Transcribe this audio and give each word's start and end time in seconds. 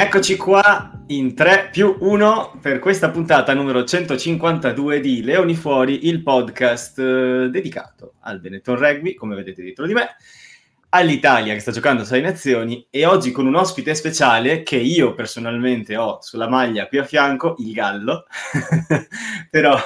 Eccoci 0.00 0.38
qua 0.38 1.04
in 1.08 1.34
3 1.34 1.68
più 1.70 1.94
1 2.00 2.58
per 2.62 2.78
questa 2.78 3.10
puntata 3.10 3.52
numero 3.52 3.84
152 3.84 4.98
di 4.98 5.22
Leoni 5.22 5.54
Fuori, 5.54 6.08
il 6.08 6.22
podcast 6.22 6.98
eh, 6.98 7.48
dedicato 7.50 8.14
al 8.20 8.40
Benetton 8.40 8.78
Rugby, 8.78 9.12
come 9.12 9.34
vedete 9.34 9.60
dietro 9.60 9.84
di 9.84 9.92
me, 9.92 10.16
all'Italia 10.88 11.52
che 11.52 11.60
sta 11.60 11.70
giocando 11.70 12.04
6 12.04 12.22
nazioni 12.22 12.86
e 12.88 13.04
oggi 13.04 13.30
con 13.30 13.46
un 13.46 13.56
ospite 13.56 13.94
speciale 13.94 14.62
che 14.62 14.76
io 14.76 15.12
personalmente 15.12 15.98
ho 15.98 16.16
sulla 16.22 16.48
maglia 16.48 16.88
qui 16.88 16.96
a 16.96 17.04
fianco, 17.04 17.56
il 17.58 17.74
Gallo, 17.74 18.24
però 19.50 19.78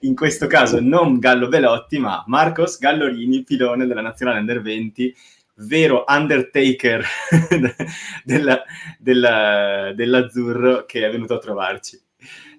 in 0.00 0.14
questo 0.14 0.46
caso 0.46 0.80
non 0.80 1.18
Gallo 1.18 1.50
Velotti 1.50 1.98
ma 1.98 2.24
Marcos 2.28 2.78
Gallorini, 2.78 3.44
pilone 3.44 3.86
della 3.86 4.00
Nazionale 4.00 4.38
Under 4.38 4.62
20 4.62 5.14
vero 5.60 6.04
Undertaker 6.06 7.04
della, 8.24 8.62
della, 8.98 9.92
dell'azzurro 9.94 10.84
che 10.86 11.06
è 11.06 11.10
venuto 11.10 11.34
a 11.34 11.38
trovarci. 11.38 12.00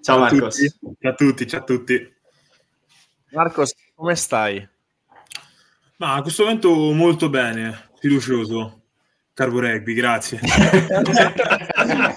ciao 0.00 0.18
Marcos. 0.18 0.78
Ciao 1.00 1.10
a 1.10 1.14
tutti, 1.14 1.46
ciao 1.46 1.60
a 1.60 1.64
tutti. 1.64 2.14
Marcos, 3.30 3.74
come 3.94 4.14
stai? 4.14 4.68
Ma 5.96 6.14
a 6.14 6.22
questo 6.22 6.42
momento 6.42 6.74
molto 6.92 7.28
bene, 7.28 7.90
fiducioso. 7.98 8.81
Carbo 9.34 9.60
Rugby, 9.60 9.94
grazie. 9.94 10.38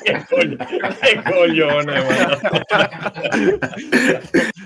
che, 0.03 0.25
coglione, 0.27 0.65
che 0.99 1.21
coglione, 1.23 2.03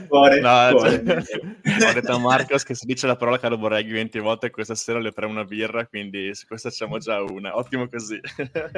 cuore, 0.07 0.39
no, 0.39 0.69
cuore. 0.71 1.03
Cioè, 1.05 1.89
ho 1.89 1.93
detto 1.93 2.11
a 2.11 2.17
Marcos 2.17 2.63
che 2.63 2.73
si 2.73 2.87
dice 2.87 3.05
la 3.05 3.15
parola 3.15 3.37
Carbo 3.37 3.67
Rugby 3.67 3.91
20 3.91 4.17
volte 4.19 4.49
questa 4.49 4.73
sera 4.73 4.97
le 4.97 5.11
pre 5.11 5.27
una 5.27 5.43
birra, 5.43 5.85
quindi 5.85 6.33
su 6.33 6.47
questa 6.47 6.71
facciamo 6.71 6.97
già 6.97 7.21
una. 7.21 7.55
Ottimo 7.55 7.87
così. 7.87 8.19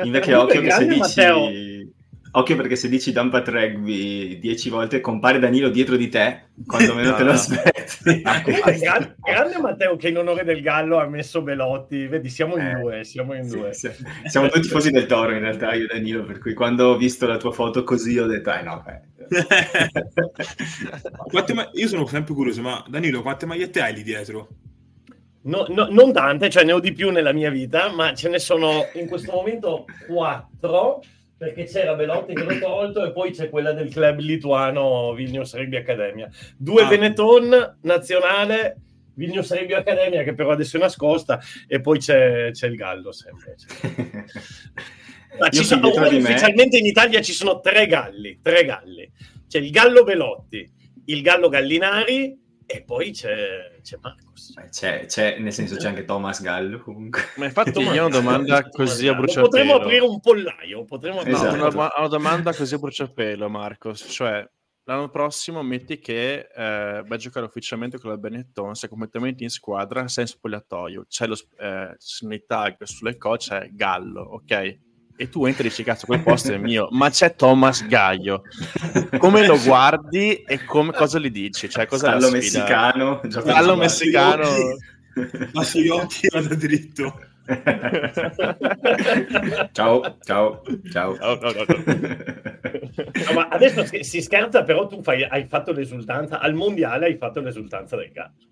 Invece 0.04 0.36
occhio 0.36 0.60
che 0.60 0.72
se 0.72 0.86
dici... 0.86 1.00
Matteo 1.00 1.50
Occhio 2.34 2.56
perché 2.56 2.78
se 2.78 2.88
dici 2.88 3.12
Dumpat 3.12 3.50
Rugby 3.50 4.40
dieci 4.40 4.70
volte 4.70 5.02
compare 5.02 5.38
Danilo 5.38 5.68
dietro 5.68 5.98
di 5.98 6.08
te 6.08 6.44
quando 6.66 6.96
meno 6.96 7.10
no, 7.10 7.18
te 7.18 7.24
lo 7.24 7.32
aspetti. 7.32 8.22
grande, 8.22 9.16
grande 9.20 9.60
Matteo 9.60 9.98
che 9.98 10.08
in 10.08 10.18
onore 10.18 10.46
del 10.46 10.62
Gallo 10.62 11.00
ha 11.00 11.08
messo 11.08 11.42
Belotti. 11.42 12.08
Vedi, 12.08 12.30
siamo 12.30 12.56
in 12.56 12.68
eh, 12.68 12.80
due, 12.80 13.04
siamo 13.04 13.34
in 13.34 13.50
sì, 13.50 13.58
due. 13.58 13.74
Sì. 13.74 13.92
Siamo 14.28 14.48
tutti 14.48 14.62
tifosi 14.68 14.92
del 14.92 15.08
Toro 15.08 15.34
in 15.34 15.40
realtà, 15.40 15.74
io 15.74 15.84
e 15.84 15.88
Danilo, 15.88 16.24
per 16.24 16.40
cui 16.40 16.54
quando 16.54 16.88
ho 16.88 16.98
visto 16.98 17.28
la 17.28 17.36
tua 17.36 17.52
foto 17.52 17.84
così 17.84 18.18
ho 18.18 18.28
detto, 18.28 18.54
eh 18.54 18.62
no, 18.62 18.82
ma- 21.54 21.70
io 21.74 21.88
sono 21.88 22.06
sempre 22.06 22.34
curioso, 22.34 22.62
ma 22.62 22.82
Danilo, 22.88 23.22
quante 23.22 23.46
magliette 23.46 23.82
hai 23.82 23.94
lì 23.94 24.04
dietro? 24.04 24.48
No, 25.44 25.66
no, 25.68 25.88
non 25.90 26.14
tante, 26.14 26.50
cioè 26.50 26.64
ne 26.64 26.72
ho 26.72 26.80
di 26.80 26.94
più 26.94 27.10
nella 27.10 27.34
mia 27.34 27.50
vita, 27.50 27.92
ma 27.92 28.14
ce 28.14 28.30
ne 28.30 28.40
sono 28.40 28.86
in 28.94 29.08
questo 29.08 29.34
momento 29.34 29.84
quattro 30.08 31.02
perché 31.42 31.64
c'era 31.64 31.96
Belotti 31.96 32.36
che 32.36 32.44
l'ho 32.44 32.60
tolto 32.60 33.04
e 33.04 33.12
poi 33.12 33.32
c'è 33.32 33.50
quella 33.50 33.74
del 33.74 33.90
club 33.90 34.20
lituano 34.20 35.12
Vilnius 35.16 35.56
Rugby 35.56 35.78
Academia. 35.78 36.30
Due 36.56 36.84
ah. 36.84 36.88
Benetton 36.88 37.78
nazionale, 37.82 38.76
Vilnius 39.16 39.52
Rugby 39.52 39.74
Academia 39.74 40.22
che 40.22 40.36
però 40.36 40.52
adesso 40.52 40.78
è 40.78 40.80
nascosta 40.80 41.40
e 41.68 41.82
poi 41.82 41.98
c'è, 41.98 42.52
c'è 42.52 42.68
il 42.68 42.76
Gallo 42.76 43.12
sempre. 43.12 43.56
Ma 45.40 45.50
ci 45.50 45.64
sono, 45.64 45.88
ufficialmente 45.88 46.78
in 46.78 46.86
Italia 46.86 47.22
ci 47.22 47.34
sono 47.34 47.60
tre 47.60 47.88
galli, 47.88 48.38
tre 48.40 48.64
galli. 48.64 49.12
C'è 49.48 49.58
il 49.58 49.72
Gallo 49.72 50.04
Belotti, 50.04 50.72
il 51.06 51.22
Gallo 51.24 51.50
Gallinari 51.50 52.40
e 52.74 52.84
poi 52.84 53.12
c'è, 53.12 53.80
c'è 53.82 53.98
Marcos. 54.02 54.54
C'è, 54.70 55.06
c'è, 55.06 55.40
nel 55.40 55.52
senso 55.52 55.76
c'è 55.76 55.88
anche 55.88 56.06
Thomas 56.06 56.42
Gallo 56.42 56.80
comunque. 56.80 57.22
Ma 57.36 57.46
infatti 57.46 57.80
io 57.80 58.04
ho 58.04 58.08
una 58.08 58.10
domanda 58.20 58.70
così 58.70 59.08
a 59.08 59.14
bruciapelo. 59.14 59.50
Potremmo 59.50 59.76
aprire 59.76 60.06
un 60.06 60.20
pollaio. 60.20 60.86
Potremmo 60.86 61.20
aprire 61.20 61.36
esatto. 61.36 61.56
no, 61.56 61.68
una, 61.68 61.92
una, 61.98 62.08
domanda 62.08 62.54
così 62.54 62.74
a 62.74 62.78
bruciapelo, 62.78 63.50
Marcos. 63.50 64.06
Cioè, 64.08 64.48
l'anno 64.86 65.10
prossimo 65.10 65.62
metti 65.64 66.00
che 66.00 66.48
eh, 66.54 67.04
vai 67.06 67.12
a 67.12 67.18
giocare 67.18 67.46
ufficialmente 67.46 68.00
con 68.00 68.10
la 68.10 68.18
Benetton, 68.18 68.74
sei 68.76 68.90
completamente 68.90 69.44
in 69.44 69.50
squadra, 69.50 70.08
sei 70.08 70.24
in 70.24 70.30
spogliatoio, 70.30 71.06
c'è 71.08 71.28
lo, 71.28 71.36
eh, 71.60 71.96
nei 72.22 72.46
tag 72.46 72.84
sulle 72.84 73.18
coach, 73.18 73.48
c'è 73.48 73.70
Gallo, 73.72 74.22
ok? 74.22 74.80
E 75.16 75.30
tu 75.30 75.46
entri 75.46 75.68
e 75.68 75.70
dici 75.70 75.84
cazzo 75.84 76.06
quel 76.06 76.22
posto 76.22 76.52
è 76.54 76.58
mio. 76.58 76.88
Ma 76.92 77.10
c'è 77.10 77.36
Thomas 77.36 77.88
Gaio 77.88 78.44
come 79.18 79.46
lo 79.46 79.60
guardi 79.60 80.44
e 80.44 80.64
come, 80.66 80.92
cosa 80.94 81.20
gli 81.20 81.30
dici? 81.30 81.70
Cioè 81.70 81.86
cosa 81.86 82.18
Stallo 82.18 82.32
messicano 82.32 83.22
Stallo 83.28 83.76
messicano. 83.76 84.48
Ma 85.54 85.64
sugli 85.64 85.90
occhi 85.90 86.28
vado 86.30 86.56
dritto. 86.56 87.26
Ciao 89.72 90.18
ciao 90.24 90.62
ciao. 90.92 91.18
No, 91.18 91.36
no, 91.36 91.52
no, 91.52 91.66
no, 91.66 93.34
ma 93.34 93.48
adesso 93.50 93.84
si, 93.86 94.04
si 94.04 94.22
scherza 94.22 94.64
però 94.64 94.88
tu 94.88 95.02
fai, 95.02 95.24
hai 95.24 95.48
fatto 95.48 95.74
l'esultanza 95.74 96.40
al 96.40 96.54
mondiale 96.54 97.08
hai 97.08 97.18
fatto 97.18 97.42
l'esultanza 97.42 97.98
del 97.98 98.12
gatto 98.14 98.46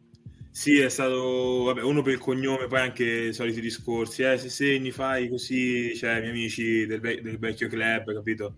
sì, 0.60 0.78
è 0.78 0.90
stato 0.90 1.64
vabbè, 1.68 1.82
uno 1.84 2.02
per 2.02 2.12
il 2.12 2.20
cognome, 2.20 2.68
poi 2.68 2.82
anche 2.82 3.06
i 3.06 3.34
soliti 3.34 3.62
discorsi. 3.62 4.24
Eh, 4.24 4.38
se 4.38 4.50
segni, 4.50 4.92
fai 4.92 5.30
così, 5.30 5.96
cioè, 5.96 6.18
i 6.18 6.20
miei 6.20 6.32
amici 6.32 6.86
del, 6.86 7.00
ve- 7.00 7.22
del 7.22 7.40
vecchio 7.40 7.70
club, 7.70 8.14
capito? 8.14 8.58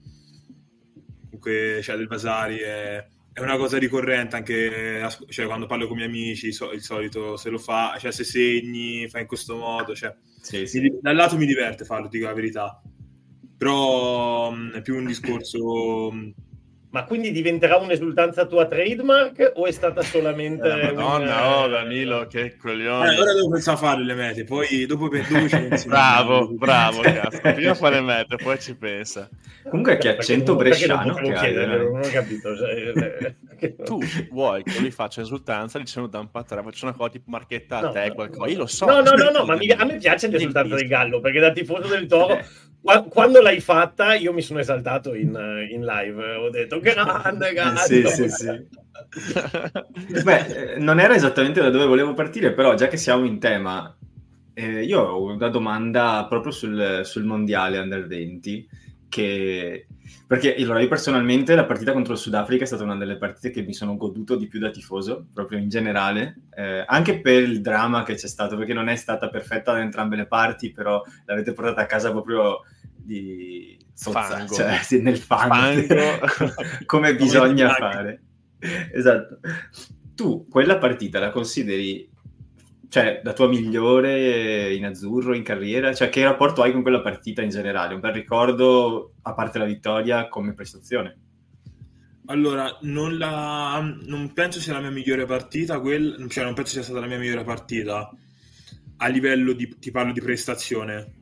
Comunque, 1.25 1.79
cioè, 1.84 1.97
del 1.97 2.07
Vasari 2.07 2.57
è, 2.57 3.06
è 3.31 3.39
una 3.39 3.56
cosa 3.56 3.78
ricorrente 3.78 4.35
anche 4.35 5.07
cioè, 5.28 5.45
quando 5.45 5.67
parlo 5.67 5.85
con 5.85 5.95
i 6.00 6.07
miei 6.07 6.09
amici. 6.09 6.51
So, 6.51 6.72
il 6.72 6.81
solito 6.81 7.38
se 7.38 7.51
lo 7.51 7.59
fa, 7.59 7.95
cioè, 8.00 8.12
se 8.12 8.23
segni, 8.23 9.07
fai 9.07 9.22
in 9.22 9.28
questo 9.28 9.56
modo. 9.57 9.94
Cioè, 9.94 10.16
sì, 10.41 10.66
sì. 10.66 10.79
Mi, 10.79 10.97
dal 11.00 11.16
lato 11.16 11.38
mi 11.38 11.45
diverte 11.45 11.85
farlo, 11.85 12.07
dico 12.07 12.25
la 12.25 12.33
verità, 12.33 12.81
però 13.56 14.50
mh, 14.50 14.72
è 14.72 14.81
più 14.81 14.95
un 14.95 15.06
discorso. 15.06 16.12
Mh, 16.12 16.33
ma 16.91 17.06
quindi 17.06 17.31
diventerà 17.31 17.78
un'esultanza 17.78 18.46
tua 18.46 18.66
trademark 18.68 19.53
o 19.56 19.66
è 19.66 19.72
stata 19.72 20.02
solamente... 20.02 20.69
Eh, 20.69 20.91
Madonna, 20.91 21.47
un... 21.47 21.53
oh 21.53 21.68
Danilo, 21.68 22.28
che 22.28 22.57
coglione. 22.57 23.16
Eh, 23.16 23.19
ora 23.19 23.34
devo 23.34 23.50
pensare 23.50 23.78
a 23.78 23.79
fare 23.79 24.03
le 24.03 24.13
mete, 24.13 24.44
poi 24.44 24.85
dopo, 24.85 25.09
ci 25.09 25.24
pensi. 25.31 25.88
bravo, 25.88 26.50
bravo, 26.50 27.01
cazzo. 27.01 27.40
Prima 27.41 27.74
fare 27.75 27.96
le 27.96 28.01
mete, 28.01 28.35
poi 28.35 28.59
ci 28.59 28.75
pensa. 28.75 29.30
Comunque 29.63 29.97
che 29.97 30.09
accento 30.09 30.56
bresciano 30.56 31.13
che 31.13 31.34
hai. 31.34 31.53
Non 31.53 32.01
ho 32.03 32.09
capito. 32.09 32.57
Cioè, 32.57 33.35
eh, 33.57 33.75
tu 33.84 34.00
vuoi 34.30 34.62
che 34.63 34.81
li 34.81 34.91
faccia 34.91 35.22
esultanza 35.22 35.80
dicendo 35.80 36.09
da 36.09 36.19
un 36.19 36.30
pattare, 36.30 36.62
faccio 36.62 36.85
una 36.85 36.94
cosa 36.96 37.09
tipo 37.09 37.30
marchetta 37.30 37.78
a 37.78 37.81
no, 37.84 37.91
te, 37.91 38.12
qualcosa. 38.13 38.51
Io 38.51 38.57
lo 38.57 38.68
so. 38.68 38.85
No, 38.85 39.00
no, 39.00 39.12
no, 39.12 39.30
no, 39.30 39.46
ma 39.46 39.56
mi, 39.56 39.69
a 39.69 39.85
me 39.85 39.96
piace 39.96 40.28
l'esultanza 40.28 40.75
del 40.75 40.88
Gallo, 40.88 41.22
perché 41.22 41.40
da 41.40 41.51
tifoso 41.53 41.88
del 41.88 42.06
Toro 42.07 42.38
quando 43.09 43.42
l'hai 43.42 43.59
fatta, 43.59 44.16
io 44.16 44.34
mi 44.34 44.42
sono 44.42 44.59
esaltato 44.59 45.14
in, 45.14 45.68
in 45.69 45.86
live. 45.86 46.36
Ho 46.36 46.50
detto 46.50 46.80
grande, 46.80 47.53
grande. 47.53 47.80
Sì, 47.81 48.08
sì, 48.08 48.30
sì. 48.30 48.68
Beh, 50.24 50.78
non 50.78 51.00
era 51.00 51.16
esattamente 51.16 51.62
da 51.62 51.69
dove 51.69 51.86
volevo 51.86 52.14
partire, 52.14 52.53
però 52.53 52.74
già 52.74 52.88
che 52.88 52.97
siamo 52.97 53.25
in 53.25 53.40
tema, 53.40 53.96
eh, 54.53 54.84
io 54.84 55.02
ho 55.02 55.24
una 55.24 55.50
domanda 55.50 56.25
proprio 56.28 56.52
sul, 56.52 57.02
sul 57.03 57.24
mondiale 57.24 57.78
under 57.78 58.08
20 58.08 58.69
che 59.09 59.88
perché 60.31 60.56
allora, 60.56 60.80
io 60.80 60.88
personalmente 60.88 61.56
la 61.56 61.66
partita 61.66 61.92
contro 61.92 62.13
il 62.13 62.19
Sudafrica 62.19 62.63
è 62.63 62.68
stata 62.68 62.84
una 62.84 62.96
delle 62.96 63.18
partite 63.18 63.52
che 63.52 63.63
mi 63.63 63.74
sono 63.74 63.98
goduto 63.98 64.38
di 64.38 64.48
più 64.48 64.59
da 64.59 64.69
tifoso, 64.69 65.25
proprio 65.34 65.59
in 65.59 65.68
generale, 65.68 66.44
eh, 66.56 66.86
anche 66.88 67.19
per 67.19 67.44
il 67.44 67.60
dramma 67.60 68.04
che 68.04 68.16
c'è 68.16 68.28
stato, 68.28 68.56
perché 68.56 68.74
non 68.74 68.88
è 68.88 68.95
stata 68.95 69.30
perfetta 69.30 69.74
da 69.74 69.81
entrambe 69.81 70.16
le 70.16 70.28
parti, 70.28 70.72
però 70.72 71.04
l'avete 71.25 71.51
portata 71.51 71.81
a 71.81 71.86
casa 71.86 72.12
proprio 72.12 72.62
di 73.03 73.77
sozza, 73.94 74.48
cioè 74.48 74.80
sì, 74.81 75.01
nel 75.01 75.18
fango, 75.18 75.53
fango. 75.53 76.56
come 76.86 77.15
bisogna 77.15 77.69
fare. 77.69 78.21
Esatto. 78.94 79.39
Tu 80.15 80.48
quella 80.48 80.77
partita 80.77 81.19
la 81.19 81.31
consideri 81.31 82.09
cioè, 82.92 83.21
la 83.24 83.31
tua 83.31 83.48
migliore 83.48 84.74
in 84.74 84.86
azzurro, 84.86 85.33
in 85.33 85.44
carriera? 85.44 85.94
Cioè, 85.94 86.09
che 86.09 86.24
rapporto 86.24 86.62
hai 86.62 86.74
con 86.74 86.81
quella 86.81 87.00
partita 87.00 87.42
in 87.42 87.50
generale? 87.50 87.94
Un 87.94 88.01
bel 88.01 88.12
ricordo, 88.12 89.13
a 89.21 89.33
parte 89.33 89.59
la 89.59 89.65
vittoria, 89.65 90.27
come 90.27 90.54
prestazione? 90.54 91.18
Allora, 92.25 92.77
non, 92.81 93.18
la, 93.18 93.80
non 94.06 94.33
penso 94.33 94.59
sia 94.59 94.74
la 94.74 94.81
mia 94.81 94.92
migliore 94.92 95.25
partita, 95.25 95.80
quel, 95.80 96.27
cioè 96.27 96.44
non 96.44 96.54
penso 96.54 96.74
sia 96.74 96.83
stata 96.83 97.00
la 97.00 97.07
mia 97.07 97.18
migliore 97.18 97.45
partita 97.45 98.13
a 98.97 99.07
livello 99.07 99.54
di, 99.54 99.77
ti 99.80 99.89
parlo 99.89 100.12
di 100.12 100.21
prestazione, 100.21 101.13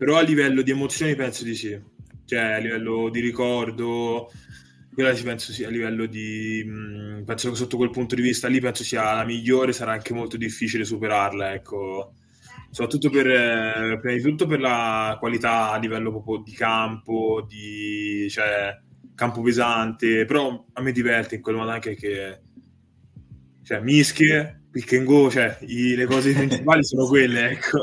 però 0.00 0.16
a 0.16 0.22
livello 0.22 0.62
di 0.62 0.70
emozioni 0.70 1.14
penso 1.14 1.44
di 1.44 1.54
sì, 1.54 1.78
cioè 2.24 2.38
a 2.38 2.56
livello 2.56 3.10
di 3.10 3.20
ricordo, 3.20 4.30
quella 4.94 5.14
ci 5.14 5.24
penso 5.24 5.52
sia 5.52 5.68
a 5.68 5.70
livello 5.70 6.06
di 6.06 6.64
mh, 6.64 7.24
penso 7.26 7.50
che 7.50 7.56
sotto 7.56 7.76
quel 7.76 7.90
punto 7.90 8.14
di 8.14 8.22
vista 8.22 8.48
lì 8.48 8.60
penso 8.60 8.82
sia 8.82 9.12
la 9.12 9.26
migliore 9.26 9.74
sarà 9.74 9.92
anche 9.92 10.14
molto 10.14 10.38
difficile 10.38 10.86
superarla 10.86 11.52
ecco. 11.52 12.14
Soprattutto 12.70 13.10
per 13.10 13.26
eh, 13.26 13.98
prima 14.00 14.16
di 14.16 14.22
tutto 14.22 14.46
per 14.46 14.60
la 14.60 15.18
qualità 15.20 15.70
a 15.72 15.76
livello 15.76 16.10
proprio 16.10 16.38
di 16.44 16.52
campo 16.52 17.44
di 17.46 18.26
cioè 18.30 18.74
campo 19.14 19.42
pesante. 19.42 20.24
Però 20.24 20.64
a 20.72 20.80
me 20.80 20.92
diverte 20.92 21.34
in 21.34 21.42
quel 21.42 21.56
modo 21.56 21.72
anche 21.72 21.94
che 21.94 22.40
cioè 23.64 23.80
mischie 23.80 24.62
pick 24.70 24.94
and 24.94 25.04
go 25.04 25.28
cioè 25.30 25.58
i, 25.66 25.94
le 25.94 26.06
cose 26.06 26.32
principali 26.32 26.82
sono 26.84 27.06
quelle 27.06 27.50
ecco 27.50 27.78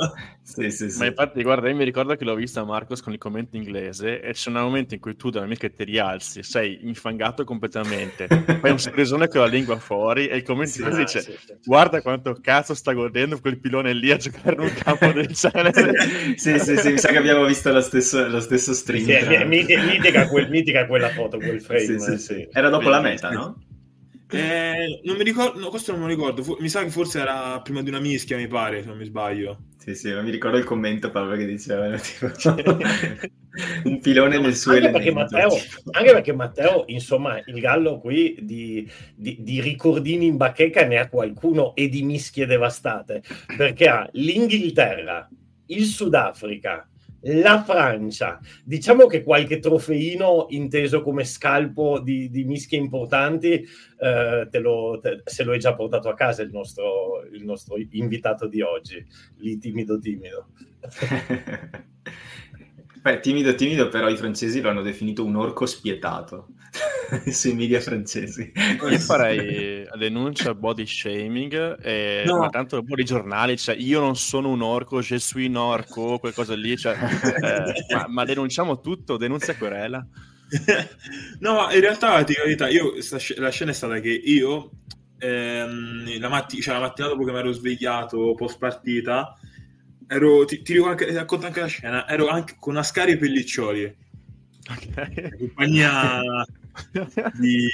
Sì, 0.47 0.71
sì, 0.71 0.89
sì. 0.89 0.97
Ma 0.97 1.07
infatti, 1.07 1.43
guarda, 1.43 1.67
io 1.67 1.75
mi 1.75 1.83
ricordo 1.83 2.15
che 2.15 2.23
l'ho 2.23 2.33
vista 2.33 2.63
Marcos 2.63 3.01
con 3.01 3.11
il 3.11 3.19
commento 3.19 3.57
inglese 3.57 4.21
e 4.21 4.31
c'è 4.31 4.49
un 4.49 4.55
momento 4.55 4.93
in 4.93 5.01
cui 5.01 5.13
tu 5.17 5.29
dalla 5.29 5.45
mica 5.45 5.67
ti 5.69 5.83
rialzi, 5.83 6.41
sei 6.41 6.79
infangato 6.83 7.43
completamente, 7.43 8.27
fai 8.27 8.71
un 8.71 8.79
sorrisone 8.79 9.27
con 9.27 9.41
la 9.41 9.47
lingua 9.47 9.77
fuori 9.77 10.27
e 10.27 10.37
il 10.37 10.43
commento 10.43 10.71
Sì, 10.71 10.81
inglese 10.83 11.03
dice 11.03 11.21
sì, 11.21 11.31
sì. 11.45 11.53
guarda 11.65 12.01
quanto 12.01 12.37
cazzo 12.41 12.73
sta 12.75 12.93
godendo 12.93 13.41
quel 13.41 13.59
pilone 13.59 13.91
lì 13.91 14.09
a 14.09 14.15
giocare 14.15 14.53
in 14.53 14.61
un 14.61 14.73
campo 14.73 15.11
del 15.11 15.27
genere. 15.27 15.91
sì, 16.37 16.57
sì, 16.59 16.77
sì, 16.77 16.91
mi 16.91 16.97
sa 16.97 17.09
che 17.09 17.17
abbiamo 17.17 17.43
visto 17.43 17.69
lo 17.69 17.81
stesso, 17.81 18.25
lo 18.25 18.39
stesso 18.39 18.71
stream. 18.71 19.03
Sì, 19.03 19.45
mitica, 19.45 20.29
quel- 20.29 20.49
mitica 20.49 20.87
quella 20.87 21.09
foto, 21.09 21.39
quel 21.39 21.59
frame. 21.59 21.81
Sì, 21.81 21.99
sì, 21.99 22.17
sì. 22.17 22.17
sì. 22.19 22.47
Era 22.53 22.69
dopo 22.69 22.87
la 22.87 23.01
meta, 23.01 23.31
no? 23.31 23.66
Eh, 24.29 25.01
non 25.03 25.15
mi 25.17 25.23
ricordo, 25.23 25.59
no, 25.59 25.69
questo 25.69 25.91
non 25.91 26.01
me 26.01 26.07
lo 26.07 26.13
ricordo. 26.13 26.43
Fu- 26.43 26.57
mi 26.59 26.69
sa 26.69 26.83
che 26.83 26.89
forse 26.89 27.19
era 27.19 27.61
prima 27.61 27.81
di 27.81 27.89
una 27.89 27.99
mischia, 27.99 28.37
mi 28.37 28.47
pare, 28.47 28.81
se 28.81 28.87
non 28.87 28.97
mi 28.97 29.05
sbaglio. 29.05 29.63
Sì, 29.77 29.95
sì, 29.95 30.11
ma 30.13 30.21
mi 30.21 30.31
ricordo 30.31 30.57
il 30.57 30.65
commento 30.65 31.09
proprio 31.11 31.37
che 31.37 31.45
diceva 31.45 31.89
tipo, 31.97 32.27
un 33.83 33.99
pilone 34.01 34.39
nel 34.39 34.55
suo 34.55 34.73
anche 34.73 34.89
perché, 34.89 35.11
elemento. 35.11 35.37
Matteo, 35.37 35.69
anche 35.91 36.11
perché 36.11 36.33
Matteo, 36.33 36.83
insomma, 36.87 37.39
il 37.45 37.59
Gallo 37.59 37.99
qui 37.99 38.35
di, 38.41 38.89
di- 39.15 39.37
di 39.39 39.61
ricordini 39.61 40.25
in 40.27 40.37
bacheca 40.37 40.85
ne 40.85 40.97
ha 40.97 41.07
qualcuno 41.09 41.73
e 41.75 41.87
di 41.89 42.03
mischie 42.03 42.45
devastate, 42.45 43.23
perché 43.55 43.87
ha 43.87 44.07
l'Inghilterra, 44.13 45.29
il 45.67 45.85
Sudafrica, 45.85 46.87
la 47.35 47.61
Francia, 47.63 48.39
diciamo 48.63 49.05
che 49.05 49.23
qualche 49.23 49.59
trofeino 49.59 50.47
inteso 50.49 51.01
come 51.01 51.23
scalpo 51.25 51.99
di, 51.99 52.29
di 52.29 52.45
mischie 52.45 52.77
importanti, 52.77 53.65
eh, 53.99 54.47
te 54.49 54.59
lo- 54.59 54.99
te- 55.01 55.21
se 55.25 55.43
lo 55.43 55.53
è 55.53 55.57
già 55.57 55.75
portato 55.75 56.09
a 56.09 56.13
casa 56.13 56.41
il 56.41 56.51
nostro, 56.51 57.23
il 57.31 57.43
nostro 57.43 57.75
invitato 57.91 58.47
di 58.47 58.61
oggi, 58.61 59.05
lì 59.37 59.57
timido 59.57 59.99
timido. 59.99 60.47
Beh, 63.07 63.21
timido, 63.21 63.55
timido, 63.55 63.87
però 63.87 64.09
i 64.09 64.17
francesi 64.17 64.59
lo 64.59 64.67
hanno 64.67 64.81
definito 64.81 65.23
un 65.23 65.37
orco 65.37 65.65
spietato 65.65 66.47
sui 67.31 67.53
media 67.53 67.79
francesi. 67.79 68.51
Io 68.53 68.99
farei 68.99 69.87
denuncia 69.97 70.53
body 70.53 70.85
shaming, 70.85 71.77
e, 71.81 72.23
No. 72.25 72.39
ma 72.39 72.49
tanto 72.49 72.79
un 72.79 72.85
po' 72.85 72.95
di 72.95 73.05
giornali, 73.05 73.55
cioè 73.55 73.77
io 73.77 74.01
non 74.01 74.17
sono 74.17 74.49
un 74.49 74.61
orco, 74.61 74.99
je 74.99 75.17
suis 75.19 75.47
un 75.47 75.55
orco, 75.55 76.19
qualcosa 76.19 76.53
lì, 76.53 76.75
cioè, 76.75 76.97
eh, 77.41 77.95
ma, 77.95 78.07
ma 78.09 78.25
denunciamo 78.25 78.81
tutto, 78.81 79.15
denunzia 79.15 79.55
querela. 79.55 80.05
no, 81.39 81.53
ma 81.53 81.73
in 81.73 81.79
realtà, 81.79 82.21
ti 82.25 82.33
verità, 82.33 82.67
io, 82.67 82.91
la 83.37 83.49
scena 83.49 83.71
è 83.71 83.73
stata 83.73 84.01
che 84.01 84.11
io, 84.11 84.71
ehm, 85.17 86.19
la, 86.19 86.27
matti- 86.27 86.59
cioè, 86.59 86.73
la 86.73 86.81
mattina 86.81 87.07
dopo 87.07 87.23
che 87.23 87.31
mi 87.31 87.37
ero 87.37 87.53
svegliato 87.53 88.33
post 88.33 88.57
partita, 88.57 89.33
ero, 90.07 90.45
ti, 90.45 90.61
ti 90.61 90.73
dico 90.73 90.87
anche, 90.87 91.05
ti 91.07 91.13
racconto 91.13 91.45
anche 91.45 91.59
la 91.59 91.65
scena, 91.67 92.07
ero 92.07 92.27
anche 92.27 92.55
con 92.59 92.77
Ascari 92.77 93.13
e 93.13 93.17
Pelliccioli, 93.17 93.95
Ok. 94.69 95.37
compagnia 95.37 96.21
di, 97.39 97.67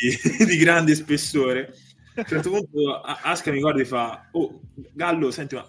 di 0.45 0.57
grande 0.57 0.95
spessore. 0.95 1.73
A 2.15 2.19
un 2.21 2.25
certo 2.27 2.49
punto 2.51 3.01
A- 3.01 3.19
Asca 3.23 3.51
mi 3.51 3.59
guarda 3.59 3.81
e 3.81 3.85
fa, 3.85 4.27
oh, 4.31 4.61
Gallo, 4.93 5.31
senti, 5.31 5.55
ma 5.55 5.65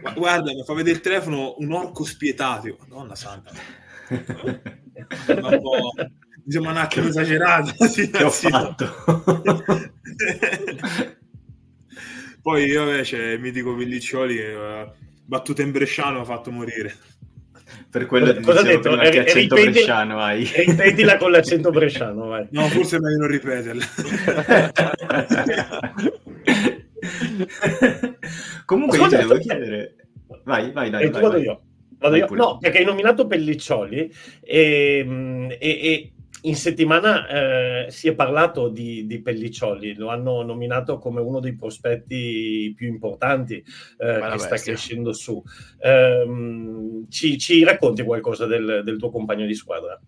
gu- 0.00 0.14
guarda, 0.14 0.52
mi 0.52 0.62
fa 0.64 0.72
vedere 0.74 0.96
il 0.96 1.02
telefono 1.02 1.56
un 1.58 1.72
orco 1.72 2.04
spietato. 2.04 2.68
Io, 2.68 2.76
Madonna 2.80 3.14
santa. 3.16 3.50
Ma 4.08 5.48
un 5.48 5.60
po'- 5.60 5.92
mi 6.44 6.52
sembra 6.52 6.70
un 6.70 6.76
attimo 6.78 7.08
esagerato. 7.08 7.72
sì, 7.88 8.08
Che 8.10 8.22
ho 8.22 8.30
fatto? 8.30 8.86
Poi 12.42 12.72
vabbè, 12.72 13.02
c'è 13.02 13.32
il 13.32 13.40
mitico 13.40 13.74
Pelliccioli 13.74 14.36
che 14.36 14.52
eh, 14.80 14.92
battuta 15.30 15.62
in 15.62 15.70
bresciano 15.70 16.16
mi 16.16 16.20
ha 16.22 16.24
fatto 16.24 16.50
morire. 16.50 16.92
per 17.88 18.06
quello 18.06 18.34
ti 18.34 18.42
Cosa 18.42 18.60
ha 18.60 18.62
dicevo 18.62 18.82
detto? 18.82 18.96
prima 18.96 19.10
che 19.10 19.16
Eh, 19.16 19.20
accento 19.20 19.54
ripeti- 19.54 19.70
bresciano 19.72 20.18
hai. 20.20 20.50
Ripetila 20.66 21.16
con 21.18 21.30
l'accento 21.30 21.70
bresciano, 21.70 22.26
vai. 22.26 22.46
No, 22.50 22.66
forse 22.68 22.96
è 22.96 22.98
meglio 22.98 23.18
non 23.18 23.28
ripeterla. 23.28 23.84
Comunque 28.64 28.98
io 28.98 29.08
devo 29.08 29.38
chiedere... 29.38 29.94
Vai, 30.44 30.70
vai, 30.72 30.90
dai, 30.90 31.04
E 31.04 31.06
tu 31.06 31.12
vai, 31.12 31.22
vado 31.22 31.34
vai. 31.34 31.42
io. 31.42 31.60
Vado 31.98 32.18
Vai 32.18 32.28
io. 32.28 32.34
No, 32.36 32.58
perché 32.58 32.78
hai 32.78 32.84
nominato 32.84 33.26
Pelliccioli 33.26 34.12
e, 34.40 35.02
mm, 35.06 35.50
e- 35.50 35.56
e 35.58 36.12
in 36.42 36.56
settimana 36.56 37.26
eh, 37.26 37.90
si 37.90 38.08
è 38.08 38.14
parlato 38.14 38.68
di, 38.68 39.06
di 39.06 39.20
Pelliccioli, 39.20 39.94
lo 39.94 40.08
hanno 40.08 40.42
nominato 40.42 40.98
come 40.98 41.20
uno 41.20 41.40
dei 41.40 41.54
prospetti 41.54 42.72
più 42.74 42.88
importanti 42.88 43.56
eh, 43.56 44.28
che 44.32 44.38
sta 44.38 44.56
crescendo 44.56 45.12
su. 45.12 45.42
Ehm, 45.80 47.08
ci, 47.08 47.38
ci 47.38 47.62
racconti 47.64 48.02
qualcosa 48.02 48.46
del, 48.46 48.82
del 48.84 48.98
tuo 48.98 49.10
compagno 49.10 49.46
di 49.46 49.54
squadra? 49.54 50.00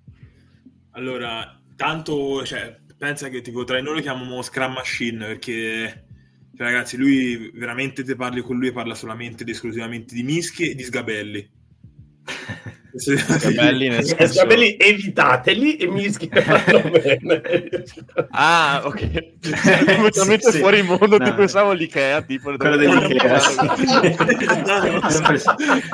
Allora, 0.92 1.60
tanto, 1.76 2.44
cioè, 2.44 2.78
pensa 2.96 3.28
che 3.28 3.40
tipo 3.40 3.64
tra 3.64 3.76
di 3.76 3.82
noi 3.82 3.96
lo 3.96 4.00
chiamiamo 4.00 4.42
Scrum 4.42 4.72
Machine 4.72 5.26
perché, 5.26 6.04
cioè, 6.56 6.66
ragazzi, 6.66 6.96
lui 6.96 7.50
veramente 7.54 8.04
te 8.04 8.16
parli 8.16 8.40
con 8.40 8.56
lui 8.56 8.68
e 8.68 8.72
parla 8.72 8.94
solamente 8.94 9.42
ed 9.42 9.50
esclusivamente 9.50 10.14
di 10.14 10.22
mischie 10.22 10.70
e 10.70 10.74
di 10.74 10.82
sgabelli. 10.82 11.50
Sgabelli 12.94 13.88
nel 13.88 14.04
senso- 14.04 14.32
Sgabelli, 14.34 14.76
evitateli 14.78 15.76
e 15.76 15.86
mi 15.86 16.08
vanno 16.10 16.90
bene. 16.90 17.42
Ah, 18.30 18.82
ok. 18.84 19.10
Completamente 19.86 20.46
Sì, 20.46 20.52
sì. 20.52 20.58
fuori 20.58 20.82
mondo, 20.82 21.16
No. 21.18 21.24
ti 21.24 21.32
pensavo 21.32 21.72
l'Ikea, 21.72 22.22
tipo... 22.22 22.54
Quello 22.56 22.76
dell'Ikea. 22.76 23.40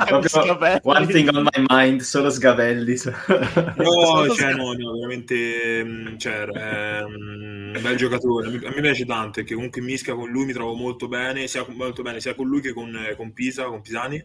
Proprio 0.05 0.79
one 0.83 1.07
thing 1.07 1.29
on 1.33 1.43
my 1.53 1.65
mind, 1.69 2.01
solo 2.01 2.29
sgabelli. 2.29 2.97
No, 3.77 4.33
cioè, 4.35 4.53
no, 4.53 4.73
no, 4.73 4.91
veramente 4.93 5.83
mm, 5.83 6.17
cioè, 6.17 6.45
è 6.45 7.01
mm, 7.03 7.75
un 7.75 7.79
bel 7.81 7.95
giocatore. 7.95 8.47
A 8.47 8.71
me 8.73 8.81
piace 8.81 9.05
tanto 9.05 9.31
perché 9.39 9.53
comunque 9.55 9.81
mischia 9.81 10.15
con 10.15 10.29
lui 10.29 10.45
mi 10.45 10.53
trovo 10.53 10.73
molto 10.73 11.07
bene, 11.07 11.47
sia 11.47 11.63
con, 11.63 11.75
molto 11.75 12.01
bene, 12.01 12.19
sia 12.19 12.35
con 12.35 12.47
lui 12.47 12.61
che 12.61 12.73
con, 12.73 12.97
con 13.15 13.33
Pisa, 13.33 13.63
con 13.65 13.81
Pisani. 13.81 14.23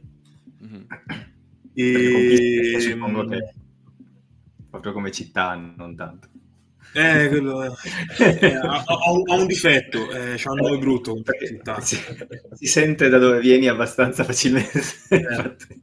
Mhm. 0.61 0.87
E, 1.75 2.77
suppongo 2.81 3.27
che 3.27 3.55
proprio 4.71 4.93
come 4.93 5.11
città, 5.13 5.55
non 5.55 5.95
tanto. 5.95 6.29
Eh, 6.95 7.27
quello 7.29 7.65
eh, 7.65 8.55
ha, 8.55 8.85
ha 8.87 9.35
un, 9.35 9.47
difetto, 9.47 10.11
eh, 10.11 10.35
c'ha 10.37 10.53
un 10.53 10.59
nome 10.59 10.79
brutto 10.79 11.21
si, 11.81 11.99
si 12.55 12.67
sente 12.67 13.09
da 13.09 13.19
dove 13.19 13.41
vieni 13.41 13.69
abbastanza 13.69 14.25
facilmente. 14.25 14.81
infatti. 15.11 15.83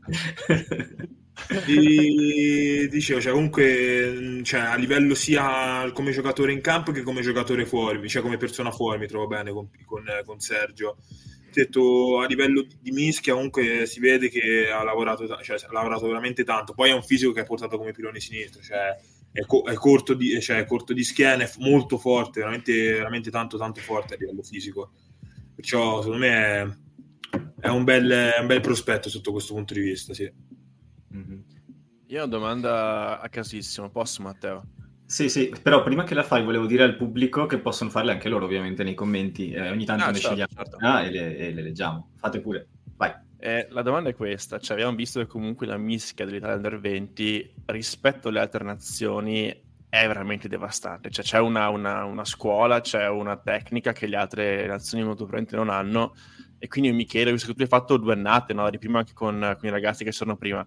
E 1.68 2.88
dicevo, 2.90 3.20
cioè, 3.20 3.34
comunque 3.34 4.42
cioè, 4.44 4.60
a 4.62 4.76
livello 4.76 5.16
sia 5.16 5.92
come 5.92 6.12
giocatore 6.12 6.54
in 6.54 6.62
campo 6.62 6.92
che 6.92 7.02
come 7.02 7.22
giocatore 7.22 7.66
fuori, 7.66 8.08
cioè 8.08 8.22
come 8.22 8.38
persona 8.38 8.72
fuori 8.72 9.00
mi 9.00 9.08
trovo 9.08 9.28
bene 9.28 9.52
con, 9.52 9.68
con, 9.86 10.04
con 10.24 10.40
Sergio. 10.40 10.98
Detto 11.54 12.20
a 12.20 12.28
livello 12.28 12.66
di 12.80 12.92
mischia 12.92 13.34
comunque 13.34 13.86
si 13.86 14.00
vede 14.00 14.30
che 14.30 14.70
ha 14.70 14.84
lavorato, 14.84 15.28
cioè, 15.44 15.58
ha 15.58 15.72
lavorato 15.72 16.08
veramente 16.08 16.44
tanto. 16.44 16.74
Poi 16.74 16.90
è 16.90 16.94
un 16.94 17.04
fisico 17.04 17.32
che 17.34 17.42
è 17.42 17.46
portato 17.46 17.78
come 17.78 17.92
pilone 17.92 18.20
sinistro, 18.20 18.62
cioè 18.62 18.96
è, 19.32 19.46
co- 19.46 19.64
è 19.64 19.74
corto, 19.74 20.14
di, 20.14 20.40
cioè, 20.42 20.60
è 20.60 20.66
corto 20.66 20.94
di 20.94 21.04
schiena, 21.04 21.44
è 21.44 21.48
f- 21.48 21.58
molto 21.58 21.98
forte, 21.98 22.40
veramente, 22.40 22.94
veramente 22.94 23.30
tanto 23.30 23.58
tanto 23.58 23.82
forte 23.82 24.14
a 24.14 24.18
livello 24.18 24.44
fisico. 24.44 24.92
Perciò 25.56 26.02
secondo 26.02 26.26
me 26.26 26.32
è, 26.32 26.68
è 27.60 27.68
un, 27.68 27.84
bel, 27.84 28.10
è 28.10 28.40
un 28.40 28.48
bel 28.48 28.62
prospetto 28.62 29.10
sotto 29.10 29.32
questo 29.32 29.54
punto 29.54 29.74
di 29.74 29.82
vista, 29.82 30.14
sì. 30.14 30.32
Mhm. 31.10 31.44
Io 32.08 32.22
ho 32.22 32.26
una 32.26 32.38
domanda 32.38 33.20
a 33.20 33.30
casissimo, 33.30 33.90
posso 33.90 34.22
Matteo? 34.22 34.64
Sì, 35.12 35.28
sì, 35.28 35.54
però 35.62 35.84
prima 35.84 36.04
che 36.06 36.14
la 36.14 36.24
fai 36.24 36.42
volevo 36.42 36.66
dire 36.66 36.84
al 36.84 36.96
pubblico 36.96 37.46
che 37.46 37.60
possono 37.60 37.90
farle 37.90 38.14
anche 38.14 38.30
loro 38.30 38.46
ovviamente 38.46 38.82
nei 38.84 38.94
commenti, 38.94 39.52
eh, 39.52 39.70
ogni 39.70 39.84
tanto 39.84 40.04
Ah, 40.04 40.08
ne 40.08 40.14
certo, 40.14 40.28
scegliamo 40.28 40.48
certo. 40.56 40.78
una 40.78 41.04
e 41.04 41.10
le, 41.12 41.38
e 41.38 41.52
le 41.54 41.62
leggiamo. 41.62 42.12
Fate 42.16 42.40
pure, 42.40 42.70
vai. 42.96 43.14
Eh, 43.38 43.68
la 43.72 43.82
domanda 43.82 44.10
è 44.10 44.16
questa, 44.16 44.58
cioè 44.60 44.78
abbiamo 44.78 44.96
visto 44.96 45.20
che 45.20 45.26
comunque 45.28 45.66
la 45.68 45.76
mischia 45.78 46.26
dell'Italia 46.26 46.56
Under 46.56 46.80
20 46.80 47.54
rispetto 47.66 48.30
alle 48.30 48.40
altre 48.40 48.64
nazioni 48.64 49.48
è 49.90 50.08
veramente 50.08 50.48
devastante, 50.48 51.10
cioè 51.10 51.26
c'è 51.26 51.40
una, 51.40 51.68
una- 51.70 52.06
una 52.06 52.24
scuola, 52.24 52.80
c'è 52.80 53.10
una 53.10 53.36
tecnica 53.38 53.92
che 53.92 54.08
le 54.08 54.16
altre 54.16 54.66
nazioni 54.68 55.04
molto 55.04 55.26
probabilmente 55.26 55.56
non 55.58 55.70
hanno 55.70 56.14
e 56.58 56.68
quindi 56.68 56.90
io 56.92 56.96
mi 56.96 57.06
chiedo, 57.06 57.32
visto 57.32 57.48
che 57.48 57.54
tu 57.56 57.62
hai 57.64 57.68
fatto 57.68 57.98
due 57.98 58.14
annate, 58.14 58.54
no? 58.54 58.70
Prima 58.78 59.00
anche 59.00 59.14
con, 59.14 59.56
con 59.60 59.68
i 59.68 59.72
ragazzi 59.72 60.04
che 60.04 60.12
sono 60.12 60.38
prima, 60.38 60.64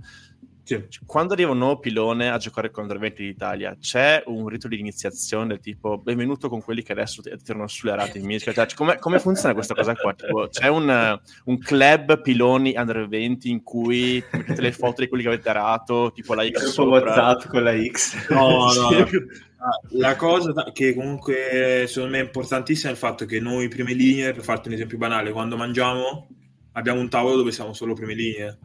Sì. 0.65 0.83
quando 1.05 1.35
arriva 1.35 1.51
un 1.51 1.59
nuovo 1.59 1.79
pilone 1.79 2.31
a 2.31 2.39
giocare 2.39 2.71
con 2.71 2.85
Under 2.85 2.99
20 2.99 3.23
d'Italia, 3.23 3.77
c'è 3.79 4.23
un 4.27 4.49
rito 4.49 4.67
di 4.67 4.79
iniziazione 4.79 5.49
del 5.49 5.61
tipo 5.61 5.99
benvenuto 5.99 6.49
con 6.49 6.63
quelli 6.63 6.83
che 6.83 6.93
adesso 6.93 7.21
ti 7.21 7.31
tirano 7.43 7.67
sulle 7.69 7.95
rate 7.95 8.19
in 8.19 8.25
mischia? 8.25 8.53
Cioè, 8.53 8.67
come, 8.75 8.99
come 8.99 9.19
funziona 9.19 9.53
questa 9.53 9.75
cosa 9.75 9.95
qua? 9.95 10.15
Tipo, 10.15 10.49
c'è 10.49 10.69
un, 10.69 11.21
un 11.45 11.59
club 11.59 12.23
piloni 12.23 12.75
Under 12.77 13.07
20 13.07 13.51
in 13.51 13.63
cui 13.63 14.25
mettete 14.33 14.63
le 14.63 14.73
foto 14.73 15.03
di 15.03 15.09
quelli 15.09 15.23
che 15.23 15.29
avete 15.29 15.49
arato, 15.51 16.11
tipo 16.15 16.33
la 16.35 16.47
X 16.49 16.65
sopra? 16.65 17.01
WhatsApp 17.01 17.49
con 17.49 17.63
la 17.63 17.75
X. 17.77 18.29
No, 18.31 18.73
no. 18.73 18.91
Ah, 19.65 19.81
La 19.93 20.15
cosa 20.15 20.53
che 20.75 20.95
comunque 20.95 21.87
secondo 21.89 22.17
me 22.17 22.21
è 22.21 22.25
importantissima 22.25 22.91
è 22.91 22.93
il 22.93 22.99
fatto 22.99 23.25
che 23.25 23.41
noi 23.41 23.69
prime 23.69 23.95
linee, 23.95 24.35
per 24.35 24.45
farti 24.45 24.69
un 24.69 24.75
esempio 24.75 24.99
banale, 24.99 25.33
quando 25.33 25.57
mangiamo 25.57 26.29
abbiamo 26.73 27.01
un 27.01 27.09
tavolo 27.09 27.37
dove 27.37 27.51
siamo 27.51 27.73
solo 27.73 27.95
prime 27.95 28.15
linee. 28.15 28.59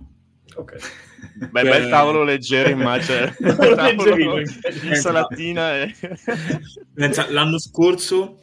Ok. 0.60 0.75
Beh, 1.51 1.63
bel 1.63 1.89
tavolo 1.89 2.24
leggero, 2.24 2.70
immagino. 2.70 3.34
tavolo, 3.75 4.42
salatina 4.96 5.82
e... 5.84 5.94
L'anno 7.30 7.60
scorso, 7.60 8.39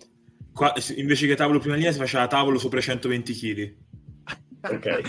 qua, 0.52 0.74
invece 0.96 1.26
che 1.26 1.36
tavolo 1.36 1.58
prima 1.58 1.76
linea, 1.76 1.92
si 1.92 1.98
faceva 1.98 2.26
tavolo 2.26 2.58
sopra 2.58 2.78
i 2.78 2.82
120 2.82 3.34
kg. 3.34 3.74
Ok. 4.68 5.00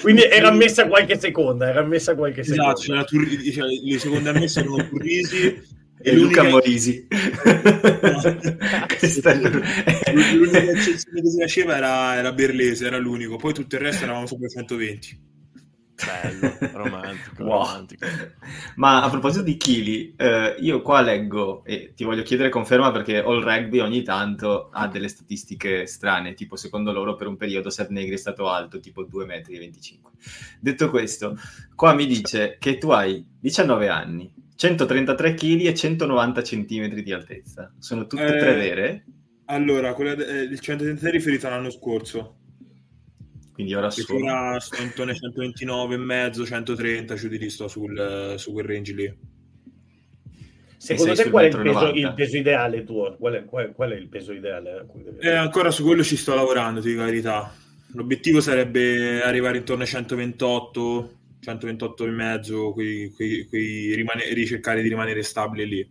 Quindi 0.00 0.22
era 0.22 0.50
messa 0.50 0.86
qualche 0.86 1.18
seconda, 1.18 1.68
era 1.68 1.82
messa 1.82 2.14
qualche 2.14 2.42
seconda. 2.42 2.72
Esatto, 2.72 3.04
Tur- 3.04 3.52
cioè, 3.52 3.66
le 3.66 3.98
seconde 3.98 4.30
ammesse 4.30 4.60
erano 4.60 4.88
Turrisi 4.88 5.76
e 6.00 6.14
Luca 6.16 6.44
Morisi. 6.44 7.06
Questa 8.98 9.34
l'unica 9.34 10.58
eccezione 10.70 11.22
che 11.22 11.30
si 11.30 11.38
faceva 11.40 11.76
era, 11.76 12.16
era 12.16 12.32
Berlese, 12.32 12.86
era 12.86 12.98
l'unico, 12.98 13.36
poi 13.36 13.52
tutto 13.52 13.76
il 13.76 13.82
resto 13.82 14.04
eravamo 14.04 14.26
sopra 14.26 14.48
120. 14.48 15.26
Bello, 16.04 16.56
romantico, 16.74 17.42
wow. 17.42 17.64
romantico. 17.64 18.06
Ma 18.76 19.02
a 19.02 19.10
proposito 19.10 19.42
di 19.42 19.56
chili, 19.56 20.14
eh, 20.16 20.54
io 20.60 20.80
qua 20.80 21.00
leggo 21.00 21.64
e 21.64 21.92
ti 21.96 22.04
voglio 22.04 22.22
chiedere 22.22 22.50
conferma 22.50 22.92
perché 22.92 23.18
All 23.18 23.42
Rugby 23.42 23.80
ogni 23.80 24.02
tanto 24.04 24.68
ha 24.70 24.86
delle 24.86 25.08
statistiche 25.08 25.86
strane, 25.86 26.34
tipo 26.34 26.54
secondo 26.54 26.92
loro 26.92 27.16
per 27.16 27.26
un 27.26 27.36
periodo 27.36 27.68
Seth 27.68 27.88
Negri 27.88 28.14
è 28.14 28.18
stato 28.18 28.48
alto 28.48 28.78
tipo 28.78 29.02
2,25 29.02 29.26
m. 29.26 30.10
Detto 30.60 30.88
questo, 30.88 31.36
qua 31.74 31.92
mi 31.94 32.06
dice 32.06 32.58
che 32.60 32.78
tu 32.78 32.90
hai 32.90 33.24
19 33.40 33.88
anni, 33.88 34.32
133 34.58 35.34
kg 35.34 35.66
e 35.66 35.72
190 35.72 36.42
cm 36.42 36.88
di 36.88 37.12
altezza. 37.12 37.72
Sono 37.78 38.08
tutte 38.08 38.24
e 38.24 38.36
eh, 38.36 38.38
tre 38.40 38.54
vere? 38.56 39.04
Allora, 39.44 39.94
quella 39.94 40.16
de- 40.16 40.26
eh, 40.26 40.42
il 40.42 40.58
133 40.58 41.08
è 41.08 41.12
riferito 41.12 41.46
all'anno 41.46 41.70
scorso. 41.70 42.38
Quindi 43.52 43.74
ora 43.74 43.88
sono... 43.88 44.18
Ora 44.18 44.58
sto 44.58 44.82
intorno 44.82 45.12
ai 45.12 45.16
129 45.16 45.94
e 45.94 45.98
mezzo, 45.98 46.44
130, 46.44 47.14
giù 47.14 47.28
di 47.28 47.38
lì 47.38 47.50
sto 47.50 47.68
sul, 47.68 48.34
su 48.36 48.52
quel 48.52 48.66
range 48.66 48.92
lì. 48.94 49.18
Secondo 50.76 51.14
te 51.14 51.30
qual 51.30 51.44
è 51.44 51.48
il 51.48 51.62
peso, 51.62 51.92
il 51.92 52.14
peso, 52.16 52.36
ideale 52.36 52.82
tuo? 52.82 53.16
Qual 53.16 53.34
è, 53.34 53.44
qual, 53.44 53.72
qual 53.72 53.90
è 53.92 53.96
il 53.96 54.08
peso 54.08 54.32
ideale? 54.32 54.88
Eh, 55.20 55.30
ancora 55.30 55.70
su 55.70 55.84
quello 55.84 56.02
ci 56.02 56.16
sto 56.16 56.34
lavorando, 56.34 56.80
ti 56.80 56.88
dico 56.88 57.00
la 57.00 57.06
verità. 57.06 57.54
L'obiettivo 57.92 58.40
sarebbe 58.40 59.22
arrivare 59.22 59.58
intorno 59.58 59.82
ai 59.82 59.88
128, 59.88 61.17
128 61.40 62.04
e 62.04 62.10
mezzo, 62.10 62.72
qui, 62.72 63.10
qui, 63.10 63.46
qui 63.46 63.94
rimane, 63.94 64.32
ricercare 64.32 64.82
di 64.82 64.88
rimanere 64.88 65.22
stabile 65.22 65.64
lì. 65.64 65.90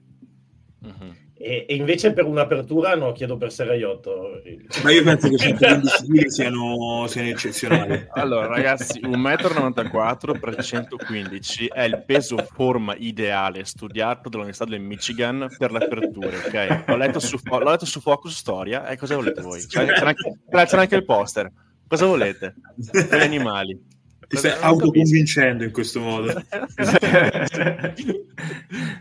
Uh-huh. 0.84 1.16
E, 1.39 1.66
e, 1.70 1.75
invece 1.75 2.13
per 2.13 2.25
un'apertura 2.25 2.96
no, 2.96 3.12
chiedo 3.12 3.38
per 3.38 3.51
Seraiotto. 3.51 4.42
Ma 4.84 4.92
io 4.92 5.04
penso 5.04 5.30
che 5.30 5.38
115 5.38 6.08
kg 6.08 6.25
siano, 6.25 7.06
siano 7.08 7.30
eccezionali. 7.30 8.08
Allora 8.13 8.48
ragazzi, 8.48 9.00
1,94 9.01 10.36
m 10.36 10.39
per 10.39 10.63
115 10.63 11.68
è 11.68 11.84
il 11.84 12.04
peso 12.06 12.38
forma 12.38 12.96
ideale 12.98 13.66
studiato 13.66 14.30
dall'Università 14.30 14.68
del 14.68 14.82
Michigan 14.82 15.48
per 15.58 15.72
le 15.72 15.86
aperture, 15.86 16.38
ok? 16.38 16.84
L'ho 16.88 16.98
letto 16.98 17.20
su, 17.20 17.38
l'ho 17.44 17.70
letto 17.70 17.86
su 17.86 18.01
Focus 18.01 18.36
Storia 18.36 18.88
e 18.88 18.98
cosa 18.98 19.16
volete 19.16 19.42
voi? 19.42 19.63
C'è, 19.63 19.86
c'è, 19.86 20.06
anche, 20.06 20.39
c'è 20.50 20.77
anche 20.77 20.96
il 20.96 21.06
poster. 21.06 21.51
Cosa 21.88 22.08
volete? 22.08 22.56
Per 22.92 23.20
gli 23.20 23.24
animali. 23.24 23.80
Ti 24.27 24.36
stai 24.36 24.57
autoconvincendo 24.60 25.63
in 25.63 25.72
questo 25.72 26.01
modo. 26.01 26.34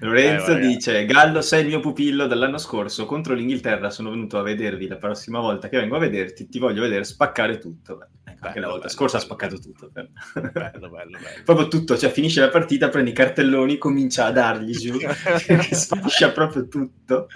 Lorenzo 0.00 0.56
eh, 0.56 0.60
dice: 0.60 1.04
Gallo, 1.04 1.40
sei 1.42 1.62
il 1.62 1.66
mio 1.68 1.80
pupillo 1.80 2.26
dell'anno 2.26 2.58
scorso. 2.58 3.06
Contro 3.06 3.34
l'Inghilterra 3.34 3.90
sono 3.90 4.10
venuto 4.10 4.38
a 4.38 4.42
vedervi 4.42 4.86
la 4.86 4.96
prossima 4.96 5.40
volta 5.40 5.68
che 5.68 5.78
vengo 5.78 5.96
a 5.96 6.00
vederti. 6.00 6.48
Ti 6.48 6.58
voglio 6.60 6.82
vedere 6.82 7.02
spaccare 7.02 7.58
tutto. 7.58 7.98
Beh, 8.36 8.46
ecco, 8.46 8.46
anche 8.46 8.60
la 8.60 8.66
volta 8.66 8.86
bello, 8.86 8.92
scorsa 8.92 9.18
bello. 9.18 9.32
ha 9.32 9.36
spaccato 9.36 9.58
tutto. 9.58 9.90
Bello, 9.92 10.88
bello, 10.88 11.18
bello. 11.18 11.42
Proprio 11.44 11.68
tutto, 11.68 11.96
cioè 11.96 12.10
finisce 12.10 12.40
la 12.40 12.48
partita, 12.48 12.88
prendi 12.88 13.10
i 13.10 13.14
cartelloni, 13.14 13.78
comincia 13.78 14.26
a 14.26 14.30
dargli 14.30 14.76
giù, 14.76 14.98
che 14.98 15.74
sfascia 15.74 16.30
proprio 16.32 16.68
tutto. 16.68 17.28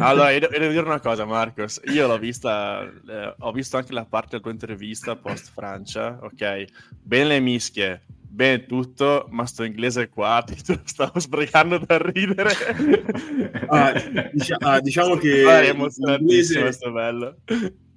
Allora, 0.00 0.30
io 0.30 0.40
devo 0.40 0.56
dire 0.56 0.80
una 0.80 1.00
cosa, 1.00 1.24
Marcos. 1.24 1.80
Io 1.86 2.06
l'ho 2.06 2.18
vista, 2.18 2.82
eh, 2.82 3.34
ho 3.38 3.52
visto 3.52 3.76
anche 3.76 3.92
la 3.92 4.04
parte 4.04 4.30
della 4.30 4.42
tua 4.42 4.52
intervista 4.52 5.16
post 5.16 5.50
Francia, 5.52 6.18
ok? 6.20 6.64
Bene 7.02 7.24
le 7.24 7.40
mischie, 7.40 8.02
bene 8.34 8.66
tutto, 8.66 9.26
ma 9.30 9.46
sto 9.46 9.64
inglese 9.64 10.08
qua 10.08 10.42
ti 10.46 10.56
stavo 10.84 11.18
sbregando 11.18 11.78
da 11.78 11.98
ridere. 11.98 12.50
Ah, 13.68 13.92
dic- 14.32 14.56
ah, 14.58 14.80
diciamo 14.80 15.16
che 15.16 15.44
ah, 15.44 15.62
è 15.62 15.68
emozionantissimo 15.68 16.62
questo 16.62 16.92
bello. 16.92 17.36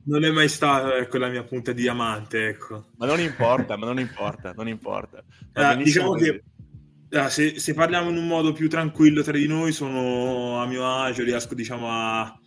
Non 0.07 0.23
è 0.23 0.31
mai 0.31 0.47
stato 0.49 0.93
ecco, 0.93 1.17
la 1.17 1.29
mia 1.29 1.43
punta 1.43 1.71
di 1.71 1.81
diamante, 1.81 2.47
ecco. 2.47 2.87
Ma 2.97 3.05
non 3.05 3.19
importa, 3.19 3.77
ma 3.77 3.85
non 3.85 3.99
importa, 3.99 4.53
non 4.55 4.67
importa. 4.67 5.23
Ah, 5.53 5.75
diciamo 5.75 6.13
che 6.13 6.43
ah, 7.11 7.29
se, 7.29 7.59
se, 7.59 7.73
parliamo 7.73 8.09
in 8.09 8.17
un 8.17 8.27
modo 8.27 8.53
più 8.53 8.69
tranquillo 8.69 9.21
tra 9.21 9.37
di 9.37 9.47
noi, 9.47 9.71
sono 9.71 10.61
a 10.61 10.65
mio 10.65 10.85
agio, 10.85 11.23
riesco 11.23 11.55
diciamo 11.55 11.87
a... 11.89 12.39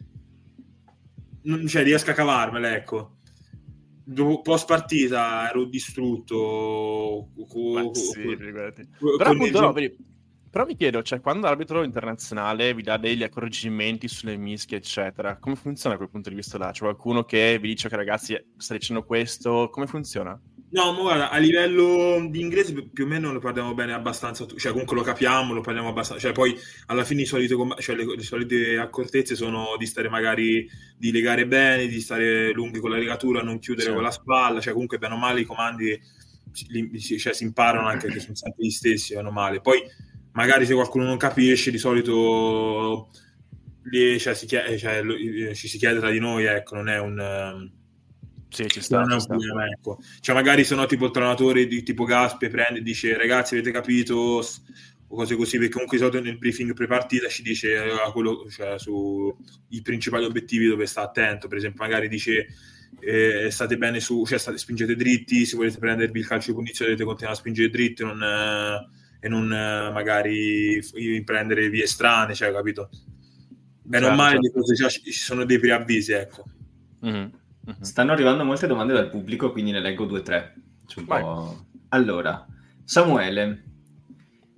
Non, 1.43 1.67
cioè, 1.67 1.83
riesco 1.83 2.11
a 2.11 2.15
cavarmela, 2.15 2.75
ecco 2.75 3.19
dopo, 4.13 4.43
post 4.43 4.67
partita 4.67 5.49
ero 5.49 5.65
distrutto. 5.65 7.31
Co, 7.49 7.95
sì, 7.95 8.23
co, 8.23 9.17
però, 9.17 9.31
appunto, 9.31 9.61
no, 9.61 9.73
però 10.51 10.67
mi 10.67 10.75
chiedo, 10.75 11.03
cioè, 11.03 11.21
quando 11.21 11.47
l'arbitro 11.47 11.85
internazionale 11.85 12.75
vi 12.75 12.83
dà 12.83 12.97
degli 12.97 13.23
accorgimenti 13.23 14.09
sulle 14.09 14.37
mischie, 14.37 14.79
eccetera, 14.79 15.37
come 15.37 15.55
funziona 15.55 15.95
da 15.95 16.01
quel 16.01 16.11
punto 16.11 16.29
di 16.29 16.35
vista 16.35 16.59
là? 16.59 16.73
C'è 16.73 16.81
qualcuno 16.81 17.25
che 17.25 17.59
vi 17.61 17.69
dice 17.69 17.89
che 17.89 17.95
ragazzi 17.95 18.37
sta 18.57 18.75
dicendo 18.75 19.05
questo? 19.05 19.69
Come 19.71 19.87
funziona? 19.87 20.39
No, 20.73 20.93
ma 20.93 21.01
guarda, 21.01 21.31
a 21.31 21.39
livello 21.39 22.27
di 22.29 22.41
inglese 22.41 22.73
più 22.93 23.05
o 23.05 23.07
meno 23.07 23.33
lo 23.33 23.39
parliamo 23.41 23.75
bene 23.75 23.93
abbastanza, 23.93 24.47
cioè 24.57 24.71
comunque 24.71 24.97
lo 24.97 25.03
capiamo, 25.03 25.53
lo 25.53 25.63
parliamo 25.63 25.89
abbastanza, 25.89 26.23
cioè 26.23 26.33
poi 26.33 26.57
alla 26.87 27.03
fine 27.03 27.25
solite, 27.25 27.57
cioè, 27.79 27.97
le, 27.97 28.05
le, 28.05 28.23
solite 28.23 28.77
accortezze 28.79 29.35
sono 29.35 29.77
di 29.79 29.87
stare 29.87 30.09
magari, 30.09 30.69
di 30.97 31.11
legare 31.11 31.47
bene, 31.47 31.87
di 31.87 32.01
stare 32.01 32.53
lunghi 32.53 32.79
con 32.79 32.91
la 32.91 32.99
legatura, 32.99 33.43
non 33.43 33.59
chiudere 33.59 33.89
sì. 33.89 33.95
con 33.95 34.03
la 34.03 34.13
spalla, 34.13 34.61
cioè 34.61 34.73
comunque 34.73 34.99
bene 34.99 35.15
o 35.15 35.17
male 35.17 35.41
i 35.41 35.45
comandi 35.45 36.01
li, 36.69 37.01
cioè, 37.01 37.33
si 37.33 37.45
imparano 37.45 37.89
anche 37.89 38.09
che 38.09 38.21
sono 38.21 38.35
sempre 38.35 38.65
gli 38.65 38.71
stessi, 38.71 39.15
bene 39.15 39.29
o 39.29 39.33
male. 39.33 39.61
Poi 39.61 39.81
magari 40.33 40.67
se 40.67 40.75
qualcuno 40.75 41.05
non 41.05 41.17
capisce, 41.17 41.71
di 41.71 41.79
solito 41.79 43.11
lì, 43.85 44.19
cioè, 44.19 44.35
si 44.35 44.47
chiede, 44.47 44.79
cioè, 44.79 45.03
ci 45.55 45.69
si 45.69 45.79
chiede 45.79 45.99
tra 45.99 46.11
di 46.11 46.19
noi, 46.19 46.45
ecco, 46.45 46.77
non 46.77 46.89
è 46.89 46.99
un 46.99 47.71
sì, 48.51 48.69
ci 48.69 48.81
sta. 48.81 49.01
Non 49.01 49.13
è 49.13 49.15
un 49.15 49.27
problema, 49.27 49.67
ecco. 49.67 49.99
Cioè, 50.21 50.35
magari 50.35 50.65
se 50.65 50.75
no, 50.75 50.85
tipo 50.87 51.07
il 51.07 51.13
allenatore 51.15 51.67
di 51.67 51.83
tipo 51.83 52.05
Gaspe 52.05 52.49
prende 52.49 52.81
e 52.81 52.83
dice 52.83 53.17
ragazzi, 53.17 53.55
avete 53.55 53.71
capito? 53.71 54.45
O 55.13 55.17
cose 55.17 55.35
così, 55.35 55.57
perché 55.57 55.73
comunque 55.73 55.97
di 55.97 56.05
solito 56.05 56.23
nel 56.23 56.39
briefing 56.39 56.73
pre-partita 56.73 57.29
ci 57.29 57.43
dice 57.43 57.75
uh, 57.77 58.13
quello, 58.13 58.49
cioè, 58.49 58.79
sui 58.79 59.35
principali 59.83 60.25
obiettivi 60.25 60.67
dove 60.67 60.87
sta 60.87 61.03
attento. 61.03 61.49
Per 61.49 61.59
esempio, 61.59 61.83
magari 61.83 62.09
dice 62.09 62.47
eh, 63.01 63.51
state 63.51 63.77
bene 63.77 63.99
su, 64.01 64.25
cioè 64.27 64.39
state, 64.39 64.59
spingete 64.59 64.95
dritti, 64.95 65.47
se 65.47 65.57
volete 65.57 65.79
prendervi 65.79 66.19
il 66.19 66.27
calcio 66.27 66.51
di 66.51 66.57
punizione 66.57 66.91
dovete 66.91 67.07
continuare 67.07 67.37
a 67.37 67.41
spingere 67.41 67.71
dritti 67.71 68.05
non, 68.05 68.23
eh, 68.23 68.89
e 69.21 69.29
non 69.29 69.53
eh, 69.53 69.91
magari 69.93 70.81
prendere 71.25 71.69
vie 71.69 71.87
strane, 71.87 72.35
cioè, 72.35 72.53
capito? 72.53 72.89
Bene 73.83 74.07
certo, 74.07 74.21
o 74.21 74.23
male, 74.23 74.39
certo. 74.41 74.59
Cose, 74.59 74.75
cioè, 74.77 74.89
ci 74.89 75.13
sono 75.13 75.45
dei 75.45 75.59
preavvisi, 75.59 76.13
ecco. 76.13 76.45
Mm-hmm. 77.05 77.29
Mhm. 77.67 77.81
Stanno 77.81 78.13
arrivando 78.13 78.45
molte 78.45 78.67
domande 78.67 78.93
dal 78.95 79.11
pubblico, 79.11 79.53
quindi 79.53 79.71
ne 79.71 79.81
leggo 79.81 80.07
due 80.07 80.21
o 80.21 80.23
tre. 80.23 80.55
Allora, 81.89 82.47
Samuele, 82.85 83.65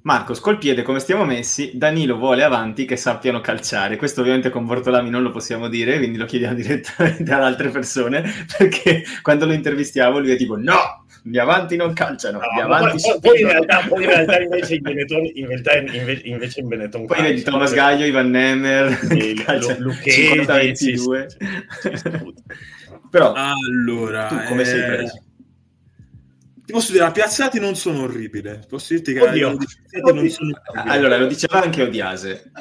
Marcos, 0.02 0.40
col 0.40 0.58
piede 0.58 0.82
come 0.82 0.98
stiamo 0.98 1.24
messi, 1.24 1.72
Danilo 1.74 2.16
vuole 2.16 2.42
avanti 2.42 2.84
che 2.84 2.96
sappiano 2.96 3.40
calciare. 3.40 3.96
Questo 3.96 4.20
ovviamente 4.20 4.50
con 4.50 4.66
Bortolami 4.66 5.10
non 5.10 5.22
lo 5.22 5.30
possiamo 5.30 5.68
dire, 5.68 5.98
quindi 5.98 6.18
lo 6.18 6.24
chiediamo 6.24 6.54
direttamente 6.56 7.32
ad 7.32 7.42
altre 7.42 7.68
persone, 7.70 8.24
perché 8.56 9.04
quando 9.22 9.46
lo 9.46 9.52
intervistiamo 9.52 10.18
lui 10.18 10.32
è 10.32 10.36
tipo 10.36 10.56
no, 10.56 11.01
gli 11.24 11.38
avanti 11.38 11.76
non 11.76 11.92
calciano, 11.92 12.38
no, 12.38 12.46
gli 12.56 12.60
avanti 12.60 13.00
poi, 13.00 13.20
poi, 13.20 13.40
in 13.40 13.46
realtà, 13.46 13.84
poi 13.86 14.02
in 14.02 14.08
realtà 14.08 14.40
invece 14.40 14.74
in 14.74 14.82
Benetton, 14.82 15.30
in 15.34 15.46
realtà, 15.46 15.76
invece 15.76 16.60
in 16.60 16.68
Benetton 16.68 17.06
poi 17.06 17.22
vedi 17.22 17.42
Thomas 17.42 17.72
Gaglio, 17.72 18.04
Ivan 18.04 18.30
Nemer, 18.30 18.98
sì, 18.98 19.44
Lucchesi, 19.78 20.44
22 20.44 21.28
Però 23.10 23.32
allora, 23.34 24.26
tu 24.26 24.36
come 24.48 24.62
eh... 24.62 24.64
sei 24.64 24.82
preso? 24.82 25.24
Ti 26.64 26.72
posso 26.72 26.92
dire, 26.92 27.04
la 27.04 27.10
piazzati 27.10 27.58
non 27.58 27.74
sono 27.74 28.02
orribile. 28.02 28.64
Posso 28.68 28.94
dirti 28.94 29.12
che 29.12 29.20
Oddio. 29.20 29.48
Oddio. 29.48 30.12
non 30.14 30.28
sono 30.30 30.50
orribili. 30.54 30.90
Allora, 30.90 31.18
lo 31.18 31.26
diceva 31.26 31.60
anche 31.60 31.82
Odiase. 31.82 32.52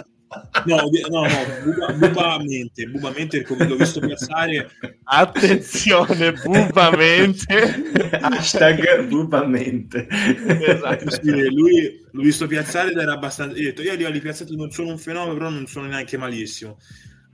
No, 0.66 0.78
no, 1.10 1.28
no, 1.28 1.98
bubamente, 1.98 2.86
bubamente 2.86 3.42
come 3.42 3.68
l'ho 3.68 3.76
visto 3.76 4.00
piazzare. 4.00 4.72
Attenzione, 5.04 6.32
bubamente. 6.34 8.10
Hashtag 8.22 9.08
bubamente. 9.08 10.08
Esatto. 10.10 11.10
Sì, 11.10 11.50
lui 11.50 12.06
l'ho 12.12 12.22
visto 12.22 12.48
piazzare 12.48 12.92
ed 12.92 12.98
era 12.98 13.14
abbastanza... 13.14 13.58
Io 13.58 13.64
ho 13.64 13.66
detto, 13.72 13.82
io 13.82 13.92
a 13.92 13.96
livello 13.96 14.14
di 14.14 14.22
piazzati 14.22 14.56
non 14.56 14.72
sono 14.72 14.92
un 14.92 14.98
fenomeno, 14.98 15.34
però 15.34 15.50
non 15.50 15.68
sono 15.68 15.88
neanche 15.88 16.18
malissimo. 16.18 16.80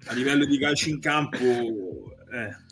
A 0.07 0.13
livello 0.13 0.45
di 0.45 0.57
calcio 0.57 0.89
in 0.89 0.99
campo... 0.99 1.37
Eh 2.33 2.65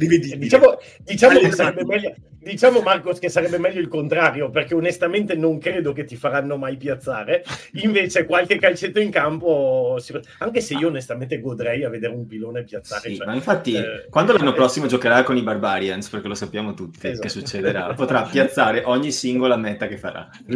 rivedibile. 0.00 0.38
Diciamo, 0.38 0.78
diciamo 1.04 1.38
che 1.38 1.52
sarebbe 1.52 1.84
meglio, 1.84 2.14
Diciamo 2.42 2.80
Marcos 2.80 3.18
che 3.18 3.28
sarebbe 3.28 3.58
meglio 3.58 3.80
il 3.80 3.88
contrario, 3.88 4.48
perché 4.48 4.74
onestamente 4.74 5.34
non 5.34 5.58
credo 5.58 5.92
che 5.92 6.04
ti 6.04 6.16
faranno 6.16 6.56
mai 6.56 6.78
piazzare. 6.78 7.44
Invece 7.82 8.24
qualche 8.24 8.58
calcetto 8.58 8.98
in 8.98 9.10
campo, 9.10 9.98
anche 10.38 10.62
se 10.62 10.72
io 10.72 10.88
onestamente 10.88 11.38
godrei 11.38 11.84
a 11.84 11.90
vedere 11.90 12.14
un 12.14 12.26
pilone 12.26 12.64
piazzare. 12.64 13.10
Sì, 13.10 13.16
cioè, 13.16 13.26
ma 13.26 13.34
infatti 13.34 13.74
eh, 13.74 14.06
quando 14.08 14.32
l'anno 14.32 14.52
eh, 14.52 14.54
prossimo 14.54 14.86
giocherà 14.86 15.22
con 15.22 15.36
i 15.36 15.42
Barbarians, 15.42 16.08
perché 16.08 16.28
lo 16.28 16.34
sappiamo 16.34 16.72
tutti 16.72 17.06
esatto. 17.06 17.20
che 17.20 17.28
succederà, 17.28 17.92
potrà 17.94 18.22
piazzare 18.22 18.84
ogni 18.86 19.12
singola 19.12 19.58
meta 19.58 19.86
che 19.86 19.98
farà. 19.98 20.26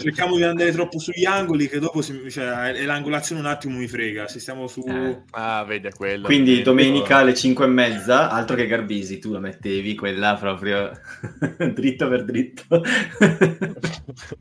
Cerchiamo 0.00 0.36
di 0.36 0.42
andare 0.42 0.72
troppo 0.72 0.98
sugli 0.98 1.24
angoli 1.24 1.68
che 1.68 1.78
dopo 1.78 2.02
si, 2.02 2.28
cioè, 2.28 2.82
l'angolazione 2.84 3.40
un 3.40 3.46
attimo 3.46 3.78
mi 3.78 3.86
frega, 3.86 4.26
se 4.26 4.40
stiamo 4.40 4.66
su... 4.66 4.84
Eh. 4.88 5.22
Ah, 5.30 5.62
vedi 5.62 5.88
quello. 5.90 6.24
Quindi 6.24 6.62
domenica 6.62 7.18
alle 7.18 7.34
5 7.34 7.64
e 7.64 7.68
mezza, 7.68 7.91
altro 8.30 8.56
che 8.56 8.66
Garbisi, 8.66 9.18
tu 9.18 9.32
la 9.32 9.38
mettevi 9.38 9.94
quella 9.94 10.36
proprio 10.38 10.90
dritto 11.72 12.08
per 12.08 12.24
dritto. 12.24 12.82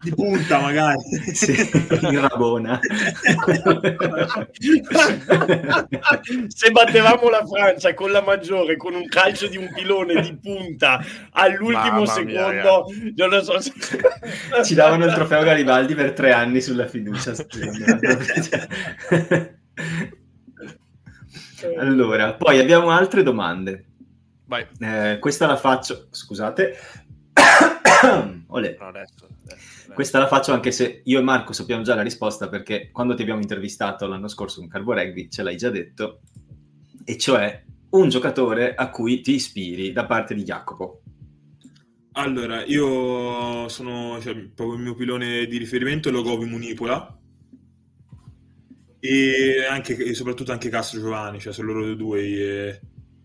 Di 0.02 0.14
punta 0.14 0.60
magari. 0.60 0.98
Sì, 1.34 1.56
in 2.02 2.22
rabona. 2.22 2.80
Se 6.48 6.72
battevamo 6.72 7.30
la 7.30 7.46
Francia 7.46 7.94
con 7.94 8.12
la 8.12 8.22
maggiore, 8.22 8.78
con 8.78 8.94
un 8.94 9.08
calcio 9.08 9.48
di 9.48 9.58
un 9.58 9.70
pilone 9.74 10.22
di 10.22 10.38
punta 10.38 11.04
all'ultimo 11.32 12.04
Mamma 12.04 12.06
secondo, 12.06 12.86
mia, 12.90 13.14
non 13.16 13.30
lo 13.30 13.44
so 13.44 13.60
se... 13.60 13.72
Ci 14.64 14.74
davano 14.74 15.06
il 15.06 15.14
trofeo 15.14 15.44
Garibaldi 15.44 15.96
per 15.96 16.14
tre 16.14 16.32
anni 16.32 16.62
sulla 16.62 16.88
fiducia. 16.88 17.34
Allora, 21.78 22.34
poi 22.34 22.60
abbiamo 22.60 22.90
altre 22.90 23.24
domande. 23.24 23.86
Vai. 24.46 24.66
Eh, 24.80 25.18
questa 25.20 25.48
la 25.48 25.56
faccio, 25.56 26.08
scusate. 26.12 26.76
Olè. 28.48 28.76
No, 28.80 28.88
adesso, 28.88 29.28
adesso, 29.46 29.94
Questa 29.94 30.20
la 30.20 30.28
faccio 30.28 30.52
anche 30.52 30.72
se 30.72 31.02
io 31.06 31.20
e 31.20 31.22
Marco 31.22 31.54
sappiamo 31.54 31.84
già 31.84 31.96
la 31.96 32.02
risposta 32.02 32.50
perché 32.50 32.90
quando 32.92 33.14
ti 33.14 33.22
abbiamo 33.22 33.42
intervistato 33.42 34.08
l'anno 34.08 34.28
scorso 34.28 34.60
con 34.60 34.68
Carbo 34.68 34.94
Rugby 34.94 35.30
ce 35.30 35.44
l'hai 35.44 35.56
già 35.56 35.70
detto, 35.70 36.22
e 37.06 37.18
cioè 37.18 37.64
un 37.92 38.10
giocatore 38.10 38.74
a 38.74 38.90
cui 38.90 39.22
ti 39.22 39.36
ispiri 39.36 39.92
da 39.92 40.06
parte 40.06 40.34
di 40.34 40.44
Jacopo. 40.44 41.02
Allora, 42.14 42.66
io 42.66 43.70
sono 43.70 44.20
cioè, 44.20 44.36
proprio 44.36 44.76
il 44.76 44.84
mio 44.84 44.96
pilone 44.96 45.46
di 45.46 45.58
riferimento 45.58 46.10
è 46.10 46.12
Logovi 46.12 46.46
Munipola 46.46 47.21
e, 49.02 49.66
anche, 49.68 49.98
e 49.98 50.14
soprattutto 50.14 50.54
anche 50.54 50.70
Castro 50.70 51.02
Giovanni, 51.02 51.40
cioè 51.40 51.52
sono 51.52 51.74
loro 51.74 51.94
due. 51.96 52.22
E 52.22 52.80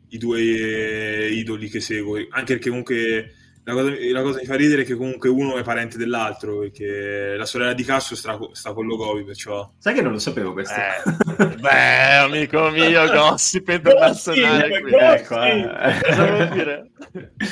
i 0.09 0.19
due 0.19 0.41
eh, 0.41 1.29
idoli 1.33 1.69
che 1.69 1.81
seguo, 1.81 2.17
anche 2.31 2.55
perché 2.55 2.69
comunque 2.69 3.35
la 3.65 3.73
cosa, 3.73 3.91
la 4.13 4.23
cosa, 4.23 4.39
mi 4.39 4.47
fa 4.47 4.55
ridere 4.55 4.83
è 4.83 4.85
che 4.85 4.95
comunque 4.95 5.29
uno 5.29 5.57
è 5.57 5.65
parente 5.65 5.99
dell'altro, 5.99 6.61
perché 6.61 7.35
la 7.37 7.45
sorella 7.45 7.73
di 7.73 7.83
Castro 7.83 8.15
sta, 8.15 8.39
sta 8.53 8.73
con 8.73 8.87
Logovi, 8.87 9.25
perciò... 9.25 9.73
Sai 9.77 9.93
che 9.93 10.03
non 10.03 10.13
lo 10.13 10.21
sapevo 10.21 10.53
questo? 10.53 10.75
Eh, 10.75 11.57
beh, 11.59 12.15
amico 12.15 12.71
mio, 12.71 13.11
gossip 13.11 13.67
internazionale 13.75 14.81
qui. 14.81 14.93
Ecco, 14.93 15.43
eh. 15.43 16.01
Cosa 16.01 16.27
vuol 16.27 16.49
dire? 16.51 16.91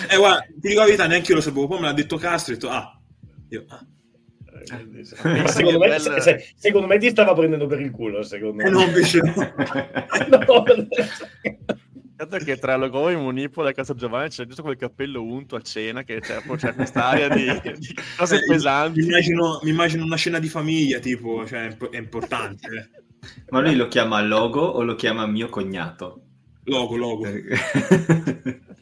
Eh, 0.08 0.16
guarda, 0.16 0.40
ti 0.42 0.68
dico 0.68 0.78
la 0.78 0.86
verità, 0.86 1.06
neanche 1.08 1.30
io 1.30 1.36
lo 1.36 1.42
sapevo, 1.42 1.66
poi 1.66 1.80
me 1.80 1.86
l'ha 1.86 1.92
detto 1.92 2.16
Castro 2.16 2.52
e 2.52 2.56
ho 2.56 2.60
detto, 2.60 2.72
ah, 2.72 3.00
io, 3.48 3.64
ah. 3.66 3.86
Secondo 4.64 5.78
me, 5.78 5.98
se, 5.98 6.52
secondo 6.56 6.86
me, 6.86 6.98
ti 6.98 7.10
stava 7.10 7.34
prendendo 7.34 7.66
per 7.66 7.80
il 7.80 7.90
culo 7.90 8.22
secondo 8.22 8.54
me. 8.54 8.64
Eh, 8.64 8.70
no, 8.70 8.82
invece 8.82 9.20
no. 9.20 9.34
no. 10.46 10.64
Dato 12.16 12.38
che 12.38 12.56
tra 12.58 12.76
Logo 12.76 13.08
e 13.08 13.16
Munipola 13.16 13.70
e 13.70 13.74
Casa 13.74 13.92
Giovanni 13.94 14.28
c'è 14.28 14.46
giusto 14.46 14.62
quel 14.62 14.76
cappello 14.76 15.22
unto 15.22 15.56
a 15.56 15.60
cena 15.60 16.04
che 16.04 16.20
c'è, 16.20 16.40
c'è 16.56 16.74
questa 16.74 17.06
aria 17.06 17.28
di, 17.28 17.44
di, 17.44 17.94
cose 18.16 18.36
eh, 18.36 18.46
pesanti. 18.46 19.00
Mi 19.00 19.06
immagino, 19.06 19.58
mi 19.62 19.70
immagino, 19.70 20.04
una 20.04 20.16
scena 20.16 20.38
di 20.38 20.48
famiglia, 20.48 21.00
tipo, 21.00 21.44
cioè, 21.44 21.76
è 21.90 21.96
importante. 21.96 22.90
Ma 23.48 23.60
lui 23.60 23.74
lo 23.74 23.88
chiama 23.88 24.22
Logo 24.22 24.60
o 24.60 24.82
lo 24.84 24.94
chiama 24.94 25.26
mio 25.26 25.48
cognato? 25.48 26.20
Logo, 26.64 26.96
logo. 26.96 27.24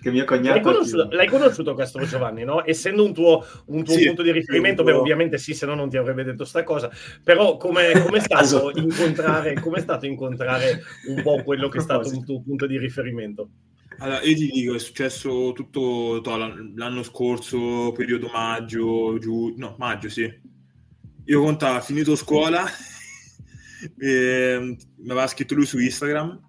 Che 0.00 0.10
mio 0.10 0.24
cognato... 0.24 0.54
L'hai 0.54 0.62
conosciuto, 0.62 1.08
l'hai 1.10 1.28
conosciuto 1.28 1.74
questo 1.74 2.00
Giovanni, 2.06 2.42
no? 2.42 2.64
Essendo 2.64 3.04
un 3.04 3.12
tuo, 3.12 3.44
un 3.66 3.84
tuo 3.84 3.94
sì, 3.94 4.06
punto 4.06 4.22
di 4.22 4.32
riferimento, 4.32 4.82
beh, 4.82 4.92
ovviamente 4.92 5.36
sì, 5.36 5.52
se 5.52 5.66
no 5.66 5.74
non 5.74 5.90
ti 5.90 5.98
avrebbe 5.98 6.24
detto 6.24 6.46
sta 6.46 6.62
cosa, 6.62 6.90
però 7.22 7.58
come 7.58 7.90
è 7.90 8.20
stato, 8.20 8.70
incontrare, 8.74 9.52
è 9.52 9.80
stato 9.80 10.06
incontrare 10.06 10.82
un 11.08 11.22
po' 11.22 11.42
quello 11.42 11.68
che 11.68 11.78
è 11.78 11.80
stato 11.82 12.08
un 12.08 12.24
tuo 12.24 12.40
punto 12.40 12.66
di 12.66 12.78
riferimento? 12.78 13.50
Allora, 13.98 14.22
io 14.22 14.34
ti 14.34 14.46
dico, 14.46 14.74
è 14.74 14.78
successo 14.78 15.52
tutto 15.52 16.22
l'anno 16.24 17.02
scorso, 17.02 17.92
periodo 17.92 18.30
maggio, 18.32 19.18
giù, 19.18 19.52
no, 19.58 19.74
maggio 19.78 20.08
sì. 20.08 20.32
Io 21.24 21.42
conta, 21.42 21.80
finito 21.80 22.16
scuola, 22.16 22.64
e, 24.00 24.76
mi 24.96 25.10
aveva 25.10 25.26
scritto 25.26 25.54
lui 25.54 25.66
su 25.66 25.78
Instagram 25.78 26.48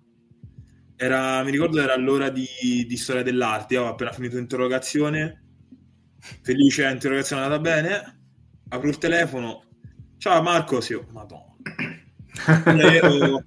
era, 1.01 1.41
mi 1.43 1.49
ricordo 1.49 1.81
era 1.81 1.97
l'ora 1.97 2.29
di, 2.29 2.45
di 2.87 2.95
storia 2.95 3.23
dell'arte, 3.23 3.73
io 3.73 3.79
avevo 3.79 3.95
appena 3.95 4.11
finito 4.11 4.35
l'interrogazione, 4.35 5.45
felice, 6.43 6.87
l'interrogazione 6.87 7.41
è 7.41 7.45
andata 7.45 7.59
bene, 7.59 8.19
apro 8.69 8.87
il 8.87 8.99
telefono, 8.99 9.63
ciao 10.19 10.43
Marco, 10.43 10.79
sì, 10.79 10.93
oh, 10.93 11.07
madonna. 11.09 11.55
ero, 12.77 13.43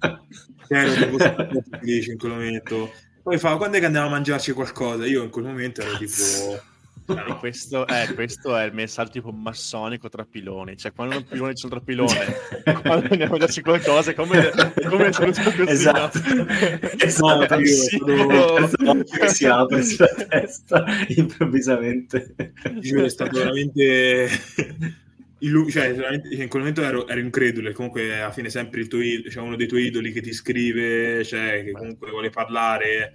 ero 0.67 1.63
felice 1.79 2.11
in 2.11 2.17
quel 2.17 2.33
momento. 2.33 2.91
Poi 3.23 3.37
fa, 3.37 3.55
quando 3.55 3.77
è 3.77 3.79
che 3.79 3.85
andiamo 3.85 4.07
a 4.07 4.11
mangiarci 4.11 4.51
qualcosa? 4.51 5.05
Io 5.05 5.23
in 5.23 5.29
quel 5.29 5.45
momento 5.45 5.79
ero 5.79 5.95
tipo 5.95 6.61
No. 7.07 7.37
Questo, 7.37 7.85
è, 7.85 8.11
questo, 8.15 8.57
è, 8.57 8.63
il 8.63 8.73
messaggio 8.73 9.11
tipo 9.11 9.31
massonico 9.31 10.09
tra 10.09 10.25
piloni, 10.25 10.75
cioè 10.75 10.91
quando 10.91 11.17
un 11.17 11.23
pilone 11.23 11.53
c'è 11.53 11.65
un 11.65 11.69
tra 11.69 11.79
pilone, 11.79 12.35
quando 12.81 13.07
andiamo 13.11 13.35
a 13.35 13.37
darci 13.37 13.61
qualcosa, 13.61 14.09
è 14.09 14.13
come, 14.15 14.51
come 14.89 15.07
è 15.07 15.11
così. 15.11 15.41
Esatto, 15.67 16.19
esatto. 16.97 17.35
No, 18.79 19.03
che 19.03 19.27
si 19.27 19.45
apre 19.45 19.83
sulla 19.83 20.07
testa 20.07 20.85
improvvisamente. 21.15 22.33
Giuro, 22.79 23.05
è 23.05 23.09
stato 23.09 23.37
veramente... 23.37 24.27
cioè, 25.69 25.87
in 26.31 26.47
quel 26.47 26.61
momento 26.63 26.81
ero, 26.81 27.07
ero, 27.07 27.19
incredulo 27.19 27.71
comunque 27.73 28.19
alla 28.19 28.31
fine 28.31 28.49
sempre 28.49 28.81
il 28.81 28.87
tuo, 28.87 29.01
cioè, 29.29 29.43
uno 29.43 29.55
dei 29.55 29.67
tuoi 29.67 29.85
idoli 29.85 30.11
che 30.11 30.21
ti 30.21 30.33
scrive, 30.33 31.23
cioè, 31.23 31.63
che 31.63 31.71
comunque 31.71 32.09
vuole 32.09 32.31
parlare 32.31 33.13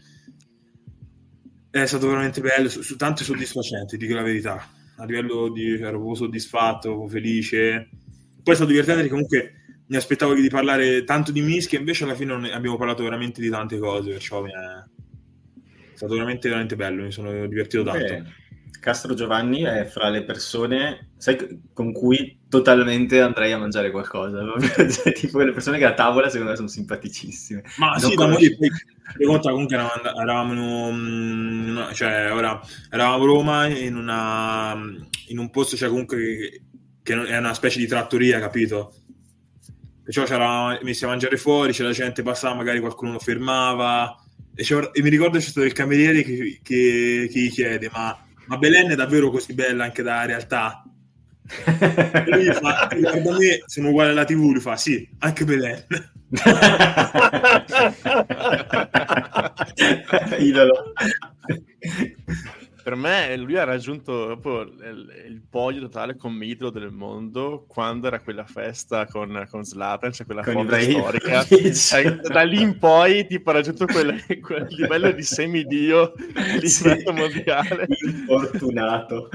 è 1.70 1.86
stato 1.86 2.08
veramente 2.08 2.40
bello, 2.40 2.68
su, 2.68 2.82
su, 2.82 2.96
tanto 2.96 3.22
soddisfacente, 3.22 3.96
dico 3.96 4.14
la 4.14 4.22
verità. 4.22 4.68
A 4.96 5.04
livello 5.04 5.50
di 5.50 5.72
ero 5.74 5.98
proprio 5.98 6.14
soddisfatto, 6.14 7.06
felice. 7.08 7.88
Poi 8.42 8.52
è 8.52 8.56
stato 8.56 8.70
divertente 8.70 9.02
perché 9.02 9.14
comunque 9.14 9.54
mi 9.86 9.96
aspettavo 9.96 10.34
di 10.34 10.48
parlare 10.48 11.04
tanto 11.04 11.32
di 11.32 11.40
Mischia, 11.42 11.78
invece 11.78 12.04
alla 12.04 12.14
fine 12.14 12.52
abbiamo 12.52 12.76
parlato 12.76 13.02
veramente 13.02 13.40
di 13.40 13.48
tante 13.48 13.78
cose, 13.78 14.10
perciò 14.10 14.44
è... 14.44 14.50
stato 15.94 16.14
veramente, 16.14 16.48
veramente 16.48 16.76
bello, 16.76 17.02
mi 17.04 17.12
sono 17.12 17.46
divertito 17.46 17.82
tanto. 17.82 18.04
Okay. 18.04 18.24
Castro 18.80 19.14
Giovanni 19.14 19.62
è 19.62 19.84
fra 19.84 20.08
le 20.08 20.24
persone 20.24 21.10
sai, 21.16 21.60
con 21.74 21.92
cui 21.92 22.40
totalmente 22.48 23.20
andrei 23.20 23.52
a 23.52 23.58
mangiare 23.58 23.90
qualcosa. 23.90 24.40
cioè, 24.90 25.12
tipo 25.12 25.38
le 25.40 25.52
persone 25.52 25.78
che 25.78 25.84
a 25.84 25.94
tavola 25.94 26.28
secondo 26.28 26.50
me 26.50 26.56
sono 26.56 26.68
simpaticissime. 26.68 27.62
Ma 27.78 27.90
non 27.90 28.10
sì, 28.10 28.14
conosci... 28.14 28.56
poi, 28.56 29.26
conta, 29.26 29.50
comunque 29.50 29.76
eravamo, 29.76 30.20
eravamo 30.20 31.92
cioè, 31.92 32.32
ora, 32.32 32.60
eravamo 32.90 33.22
a 33.22 33.26
Roma 33.26 33.66
in, 33.66 33.96
una, 33.96 34.74
in 35.28 35.38
un 35.38 35.50
posto 35.50 35.76
cioè, 35.76 35.88
comunque 35.88 36.16
che, 36.18 36.62
che 37.02 37.26
è 37.26 37.36
una 37.36 37.54
specie 37.54 37.78
di 37.78 37.86
trattoria, 37.86 38.40
capito? 38.40 38.94
Perciò 40.02 40.24
c'era 40.24 40.78
messi 40.82 41.04
a 41.04 41.08
mangiare 41.08 41.36
fuori, 41.36 41.72
c'era 41.72 41.92
gente 41.92 42.22
passava, 42.22 42.54
magari 42.54 42.80
qualcuno 42.80 43.12
lo 43.12 43.18
fermava. 43.18 44.16
E, 44.54 44.64
e 44.92 45.02
mi 45.02 45.08
ricordo 45.08 45.38
c'è 45.38 45.44
stato 45.44 45.66
il 45.66 45.72
cameriere 45.72 46.22
che, 46.22 46.60
che, 46.62 47.28
che 47.30 47.38
gli 47.38 47.50
chiede: 47.50 47.90
Ma 47.92 48.18
ma 48.50 48.58
Belen 48.58 48.90
è 48.90 48.96
davvero 48.96 49.30
così 49.30 49.54
bella 49.54 49.84
anche 49.84 50.02
da 50.02 50.24
realtà? 50.24 50.82
e 51.64 52.24
lui 52.26 52.52
fa, 52.52 52.88
guarda 52.98 53.38
me, 53.38 53.62
sono 53.66 53.90
uguale 53.90 54.10
alla 54.10 54.24
tv, 54.24 54.40
lui 54.40 54.58
fa, 54.58 54.76
sì, 54.76 55.08
anche 55.20 55.44
Belen. 55.44 55.84
Idolo 60.38 60.92
per 62.82 62.94
me 62.94 63.36
lui 63.36 63.56
ha 63.56 63.64
raggiunto 63.64 64.36
proprio 64.38 64.62
il, 64.62 65.24
il 65.28 65.42
podio 65.48 65.80
totale 65.82 66.16
come 66.16 66.46
idolo 66.46 66.70
del 66.70 66.90
mondo 66.90 67.64
quando 67.68 68.06
era 68.06 68.20
quella 68.20 68.44
festa 68.44 69.06
con, 69.06 69.46
con 69.50 69.64
Zlatan, 69.64 70.12
cioè 70.12 70.26
quella 70.26 70.42
con 70.42 70.66
foto 70.66 70.80
storica. 70.80 71.46
Eh, 72.00 72.16
da 72.16 72.42
lì 72.42 72.60
in 72.60 72.78
poi 72.78 73.26
tipo, 73.26 73.50
ha 73.50 73.54
raggiunto 73.54 73.86
quel, 73.86 74.22
quel 74.40 74.66
livello 74.70 75.10
di 75.10 75.22
semidio 75.22 76.12
di 76.60 76.68
sì. 76.68 76.88
livello 76.88 77.12
mondiale. 77.12 77.86
Infortunato. 78.04 79.28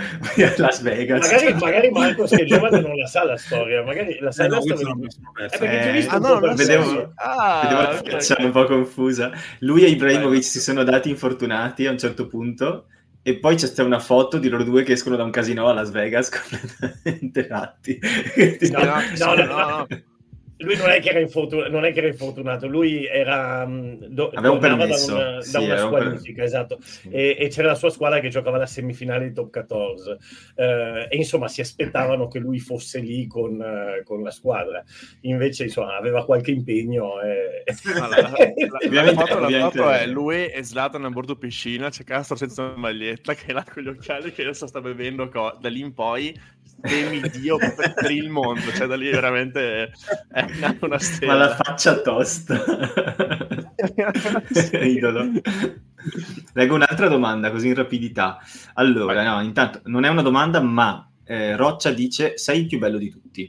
Las 0.57 0.81
Vegas. 0.81 1.31
Magari, 1.31 1.53
magari 1.53 1.89
Marcos 1.91 2.29
che 2.29 2.43
è 2.43 2.45
giovane 2.45 2.79
non 2.79 2.95
la 2.95 3.07
sa 3.07 3.23
la 3.25 3.37
storia, 3.37 3.83
magari 3.83 4.17
la 4.19 4.31
sa 4.31 4.45
eh, 4.45 4.49
la 4.49 4.61
storia. 4.61 4.95
Eh, 5.59 5.99
eh, 5.99 6.05
ah, 6.07 6.17
no, 6.17 6.39
non 6.39 6.55
vedevo, 6.55 7.11
ah, 7.15 7.61
vedevo 7.63 7.81
la 7.81 8.19
okay. 8.19 8.45
un 8.45 8.51
po' 8.51 8.65
confusa. 8.65 9.31
Lui 9.59 9.83
e 9.83 9.89
Ibrahimovic 9.89 10.43
si 10.43 10.59
sono 10.59 10.83
dati 10.83 11.09
infortunati 11.09 11.85
a 11.85 11.91
un 11.91 11.97
certo 11.97 12.27
punto 12.27 12.87
e 13.27 13.37
poi 13.37 13.55
c'è 13.55 13.81
una 13.81 13.99
foto 13.99 14.37
di 14.37 14.49
loro 14.49 14.63
due 14.63 14.83
che 14.83 14.91
escono 14.91 15.15
da 15.15 15.23
un 15.23 15.31
casino 15.31 15.67
a 15.67 15.73
Las 15.73 15.89
Vegas 15.89 16.29
completamente 16.29 17.47
ratti. 17.47 17.99
No, 18.69 18.83
no, 18.83 19.33
no, 19.33 19.45
no. 19.45 19.87
Lui 20.57 20.77
non 20.77 20.89
è 20.89 21.01
che 21.01 21.09
era, 21.09 21.19
infortun- 21.19 21.67
non 21.69 21.83
è 21.83 21.91
che 21.91 21.99
era 21.99 22.07
infortunato, 22.07 22.65
lui 22.67 23.05
era, 23.05 23.65
mm, 23.67 24.03
do- 24.07 24.31
Aveva 24.33 24.53
un 24.53 24.59
permesso. 24.59 25.13
da 25.13 25.19
una, 25.19 25.31
da 25.35 25.41
Sì, 25.41 25.55
una 25.57 25.63
aveva 25.73 25.81
un 25.83 25.87
squalifica, 25.87 26.43
esatto, 26.43 26.77
Sì. 26.81 27.09
e, 27.09 27.35
e 27.39 27.47
c'era 27.49 27.67
la 27.67 27.75
sua 27.75 27.89
squadra 27.89 28.19
che 28.21 28.29
giocava 28.29 28.57
la 28.57 28.65
semifinale 28.65 29.27
di 29.27 29.33
top 29.33 29.51
14 29.51 30.15
Eh, 30.55 31.07
e 31.09 31.15
insomma 31.17 31.47
si 31.49 31.59
aspettavano 31.61 32.27
che 32.29 32.39
lui 32.39 32.59
fosse 32.59 32.99
lì 32.99 33.27
con, 33.27 33.61
eh, 33.61 34.03
con 34.05 34.23
la 34.23 34.31
squadra. 34.31 34.81
Invece 35.21 35.63
insomma 35.65 35.97
aveva 35.97 36.23
qualche 36.23 36.51
impegno 36.51 37.21
e... 37.21 37.63
La, 37.93 38.07
la- 38.07 38.17
la- 38.21 39.13
foto, 39.13 39.39
la 39.39 39.59
foto 39.59 39.89
è 39.91 40.05
lui 40.07 40.47
e 40.47 40.63
Zlatan 40.63 41.03
a 41.05 41.09
bordo 41.09 41.35
piscina, 41.35 41.89
c'è 41.89 42.03
Castro 42.03 42.35
senza 42.37 42.73
maglietta 42.77 43.33
che 43.33 43.47
è 43.47 43.51
là 43.51 43.65
con 43.71 43.83
gli 43.83 43.87
occhiali 43.87 44.31
che 44.31 44.43
adesso 44.43 44.67
sta 44.67 44.79
bevendo 44.81 45.27
co- 45.29 45.57
da 45.59 45.69
lì 45.69 45.79
in 45.81 45.93
poi 45.93 46.33
semidio 46.87 47.57
per, 47.57 47.93
per 47.93 48.11
il 48.11 48.29
mondo, 48.29 48.71
cioè 48.73 48.87
da 48.87 48.95
lì 48.95 49.09
veramente 49.09 49.91
è 50.31 50.45
una, 50.57 50.77
una 50.81 50.99
stella. 50.99 51.33
Ma 51.33 51.37
la 51.39 51.55
faccia 51.55 52.01
tosta. 52.01 52.63
Idolo. 54.83 55.31
Leggo 56.53 56.75
un'altra 56.75 57.07
domanda 57.07 57.51
così 57.51 57.67
in 57.69 57.75
rapidità. 57.75 58.39
Allora, 58.75 59.23
no, 59.23 59.43
intanto 59.43 59.81
non 59.85 60.05
è 60.05 60.09
una 60.09 60.21
domanda, 60.21 60.61
ma 60.61 61.09
eh, 61.25 61.55
Roccia 61.55 61.91
dice 61.91 62.37
sei 62.37 62.61
il 62.61 62.67
più 62.67 62.79
bello 62.79 62.97
di 62.97 63.09
tutti. 63.09 63.43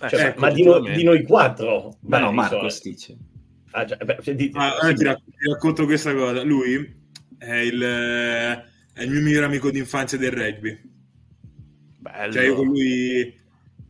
Eh, 0.00 0.08
Cioè, 0.08 0.26
ecco, 0.26 0.40
ma 0.40 0.50
di, 0.50 0.62
no- 0.62 0.80
di 0.80 1.02
noi 1.02 1.24
quattro 1.24 1.96
Ma 2.02 2.18
Beh, 2.18 2.24
no, 2.24 2.32
Marcos 2.32 2.82
dice. 2.82 3.16
ah, 3.72 3.84
già, 3.84 3.96
beh, 3.96 4.18
cioè, 4.22 4.34
di- 4.34 4.50
Ah, 4.54 4.76
sì, 4.82 4.94
ti, 4.94 5.04
rac- 5.04 5.22
ti 5.24 5.48
racconto 5.50 5.84
questa 5.86 6.14
cosa. 6.14 6.42
Lui 6.42 6.96
è 7.38 7.54
il, 7.54 7.80
è 7.80 9.02
il 9.02 9.10
mio 9.10 9.22
migliore 9.22 9.46
amico 9.46 9.70
d'infanzia 9.70 10.18
del 10.18 10.30
rugby. 10.30 10.96
Bello. 12.12 12.32
Cioè, 12.32 12.44
io 12.44 12.54
con 12.54 12.66
lui 12.66 13.40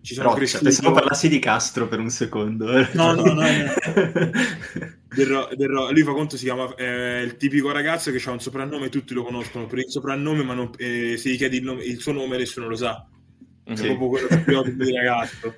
ci 0.01 0.15
sono 0.15 0.29
Roccia, 0.29 0.39
cresciuto. 0.39 0.65
pensavo 0.65 0.93
parlassi 0.93 1.29
di 1.29 1.39
Castro 1.39 1.89
per 1.89 1.99
un 2.01 2.11
secondo. 2.11 2.67
No, 2.93 3.13
no, 3.15 3.23
no, 3.25 3.33
no. 3.35 3.43
Del 5.09 5.27
ro- 5.27 5.49
del 5.57 5.69
ro- 5.69 5.91
lui 5.91 6.03
fa 6.03 6.13
conto 6.13 6.37
si 6.37 6.45
chiama 6.45 6.75
è 6.75 7.21
il 7.21 7.37
tipico 7.39 7.73
ragazzo 7.73 8.11
che 8.13 8.23
ha 8.27 8.31
un 8.31 8.41
soprannome 8.41 8.91
tutti 8.91 9.15
lo 9.15 9.25
conoscono 9.25 9.65
per 9.67 9.79
il 9.79 9.89
soprannome 9.89 10.43
ma 10.43 10.53
non- 10.53 10.71
eh, 10.77 11.17
se 11.17 11.31
gli 11.31 11.37
chiedi 11.39 11.57
il, 11.57 11.63
nome- 11.65 11.83
il 11.85 11.99
suo 11.99 12.13
nome 12.13 12.37
nessuno 12.37 12.69
lo 12.69 12.77
sa 12.77 13.09
è. 13.65 13.75
Sì. 13.75 13.87
proprio 13.87 14.09
quello 14.09 14.27
stereotipo 14.29 14.85
di 14.85 14.93
ragazzo 14.93 15.55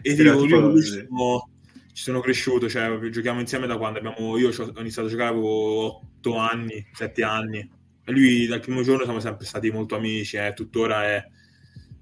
e 0.00 0.14
dico 0.14 0.44
io 0.46 0.60
con 0.62 0.70
lui 0.70 0.82
ci 0.82 0.88
sono, 1.06 1.48
ci 1.92 2.02
sono 2.02 2.20
cresciuto 2.20 2.68
cioè 2.70 2.98
giochiamo 3.10 3.40
insieme 3.40 3.66
da 3.66 3.76
quando 3.76 3.98
abbiamo 3.98 4.38
io 4.38 4.48
ho 4.48 4.80
iniziato 4.80 5.06
a 5.08 5.10
giocare 5.10 5.28
avevo 5.30 5.98
8 6.18 6.36
anni 6.38 6.84
7 6.94 7.22
anni 7.22 7.58
e 8.04 8.10
lui 8.10 8.46
dal 8.46 8.60
primo 8.60 8.82
giorno 8.82 9.04
siamo 9.04 9.20
sempre 9.20 9.44
stati 9.44 9.70
molto 9.70 9.96
amici 9.96 10.38
e 10.38 10.54
tuttora 10.56 11.04
è, 11.04 11.22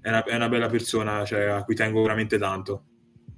è, 0.01 0.09
una, 0.09 0.23
è 0.23 0.35
una 0.35 0.49
bella 0.49 0.67
persona 0.67 1.23
cioè, 1.25 1.43
a 1.45 1.63
cui 1.63 1.75
tengo 1.75 2.01
veramente 2.01 2.37
tanto 2.37 2.83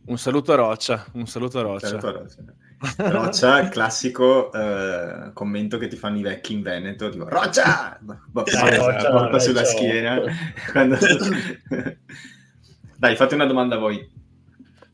Un 0.05 0.17
saluto 0.17 0.51
a 0.53 0.55
Roccia, 0.55 1.05
un 1.13 1.27
saluto 1.27 1.59
a 1.59 1.61
Roccia. 1.61 1.87
Certo, 1.89 2.11
Roccia. 2.11 2.43
Roccia, 3.09 3.59
il 3.61 3.69
classico 3.69 4.51
eh, 4.51 5.31
commento 5.33 5.77
che 5.77 5.87
ti 5.87 5.95
fanno 5.95 6.17
i 6.17 6.21
vecchi 6.21 6.53
in 6.53 6.61
Veneto, 6.61 7.07
tipo 7.09 7.29
Roccia! 7.29 7.97
Boh, 8.01 8.43
Roccia, 8.43 9.39
sulla 9.39 9.63
schiena. 9.63 10.19
Quando- 10.71 10.97
Dai, 12.97 13.15
fate 13.15 13.35
una 13.35 13.45
domanda 13.45 13.77
voi. 13.77 14.05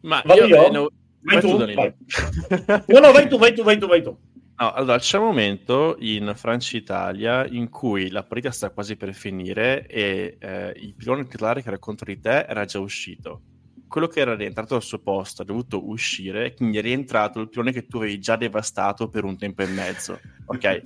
Ma 0.01 0.21
Vado 0.25 0.45
io? 0.45 0.65
eh, 0.65 0.69
no- 0.71 0.89
Vai 1.21 1.41
tu, 1.41 1.57
Danilo. 1.57 1.81
vai. 1.81 2.83
no 2.87 2.99
no 2.99 3.11
vai 3.11 3.27
tu 3.27 3.37
vai 3.37 3.53
tu 3.53 3.61
vai 3.63 3.77
tu 3.77 3.87
vai 3.87 4.01
tu 4.01 4.17
No, 4.59 4.73
allora 4.73 4.99
c'è 4.99 5.17
un 5.17 5.23
momento 5.23 5.95
in 5.99 6.33
Francia-Italia 6.35 7.47
in 7.47 7.69
cui 7.69 8.09
la 8.09 8.23
partita 8.23 8.51
sta 8.51 8.71
quasi 8.71 8.97
per 8.97 9.13
finire 9.13 9.87
e 9.87 10.35
eh, 10.37 10.73
il 10.75 10.95
pilone 10.95 11.25
titolare 11.27 11.61
che 11.61 11.69
era 11.69 11.79
contro 11.79 12.05
di 12.11 12.19
te 12.19 12.45
era 12.45 12.65
già 12.65 12.79
uscito. 12.79 13.41
Quello 13.87 14.07
che 14.07 14.19
era 14.19 14.35
rientrato 14.35 14.75
al 14.75 14.83
suo 14.83 14.99
posto 14.99 15.43
ha 15.43 15.45
dovuto 15.45 15.87
uscire, 15.87 16.53
quindi 16.55 16.77
è 16.77 16.81
rientrato 16.81 17.39
il 17.39 17.47
pilone 17.47 17.71
che 17.71 17.87
tu 17.87 17.97
avevi 17.97 18.19
già 18.19 18.35
devastato 18.35 19.07
per 19.07 19.23
un 19.23 19.37
tempo 19.37 19.61
e 19.61 19.67
mezzo. 19.67 20.19
Ok? 20.47 20.81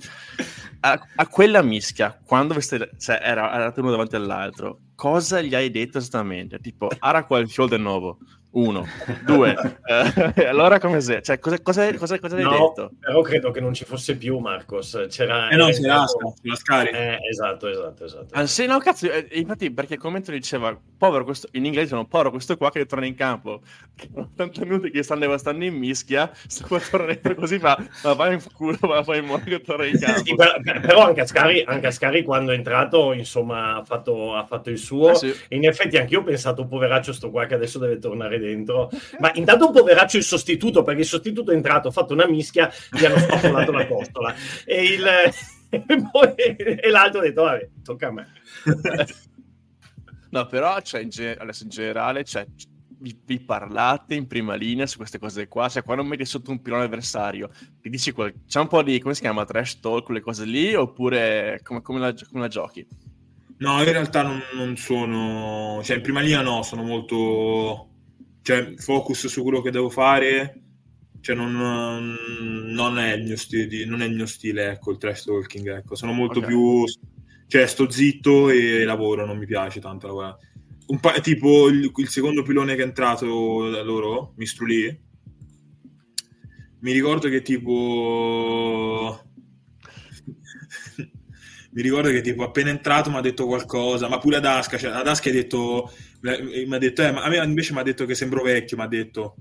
A, 0.80 1.08
a 1.16 1.26
quella 1.26 1.60
mischia, 1.60 2.16
quando 2.24 2.52
aveste- 2.52 2.92
cioè, 2.96 3.18
era, 3.20 3.52
era 3.52 3.72
uno 3.76 3.90
davanti 3.90 4.14
all'altro, 4.14 4.82
cosa 4.94 5.40
gli 5.42 5.54
hai 5.54 5.70
detto 5.70 5.98
esattamente? 5.98 6.60
Tipo, 6.60 6.88
ara 7.00 7.24
qual 7.24 7.48
fiol 7.48 7.68
del 7.68 7.80
nuovo? 7.80 8.18
Uno, 8.54 8.86
due. 9.24 9.54
eh, 10.36 10.46
allora 10.46 10.78
come 10.78 11.00
se... 11.00 11.20
Cioè, 11.22 11.38
cosa, 11.38 11.60
cosa, 11.60 11.92
cosa, 11.94 12.18
cosa 12.20 12.36
hai 12.36 12.42
no 12.42 12.50
detto? 12.50 12.90
però 13.00 13.20
credo 13.22 13.50
che 13.50 13.60
non 13.60 13.74
ci 13.74 13.84
fosse 13.84 14.16
più 14.16 14.38
Marcos 14.38 15.06
c'era 15.08 15.48
eh 15.48 15.56
no 15.56 15.64
era 15.68 15.72
c'è 15.72 15.80
la, 15.80 15.94
entrato- 16.02 16.34
la 16.42 16.54
scari 16.54 16.88
eh, 16.90 17.18
esatto 17.28 17.68
esatto 17.68 18.04
esatto 18.04 18.26
Ah, 18.30 18.46
sì, 18.46 18.66
no, 18.66 18.78
cazzo, 18.78 19.10
eh, 19.10 19.26
infatti 19.32 19.70
perché 19.72 19.94
il 19.94 20.00
commento 20.00 20.30
diceva, 20.30 20.76
povero 20.96 21.24
questo, 21.24 21.48
in 21.52 21.64
inglese 21.64 21.88
sono 21.88 22.06
povero 22.06 22.30
questo 22.30 22.56
qua 22.56 22.70
che 22.70 22.86
torna 22.86 23.06
in 23.06 23.14
campo, 23.14 23.60
che 23.94 24.08
80 24.12 24.64
minuti 24.64 24.90
che 24.90 25.02
stanno 25.02 25.20
devastando 25.20 25.64
in 25.64 25.74
mischia, 25.74 26.30
sto 26.46 26.66
qua 26.66 26.78
torna 26.80 27.06
dentro 27.06 27.34
così 27.34 27.58
fa, 27.58 27.76
ma 28.04 28.12
vai 28.14 28.34
in 28.34 28.42
culo, 28.52 28.78
ma 28.82 29.02
fai 29.02 29.18
in 29.18 29.24
modo 29.26 29.42
che 29.44 29.60
torna 29.60 29.84
in 29.86 29.98
campo. 29.98 30.22
Sì, 30.24 30.34
per- 30.34 30.60
per- 30.62 30.80
però 30.80 31.06
anche 31.06 31.20
Ascari, 31.22 31.62
anche 31.66 31.86
Ascari 31.88 32.22
quando 32.22 32.52
è 32.52 32.54
entrato 32.54 33.12
insomma 33.12 33.76
ha 33.76 33.84
fatto, 33.84 34.34
ha 34.34 34.44
fatto 34.44 34.70
il 34.70 34.78
suo 34.78 35.08
Ah, 35.10 35.14
sì. 35.14 35.34
E 35.48 35.56
in 35.56 35.66
effetti 35.66 35.96
anch'io 35.96 36.20
ho 36.20 36.24
pensato 36.24 36.66
poveraccio 36.66 37.12
sto 37.12 37.30
qua 37.30 37.46
che 37.46 37.54
adesso 37.54 37.78
deve 37.78 37.98
tornare 37.98 38.38
dentro. 38.44 38.90
Ma 39.18 39.30
intanto 39.34 39.66
un 39.66 39.72
poveraccio 39.72 40.16
il 40.16 40.24
sostituto 40.24 40.82
perché 40.82 41.00
il 41.00 41.06
sostituto 41.06 41.50
è 41.50 41.54
entrato 41.54 41.88
ha 41.88 41.92
fatto 41.92 42.12
una 42.12 42.26
mischia 42.26 42.70
gli 42.90 43.04
hanno 43.04 43.18
spappolato 43.18 43.72
la 43.72 43.86
costola. 43.86 44.34
E, 44.64 44.84
il, 44.84 45.06
e, 45.70 45.84
poi- 46.10 46.34
e 46.36 46.90
l'altro 46.90 47.20
ha 47.20 47.22
detto 47.22 47.42
vabbè 47.42 47.68
tocca 47.82 48.08
a 48.08 48.12
me. 48.12 48.32
No, 50.30 50.46
però, 50.46 50.80
cioè, 50.80 51.02
in, 51.02 51.10
ge- 51.10 51.36
adesso 51.36 51.62
in 51.62 51.68
generale, 51.68 52.24
cioè, 52.24 52.44
vi, 52.98 53.16
vi 53.24 53.38
parlate 53.38 54.14
in 54.14 54.26
prima 54.26 54.54
linea 54.54 54.86
su 54.86 54.96
queste 54.96 55.18
cose 55.18 55.46
qua, 55.46 55.68
cioè 55.68 55.84
quando 55.84 56.02
metti 56.02 56.24
sotto 56.24 56.50
un 56.50 56.60
pilone 56.60 56.84
avversario, 56.84 57.50
ti 57.80 57.88
dici 57.88 58.10
qual- 58.10 58.34
c'è 58.44 58.58
un 58.58 58.66
po' 58.66 58.82
di, 58.82 58.98
come 58.98 59.14
si 59.14 59.20
chiama, 59.20 59.44
trash 59.44 59.78
talk, 59.78 60.04
quelle 60.04 60.20
cose 60.20 60.44
lì, 60.44 60.74
oppure 60.74 61.60
come, 61.62 61.82
come 61.82 62.00
la, 62.00 62.12
come 62.30 62.42
la 62.42 62.48
giochi? 62.48 62.84
No, 63.58 63.78
in 63.78 63.84
realtà 63.84 64.22
non, 64.22 64.42
non 64.54 64.76
sono, 64.76 65.80
cioè 65.84 65.96
in 65.96 66.02
prima 66.02 66.20
linea 66.20 66.42
no, 66.42 66.62
sono 66.64 66.82
molto, 66.82 67.90
cioè 68.44 68.74
focus 68.76 69.26
su 69.26 69.42
quello 69.42 69.62
che 69.62 69.70
devo 69.70 69.88
fare, 69.88 70.60
cioè 71.20 71.34
non, 71.34 72.14
non 72.74 72.98
è 72.98 73.14
il 73.14 73.24
mio 73.24 73.38
stile, 73.38 73.86
non 73.86 74.02
è 74.02 74.04
il 74.04 74.14
mio 74.14 74.26
stile, 74.26 74.72
ecco, 74.72 74.90
il 74.90 74.98
trash 74.98 75.24
talking, 75.24 75.78
ecco, 75.78 75.94
sono 75.94 76.12
molto 76.12 76.40
Ok. 76.40 76.46
più, 76.46 76.84
cioè 77.46 77.66
sto 77.66 77.88
zitto 77.88 78.50
e 78.50 78.84
lavoro, 78.84 79.24
non 79.24 79.38
mi 79.38 79.46
piace 79.46 79.80
tanto 79.80 80.08
lavorare. 80.08 80.36
Un 80.88 81.00
pa- 81.00 81.18
tipo 81.20 81.68
il, 81.68 81.90
il 81.96 82.08
secondo 82.10 82.42
pilone 82.42 82.74
che 82.74 82.82
è 82.82 82.84
entrato 82.84 83.70
da 83.70 83.82
loro, 83.82 84.34
Mistruli, 84.36 85.00
mi 86.80 86.92
ricordo 86.92 87.30
che 87.30 87.40
tipo 87.40 89.24
mi 91.72 91.80
ricordo 91.80 92.10
che 92.10 92.20
tipo 92.20 92.44
appena 92.44 92.68
entrato 92.68 93.08
mi 93.08 93.16
ha 93.16 93.22
detto 93.22 93.46
qualcosa, 93.46 94.06
ma 94.06 94.18
pure 94.18 94.36
ad 94.36 94.44
Asca, 94.44 94.76
cioè 94.76 94.90
ad 94.90 95.08
Asca 95.08 95.30
ha 95.30 95.32
detto, 95.32 95.90
mi 96.66 96.74
ha 96.74 96.78
detto, 96.78 97.02
eh, 97.02 97.12
ma 97.12 97.22
a 97.22 97.28
me 97.28 97.36
invece 97.44 97.72
mi 97.72 97.80
ha 97.80 97.82
detto 97.82 98.06
che 98.06 98.14
sembro 98.14 98.42
vecchio, 98.42 98.76
mi 98.76 98.82
ha 98.84 98.88
detto. 98.88 99.36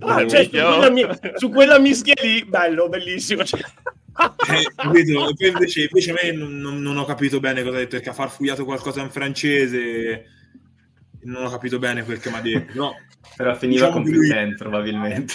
Ah, 0.00 0.26
cioè, 0.26 0.44
su, 0.44 0.50
quella, 0.50 1.18
su 1.36 1.48
quella 1.50 1.78
mischia 1.78 2.14
lì 2.20 2.44
bello 2.44 2.88
bellissimo 2.88 3.44
cioè. 3.44 3.60
eh? 3.60 4.60
E 4.60 4.70
poi 4.74 5.48
invece, 5.48 5.82
invece 5.82 6.10
a 6.10 6.14
me 6.20 6.32
non, 6.32 6.58
non- 6.58 6.82
non 6.82 6.96
ho 6.96 7.04
capito 7.04 7.38
bene 7.38 7.62
cosa 7.62 7.76
ha 7.76 7.78
detto, 7.78 7.90
perché 7.96 8.10
ha 8.10 8.14
farfugliato 8.14 8.64
qualcosa 8.64 9.02
in 9.02 9.10
francese, 9.10 10.24
non 11.22 11.44
ho 11.44 11.50
capito 11.50 11.78
bene 11.78 12.02
quel 12.04 12.18
che 12.18 12.30
mi 12.30 12.36
ha 12.36 12.40
detto, 12.40 12.72
no. 12.74 12.94
Però 13.36 13.54
finiva 13.54 13.86
Diciamo 13.86 13.92
con 13.92 14.02
più 14.02 14.12
lui- 14.18 14.28
tempo, 14.28 14.56
probabilmente. 14.56 15.34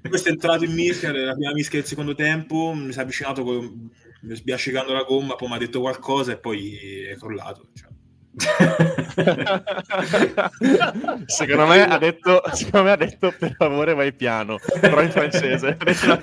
Questo 0.08 0.28
è 0.28 0.32
entrato 0.32 0.64
in 0.64 0.72
mischia, 0.72 1.12
la 1.12 1.34
prima 1.34 1.52
mischia 1.52 1.78
del 1.78 1.88
secondo 1.88 2.14
tempo, 2.14 2.72
mi 2.74 2.92
si 2.92 2.98
è 2.98 3.02
avvicinato 3.02 3.44
con- 3.44 3.90
sbiascicando 4.28 4.92
la 4.92 5.02
gomma, 5.04 5.34
poi 5.36 5.48
mi 5.48 5.54
ha 5.54 5.58
detto 5.58 5.80
qualcosa 5.80 6.32
e 6.32 6.38
poi 6.38 6.76
è 7.06 7.16
crollato. 7.16 7.68
Cioè. 7.74 7.88
secondo, 11.26 11.66
me 11.66 11.86
ha 11.86 11.98
detto, 11.98 12.40
secondo 12.52 12.86
me 12.86 12.92
ha 12.92 12.96
detto 12.96 13.34
per 13.38 13.54
favore 13.56 13.92
vai 13.94 14.12
piano, 14.14 14.58
però 14.80 15.02
in 15.02 15.10
francese. 15.10 15.76
Ha 15.78 15.84
detto 15.84 16.04
una 16.06 16.16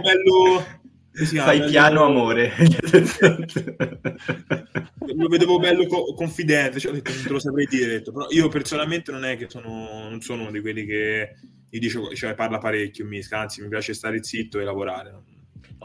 bello... 0.00 0.64
chiama? 1.12 1.46
Fai 1.46 1.58
Bello- 1.58 1.70
piano, 1.70 2.04
amore. 2.04 2.52
Lo 5.14 5.28
vedevo 5.28 5.58
bello 5.58 5.86
co- 5.86 6.14
confidente, 6.14 6.80
cioè, 6.80 6.92
ho 6.92 6.94
detto, 6.94 7.12
non 7.12 7.22
te 7.22 7.28
lo 7.28 7.38
saprei 7.38 7.66
dire, 7.66 7.86
detto, 7.86 8.12
però 8.12 8.26
io 8.30 8.48
personalmente 8.48 9.12
non 9.12 9.24
è 9.24 9.36
che 9.36 9.46
sono, 9.48 10.08
non 10.08 10.20
sono 10.22 10.42
uno 10.42 10.50
di 10.50 10.60
quelli 10.60 10.84
che 10.86 11.36
gli 11.68 11.78
dice, 11.78 12.00
cioè, 12.14 12.34
parla 12.34 12.58
parecchio, 12.58 13.04
mi, 13.04 13.20
anzi 13.30 13.62
mi 13.62 13.68
piace 13.68 13.94
stare 13.94 14.24
zitto 14.24 14.58
e 14.58 14.64
lavorare. 14.64 15.12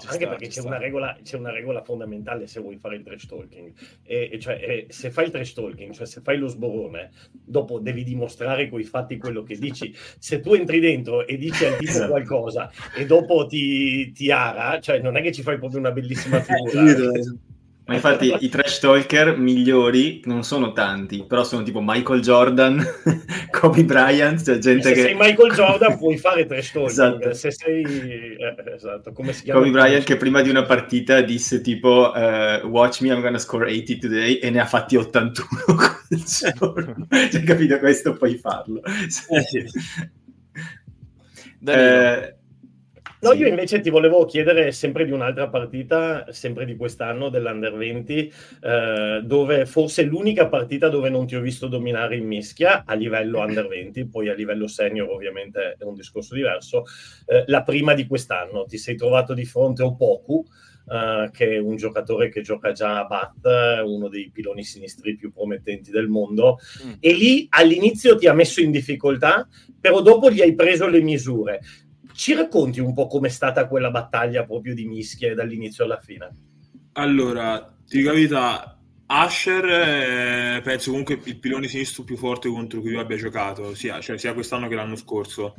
Anche 0.08 0.26
sta, 0.26 0.30
perché 0.30 0.48
c'è 0.48 0.62
una, 0.62 0.78
regola, 0.78 1.18
c'è 1.24 1.38
una, 1.38 1.52
regola, 1.52 1.82
fondamentale 1.82 2.48
se 2.48 2.60
vuoi 2.60 2.78
fare 2.78 2.96
il 2.96 3.04
trash 3.04 3.26
talking, 3.26 3.74
e, 4.04 4.30
e 4.32 4.40
cioè 4.40 4.54
e 4.56 4.86
se 4.90 5.12
fai 5.12 5.26
il 5.26 5.32
trash 5.32 5.54
talking, 5.54 5.94
cioè 5.94 6.06
se 6.06 6.22
fai 6.22 6.38
lo 6.38 6.48
sborone, 6.48 7.12
dopo 7.32 7.80
devi 7.80 8.04
dimostrare 8.04 8.70
coi 8.70 8.84
fatti 8.84 9.18
quello 9.18 9.44
che 9.44 9.58
dici. 9.58 9.94
Se 10.20 10.40
tu 10.40 10.54
entri 10.54 10.80
dentro 10.80 11.26
e 11.26 11.38
dici 11.38 11.66
al 11.66 11.78
tipo 11.78 11.92
esatto. 11.92 12.10
qualcosa 12.10 12.72
e 12.96 13.06
dopo 13.06 13.46
ti, 13.46 14.12
ti 14.12 14.32
ara, 14.32 14.80
cioè 14.80 15.00
non 15.00 15.18
è 15.18 15.22
che 15.22 15.32
ci 15.32 15.42
fai 15.42 15.58
proprio 15.58 15.80
una 15.80 15.92
bellissima 15.92 16.40
figura. 16.42 17.12
Ma 17.90 17.96
infatti 17.96 18.36
i 18.42 18.50
trash 18.50 18.78
talker 18.78 19.36
migliori 19.36 20.22
non 20.26 20.44
sono 20.44 20.74
tanti, 20.74 21.26
però 21.28 21.44
sono 21.44 21.64
tipo 21.64 21.82
Michael 21.82 22.22
Jordan, 22.22 22.86
Kobe 23.50 23.84
Bryant, 23.84 24.44
cioè 24.44 24.60
gente 24.60 24.90
se 24.90 24.94
che... 24.94 25.02
sei 25.02 25.16
Michael 25.16 25.52
Jordan 25.54 25.98
puoi 25.98 26.16
fare 26.20 26.46
trash 26.46 26.72
talking, 26.72 26.92
esatto. 26.92 27.34
se 27.34 27.50
sei... 27.50 27.84
Eh, 27.84 28.74
esatto, 28.76 29.12
come 29.12 29.34
si 29.34 29.42
chiama? 29.42 29.62
Kobe 29.62 29.72
Bryant 29.72 30.04
che 30.04 30.18
prima 30.18 30.42
di 30.42 30.52
una 30.52 30.66
partita 30.66 31.22
disse 31.22 31.62
tipo 31.62 32.12
uh, 32.14 32.68
watch 32.68 33.02
me, 33.02 33.08
I'm 33.10 33.22
gonna 33.22 33.40
score 33.40 33.66
80 33.66 33.98
today 34.00 34.36
e 34.36 34.52
ne 34.52 34.60
ha 34.60 34.68
fatti 34.68 34.96
81 34.96 35.48
quel 36.08 36.24
giorno. 36.24 37.08
cioè, 37.10 37.42
capito? 37.42 37.80
Questo 37.80 38.14
puoi 38.14 38.38
farlo. 38.38 38.84
Eh, 38.84 39.42
sì. 39.42 39.66
eh, 41.66 42.39
No, 43.22 43.34
io 43.34 43.48
invece 43.48 43.82
ti 43.82 43.90
volevo 43.90 44.24
chiedere 44.24 44.72
sempre 44.72 45.04
di 45.04 45.12
un'altra 45.12 45.50
partita, 45.50 46.32
sempre 46.32 46.64
di 46.64 46.78
quest'anno 46.78 47.28
dell'Under 47.28 47.76
20, 47.76 48.34
eh, 48.62 49.22
dove 49.26 49.66
forse 49.66 50.04
l'unica 50.04 50.48
partita 50.48 50.88
dove 50.88 51.10
non 51.10 51.28
ti 51.28 51.36
ho 51.36 51.42
visto 51.42 51.68
dominare 51.68 52.16
in 52.16 52.26
mischia 52.26 52.84
a 52.86 52.94
livello 52.94 53.40
Under 53.40 53.68
20, 53.68 54.08
poi 54.08 54.30
a 54.30 54.34
livello 54.34 54.68
senior 54.68 55.10
ovviamente 55.10 55.76
è 55.78 55.84
un 55.84 55.96
discorso 55.96 56.34
diverso, 56.34 56.86
eh, 57.26 57.44
la 57.48 57.64
prima 57.64 57.94
di 57.94 58.08
quest'anno. 58.08 58.64
Ti 58.64 58.78
sei 58.78 58.96
trovato 58.96 59.34
di 59.34 59.44
fronte 59.46 59.82
a 59.82 59.86
Opoku, 59.86 60.46
Uh, 60.90 61.30
che 61.30 61.52
è 61.52 61.58
un 61.60 61.76
giocatore 61.76 62.30
che 62.30 62.42
gioca 62.42 62.72
già 62.72 62.98
a 62.98 63.06
Bat, 63.06 63.84
uno 63.86 64.08
dei 64.08 64.32
piloni 64.34 64.64
sinistri 64.64 65.16
più 65.16 65.32
promettenti 65.32 65.92
del 65.92 66.08
mondo, 66.08 66.58
mm. 66.84 66.94
e 67.00 67.14
lì 67.14 67.46
all'inizio 67.52 68.18
ti 68.18 68.26
ha 68.26 68.34
messo 68.34 68.60
in 68.60 68.72
difficoltà, 68.72 69.48
però 69.80 70.02
dopo 70.02 70.32
gli 70.32 70.42
hai 70.42 70.56
preso 70.56 70.88
le 70.88 71.02
misure. 71.02 71.60
Ci 72.20 72.34
racconti 72.34 72.82
un 72.82 72.94
po' 72.94 73.08
com'è 73.08 73.30
stata 73.30 73.66
quella 73.66 73.92
battaglia 73.92 74.44
proprio 74.44 74.74
di 74.74 74.84
mischie 74.86 75.34
dall'inizio 75.34 75.86
alla 75.86 76.02
fine? 76.02 76.30
Allora, 76.96 77.74
ti 77.88 77.96
dico 77.96 78.10
la 78.10 78.14
verità, 78.14 78.78
Asher 79.06 79.64
è, 79.64 80.62
penso 80.62 80.90
comunque 80.90 81.18
il 81.24 81.40
pilone 81.40 81.70
sinistro 81.70 82.04
più 82.04 82.18
forte 82.18 82.50
contro 82.50 82.82
cui 82.82 82.92
io 82.92 83.00
abbia 83.00 83.16
giocato, 83.16 83.74
sia, 83.74 84.02
cioè, 84.02 84.18
sia 84.18 84.34
quest'anno 84.34 84.68
che 84.68 84.76
l'anno 84.76 84.98
scorso. 84.98 85.56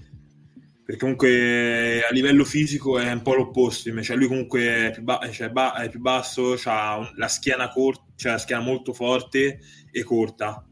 Perché 0.84 1.00
comunque 1.00 2.02
a 2.02 2.12
livello 2.12 2.44
fisico 2.44 2.98
è 2.98 3.10
un 3.10 3.22
po' 3.22 3.36
l'opposto, 3.36 3.88
invece 3.88 4.14
lui 4.14 4.26
comunque 4.26 4.88
è 4.88 4.90
più, 4.90 5.02
ba- 5.02 5.26
cioè, 5.32 5.48
ba- 5.48 5.72
è 5.76 5.88
più 5.88 6.00
basso, 6.00 6.56
ha 6.64 7.10
la 7.14 7.28
schiena 7.28 7.70
corta, 7.70 8.04
cioè 8.16 8.32
la 8.32 8.38
schiena 8.38 8.60
molto 8.60 8.92
forte 8.92 9.60
e 9.90 10.02
corta 10.02 10.62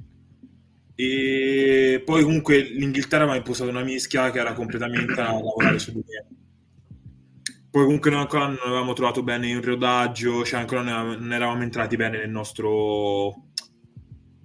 e 1.01 2.03
poi 2.05 2.25
comunque 2.25 2.61
l'Inghilterra 2.61 3.25
mi 3.25 3.31
ha 3.31 3.37
impostato 3.37 3.71
una 3.71 3.85
mischia 3.85 4.33
che 4.33 4.41
era 4.41 4.53
completamente 4.53 5.21
a 5.21 5.31
lavorare 5.31 5.79
su 5.79 5.93
di 5.93 6.03
me. 6.05 6.27
Poi 7.71 7.85
comunque 7.85 8.11
noi 8.11 8.23
ancora 8.23 8.47
non 8.47 8.59
avevamo 8.65 8.95
trovato 8.95 9.23
bene 9.23 9.49
il 9.49 9.63
rodaggio, 9.63 10.45
cioè 10.45 10.59
ancora 10.59 10.83
non 10.83 11.33
eravamo 11.33 11.63
entrati 11.63 11.95
bene 11.95 12.19
nel 12.19 12.31
nostro, 12.31 13.45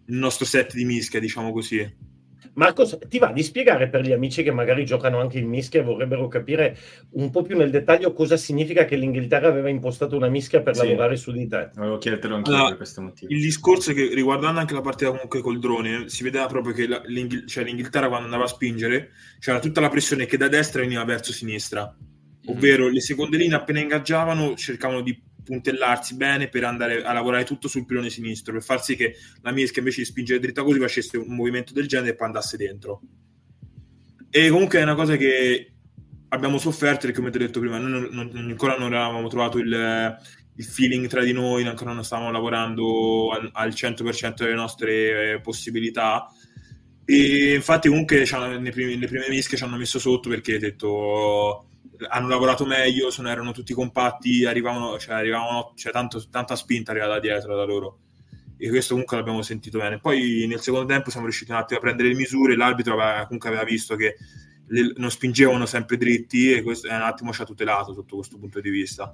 nel 0.06 0.20
nostro 0.20 0.46
set 0.46 0.76
di 0.76 0.86
mischia, 0.86 1.20
diciamo 1.20 1.52
così. 1.52 1.92
Marco, 2.56 2.88
ti 3.08 3.18
va 3.18 3.32
di 3.32 3.42
spiegare 3.42 3.90
per 3.90 4.02
gli 4.02 4.12
amici 4.12 4.44
che 4.44 4.52
magari 4.52 4.86
giocano 4.86 5.20
anche 5.20 5.40
in 5.40 5.48
mischia 5.48 5.80
e 5.80 5.84
vorrebbero 5.84 6.28
capire 6.28 6.78
un 7.12 7.32
po' 7.32 7.42
più 7.42 7.58
nel 7.58 7.72
dettaglio 7.72 8.14
cosa 8.14 8.38
significa 8.38 8.86
che 8.86 8.96
l'Inghilterra 8.96 9.48
aveva 9.48 9.70
impostato 9.70 10.16
una 10.16 10.30
mischia 10.30 10.62
per 10.62 10.76
sì. 10.76 10.86
lavorare 10.86 11.16
su 11.16 11.32
di 11.32 11.48
te? 11.48 11.72
Volevo 11.74 11.98
chiedertelo 11.98 12.36
anche 12.36 12.52
allora, 12.52 12.68
per 12.68 12.78
questo 12.78 13.02
motivo. 13.02 13.34
Il 13.34 13.42
discorso 13.42 13.92
è 13.92 13.94
che 13.94 14.14
riguardando 14.14 14.60
anche 14.60 14.74
la 14.76 14.82
partita 14.82 15.10
comunque 15.10 15.42
col 15.42 15.60
drone, 15.60 16.10
si 16.10 16.24
vedeva 16.24 16.46
proprio 16.46 16.74
che 16.74 16.88
la, 16.88 17.02
l'Inghil- 17.06 17.48
cioè, 17.48 17.64
l'Inghilterra 17.64 18.08
quando 18.08 18.26
andava 18.26 18.44
a 18.44 18.48
spingere 18.48 19.12
c'era 19.40 19.60
tutta 19.60 19.82
la 19.82 19.90
pressione 19.90 20.26
che 20.26 20.38
da 20.38 20.48
destra 20.48 20.82
veniva 20.82 21.04
verso 21.06 21.32
sinistra, 21.32 21.92
mm. 21.98 22.50
ovvero 22.50 22.88
mm. 22.88 22.92
le 22.92 23.02
seconde 23.02 23.38
linee 23.38 23.58
appena 23.58 23.80
ingaggiavano 23.80 24.54
cercavano 24.56 25.02
di 25.02 25.20
puntellarsi 25.44 26.16
bene 26.16 26.48
per 26.48 26.64
andare 26.64 27.04
a 27.04 27.14
lavorare 27.14 27.44
tutto 27.44 27.68
sul 27.68 27.86
pilone 27.86 28.10
sinistro, 28.10 28.54
per 28.54 28.64
far 28.64 28.84
sì 28.84 28.96
che 28.96 29.16
la 29.42 29.52
mischia 29.52 29.82
invece 29.82 30.02
di 30.02 30.08
spingere 30.08 30.40
dritta 30.40 30.64
così 30.64 30.80
facesse 30.80 31.18
un 31.18 31.36
movimento 31.36 31.74
del 31.74 31.88
genere 31.88 32.12
e 32.12 32.16
poi 32.16 32.28
andasse 32.28 32.58
dentro. 32.58 33.02
E 34.30 34.50
comunque 34.50 34.80
è 34.80 34.84
una 34.84 34.96
cosa 34.96 35.16
che 35.16 35.74
abbiamo 36.30 36.58
sofferto 36.58 37.06
perché 37.06 37.20
come 37.20 37.30
ti 37.30 37.38
ho 37.38 37.40
detto 37.42 37.60
prima, 37.60 37.78
noi 37.78 37.92
non, 37.92 38.10
non, 38.12 38.50
ancora 38.50 38.78
non 38.78 38.94
avevamo 38.94 39.28
trovato 39.28 39.60
il, 39.60 40.18
il, 40.56 40.66
feeling 40.66 41.08
tra 41.08 41.24
di 41.24 41.32
noi, 41.32 41.66
ancora 41.68 41.94
non 41.94 42.04
stavamo 42.04 42.32
lavorando 42.32 43.30
al, 43.32 43.50
al 43.54 43.70
100% 43.70 44.34
delle 44.38 44.56
nostre 44.56 45.40
possibilità. 45.42 46.28
E 47.06 47.54
infatti 47.54 47.90
comunque 47.90 48.26
nei 48.60 48.72
primi, 48.72 48.98
le 48.98 49.08
prime 49.08 49.28
mischie 49.30 49.58
ci 49.58 49.64
hanno 49.64 49.78
messo 49.78 50.00
sotto 50.00 50.30
perché 50.30 50.56
ho 50.56 50.60
detto 50.60 51.68
hanno 52.08 52.28
lavorato 52.28 52.66
meglio, 52.66 53.10
sono, 53.10 53.30
erano 53.30 53.52
tutti 53.52 53.74
compatti, 53.74 54.46
arrivavano, 54.46 54.98
cioè, 55.00 55.16
arrivavano 55.16 55.74
cioè, 55.76 55.92
tanto, 55.92 56.24
tanta 56.30 56.56
spinta 56.56 56.92
arrivava 56.92 57.14
da 57.14 57.20
dietro 57.20 57.56
da 57.56 57.64
loro. 57.64 58.00
E 58.58 58.70
questo 58.70 58.92
comunque 58.92 59.18
l'abbiamo 59.18 59.42
sentito 59.42 59.80
bene. 59.80 60.00
Poi 60.00 60.46
nel 60.48 60.62
secondo 60.62 60.86
tempo 60.86 61.10
siamo 61.10 61.26
riusciti 61.26 61.52
un 61.52 61.58
attimo 61.58 61.80
a 61.80 61.82
prendere 61.82 62.10
le 62.10 62.16
misure, 62.16 62.56
l'arbitro 62.56 62.94
aveva, 62.94 63.24
comunque 63.26 63.50
aveva 63.50 63.64
visto 63.64 63.96
che 63.96 64.16
le, 64.68 64.94
non 64.98 65.12
spingevano 65.12 65.66
sempre 65.66 65.98
dritti 65.98 66.54
e 66.54 66.62
questo 66.62 66.88
è 66.88 66.96
un 66.96 67.02
attimo 67.02 67.34
ci 67.34 67.42
ha 67.42 67.46
tutelato 67.46 67.94
sotto 67.94 68.16
questo 68.16 68.38
punto 68.38 68.62
di 68.62 68.70
vista. 68.70 69.14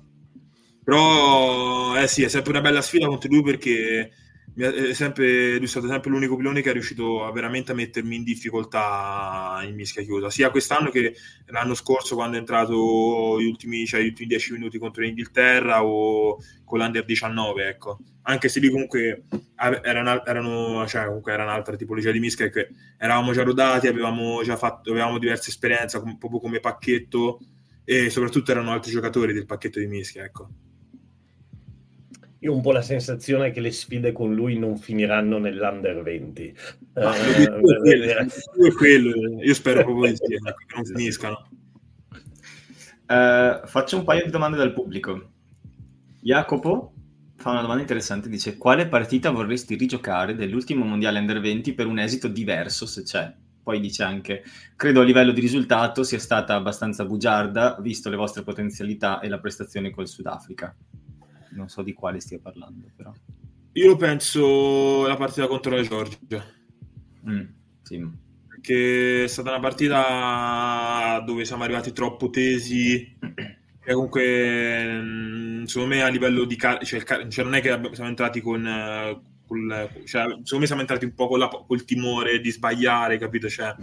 Però 0.84 1.96
eh 1.96 2.08
sì, 2.08 2.24
è 2.24 2.28
sempre 2.28 2.52
una 2.52 2.62
bella 2.62 2.82
sfida 2.82 3.08
contro 3.08 3.30
lui 3.30 3.44
perché 3.44 4.12
è, 4.56 4.94
sempre, 4.94 5.56
lui 5.56 5.66
è 5.66 5.68
stato 5.68 5.88
sempre 5.88 6.10
l'unico 6.10 6.36
pilone 6.36 6.62
che 6.62 6.70
è 6.70 6.74
riuscito 6.74 7.24
a 7.24 7.32
veramente 7.32 7.72
a 7.72 7.76
mettermi 7.76 8.16
in 8.16 8.24
difficoltà 8.24 9.62
in 9.64 9.76
mischia 9.76 10.02
chiusa, 10.04 10.30
sia 10.30 10.50
quest'anno 10.50 10.90
che 10.90 11.16
l'anno 11.48 11.74
scorso 11.74 12.16
quando 12.16 12.38
è 12.38 12.40
entrato 12.40 13.40
gli 13.40 13.46
ultimi, 13.46 13.86
cioè, 13.86 14.02
gli 14.02 14.08
ultimi 14.08 14.28
10 14.28 14.54
minuti 14.54 14.78
contro 14.78 15.02
l'Inghilterra 15.04 15.84
o 15.84 16.38
con 16.66 16.80
l'Under 16.80 17.06
19, 17.06 17.68
ecco. 17.68 18.00
Anche 18.24 18.48
se 18.50 18.60
lì 18.60 18.70
comunque 18.70 19.24
erano, 19.56 20.26
erano, 20.26 20.88
cioè, 20.88 21.06
comunque 21.06 21.32
era 21.32 21.44
un'altra 21.44 21.76
tipologia 21.76 22.12
di 22.12 22.20
mischia, 22.20 22.50
che 22.50 22.70
eravamo 22.98 23.34
già 23.34 23.44
rodati, 23.44 23.88
avevamo 23.88 24.44
già 24.44 24.56
fatto, 24.56 24.92
avevamo 24.92 25.18
diverse 25.18 25.50
esperienze, 25.50 26.02
proprio 26.20 26.40
come 26.40 26.60
pacchetto, 26.60 27.40
e 27.84 28.10
soprattutto 28.10 28.52
erano 28.52 28.72
altri 28.72 28.92
giocatori 28.92 29.34
del 29.34 29.46
pacchetto 29.46 29.80
di 29.80 29.88
mischia, 29.88 30.24
ecco. 30.24 30.50
Io 32.42 32.54
ho 32.54 32.56
un 32.56 32.62
po' 32.62 32.72
la 32.72 32.82
sensazione 32.82 33.52
che 33.52 33.60
le 33.60 33.72
sfide 33.72 34.14
con 34.14 34.34
lui 34.34 34.58
non 34.58 34.78
finiranno 34.78 35.40
nell'Under 35.40 36.02
20. 36.02 36.56
No, 36.94 37.10
uh, 37.10 38.74
quello, 38.78 39.42
io 39.42 39.54
spero 39.54 39.84
proprio 39.84 40.14
che 40.14 40.38
non 40.74 40.86
finiscano. 40.86 41.50
Uh, 43.08 43.68
faccio 43.68 43.98
un 43.98 44.06
paio 44.06 44.24
di 44.24 44.32
domande 44.32 44.56
dal 44.56 44.72
pubblico. 44.72 45.32
Jacopo 46.22 46.94
fa 47.36 47.52
una 47.52 47.62
domanda 47.62 47.82
interessante, 47.82 48.30
dice 48.30 48.58
quale 48.58 48.88
partita 48.88 49.32
vorresti 49.32 49.76
rigiocare 49.76 50.34
dell'ultimo 50.34 50.86
mondiale 50.86 51.20
Under 51.20 51.42
20 51.42 51.74
per 51.74 51.88
un 51.88 52.00
esito 52.00 52.30
diverso 52.30 52.86
se 52.86 53.04
c'è? 53.04 53.34
Poi 53.62 53.82
dice 53.82 54.04
anche, 54.04 54.44
credo 54.78 55.02
a 55.02 55.04
livello 55.04 55.34
di 55.34 55.42
risultato 55.42 56.04
sia 56.04 56.20
stata 56.20 56.56
abbastanza 56.56 57.04
bugiarda, 57.04 57.78
visto 57.82 58.10
le 58.10 58.16
vostre 58.16 58.44
potenzialità 58.44 59.20
e 59.20 59.28
la 59.28 59.40
prestazione 59.40 59.90
col 59.90 60.08
Sudafrica 60.08 60.74
non 61.52 61.70
so 61.70 61.82
di 61.82 61.94
quale 61.94 62.20
stia 62.20 62.40
parlando, 62.40 62.88
però. 62.96 63.14
Io 63.74 63.96
penso 63.96 65.06
la 65.06 65.16
partita 65.16 65.48
contro 65.48 65.76
la 65.76 65.82
Georgia. 65.82 66.44
Mm, 67.30 67.46
sì. 67.84 68.10
Perché 68.48 69.24
è 69.24 69.28
stata 69.28 69.52
una 69.52 69.60
partita 69.60 71.22
dove 71.26 71.46
siamo 71.46 71.64
arrivati 71.64 71.92
troppo 71.92 72.30
tesi. 72.30 73.18
E 73.82 73.94
comunque, 73.94 75.02
mm, 75.02 75.64
secondo 75.64 75.96
me, 75.96 76.04
a 76.04 76.10
livello 76.10 76.44
di 76.44 76.56
car- 76.56 76.86
cioè, 76.86 77.02
car- 77.02 77.28
cioè 77.28 77.44
non 77.44 77.56
è 77.56 77.62
che 77.62 77.70
siamo 77.94 78.10
entrati 78.10 78.40
con. 78.40 78.62
Col, 79.48 79.90
cioè, 80.06 80.26
secondo 80.26 80.60
me 80.60 80.66
siamo 80.68 80.82
entrati 80.82 81.06
un 81.06 81.16
po' 81.16 81.28
con 81.28 81.40
la, 81.40 81.48
col 81.48 81.86
timore 81.86 82.40
di 82.40 82.52
sbagliare, 82.52 83.18
capito? 83.18 83.50
Cioè, 83.50 83.74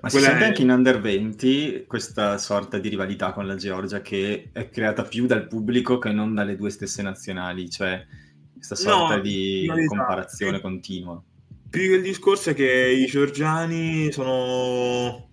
ma 0.00 0.08
si 0.08 0.18
sente 0.18 0.44
è... 0.44 0.46
anche 0.46 0.62
in 0.62 0.70
Under 0.70 1.00
20 1.00 1.84
questa 1.86 2.38
sorta 2.38 2.78
di 2.78 2.88
rivalità 2.88 3.32
con 3.32 3.46
la 3.46 3.56
Georgia 3.56 4.00
che 4.00 4.50
è 4.52 4.70
creata 4.70 5.02
più 5.02 5.26
dal 5.26 5.46
pubblico 5.46 5.98
che 5.98 6.10
non 6.10 6.34
dalle 6.34 6.56
due 6.56 6.70
stesse 6.70 7.02
nazionali, 7.02 7.68
cioè 7.68 8.04
questa 8.54 8.74
sorta 8.74 9.16
no, 9.16 9.22
di 9.22 9.70
comparazione 9.86 10.52
esatto. 10.56 10.68
continua. 10.68 11.22
Più 11.68 11.80
che 11.80 11.94
il 11.94 12.02
discorso 12.02 12.50
è 12.50 12.54
che 12.54 12.90
i 12.90 13.06
georgiani 13.06 14.10
sono... 14.12 15.28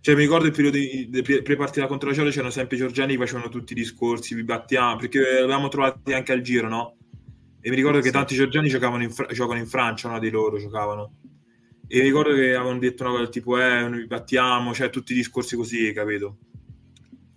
Cioè, 0.00 0.14
mi 0.14 0.20
ricordo 0.20 0.46
il 0.46 0.52
periodo 0.52 0.76
di 0.76 1.08
pre-partita 1.42 1.88
contro 1.88 2.08
la 2.08 2.14
Georgia 2.14 2.30
c'erano 2.30 2.52
sempre 2.52 2.76
i 2.76 2.78
georgiani 2.78 3.14
che 3.14 3.18
facevano 3.18 3.48
tutti 3.48 3.72
i 3.72 3.76
discorsi, 3.76 4.36
vi 4.36 4.44
battiamo, 4.44 4.96
perché 4.96 5.18
l'avevamo 5.18 5.66
trovati 5.66 6.12
anche 6.12 6.32
al 6.32 6.42
giro, 6.42 6.68
no? 6.68 6.96
E 7.60 7.70
mi 7.70 7.74
ricordo 7.74 7.98
che 7.98 8.12
tanti 8.12 8.36
georgiani 8.36 8.68
giocavano 8.68 9.02
in, 9.02 9.12
giocano 9.32 9.58
in 9.58 9.66
Francia, 9.66 10.06
uno 10.06 10.20
di 10.20 10.30
loro 10.30 10.58
giocavano. 10.58 11.14
E 11.88 12.00
ricordo 12.00 12.34
che 12.34 12.54
avevano 12.54 12.78
detto 12.78 13.04
una 13.04 13.12
cosa 13.12 13.28
tipo, 13.28 13.60
eh, 13.60 13.88
noi 13.88 14.06
battiamo, 14.06 14.74
cioè 14.74 14.90
tutti 14.90 15.12
i 15.12 15.16
discorsi 15.16 15.56
così, 15.56 15.92
capito? 15.92 16.38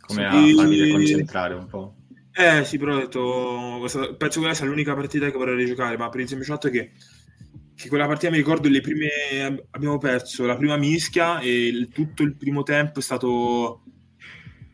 come 0.10 0.26
a 0.26 0.32
Sì. 0.44 0.56
farmi 0.56 0.76
deconcentrare 0.76 1.54
un 1.54 1.68
po'. 1.68 1.96
Eh 2.34 2.66
sì, 2.66 2.80
però 2.80 2.96
ho 2.96 3.00
detto, 3.00 3.78
penso 4.18 4.40
che 4.40 4.46
questa 4.46 4.54
sia 4.54 4.66
l'unica 4.66 4.96
partita 4.96 5.30
che 5.30 5.38
vorrei 5.38 5.56
rigiocare, 5.56 5.98
ma 5.98 6.10
per 6.10 6.22
il 6.22 6.28
semplice 6.28 6.52
fatto 6.52 6.70
che, 6.72 6.92
che 7.76 7.90
quella 7.90 8.08
partita 8.08 8.32
mi 8.32 8.38
ricordo 8.38 8.68
le 8.70 8.82
prime, 8.82 9.08
abbiamo 9.70 10.00
perso 10.00 10.48
la 10.48 10.56
prima 10.58 10.78
mischia 10.78 11.40
e 11.42 11.68
il- 11.68 11.90
tutto 11.90 12.24
il 12.24 12.36
primo 12.38 12.64
tempo 12.64 12.98
è 13.00 13.02
stato, 13.04 13.84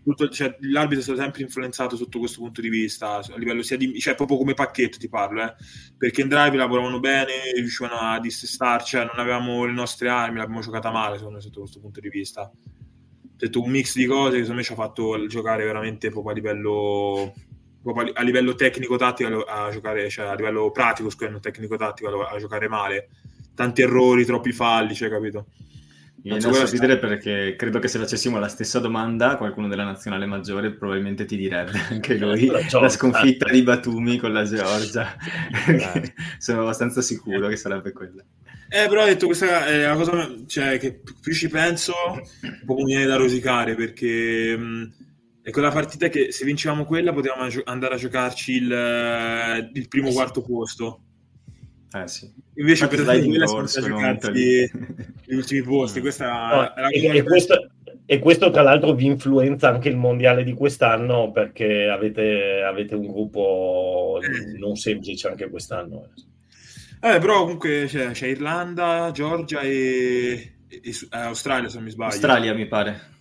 tutto- 0.06 0.30
cioè, 0.30 0.56
l'arbitro 0.62 1.00
è 1.00 1.04
stato 1.04 1.20
sempre 1.20 1.41
influenzato 1.41 1.96
sotto 1.96 2.20
questo 2.20 2.39
punto 2.39 2.62
di 2.62 2.70
vista, 2.70 3.15
a 3.15 3.38
livello 3.38 3.63
sia 3.63 3.76
di, 3.76 4.00
cioè 4.00 4.15
proprio 4.15 4.38
come 4.38 4.54
pacchetto 4.54 4.98
ti 5.00 5.10
parlo, 5.10 5.44
eh, 5.44 5.56
perché 5.98 6.22
in 6.22 6.28
drive 6.28 6.56
lavoravano 6.56 7.00
bene, 7.00 7.52
riuscivano 7.56 7.96
a 7.96 8.20
dissestarci, 8.20 8.98
cioè 8.98 9.06
non 9.06 9.18
avevamo 9.18 9.65
le 9.65 9.72
nostre 9.74 10.08
armi, 10.10 10.38
l'abbiamo 10.38 10.62
giocata 10.62 10.91
male 10.91 11.15
secondo 11.15 11.38
me 11.38 11.41
sotto 11.41 11.60
questo 11.62 11.80
punto 11.80 12.00
di 12.00 12.10
vista. 12.10 12.52
Detto 13.38 13.62
un 13.62 13.70
mix 13.70 13.96
di 13.96 14.06
cose 14.06 14.38
che 14.38 14.44
secondo 14.44 14.56
me 14.58 14.63
ci 14.63 14.72
ha 14.72 14.76
fatto 14.76 15.28
giocare 15.28 15.65
veramente 15.65 16.10
proprio 16.10 16.32
a 16.32 16.36
livello 16.36 17.34
proprio 17.82 18.06
a 18.06 18.08
li- 18.08 18.13
a 18.15 18.22
livello 18.24 18.56
tecnico-tattico 18.56 19.41
a 19.41 19.70
giocare, 19.72 20.10
cioè 20.10 20.28
a 20.28 20.36
livello 20.36 20.72
pratico, 20.72 21.10
scusa, 21.10 21.30
non 21.30 21.41
tecnico-tattico 21.41 22.24
a 22.24 22.38
giocare 22.39 22.68
male. 22.68 23.10
Tanti 23.54 23.82
errori, 23.82 24.26
troppi 24.26 24.52
falli, 24.52 24.96
cioè, 24.96 25.10
capito? 25.10 25.48
Mi 26.26 26.32
viene 26.32 26.48
da 26.48 26.54
sorridere 26.54 26.98
perché 26.98 27.56
credo 27.56 27.78
che 27.78 27.88
se 27.88 28.00
facessimo 28.00 28.40
la 28.40 28.48
stessa 28.48 28.80
domanda 28.80 29.32
a 29.32 29.38
qualcuno 29.38 29.68
della 29.68 29.84
nazionale 29.84 30.26
maggiore 30.26 30.74
probabilmente 30.74 31.26
ti 31.26 31.38
direbbe 31.38 31.80
anche 31.90 32.18
lui 32.18 32.48
La 32.48 32.66
la, 32.80 32.90
sconfitta 32.90 33.48
di 33.52 33.62
Batumi 33.62 34.18
con 34.18 34.34
la 34.34 34.44
Georgia. 34.44 35.16
Sono 36.40 36.62
abbastanza 36.62 37.02
sicuro 37.02 37.48
che 37.48 37.56
sarebbe 37.56 37.92
quella. 37.92 38.24
Eh, 38.68 38.88
però 38.88 39.04
ho 39.04 39.06
detto 39.06 39.28
questa 39.28 39.68
è 39.68 39.86
una 39.86 39.96
cosa 39.96 40.36
cioè, 40.48 40.80
che 40.80 41.00
più 41.22 41.34
ci 41.34 41.48
penso, 41.50 41.94
un 42.42 42.66
po' 42.66 42.76
mi 42.76 42.86
viene 42.86 43.06
da 43.06 43.16
rosicare 43.16 43.76
perché 43.76 44.58
mh, 44.58 44.94
è 45.44 45.52
quella 45.52 45.70
partita 45.72 46.10
che 46.10 46.32
se 46.32 46.44
vincevamo 46.46 46.86
quella 46.86 47.14
potevamo 47.14 47.48
gio- 47.48 47.62
andare 47.66 47.94
a 47.96 47.98
giocarci 47.98 48.54
il, 48.54 48.72
eh, 48.72 49.70
il 49.74 49.88
primo 49.88 50.10
Eh 50.10 50.14
quarto 50.14 50.42
posto. 50.42 51.05
Eh 51.91 52.08
sì. 52.08 52.32
Invece 52.56 52.84
Infatti 52.86 53.04
per 53.04 53.10
a 53.10 53.45
non 53.45 53.65
giocarci 53.65 54.32
lì. 54.32 54.71
gli 55.26 55.36
ultimi 55.36 55.62
posti. 55.62 56.02
Questa 56.02 56.74
No, 56.76 56.89
e, 56.89 57.17
e 57.17 57.24
questo, 57.24 57.71
e 58.06 58.19
questo, 58.19 58.50
tra 58.50 58.62
l'altro 58.62 58.93
vi 58.93 59.06
influenza 59.06 59.69
anche 59.69 59.89
il 59.89 59.95
mondiale 59.95 60.43
di 60.43 60.54
quest'anno 60.54 61.32
perché 61.32 61.88
avete, 61.88 62.62
avete 62.62 62.95
un 62.95 63.08
gruppo 63.08 64.19
non 64.58 64.76
semplice 64.76 65.28
anche 65.28 65.50
quest'anno. 65.50 66.10
Eh, 67.02 67.19
però 67.19 67.41
comunque 67.41 67.86
c'è, 67.88 68.12
c'è 68.12 68.28
Irlanda, 68.28 69.12
Georgia 69.13 69.62
e, 69.62 70.56
e- 70.67 70.82
e 70.84 70.89
eh, 70.89 71.17
Australia, 71.17 71.69
se 71.69 71.76
non 71.76 71.86
mi 71.86 71.91
sbaglio. 71.91 72.12
Australia 72.12 72.54
mi 72.54 72.67
pare. 72.67 73.13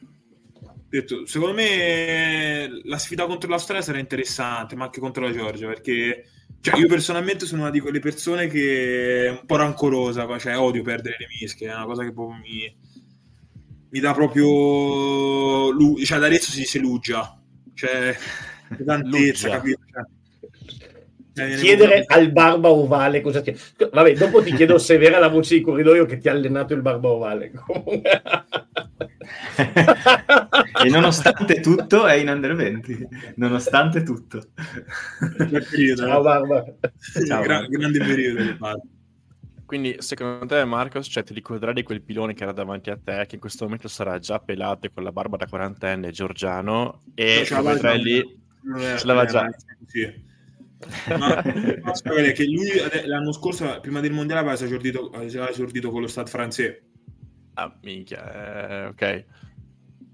Detto, 0.88 1.27
secondo 1.27 1.55
me 1.55 2.68
la 2.85 2.98
sfida 2.98 3.27
contro 3.27 3.48
l'Australia 3.50 3.83
sarà 3.83 3.98
interessante, 3.98 4.77
ma 4.77 4.85
anche 4.85 5.00
contro 5.00 5.24
la 5.27 5.33
Georgia, 5.33 5.66
perché 5.66 6.24
cioè, 6.64 6.79
io 6.79 6.87
personalmente 6.88 7.44
sono 7.44 7.61
una 7.62 7.70
di 7.70 7.81
quelle 7.81 7.98
persone 7.98 8.46
che 8.46 9.27
è 9.27 9.31
un 9.31 9.42
po' 9.44 9.57
rancorosa, 9.57 10.27
cioè 10.38 10.59
odio 10.59 10.83
perdere 10.83 11.16
le 11.18 11.27
mische, 11.38 11.66
è 11.66 11.74
una 11.74 11.85
cosa 11.85 12.03
che 12.05 12.12
proprio 12.12 12.38
mi, 12.38 12.74
mi 13.90 14.00
dà 14.00 14.12
proprio... 14.14 15.70
lu- 15.70 15.98
Cioè, 16.03 16.16
ad 16.16 16.24
Arezzo 16.24 16.50
si 16.50 16.61
dice 16.61 16.79
luggia, 16.79 17.38
cioè 17.74 18.16
Luggia. 19.05 19.48
capito? 19.50 19.81
Cioè, 21.35 21.57
Chiedere 21.57 22.05
al 22.07 22.31
barba 22.33 22.70
ovale 22.70 23.20
cosa 23.20 23.42
ti... 23.42 23.55
Vabbè, 23.92 24.14
dopo 24.14 24.42
ti 24.42 24.55
chiedo 24.55 24.79
se 24.79 24.94
è 24.94 24.98
vera 24.98 25.18
la 25.18 25.29
voce 25.29 25.57
di 25.57 25.61
corridoio 25.61 26.07
che 26.07 26.18
ti 26.18 26.29
ha 26.29 26.33
allenato 26.33 26.74
il 26.74 26.81
barba 26.81 27.09
ovale. 27.09 27.50
E 30.85 30.89
nonostante 30.89 31.61
tutto 31.61 32.07
è 32.07 32.15
in 32.15 32.29
under 32.29 32.55
20. 32.55 33.09
Nonostante 33.37 34.03
tutto. 34.03 34.43
Periodo, 35.37 36.03
Ciao 36.07 36.21
eh. 36.21 36.23
barba. 36.23 36.65
Ciao, 37.27 37.43
Gra- 37.43 37.67
grande 37.67 37.99
periodo. 37.99 38.57
Quindi, 39.67 39.97
secondo 39.99 40.47
te, 40.47 40.65
Marcos, 40.65 41.07
cioè, 41.11 41.23
ti 41.23 41.33
ricorderai 41.33 41.75
di 41.75 41.83
quel 41.83 42.03
pilone 42.03 42.35
che 42.35 42.43
era 42.43 42.53
davanti 42.53 42.91
a 42.91 42.99
te, 43.03 43.25
che 43.27 43.37
in 43.37 43.41
questo 43.41 43.65
momento 43.65 43.89
sarà 43.89 44.19
già 44.19 44.39
pelato 44.39 44.87
e 44.87 44.91
con 44.93 45.03
la 45.03 45.11
barba 45.13 45.37
da 45.37 45.47
quarantenne, 45.47 46.11
Giorgiano, 46.11 47.03
e 47.15 47.43
Ce 47.45 47.55
lo 47.55 47.63
l'aveva 47.63 47.75
vedrai 47.75 47.99
già. 47.99 48.03
lì. 48.05 48.43
Ce 48.99 49.07
l'aveva 49.07 49.25
già. 49.25 49.49
così. 49.79 50.33
Ma 51.19 51.43
che 51.43 52.45
lui 52.45 52.69
l'anno 53.07 53.33
scorso, 53.33 53.79
prima 53.81 54.01
del 54.01 54.13
mondiale, 54.13 54.41
aveva 54.41 54.55
esordito, 54.55 55.11
aveva 55.15 55.49
esordito 55.49 55.91
con 55.91 56.03
lo 56.03 56.09
Stade 56.09 56.31
francese. 56.31 56.83
Ah, 57.57 57.79
minchia, 57.83 58.21
eh, 58.33 58.87
ok. 58.87 59.25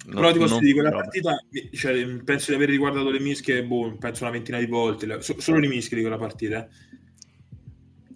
No- 0.07 0.15
Però 0.21 0.33
ti 0.33 0.39
posso 0.39 0.59
dire, 0.59 0.75
quella 0.75 0.91
partita, 0.93 1.37
cioè, 1.73 2.07
penso 2.25 2.51
di 2.51 2.57
aver 2.57 2.69
riguardato 2.71 3.11
le 3.11 3.21
mischie, 3.21 3.65
boh, 3.65 3.97
penso 3.99 4.23
una 4.25 4.33
ventina 4.33 4.59
di 4.59 4.67
volte, 4.67 5.21
so- 5.23 5.41
solo 5.41 5.59
le 5.59 5.69
mischie 5.69 5.97
di 5.97 6.03
quella 6.03 6.19
partita. 6.19 6.67
eh. 6.67 6.69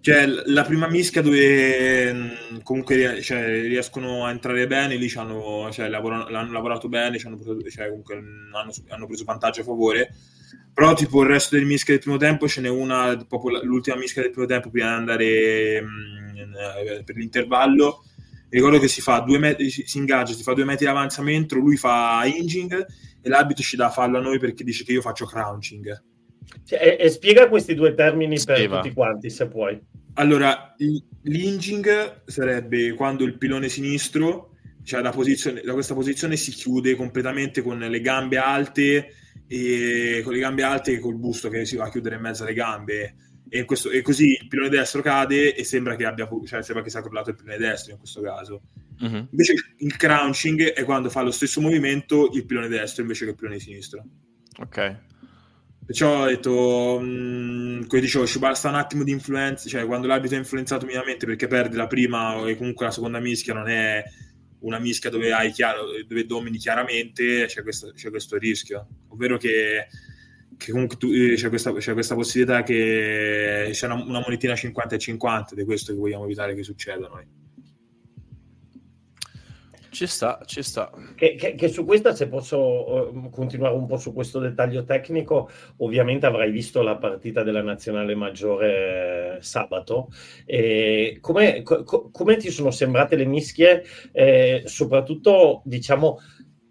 Cioè, 0.01 0.27
la 0.27 0.65
prima 0.65 0.87
mischia 0.87 1.23
dove 1.23 2.13
mh, 2.13 2.63
comunque 2.63 3.23
cioè, 3.23 3.63
riescono 3.63 4.27
a 4.27 4.31
entrare 4.31 4.67
bene, 4.67 4.97
lì 4.97 5.09
c'hanno, 5.09 5.71
cioè, 5.73 5.89
lavorano- 5.89 6.29
l'hanno 6.29 6.53
lavorato 6.53 6.89
bene, 6.91 7.17
c'hanno 7.17 7.39
cioè, 7.71 7.89
comunque 7.89 8.21
mh, 8.21 8.51
hanno, 8.55 8.73
hanno 8.89 9.07
preso 9.07 9.25
vantaggio 9.25 9.63
a 9.63 9.65
favore. 9.65 10.13
Però, 10.75 10.93
tipo, 10.93 11.23
il 11.23 11.29
resto 11.29 11.55
delle 11.55 11.67
mischie 11.67 11.95
del 11.95 12.03
primo 12.03 12.19
tempo 12.19 12.47
ce 12.47 12.61
n'è 12.61 12.69
una, 12.69 13.17
proprio 13.27 13.63
l'ultima 13.63 13.97
mischia 13.97 14.21
del 14.23 14.31
primo 14.33 14.47
tempo 14.47 14.69
prima 14.69 14.89
di 14.89 14.95
andare 14.95 15.81
mh, 15.81 16.55
eh, 16.99 17.03
per 17.05 17.17
l'intervallo. 17.17 18.05
Ricordo 18.55 18.79
che 18.79 18.87
si 18.87 19.01
fa 19.01 19.19
due 19.19 19.39
metri, 19.39 19.69
si 19.69 19.99
ingaggia, 19.99 20.33
si 20.33 20.45
fa 20.45 20.53
due 20.53 20.65
metri 20.65 20.85
di 20.85 20.91
avanzamento, 20.93 21.57
lui 21.57 21.77
fa 21.77 22.23
hinging 22.25 22.87
e 23.21 23.29
l'arbitro 23.29 23.65
ci 23.65 23.75
dà 23.75 23.91
fallo 23.91 24.19
a 24.19 24.21
noi 24.21 24.39
perché 24.39 24.63
dice 24.63 24.85
che 24.85 24.93
io 24.93 25.01
faccio 25.01 25.27
crouching. 25.27 26.03
Cioè, 26.65 26.79
e, 26.81 27.05
e 27.05 27.09
spiega 27.09 27.49
questi 27.49 27.75
due 27.75 27.95
termini 27.95 28.37
per 28.45 28.55
Spiega. 28.55 28.77
tutti 28.77 28.95
quanti, 28.95 29.29
se 29.29 29.49
puoi. 29.49 29.83
Allora, 30.15 30.73
l'hinging 31.23 32.23
sarebbe 32.27 32.95
quando 32.95 33.25
il 33.25 33.39
pilone 33.39 33.69
sinistro, 33.69 34.53
cioè 34.85 35.03
da, 35.03 35.11
posizione, 35.11 35.61
da 35.63 35.73
questa 35.73 35.95
posizione 35.95 36.37
si 36.37 36.53
chiude 36.53 36.95
completamente 36.95 37.61
con 37.61 37.79
le 37.79 38.01
gambe 38.01 38.37
alte 38.37 39.15
e 39.49 40.21
con 40.23 40.33
le 40.33 40.39
gambe 40.39 40.63
alte 40.63 40.93
e 40.93 40.99
col 41.01 41.17
busto 41.17 41.49
che 41.49 41.65
si 41.65 41.75
va 41.75 41.87
a 41.87 41.91
chiudere 41.91 42.15
in 42.15 42.23
mezzo 42.23 42.45
alle 42.45 42.55
gambe. 42.55 43.17
E, 43.49 43.65
questo- 43.65 43.91
e 43.91 44.03
così 44.03 44.39
il 44.41 44.49
pilone 44.49 44.69
destro 44.69 45.03
cade 45.03 45.55
e 45.55 45.65
sembra 45.65 45.97
che 45.97 46.05
abbia 46.05 46.29
cioè 46.45 46.63
sembra 46.63 46.83
che 46.83 46.91
sia 46.91 47.03
crollato 47.03 47.31
il 47.31 47.37
pilone 47.37 47.59
destro 47.59 47.93
in 47.93 47.99
questo 47.99 48.21
caso. 48.21 48.63
Mhm. 48.99 49.29
Invece 49.31 49.55
il 49.79 49.97
crouching 49.97 50.73
è 50.73 50.85
quando 50.85 51.11
fa 51.11 51.23
lo 51.23 51.31
stesso 51.31 51.61
movimento 51.61 52.31
il 52.33 52.47
pilone 52.47 52.69
destro 52.69 53.03
invece 53.03 53.25
che 53.25 53.31
il 53.33 53.37
pilone 53.37 53.59
sinistro. 53.59 54.05
Ok. 54.59 54.97
Perciò 55.87 56.23
ho 56.23 56.27
detto, 56.27 56.99
mh, 56.99 57.87
come 57.87 58.01
dicevo, 58.01 58.27
ci 58.27 58.39
basta 58.39 58.71
un 58.71 58.77
attimo 58.77 59.05
di 59.05 59.11
influenza, 59.11 59.69
cioè 59.69 59.85
quando 59.85 60.07
l'arbitro 60.07 60.37
è 60.37 60.41
influenzato 60.41 60.87
minimamente 60.87 61.27
perché 61.27 61.47
perde 61.47 61.77
la 61.77 61.87
prima 61.87 62.43
e 62.47 62.57
comunque 62.57 62.87
la 62.87 62.91
seconda 62.93 63.21
mischia 63.21 63.53
non 63.53 63.69
è 63.69 64.03
una 64.61 64.79
mischia 64.79 65.11
dove 65.11 65.31
hai 65.33 65.53
chiaro, 65.53 65.83
dove 66.07 66.25
domini 66.25 66.57
chiaramente, 66.57 67.45
c'è 67.47 67.63
questo, 67.63 67.93
c'è 67.93 68.09
questo 68.09 68.39
rischio. 68.39 68.87
Ovvero 69.09 69.37
che, 69.37 69.89
che 70.57 70.73
comunque 70.73 70.97
tu- 70.97 71.11
eh, 71.13 71.35
c'è, 71.35 71.49
questa, 71.49 71.73
c'è 71.73 71.93
questa 71.93 72.15
possibilità 72.15 72.63
che 72.63 73.71
sia 73.73 73.93
una, 73.93 74.03
una 74.03 74.21
monetina 74.21 74.55
50 74.55 74.95
e 74.95 74.99
50 74.99 75.53
ed 75.55 75.61
è 75.61 75.65
questo 75.65 75.93
che 75.93 75.99
vogliamo 75.99 76.25
evitare 76.25 76.55
che 76.55 76.63
succeda 76.63 77.07
a 77.07 77.09
noi. 77.09 77.27
Ci 79.91 80.09
sta, 80.09 80.41
ci 80.45 80.61
sta. 80.61 80.91
Che, 81.15 81.37
che- 81.37 81.55
che 81.55 81.69
su 81.69 81.85
questa, 81.85 82.13
se 82.17 82.27
posso 82.27 83.11
eh, 83.11 83.31
continuare 83.31 83.77
un 83.77 83.87
po' 83.87 83.97
su 83.97 84.13
questo 84.13 84.41
dettaglio 84.41 84.83
tecnico, 84.83 85.49
ovviamente 85.77 86.27
avrai 86.27 86.51
visto 86.51 86.83
la 86.83 86.97
partita 86.97 87.45
della 87.45 87.63
nazionale 87.63 88.17
maggiore 88.17 89.37
eh, 89.37 89.43
sabato. 89.43 90.09
Come, 91.21 91.63
co- 91.63 91.85
co- 91.85 92.11
come 92.11 92.37
ti 92.39 92.51
sono 92.51 92.73
sembrate 92.73 93.15
le 93.15 93.25
mischie, 93.25 93.85
eh, 94.11 94.63
soprattutto 94.65 95.63
diciamo, 95.65 96.19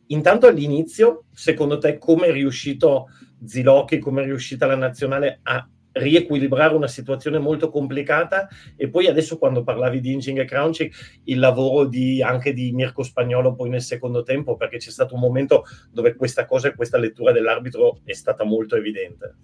intanto 0.07 0.47
all'inizio, 0.47 1.27
secondo 1.31 1.77
te 1.77 1.97
come 1.97 2.27
è 2.27 2.31
riuscito 2.33 3.07
Zilocchi, 3.45 3.99
come 3.99 4.21
è 4.21 4.25
riuscita 4.25 4.65
la 4.65 4.75
nazionale 4.75 5.39
a 5.43 5.67
riequilibrare 5.93 6.73
una 6.75 6.87
situazione 6.87 7.37
molto 7.37 7.69
complicata 7.69 8.47
e 8.75 8.89
poi 8.89 9.07
adesso 9.07 9.37
quando 9.37 9.63
parlavi 9.63 9.99
di 9.99 10.11
Inging 10.11 10.39
e 10.39 10.45
Crouching 10.45 10.91
il 11.25 11.37
lavoro 11.39 11.85
di, 11.85 12.21
anche 12.21 12.53
di 12.53 12.71
Mirko 12.71 13.03
Spagnolo 13.03 13.53
poi 13.53 13.69
nel 13.69 13.81
secondo 13.81 14.23
tempo 14.23 14.55
perché 14.55 14.77
c'è 14.77 14.89
stato 14.89 15.13
un 15.13 15.21
momento 15.21 15.65
dove 15.91 16.15
questa 16.15 16.45
cosa 16.45 16.67
e 16.67 16.75
questa 16.75 16.97
lettura 16.97 17.31
dell'arbitro 17.31 17.99
è 18.03 18.13
stata 18.13 18.43
molto 18.43 18.75
evidente 18.75 19.35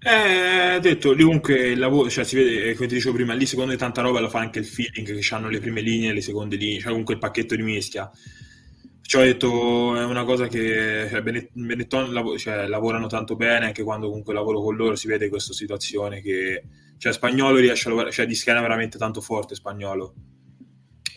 Eh, 0.00 0.78
detto, 0.80 1.14
comunque 1.14 1.70
il 1.70 1.78
lavoro, 1.78 2.08
cioè 2.08 2.24
si 2.24 2.36
vede, 2.36 2.70
eh, 2.70 2.74
come 2.74 2.86
ti 2.86 2.94
dicevo 2.94 3.16
prima, 3.16 3.34
lì 3.34 3.44
secondo 3.44 3.72
me 3.72 3.76
tanta 3.76 4.00
roba 4.00 4.20
la 4.20 4.28
fa 4.28 4.38
anche 4.38 4.60
il 4.60 4.64
feeling, 4.64 5.18
che 5.18 5.34
hanno 5.34 5.50
le 5.50 5.58
prime 5.58 5.80
linee 5.80 6.10
e 6.10 6.14
le 6.14 6.20
seconde 6.20 6.56
linee, 6.56 6.78
cioè 6.78 6.90
comunque 6.90 7.14
il 7.14 7.20
pacchetto 7.20 7.56
di 7.56 7.62
mischia. 7.62 8.08
Perciò 9.08 9.24
ho 9.24 9.26
detto, 9.32 9.96
è 9.96 10.04
una 10.04 10.24
cosa 10.24 10.48
che 10.48 11.08
cioè, 11.10 11.22
Bene- 11.22 11.48
Benetton 11.54 12.12
lav- 12.12 12.36
cioè, 12.36 12.66
lavorano 12.66 13.06
tanto 13.06 13.36
bene, 13.36 13.64
anche 13.64 13.82
quando 13.82 14.08
comunque 14.08 14.34
lavoro 14.34 14.60
con 14.60 14.76
loro 14.76 14.96
si 14.96 15.06
vede 15.06 15.30
questa 15.30 15.54
situazione 15.54 16.20
che, 16.20 16.62
cioè 16.98 17.14
Spagnolo 17.14 17.56
riesce 17.56 17.86
a 17.86 17.88
lavorare, 17.88 18.12
cioè 18.12 18.26
di 18.26 18.34
schiena 18.34 18.60
veramente 18.60 18.98
tanto 18.98 19.22
forte 19.22 19.54
Spagnolo. 19.54 20.12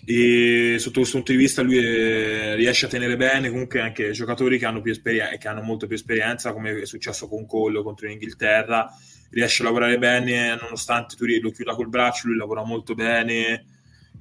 e 0.05 0.77
sotto 0.79 0.99
questo 0.99 1.17
punto 1.17 1.33
di 1.33 1.37
vista 1.37 1.61
lui 1.61 1.79
è, 1.79 2.55
riesce 2.55 2.85
a 2.85 2.89
tenere 2.89 3.17
bene 3.17 3.49
comunque 3.49 3.81
anche 3.81 4.11
giocatori 4.11 4.57
che 4.57 4.65
hanno, 4.65 4.79
più 4.81 4.93
esperien- 4.93 5.37
che 5.37 5.49
hanno 5.49 5.61
molto 5.61 5.85
più 5.85 5.97
esperienza 5.97 6.53
come 6.53 6.79
è 6.79 6.85
successo 6.85 7.27
con 7.27 7.45
Collo 7.45 7.83
contro 7.83 8.07
l'Inghilterra 8.07 8.87
riesce 9.31 9.63
a 9.63 9.65
lavorare 9.65 9.97
bene 9.97 10.55
nonostante 10.55 11.17
tu 11.17 11.25
lo 11.25 11.51
chiuda 11.51 11.75
col 11.75 11.89
braccio 11.89 12.27
lui 12.27 12.37
lavora 12.37 12.63
molto 12.63 12.95
bene 12.95 13.65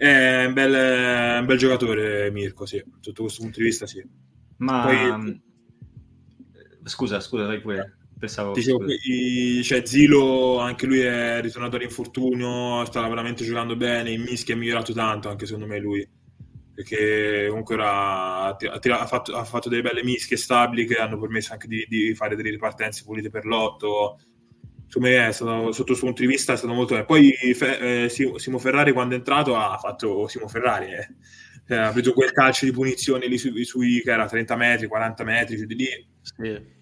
è 0.01 0.45
un 0.47 0.53
bel, 0.55 1.41
un 1.41 1.47
bel 1.47 1.59
giocatore 1.59 2.31
Mirko 2.31 2.65
sì. 2.65 2.83
sotto 3.01 3.23
questo 3.23 3.43
punto 3.43 3.59
di 3.59 3.65
vista 3.65 3.87
sì 3.87 4.03
ma 4.59 4.85
Poi, 4.85 5.43
scusa 6.85 7.21
scusa 7.21 7.47
dai 7.47 7.61
pure 7.61 7.97
Pensavo, 8.21 8.53
Dicevo, 8.53 8.85
i, 8.87 9.63
cioè, 9.65 9.83
Zilo 9.87 10.59
anche 10.59 10.85
lui 10.85 11.01
è 11.01 11.41
ritornato 11.41 11.77
all'infortunio, 11.77 12.85
sta 12.85 13.09
veramente 13.09 13.47
giocando 13.47 13.77
bene. 13.77 14.11
In 14.11 14.21
Mischia 14.21 14.55
è 14.55 14.59
migliorato 14.59 14.93
tanto, 14.93 15.31
anche 15.31 15.47
secondo 15.47 15.67
me 15.67 15.79
lui. 15.79 16.07
Perché 16.75 17.47
comunque 17.49 17.77
era, 17.77 18.45
ha, 18.45 18.57
ha, 18.59 19.07
fatto, 19.07 19.35
ha, 19.35 19.45
fatto, 19.45 19.71
delle 19.71 19.81
belle 19.81 20.05
mischie 20.05 20.37
stabili 20.37 20.85
che 20.85 20.97
hanno 20.97 21.19
permesso 21.19 21.55
anche 21.55 21.67
di, 21.67 21.87
di 21.89 22.15
fare 22.15 22.37
delle 22.37 22.51
ripartenze 22.51 23.05
pulite 23.05 23.31
per 23.31 23.47
l'otto. 23.47 24.19
Secondo 24.91 25.09
me 25.09 25.29
è 25.29 25.33
stato, 25.33 25.71
sotto 25.71 25.93
il 25.93 25.97
suo 25.97 26.07
punto 26.09 26.23
di 26.23 26.27
vista 26.27 26.53
è 26.53 26.57
stato 26.57 26.73
molto 26.73 26.95
bene. 26.95 27.07
Poi 27.07 27.31
eh, 27.31 28.09
Simo 28.09 28.59
Ferrari 28.59 28.91
quando 28.91 29.15
è 29.15 29.19
entrato 29.19 29.57
ha 29.57 29.79
fatto 29.79 30.27
Simo 30.27 30.49
Ferrari. 30.49 30.93
Eh. 30.93 31.09
Cioè, 31.69 31.79
ha 31.79 31.93
preso 31.93 32.13
quel 32.13 32.33
calcio 32.33 32.65
di 32.65 32.73
punizione 32.73 33.29
lì 33.29 33.39
sui, 33.39 33.65
sui, 33.65 34.03
che 34.03 34.11
era 34.11 34.27
30 34.27 34.57
metri, 34.57 34.89
40 34.89 35.23
metri, 35.23 35.57
giù 35.57 35.67
di 35.67 35.77
lì. 35.77 36.09
Sì 36.23 36.79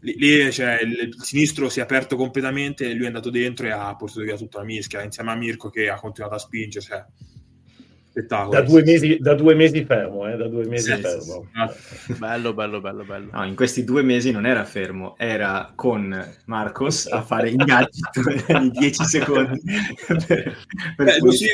lì, 0.00 0.14
lì 0.16 0.52
cioè, 0.52 0.80
il, 0.82 0.92
il, 0.92 1.16
sinistro 1.22 1.68
si 1.68 1.80
è 1.80 1.82
aperto 1.82 2.16
completamente 2.16 2.92
lui 2.92 3.04
è 3.04 3.06
andato 3.06 3.30
dentro 3.30 3.66
e 3.66 3.70
ha 3.70 3.96
portato 3.96 4.20
via 4.20 4.36
tutta 4.36 4.58
la 4.58 4.64
mischia 4.64 5.02
insieme 5.02 5.32
a 5.32 5.34
Mirko 5.34 5.70
che 5.70 5.88
ha 5.88 5.98
continuato 5.98 6.36
a 6.36 6.38
spingere 6.38 6.84
cioè, 6.84 7.04
spettacolo. 8.18 8.50
Da 8.50 8.62
due 8.62 8.82
mesi, 8.82 9.18
da 9.20 9.34
due 9.34 9.54
mesi 9.54 9.84
fermo, 9.84 10.28
eh? 10.28 10.36
da 10.36 10.48
due 10.48 10.66
mesi 10.66 10.92
sì, 10.92 11.00
fermo. 11.00 11.46
Sì, 11.52 11.96
sì. 11.96 12.12
bello, 12.14 12.52
bello, 12.52 12.80
bello, 12.80 13.04
bello. 13.04 13.30
No, 13.32 13.44
in 13.44 13.54
questi 13.54 13.84
due 13.84 14.02
mesi 14.02 14.32
non 14.32 14.46
era 14.46 14.64
fermo, 14.64 15.14
era 15.16 15.72
con 15.74 16.34
Marcos 16.46 17.06
a 17.06 17.22
fare 17.22 17.50
ingaggi 17.50 18.00
di 18.60 18.70
10 18.70 19.04
secondi. 19.04 19.60
per, 20.06 20.56
per 20.96 21.04
Beh, 21.04 21.18
lo 21.20 21.30
sì, 21.30 21.46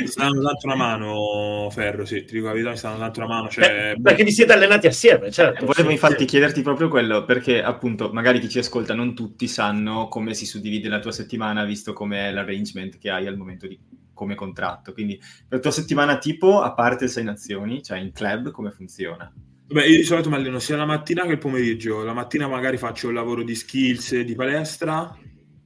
mi 0.00 0.06
stanno 0.06 0.40
dando 0.40 0.58
una 0.62 0.76
mano, 0.76 1.68
Ferro, 1.70 2.04
sì, 2.04 2.24
ti 2.24 2.34
dico 2.34 2.46
la 2.46 2.52
verità, 2.52 2.70
mi 2.70 2.76
stanno 2.76 2.98
dando 2.98 3.18
una 3.18 3.28
mano. 3.28 3.48
Cioè... 3.48 3.92
Eh, 3.96 4.00
perché 4.00 4.24
vi 4.24 4.32
siete 4.32 4.52
allenati 4.52 4.86
assieme, 4.86 5.30
certo. 5.30 5.66
Volevo 5.66 5.90
infatti 5.90 6.24
chiederti 6.24 6.62
proprio 6.62 6.88
quello, 6.88 7.24
perché 7.24 7.62
appunto 7.62 8.10
magari 8.12 8.38
chi 8.38 8.48
ci 8.48 8.58
ascolta 8.58 8.94
non 8.94 9.14
tutti 9.14 9.46
sanno 9.46 10.08
come 10.08 10.34
si 10.34 10.46
suddivide 10.46 10.88
la 10.88 11.00
tua 11.00 11.12
settimana, 11.12 11.64
visto 11.64 11.92
com'è 11.92 12.32
l'arrangement 12.32 12.98
che 12.98 13.10
hai 13.10 13.26
al 13.26 13.36
momento 13.36 13.66
di 13.66 13.78
come 14.18 14.34
contratto. 14.34 14.92
Quindi 14.92 15.18
la 15.48 15.60
tua 15.60 15.70
settimana 15.70 16.18
tipo, 16.18 16.60
a 16.60 16.74
parte 16.74 17.04
le 17.04 17.10
sei 17.10 17.24
nazioni, 17.24 17.82
cioè 17.82 17.98
in 17.98 18.12
club, 18.12 18.50
come 18.50 18.72
funziona? 18.72 19.32
Beh, 19.66 19.86
io 19.86 19.96
di 19.96 20.02
solito 20.02 20.28
mi 20.28 20.34
alleno 20.34 20.58
sia 20.58 20.76
la 20.76 20.84
mattina 20.84 21.24
che 21.24 21.32
il 21.32 21.38
pomeriggio. 21.38 22.02
La 22.02 22.12
mattina 22.12 22.48
magari 22.48 22.76
faccio 22.76 23.08
il 23.08 23.14
lavoro 23.14 23.42
di 23.42 23.54
skills 23.54 24.20
di 24.20 24.34
palestra 24.34 25.16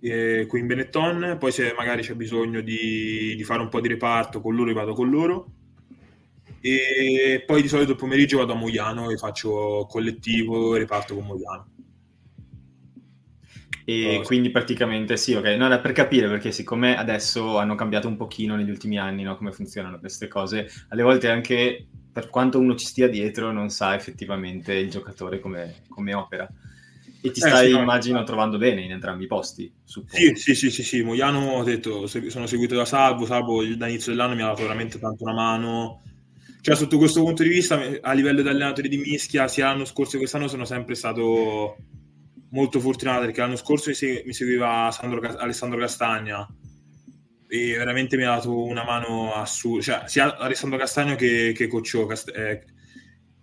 eh, 0.05 0.46
qui 0.48 0.59
in 0.59 0.66
Benetton, 0.66 1.36
poi 1.38 1.53
se 1.53 1.72
magari 1.76 2.03
c'è 2.03 2.14
bisogno 2.14 2.61
di, 2.61 3.36
di, 3.36 3.44
fare 3.44 3.62
un 3.62 3.68
po' 3.68 3.80
di 3.80 3.86
reparto 3.86 4.40
con 4.40 4.55
loro, 4.55 4.72
vado 4.72 4.94
con 4.94 5.09
loro. 5.09 5.46
E 6.61 7.42
poi 7.46 7.62
di 7.62 7.68
solito 7.68 7.92
il 7.92 7.96
pomeriggio 7.96 8.38
vado 8.38 8.53
a 8.53 8.57
Mogliano 8.57 9.11
e 9.11 9.16
faccio 9.16 9.86
collettivo 9.88 10.76
reparto 10.76 11.14
con 11.14 11.24
Mogliano. 11.24 11.71
E 13.85 14.18
oh, 14.18 14.22
quindi 14.22 14.51
praticamente 14.51 15.16
sì, 15.16 15.35
ok. 15.35 15.45
No, 15.57 15.66
era 15.66 15.80
per 15.80 15.93
capire 15.93 16.28
perché 16.28 16.53
siccome 16.53 16.97
adesso 16.97 17.59
hanno 17.59 17.74
cambiato 17.74 18.09
un 18.09 18.16
pochino 18.16 18.57
negli 18.57 18.70
ultimi 18.70 18.99
anni 18.99 19.22
no, 19.22 19.37
come 19.37 19.53
funzionano 19.53 19.99
queste 19.99 20.28
cose, 20.28 20.68
alle 20.89 21.03
volte 21.03 21.28
anche 21.28 21.87
per 22.12 22.28
quanto 22.28 22.59
uno 22.59 22.74
ci 22.74 22.87
stia 22.87 23.09
dietro 23.09 23.53
non 23.53 23.70
sa 23.70 23.95
effettivamente 23.95 24.74
il 24.74 24.91
giocatore 24.91 25.41
come, 25.41 25.83
come 25.89 26.14
opera. 26.14 26.49
E 27.24 27.30
ti 27.30 27.39
eh, 27.41 27.49
stai, 27.49 27.70
sì, 27.70 27.76
immagino, 27.76 28.18
no. 28.18 28.24
trovando 28.24 28.59
bene 28.59 28.83
in 28.83 28.91
entrambi 28.91 29.24
i 29.24 29.28
posti. 29.28 29.72
Sì, 29.85 30.33
sì, 30.35 30.55
sì, 30.55 30.70
sì, 30.70 30.83
sì. 30.83 31.03
Moiano, 31.03 31.53
ho 31.53 31.62
detto, 31.62 32.07
sono 32.09 32.47
seguito 32.47 32.74
da 32.74 32.85
Salvo, 32.85 33.26
Salvo 33.26 33.64
da 33.76 33.87
inizio 33.87 34.11
dell'anno 34.11 34.35
mi 34.35 34.43
ha 34.43 34.47
dato 34.47 34.62
veramente 34.62 34.99
tanto 34.99 35.22
una 35.22 35.33
mano. 35.33 36.03
Cioè, 36.61 36.74
sotto 36.74 36.99
questo 36.99 37.22
punto 37.22 37.45
di 37.45 37.49
vista, 37.49 37.80
a 38.01 38.12
livello 38.12 38.43
di 38.43 38.49
allenatori 38.49 38.89
di 38.89 38.97
mischia, 38.97 39.47
sia 39.47 39.66
l'anno 39.66 39.85
scorso 39.85 40.12
che 40.12 40.18
quest'anno 40.18 40.49
sono 40.49 40.64
sempre 40.64 40.97
stato 40.97 41.76
molto 42.53 42.80
fortunato 42.80 43.20
perché 43.22 43.40
l'anno 43.40 43.57
scorso 43.57 43.90
mi, 43.90 43.94
seg- 43.94 44.24
mi 44.24 44.32
seguiva 44.32 44.90
Sandro, 44.92 45.20
Alessandro 45.38 45.78
Castagna 45.78 46.46
e 47.48 47.76
veramente 47.76 48.16
mi 48.16 48.24
ha 48.24 48.36
dato 48.36 48.64
una 48.64 48.84
mano 48.84 49.34
assurda, 49.34 49.82
cioè 49.82 50.03
sia 50.07 50.36
Alessandro 50.38 50.78
Castagno 50.78 51.16
che, 51.16 51.53
che 51.55 51.66
Coccio 51.66 52.07
Cast- 52.07 52.34
eh, 52.34 52.64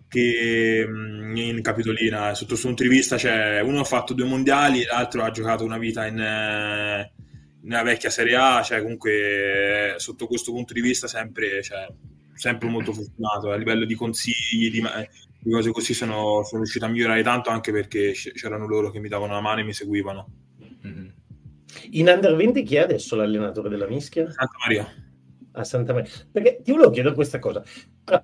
che 0.08 0.84
mm, 0.84 1.36
in 1.36 1.62
Capitolina, 1.62 2.34
sotto 2.34 2.48
questo 2.48 2.66
punto 2.66 2.82
di 2.82 2.88
vista, 2.88 3.16
cioè, 3.16 3.60
uno 3.60 3.80
ha 3.80 3.84
fatto 3.84 4.12
due 4.12 4.26
mondiali, 4.26 4.82
l'altro 4.84 5.22
ha 5.22 5.30
giocato 5.30 5.64
una 5.64 5.78
vita 5.78 6.06
in, 6.06 6.18
eh, 6.18 7.12
nella 7.62 7.82
vecchia 7.84 8.10
Serie 8.10 8.34
A, 8.34 8.62
cioè 8.62 8.82
comunque 8.82 9.94
sotto 9.98 10.26
questo 10.26 10.50
punto 10.50 10.72
di 10.72 10.80
vista 10.80 11.06
sempre, 11.06 11.62
cioè, 11.62 11.86
sempre 12.34 12.68
molto 12.68 12.92
fortunato 12.92 13.52
a 13.52 13.56
livello 13.56 13.84
di 13.84 13.94
consigli, 13.94 14.70
di, 14.70 14.82
di 15.42 15.50
cose 15.50 15.70
così 15.70 15.94
sono, 15.94 16.42
sono, 16.44 16.60
riuscito 16.60 16.84
a 16.84 16.88
migliorare 16.88 17.22
tanto 17.22 17.50
anche 17.50 17.72
perché 17.72 18.12
c'erano 18.12 18.66
loro 18.66 18.90
che 18.90 19.00
mi 19.00 19.08
davano 19.08 19.32
la 19.32 19.40
mano 19.40 19.60
e 19.60 19.64
mi 19.64 19.72
seguivano. 19.72 20.28
Mm-hmm. 20.86 21.08
In 21.92 22.08
Under 22.08 22.34
20 22.34 22.62
chi 22.62 22.76
è 22.76 22.80
adesso 22.80 23.16
l'allenatore 23.16 23.68
della 23.68 23.86
mischia? 23.86 24.30
Santa 24.30 24.56
Maria. 24.60 24.92
A 25.52 25.64
Santa 25.64 25.92
Maria. 25.92 26.10
Perché 26.30 26.60
ti 26.62 26.70
volevo 26.72 26.90
chiedere 26.90 27.14
questa 27.14 27.38
cosa. 27.38 27.62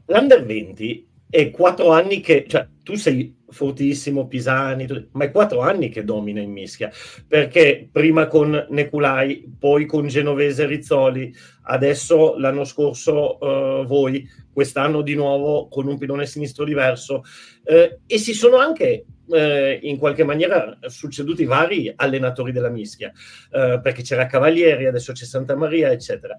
L'Under 0.07 0.45
20 0.45 1.09
è 1.29 1.51
quattro 1.51 1.91
anni 1.91 2.21
che, 2.21 2.45
cioè, 2.49 2.69
tu 2.83 2.95
sei 2.95 3.36
fortissimo, 3.49 4.27
Pisani, 4.27 4.87
ma 5.13 5.25
è 5.25 5.31
quattro 5.31 5.61
anni 5.61 5.89
che 5.89 6.05
domina 6.05 6.41
in 6.41 6.51
mischia, 6.51 6.91
perché 7.27 7.89
prima 7.91 8.27
con 8.27 8.67
Neculai, 8.71 9.45
poi 9.59 9.87
con 9.87 10.07
Genovese 10.07 10.67
Rizzoli, 10.67 11.35
adesso 11.63 12.37
l'anno 12.39 12.65
scorso 12.65 13.39
uh, 13.39 13.87
voi, 13.87 14.29
quest'anno 14.53 15.03
di 15.03 15.15
nuovo 15.15 15.69
con 15.69 15.87
un 15.87 15.99
pilone 15.99 16.27
sinistro 16.27 16.65
diverso, 16.65 17.23
uh, 17.65 17.99
e 18.07 18.19
si 18.19 18.35
sono 18.35 18.57
anche 18.57 19.05
uh, 19.27 19.79
in 19.81 19.97
qualche 19.99 20.25
maniera 20.25 20.79
succeduti 20.87 21.45
vari 21.45 21.93
allenatori 21.95 22.53
della 22.53 22.71
mischia, 22.71 23.13
perché 23.51 24.03
c'era 24.03 24.27
Cavalieri, 24.27 24.87
adesso 24.87 25.13
c'è 25.13 25.25
Santa 25.25 25.57
Maria, 25.57 25.91
eccetera. 25.91 26.37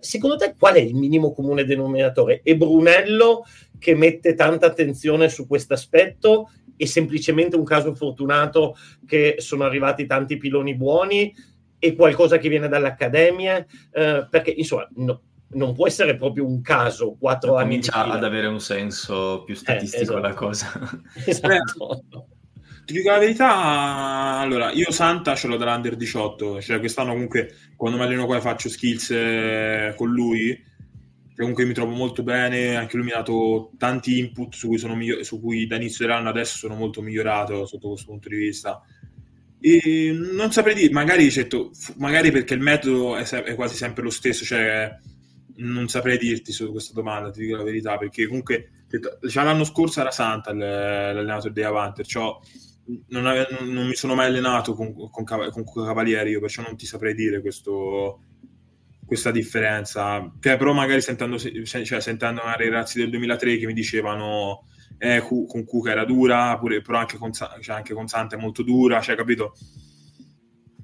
secondo 0.00 0.36
te 0.36 0.54
qual 0.58 0.74
è 0.74 0.80
il 0.80 0.94
minimo 0.94 1.32
comune 1.32 1.64
denominatore? 1.64 2.40
E 2.42 2.56
Brunello 2.56 3.44
che 3.78 3.94
mette 3.94 4.34
tanta 4.34 4.66
attenzione 4.66 5.28
su 5.28 5.46
questo 5.46 5.72
aspetto 5.74 6.50
è 6.76 6.84
semplicemente 6.86 7.56
un 7.56 7.64
caso 7.64 7.94
fortunato 7.94 8.76
che 9.06 9.36
sono 9.38 9.64
arrivati 9.64 10.06
tanti 10.06 10.36
piloni 10.36 10.74
buoni 10.74 11.34
e 11.78 11.94
qualcosa 11.94 12.38
che 12.38 12.48
viene 12.48 12.68
dall'accademia, 12.68 13.66
eh, 13.92 14.26
perché 14.28 14.50
insomma 14.50 14.88
no, 14.96 15.22
non 15.52 15.74
può 15.74 15.86
essere 15.86 16.16
proprio 16.16 16.46
un 16.46 16.60
caso 16.60 17.16
quattro 17.18 17.56
anni 17.56 17.68
comincia 17.68 18.04
ad 18.04 18.24
avere 18.24 18.46
un 18.46 18.60
senso 18.60 19.42
più 19.44 19.54
eh, 19.54 19.58
statistico 19.58 20.00
eh, 20.00 20.18
esatto. 20.18 20.20
la 20.20 20.34
cosa 20.34 21.02
esatto. 21.26 22.04
ti 22.84 22.92
dico 22.92 23.10
la 23.10 23.18
verità 23.18 24.38
allora 24.38 24.70
io 24.70 24.90
Santa 24.92 25.34
ce 25.34 25.48
l'ho 25.48 25.56
dall'Under 25.56 25.96
18 25.96 26.60
cioè 26.60 26.78
quest'anno 26.78 27.12
comunque 27.12 27.54
quando 27.76 27.98
mi 27.98 28.04
alleno 28.04 28.26
qua 28.26 28.40
faccio 28.40 28.68
skills 28.68 29.10
eh, 29.10 29.94
con 29.96 30.10
lui 30.10 30.68
comunque 31.40 31.64
mi 31.64 31.72
trovo 31.72 31.92
molto 31.92 32.22
bene, 32.22 32.76
anche 32.76 32.96
lui 32.96 33.06
mi 33.06 33.12
ha 33.12 33.16
dato 33.16 33.72
tanti 33.78 34.18
input 34.18 34.54
su 34.54 34.68
cui, 34.68 34.78
sono 34.78 34.94
miglior- 34.94 35.22
su 35.22 35.40
cui 35.40 35.66
da 35.66 35.76
inizio 35.76 36.06
dell'anno 36.06 36.28
adesso 36.28 36.56
sono 36.56 36.74
molto 36.74 37.00
migliorato 37.00 37.64
sotto 37.66 37.88
questo 37.88 38.08
punto 38.08 38.28
di 38.28 38.36
vista. 38.36 38.80
E 39.58 40.12
non 40.12 40.52
saprei 40.52 40.74
dire, 40.74 40.92
magari, 40.92 41.30
certo, 41.30 41.70
magari 41.96 42.30
perché 42.30 42.54
il 42.54 42.60
metodo 42.60 43.16
è, 43.16 43.24
se- 43.24 43.42
è, 43.42 43.54
quasi 43.54 43.74
sempre 43.76 44.02
lo 44.02 44.10
stesso, 44.10 44.44
cioè 44.44 44.94
non 45.60 45.88
saprei 45.88 46.18
dirti 46.18 46.52
su 46.52 46.70
questa 46.70 46.92
domanda, 46.92 47.30
ti 47.30 47.40
dico 47.40 47.56
la 47.56 47.62
verità, 47.62 47.96
perché 47.96 48.26
comunque 48.26 48.84
cioè, 49.28 49.44
l'anno 49.44 49.64
scorso 49.64 50.00
era 50.00 50.10
Santa 50.10 50.52
l'allenatore 50.52 51.52
dei 51.52 51.64
Avanter, 51.64 52.04
cioè, 52.04 52.36
non, 53.08 53.26
ave- 53.26 53.48
non, 53.60 53.86
mi 53.86 53.94
sono 53.94 54.14
mai 54.14 54.26
allenato 54.26 54.74
con, 54.74 54.92
con, 55.10 55.24
con 55.24 55.64
Cavalieri, 55.64 56.30
io 56.30 56.40
perciò 56.40 56.62
non 56.62 56.76
ti 56.76 56.86
saprei 56.86 57.14
dire 57.14 57.40
questo, 57.40 58.22
questa 59.06 59.30
differenza. 59.30 60.32
Cioè, 60.40 60.56
però 60.56 60.72
magari 60.72 61.00
sentendo, 61.00 61.38
cioè, 61.38 62.00
sentendo 62.00 62.40
i 62.40 62.56
ragazzi 62.56 62.98
del 62.98 63.10
2003 63.10 63.58
che 63.58 63.66
mi 63.66 63.74
dicevano 63.74 64.66
eh, 64.98 65.20
con 65.20 65.64
Cuca 65.64 65.92
era 65.92 66.04
dura, 66.04 66.58
pure, 66.58 66.82
però 66.82 66.98
anche 66.98 67.16
con, 67.16 67.32
cioè, 67.32 67.48
anche 67.66 67.94
con 67.94 68.08
Santa 68.08 68.36
è 68.36 68.40
molto 68.40 68.62
dura, 68.62 69.00
cioè, 69.00 69.14
capito? 69.14 69.54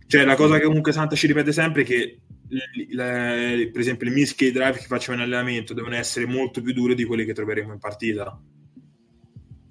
Cioè, 0.06 0.24
la 0.24 0.36
cosa 0.36 0.58
che 0.58 0.64
comunque 0.66 0.92
Santa 0.92 1.16
ci 1.16 1.26
ripete 1.26 1.52
sempre 1.52 1.82
è 1.82 1.84
che 1.84 2.20
le, 2.49 3.70
per 3.70 3.80
esempio 3.80 4.09
le 4.09 4.14
mischie 4.14 4.53
drive 4.53 4.78
che 4.78 4.86
facciamo 4.86 5.18
in 5.18 5.24
allenamento 5.24 5.74
devono 5.74 5.97
essere 5.97 6.26
molto 6.26 6.62
più 6.62 6.72
dure 6.72 6.94
di 6.94 7.05
quelle 7.05 7.24
che 7.24 7.32
troveremo 7.32 7.72
in 7.72 7.78
partita. 7.78 8.40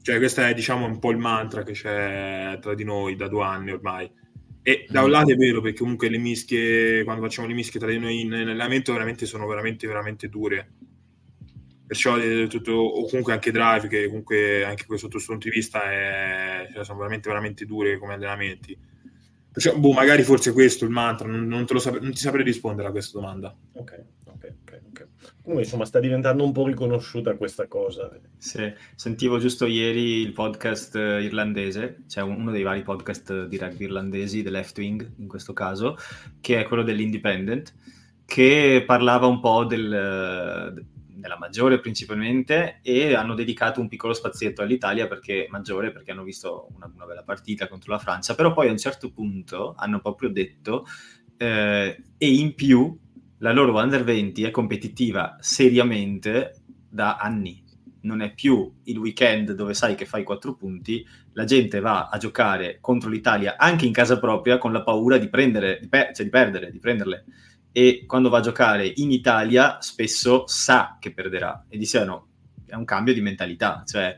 Cioè, 0.01 0.17
questo 0.17 0.41
è 0.41 0.53
diciamo 0.53 0.85
un 0.85 0.99
po' 0.99 1.11
il 1.11 1.17
mantra 1.17 1.63
che 1.63 1.71
c'è 1.71 2.59
tra 2.61 2.75
di 2.75 2.83
noi 2.83 3.15
da 3.15 3.27
due 3.27 3.43
anni 3.43 3.71
ormai 3.71 4.11
e 4.61 4.85
da 4.89 5.03
un 5.03 5.11
lato 5.11 5.31
è 5.31 5.35
vero, 5.35 5.61
perché 5.61 5.79
comunque 5.79 6.09
le 6.09 6.17
mischie, 6.17 7.03
quando 7.03 7.23
facciamo 7.23 7.47
le 7.47 7.53
mischie 7.53 7.79
tra 7.79 7.89
di 7.89 7.99
noi 7.99 8.21
in, 8.21 8.27
in 8.27 8.33
allenamento, 8.33 8.93
veramente 8.93 9.25
sono 9.25 9.45
veramente, 9.45 9.85
veramente 9.87 10.27
dure. 10.27 10.73
perciò 11.85 12.17
eh, 12.17 12.47
tutto, 12.47 12.71
o 12.71 13.07
comunque 13.07 13.33
anche 13.33 13.51
Drive 13.51 13.87
che 13.87 14.07
comunque 14.07 14.63
anche 14.65 14.85
sotto 14.87 15.09
questo 15.09 15.31
punto 15.31 15.49
di 15.49 15.55
vista 15.55 15.83
è, 15.91 16.67
cioè, 16.73 16.83
sono 16.83 16.97
veramente 16.97 17.29
veramente 17.29 17.65
dure 17.65 17.97
come 17.97 18.13
allenamenti 18.13 18.77
perciò 19.55 19.77
boh, 19.77 19.93
magari 19.93 20.21
forse 20.23 20.51
questo 20.51 20.83
il 20.83 20.91
mantra 20.91 21.29
non, 21.29 21.47
non, 21.47 21.65
saprei, 21.79 22.01
non 22.01 22.11
ti 22.11 22.17
saprei 22.17 22.43
rispondere 22.43 22.89
a 22.89 22.91
questa 22.91 23.17
domanda 23.17 23.55
ok 23.71 24.03
ok 24.25 24.53
ok, 24.61 24.81
okay. 24.89 25.07
comunque 25.41 25.63
insomma 25.63 25.85
sta 25.85 26.01
diventando 26.01 26.43
un 26.43 26.51
po' 26.51 26.67
riconosciuta 26.67 27.37
questa 27.37 27.65
cosa 27.67 28.11
sì. 28.37 28.69
sentivo 28.95 29.37
giusto 29.39 29.65
ieri 29.65 30.19
il 30.19 30.33
podcast 30.33 30.95
irlandese 30.95 32.03
c'è 32.05 32.21
uno 32.21 32.51
dei 32.51 32.63
vari 32.63 32.81
podcast 32.81 33.45
di 33.45 33.57
rugby 33.57 33.85
irlandesi 33.85 34.43
The 34.43 34.49
Left 34.49 34.77
Wing 34.77 35.13
in 35.19 35.27
questo 35.29 35.53
caso 35.53 35.95
che 36.41 36.59
è 36.59 36.67
quello 36.67 36.83
dell'Independent 36.83 37.73
che 38.25 38.83
parlava 38.85 39.27
un 39.27 39.39
po' 39.39 39.63
del, 39.63 40.85
della 41.25 41.37
Maggiore 41.39 41.79
principalmente 41.79 42.79
e 42.83 43.15
hanno 43.15 43.33
dedicato 43.33 43.81
un 43.81 43.87
piccolo 43.87 44.13
spazietto 44.13 44.61
all'Italia 44.61 45.07
perché 45.07 45.47
Maggiore 45.49 45.91
perché 45.91 46.11
hanno 46.11 46.23
visto 46.23 46.67
una, 46.75 46.89
una 46.93 47.05
bella 47.05 47.23
partita 47.23 47.67
contro 47.67 47.91
la 47.91 47.99
Francia, 47.99 48.35
però 48.35 48.53
poi 48.53 48.67
a 48.67 48.71
un 48.71 48.77
certo 48.77 49.11
punto 49.11 49.73
hanno 49.75 49.99
proprio 49.99 50.29
detto 50.29 50.85
eh, 51.37 52.03
e 52.17 52.27
in 52.27 52.53
più 52.53 52.97
la 53.39 53.51
loro 53.51 53.77
Under 53.79 54.03
20 54.03 54.43
è 54.43 54.51
competitiva 54.51 55.35
seriamente 55.39 56.61
da 56.87 57.17
anni. 57.17 57.63
Non 58.01 58.21
è 58.21 58.33
più 58.33 58.71
il 58.83 58.97
weekend 58.99 59.53
dove 59.53 59.73
sai 59.73 59.95
che 59.95 60.05
fai 60.05 60.23
quattro 60.23 60.53
punti, 60.53 61.05
la 61.33 61.43
gente 61.43 61.79
va 61.79 62.07
a 62.09 62.17
giocare 62.17 62.77
contro 62.79 63.09
l'Italia 63.09 63.55
anche 63.57 63.87
in 63.87 63.91
casa 63.91 64.19
propria 64.19 64.59
con 64.59 64.71
la 64.71 64.83
paura 64.83 65.17
di 65.17 65.27
prendere, 65.27 65.79
di, 65.81 65.89
per- 65.89 66.13
cioè 66.13 66.23
di 66.23 66.31
perdere, 66.31 66.71
di 66.71 66.79
prenderle 66.79 67.25
e 67.77 68.05
quando 68.07 68.29
va 68.29 68.37
a 68.37 68.41
giocare 68.41 68.89
in 68.95 69.11
Italia 69.11 69.81
spesso 69.81 70.47
sa 70.47 70.95
che 70.97 71.11
perderà 71.11 71.65
e 71.67 71.77
dicevano 71.77 72.29
è 72.65 72.73
un 72.73 72.85
cambio 72.85 73.13
di 73.13 73.19
mentalità, 73.19 73.83
cioè 73.85 74.15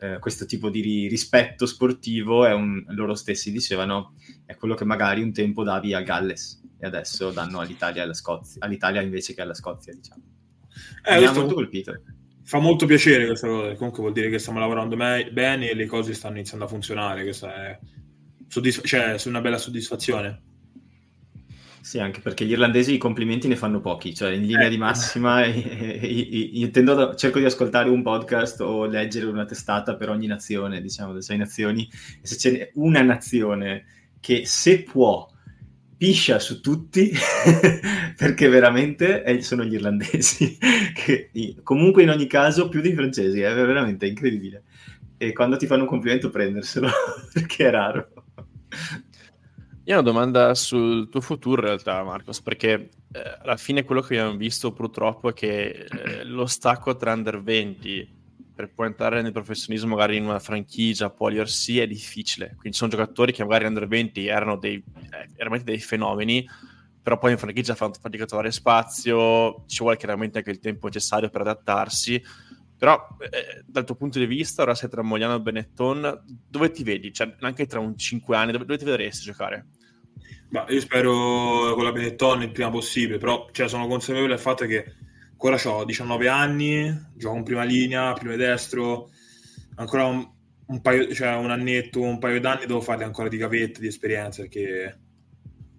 eh, 0.00 0.18
questo 0.18 0.44
tipo 0.44 0.68
di 0.68 1.08
rispetto 1.08 1.64
sportivo 1.64 2.44
è 2.44 2.52
un, 2.52 2.84
loro 2.88 3.14
stessi 3.14 3.50
dicevano 3.50 4.16
è 4.44 4.54
quello 4.54 4.74
che 4.74 4.84
magari 4.84 5.22
un 5.22 5.32
tempo 5.32 5.64
davi 5.64 5.94
a 5.94 6.02
Galles 6.02 6.60
e 6.78 6.86
adesso 6.86 7.30
danno 7.30 7.60
all'Italia, 7.60 8.02
alla 8.02 8.12
Scozia, 8.12 8.60
all'Italia 8.62 9.00
invece 9.00 9.32
che 9.32 9.40
alla 9.40 9.54
Scozia 9.54 9.94
diciamo. 9.94 10.22
Eh, 11.02 11.20
Mi 11.20 11.24
ha 11.24 11.32
molto 11.32 11.54
colpito. 11.54 12.02
Fa 12.44 12.58
molto 12.58 12.84
piacere 12.84 13.24
questa 13.24 13.46
cosa, 13.46 13.74
comunque 13.76 14.02
vuol 14.02 14.12
dire 14.12 14.28
che 14.28 14.38
stiamo 14.38 14.58
lavorando 14.58 14.94
me- 14.96 15.30
bene 15.32 15.70
e 15.70 15.74
le 15.74 15.86
cose 15.86 16.12
stanno 16.12 16.34
iniziando 16.34 16.66
a 16.66 16.68
funzionare, 16.68 17.22
questa 17.22 17.54
è, 17.54 17.78
soddisf- 18.46 18.84
cioè, 18.84 19.16
una 19.24 19.40
bella 19.40 19.56
soddisfazione. 19.56 20.48
Sì, 21.80 21.98
anche 21.98 22.20
perché 22.20 22.44
gli 22.44 22.50
irlandesi 22.52 22.94
i 22.94 22.98
complimenti 22.98 23.48
ne 23.48 23.56
fanno 23.56 23.80
pochi, 23.80 24.14
cioè 24.14 24.32
in 24.32 24.44
linea 24.44 24.66
eh. 24.66 24.70
di 24.70 24.76
massima 24.76 25.44
io 25.46 26.70
tendo, 26.70 27.14
cerco 27.14 27.38
di 27.38 27.46
ascoltare 27.46 27.88
un 27.88 28.02
podcast 28.02 28.60
o 28.60 28.84
leggere 28.84 29.26
una 29.26 29.46
testata 29.46 29.96
per 29.96 30.10
ogni 30.10 30.26
nazione, 30.26 30.82
diciamo, 30.82 31.12
delle 31.12 31.22
sei 31.22 31.38
nazioni, 31.38 31.88
e 32.22 32.26
se 32.26 32.36
c'è 32.36 32.70
una 32.74 33.00
nazione 33.00 33.86
che 34.20 34.42
se 34.44 34.82
può 34.82 35.26
piscia 35.96 36.38
su 36.38 36.60
tutti, 36.60 37.12
perché 38.16 38.48
veramente 38.48 39.42
sono 39.42 39.64
gli 39.64 39.74
irlandesi, 39.74 40.56
che 40.94 41.30
comunque 41.62 42.02
in 42.02 42.10
ogni 42.10 42.26
caso 42.26 42.68
più 42.68 42.80
dei 42.80 42.94
francesi, 42.94 43.40
è 43.40 43.54
veramente 43.54 44.06
incredibile. 44.06 44.64
E 45.16 45.32
quando 45.32 45.56
ti 45.56 45.66
fanno 45.66 45.82
un 45.82 45.88
complimento 45.88 46.30
prenderselo, 46.30 46.88
perché 47.32 47.66
è 47.66 47.70
raro. 47.70 48.08
Io 49.84 49.96
ho 49.96 50.00
una 50.00 50.10
domanda 50.10 50.54
sul 50.54 51.08
tuo 51.08 51.22
futuro 51.22 51.62
in 51.62 51.68
realtà, 51.68 52.02
Marcos, 52.02 52.42
perché 52.42 52.90
eh, 53.12 53.38
alla 53.42 53.56
fine 53.56 53.82
quello 53.82 54.02
che 54.02 54.18
abbiamo 54.18 54.36
visto 54.36 54.72
purtroppo 54.72 55.30
è 55.30 55.32
che 55.32 55.68
eh, 55.70 56.24
lo 56.24 56.46
stacco 56.46 56.96
tra 56.96 57.12
under 57.12 57.42
20 57.42 58.18
per 58.54 58.72
poi 58.74 58.88
entrare 58.88 59.22
nel 59.22 59.32
professionismo 59.32 59.94
magari 59.94 60.18
in 60.18 60.24
una 60.24 60.38
franchigia 60.38 61.08
poly-RC 61.08 61.78
è 61.78 61.86
difficile. 61.86 62.54
Quindi 62.58 62.76
sono 62.76 62.90
giocatori 62.90 63.32
che 63.32 63.42
magari 63.42 63.64
under 63.64 63.88
20 63.88 64.26
erano 64.26 64.58
dei, 64.58 64.74
eh, 64.74 65.28
veramente 65.34 65.64
dei 65.64 65.80
fenomeni, 65.80 66.46
però 67.02 67.16
poi 67.16 67.32
in 67.32 67.38
franchigia 67.38 67.74
fanno 67.74 67.94
fatica 67.98 68.24
a 68.24 68.26
trovare 68.26 68.50
spazio, 68.52 69.64
ci 69.66 69.78
vuole 69.78 69.96
chiaramente 69.96 70.38
anche 70.38 70.50
il 70.50 70.58
tempo 70.58 70.88
necessario 70.88 71.30
per 71.30 71.40
adattarsi 71.40 72.22
però 72.80 72.98
eh, 73.18 73.62
dal 73.66 73.84
tuo 73.84 73.94
punto 73.94 74.18
di 74.18 74.24
vista, 74.24 74.62
ora 74.62 74.74
sei 74.74 74.88
tra 74.88 75.02
Mogliano 75.02 75.34
e 75.34 75.40
Benetton, 75.40 76.24
dove 76.48 76.70
ti 76.70 76.82
vedi? 76.82 77.12
Cioè, 77.12 77.36
anche 77.40 77.66
tra 77.66 77.78
un 77.78 77.94
5 77.94 78.34
anni, 78.34 78.52
dove, 78.52 78.64
dove 78.64 78.78
ti 78.78 78.86
vedresti 78.86 79.26
giocare? 79.26 79.66
Ma 80.48 80.64
io 80.66 80.80
spero 80.80 81.74
con 81.74 81.84
la 81.84 81.92
Benetton 81.92 82.40
il 82.40 82.52
prima 82.52 82.70
possibile, 82.70 83.18
però 83.18 83.46
cioè, 83.52 83.68
sono 83.68 83.86
consapevole 83.86 84.30
del 84.30 84.38
fatto 84.38 84.64
che 84.64 84.94
ancora 85.30 85.60
ho 85.62 85.84
19 85.84 86.28
anni, 86.28 87.08
gioco 87.14 87.36
in 87.36 87.42
prima 87.42 87.64
linea, 87.64 88.14
primo 88.14 88.32
e 88.32 88.38
destro, 88.38 89.10
ancora 89.74 90.06
un, 90.06 90.26
un, 90.68 90.80
paio, 90.80 91.12
cioè 91.12 91.34
un 91.34 91.50
annetto, 91.50 92.00
un 92.00 92.18
paio 92.18 92.40
d'anni 92.40 92.64
devo 92.64 92.80
fare 92.80 93.04
ancora 93.04 93.28
di 93.28 93.36
gavette, 93.36 93.80
di 93.80 93.88
esperienza, 93.88 94.40
perché 94.40 94.98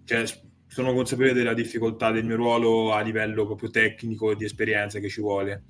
cioè, 0.04 0.24
sono 0.68 0.92
consapevole 0.94 1.34
della 1.34 1.52
difficoltà 1.52 2.12
del 2.12 2.24
mio 2.24 2.36
ruolo 2.36 2.92
a 2.92 3.00
livello 3.00 3.44
proprio 3.44 3.70
tecnico 3.70 4.30
e 4.30 4.36
di 4.36 4.44
esperienza 4.44 5.00
che 5.00 5.08
ci 5.08 5.20
vuole 5.20 5.64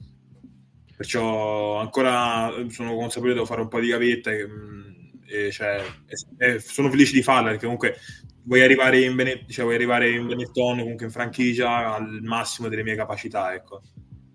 perciò 1.03 1.78
ancora 1.80 2.53
sono 2.68 2.94
consapevole 2.94 3.34
devo 3.34 3.46
fare 3.46 3.61
un 3.61 3.68
po' 3.68 3.80
di 3.80 3.88
gavetta 3.88 4.30
e, 4.30 4.46
mm, 4.46 4.92
e, 5.26 5.50
cioè, 5.50 5.82
e, 6.07 6.55
e 6.55 6.59
sono 6.61 6.88
felice 6.88 7.12
di 7.12 7.22
farla 7.22 7.50
perché 7.50 7.64
comunque 7.64 7.96
vuoi 8.44 8.62
arrivare 8.62 9.00
in, 9.00 9.16
Bene, 9.16 9.44
cioè, 9.48 9.64
vuoi 9.64 9.74
arrivare 9.74 10.11
in 10.11 10.28
Benetton 10.28 10.78
comunque 10.78 11.07
in 11.07 11.12
franchigia 11.12 11.94
al 11.94 12.20
massimo 12.22 12.68
delle 12.68 12.84
mie 12.84 12.94
capacità 12.94 13.53
ecco 13.53 13.82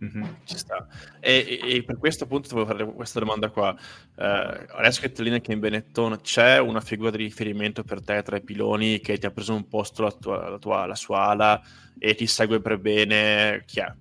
Mm-hmm, 0.04 0.24
ci 0.44 0.60
sta. 0.60 0.88
E, 1.20 1.60
e, 1.60 1.84
per 1.84 1.98
questo 1.98 2.26
appunto 2.26 2.48
ti 2.48 2.54
volevo 2.54 2.72
fare 2.72 2.94
questa 2.94 3.20
domanda 3.20 3.50
qua. 3.50 3.76
Uh, 4.16 4.66
adesso 4.76 5.02
che 5.02 5.12
Tellina 5.12 5.40
che 5.40 5.54
in 5.54 5.60
Benetton 5.60 6.20
c'è 6.22 6.60
una 6.60 6.82
figura 6.82 7.10
di 7.10 7.18
riferimento 7.18 7.84
per 7.84 8.04
te 8.04 8.22
tra 8.22 8.38
i 8.38 8.44
piloni 8.44 9.00
che 9.00 9.18
ti 9.18 9.26
ha 9.26 9.32
preso 9.32 9.56
un 9.56 9.68
posto 9.68 10.04
la, 10.04 10.12
tua, 10.12 10.50
la, 10.50 10.60
tua, 10.60 10.86
la 10.86 10.94
sua 10.94 11.30
ala 11.30 11.60
e 11.98 12.14
ti 12.14 12.28
segue 12.28 12.62
per 12.62 12.78
bene? 12.78 13.64
Chi 13.66 13.80
è? 13.80 13.92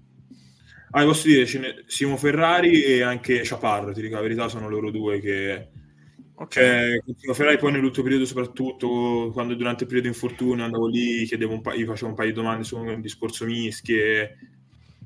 Ah, 0.91 1.05
posso 1.05 1.29
dire, 1.29 1.47
ne... 1.59 1.85
Simo 1.87 2.17
Ferrari 2.17 2.83
e 2.83 3.03
anche 3.03 3.41
Chaparro, 3.43 3.93
ti 3.93 4.01
dico 4.01 4.15
la 4.15 4.21
verità, 4.21 4.49
sono 4.49 4.69
loro 4.69 4.91
due 4.91 5.21
che... 5.21 5.69
Okay. 6.39 7.01
Cioè, 7.19 7.35
Ferrari 7.35 7.57
poi 7.57 7.73
nell'ultimo 7.73 8.05
periodo 8.05 8.27
soprattutto, 8.27 9.31
quando 9.33 9.55
durante 9.55 9.85
il 9.85 9.89
periodo 9.89 10.09
infortunio 10.09 10.65
andavo 10.65 10.87
lì, 10.87 11.25
chiedevo 11.25 11.55
un 11.55 11.63
pa- 11.63 11.75
gli 11.75 11.85
facevo 11.85 12.11
un 12.11 12.15
paio 12.15 12.29
di 12.29 12.35
domande 12.35 12.63
su 12.63 12.77
un 12.77 13.01
discorso 13.01 13.47
mischie, 13.47 14.37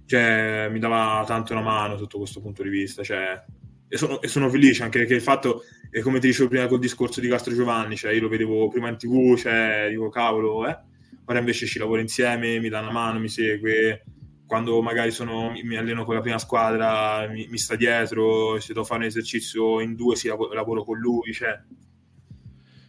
cioè 0.06 0.68
mi 0.70 0.80
dava 0.80 1.22
tanto 1.26 1.52
una 1.52 1.62
mano 1.62 1.96
sotto 1.96 2.18
questo 2.18 2.40
punto 2.40 2.62
di 2.62 2.68
vista, 2.68 3.02
cioè... 3.02 3.42
E 3.92 3.96
sono, 3.96 4.20
e 4.20 4.28
sono, 4.28 4.48
felice 4.48 4.84
anche 4.84 4.98
perché 4.98 5.14
il 5.14 5.20
fatto 5.20 5.62
è 5.90 5.98
come 6.00 6.20
ti 6.20 6.28
dicevo 6.28 6.48
prima 6.48 6.68
col 6.68 6.78
discorso 6.78 7.20
di 7.20 7.28
Castro 7.28 7.52
Giovanni, 7.54 7.96
cioè 7.96 8.12
io 8.12 8.20
lo 8.20 8.28
vedevo 8.28 8.68
prima 8.68 8.88
in 8.88 8.96
tv, 8.96 9.36
cioè 9.36 9.86
dico 9.88 10.08
cavolo, 10.08 10.68
eh? 10.68 10.78
ora 11.30 11.38
invece 11.38 11.66
ci 11.66 11.78
lavoro 11.78 12.00
insieme, 12.00 12.58
mi 12.58 12.68
dà 12.68 12.80
una 12.80 12.90
mano, 12.90 13.20
mi 13.20 13.28
segue, 13.28 14.04
quando 14.50 14.82
magari 14.82 15.12
sono, 15.12 15.52
mi 15.62 15.76
alleno 15.76 16.04
con 16.04 16.16
la 16.16 16.20
prima 16.20 16.38
squadra, 16.38 17.24
mi, 17.28 17.46
mi 17.46 17.56
sta 17.56 17.76
dietro, 17.76 18.58
se 18.58 18.72
devo 18.72 18.84
fare 18.84 19.02
un 19.02 19.06
esercizio 19.06 19.78
in 19.78 19.94
due, 19.94 20.16
si 20.16 20.26
lavoro, 20.26 20.52
lavoro 20.52 20.82
con 20.82 20.98
lui. 20.98 21.32
Cioè, 21.32 21.56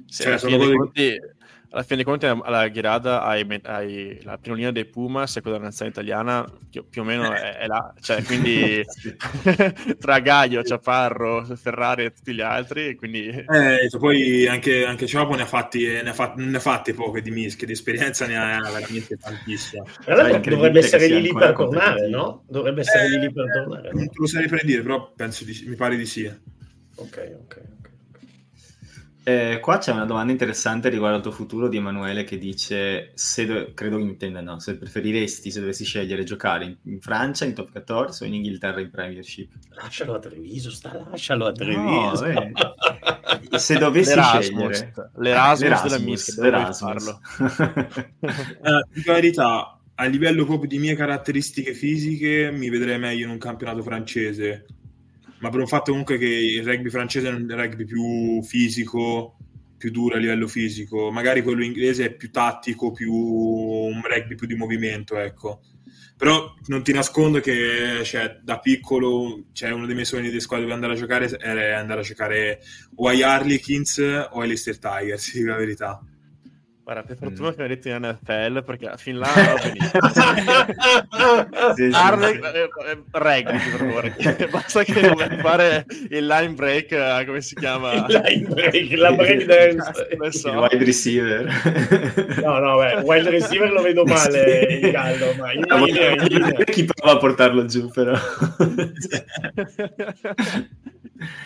sì, 0.07 0.23
cioè, 0.23 0.39
sono 0.39 0.57
cose... 0.57 0.73
conti, 0.73 1.19
alla 1.71 1.83
fine 1.83 1.97
dei 1.97 2.05
conti 2.05 2.25
alla 2.25 2.67
Ghirada 2.67 3.23
hai, 3.23 3.45
hai, 3.63 4.19
la 4.23 4.37
prima 4.37 4.57
linea 4.57 4.71
dei 4.71 4.85
Pumas 4.85 5.37
e 5.37 5.41
quella 5.41 5.55
della 5.55 5.69
nazionale 5.69 5.95
italiana 5.95 6.45
più, 6.69 6.87
più 6.89 7.01
o 7.01 7.05
meno 7.05 7.31
è, 7.31 7.57
è, 7.59 7.67
là. 7.67 7.93
Cioè 7.99 8.23
quindi 8.23 8.83
tra 9.99 10.19
Gaio, 10.19 10.63
Ciaparro, 10.63 11.45
Ferrari 11.55 12.05
e 12.05 12.11
tutti 12.11 12.33
gli 12.33 12.41
altri 12.41 12.95
quindi... 12.95 13.27
Eh, 13.27 13.89
poi 13.97 14.47
anche, 14.47 14.85
anche 14.85 15.07
Ciapo 15.07 15.33
ne 15.35 15.43
ha 15.43 15.45
fatti 15.45 15.85
ne 15.85 16.09
ha, 16.09 16.13
fatti, 16.13 16.43
ne 16.43 16.57
ha 16.57 16.59
fatte 16.59 16.93
poche 16.93 17.21
di 17.21 17.31
mischie 17.31 17.65
di 17.65 17.73
esperienza 17.73 18.25
ne 18.25 18.37
ha 18.37 18.59
veramente 18.69 19.17
tantissima. 19.17 19.83
Dovrebbe 20.05 20.79
essere 20.79 21.07
lì 21.07 21.21
lì 21.21 21.33
per 21.33 21.53
tornare 21.53 22.09
no? 22.09 22.43
dovrebbe 22.47 22.81
essere 22.81 23.05
eh, 23.05 23.17
lì 23.17 23.31
per 23.31 23.45
tornare. 23.51 23.89
non 23.93 24.07
te 24.07 24.15
lo 24.15 24.27
sai 24.27 24.47
per 24.47 24.65
dire 24.65 24.81
però 24.81 25.13
penso 25.13 25.45
di, 25.45 25.63
mi 25.67 25.75
pare 25.75 25.95
di 25.95 26.05
sì 26.05 26.25
ok 26.95 27.37
ok 27.43 27.61
eh, 29.23 29.59
qua 29.61 29.77
c'è 29.77 29.91
una 29.91 30.05
domanda 30.05 30.31
interessante 30.31 30.89
riguardo 30.89 31.17
al 31.17 31.21
tuo 31.21 31.31
futuro 31.31 31.67
di 31.67 31.77
Emanuele 31.77 32.23
che 32.23 32.39
dice 32.39 33.11
se 33.13 33.45
do- 33.45 33.71
credo 33.75 33.99
intenda 33.99 34.41
no, 34.41 34.59
se 34.59 34.77
preferiresti 34.77 35.51
se 35.51 35.59
dovessi 35.59 35.85
scegliere 35.85 36.23
giocare 36.23 36.65
in, 36.65 36.75
in, 36.83 37.01
Francia 37.01 37.45
in 37.45 37.53
top 37.53 37.71
14 37.71 38.23
o 38.23 38.25
in 38.25 38.33
Inghilterra 38.33 38.81
in 38.81 38.89
Premiership? 38.89 39.51
Lascialo 39.75 40.15
a 40.15 40.19
Treviso 40.19 40.71
sta 40.71 41.05
lascialo 41.07 41.45
a 41.45 41.51
Treviso. 41.51 42.25
no, 42.25 42.51
se 43.57 43.77
dovessi 43.77 44.15
L'Erasmus, 44.15 44.75
scegliere. 44.75 45.11
l'Erasmus, 45.17 45.61
l'Erasmus 45.61 46.39
della 46.39 46.57
l'Erasmus. 46.57 47.19
eh, 48.19 48.85
di 48.91 49.01
verità 49.05 49.79
a 49.93 50.05
livello 50.05 50.45
proprio 50.45 50.67
di 50.67 50.79
mie 50.79 50.95
caratteristiche 50.95 51.75
fisiche 51.75 52.49
mi 52.51 52.69
vedrei 52.69 52.97
meglio 52.97 53.25
in 53.25 53.31
un 53.31 53.37
campionato 53.37 53.83
francese 53.83 54.65
ma 55.41 55.49
per 55.49 55.59
un 55.59 55.67
fatto 55.67 55.91
comunque 55.91 56.17
che 56.17 56.27
il 56.27 56.63
rugby 56.63 56.89
francese 56.89 57.27
è 57.27 57.31
un 57.31 57.47
rugby 57.49 57.85
più 57.85 58.41
fisico, 58.43 59.37
più 59.75 59.89
duro 59.89 60.15
a 60.15 60.19
livello 60.19 60.47
fisico, 60.47 61.11
magari 61.11 61.41
quello 61.41 61.63
inglese 61.63 62.05
è 62.05 62.13
più 62.13 62.29
tattico, 62.29 62.91
più 62.91 63.11
un 63.11 64.01
rugby 64.03 64.35
più 64.35 64.45
di 64.45 64.55
movimento, 64.55 65.17
ecco. 65.17 65.61
Però 66.15 66.53
non 66.67 66.83
ti 66.83 66.93
nascondo 66.93 67.39
che 67.39 68.03
cioè, 68.03 68.39
da 68.43 68.59
piccolo 68.59 69.45
cioè, 69.53 69.71
uno 69.71 69.87
dei 69.87 69.95
miei 69.95 70.05
sogni 70.05 70.29
di 70.29 70.39
squadra 70.39 70.67
dove 70.67 70.75
andare 70.75 70.93
a 70.93 71.01
giocare 71.01 71.39
era 71.39 71.79
andare 71.79 72.01
a 72.01 72.03
giocare 72.03 72.61
o 72.97 73.07
agli 73.07 73.23
Harlequins 73.23 73.97
o 73.97 74.39
ai 74.39 74.47
Leicester 74.47 74.77
Tigers, 74.77 75.33
dico 75.33 75.47
la 75.47 75.57
verità. 75.57 75.99
Guarda, 76.91 77.07
per 77.07 77.15
fortuna 77.15 77.47
mm. 77.47 77.51
che 77.51 77.57
mi 77.57 77.63
hai 77.63 77.69
detto 77.69 77.87
in 77.87 78.17
NFL 78.19 78.63
perché 78.65 78.91
fin 78.97 79.17
là 79.17 79.27
va 79.33 79.53
benissimo. 79.63 80.09
sì, 81.73 81.89
sì, 81.89 81.95
Arle, 81.95 82.33
sì. 82.33 82.39
Eh, 82.41 82.59
eh, 82.59 83.01
regli, 83.11 83.45
per 83.45 83.77
favore. 83.77 84.15
Basta 84.51 84.83
che 84.83 84.99
non 84.99 85.37
fare 85.39 85.85
il 86.09 86.27
line 86.27 86.53
break, 86.53 86.91
uh, 86.91 87.25
come 87.25 87.39
si 87.39 87.55
chiama? 87.55 87.93
Il 87.93 88.21
line 88.25 88.45
break, 88.45 88.91
la 88.97 89.13
break 89.13 89.45
dance. 89.45 90.09
So. 90.41 90.49
Il 90.49 90.57
wide 90.57 90.83
receiver. 90.83 92.41
no, 92.41 92.59
no, 92.59 92.77
beh, 92.77 93.01
wide 93.03 93.29
receiver 93.29 93.71
lo 93.71 93.81
vedo 93.81 94.03
male 94.05 94.79
in 94.81 94.91
gallo, 94.91 95.33
ma 95.37 95.51
in 95.51 95.63
no, 95.67 95.85
linea, 95.85 96.11
in 96.11 96.23
linea. 96.23 96.63
Chi 96.63 96.85
prova 96.85 97.13
a 97.13 97.17
portarlo 97.17 97.65
giù, 97.65 97.89
però. 97.89 98.17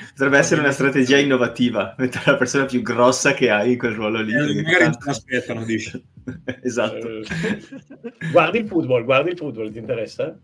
Potrebbe 0.10 0.38
essere 0.38 0.62
una 0.62 0.72
strategia 0.72 1.18
innovativa, 1.18 1.96
mettere 1.98 2.32
la 2.32 2.38
persona 2.38 2.66
più 2.66 2.82
grossa 2.82 3.34
che 3.34 3.50
hai 3.50 3.74
in 3.74 3.78
quel 3.78 3.94
ruolo 3.94 4.22
lì. 4.22 4.34
Eh, 4.34 4.64
magari 4.64 4.86
non 4.86 4.98
aspettano, 5.06 5.66
dici. 5.66 6.04
esatto. 6.62 7.08
Eh, 7.08 7.62
guardi 8.32 8.60
il 8.60 8.68
football, 8.68 9.04
guardi 9.04 9.32
il 9.32 9.38
football, 9.38 9.72
ti 9.72 9.80
interessa? 9.80 10.40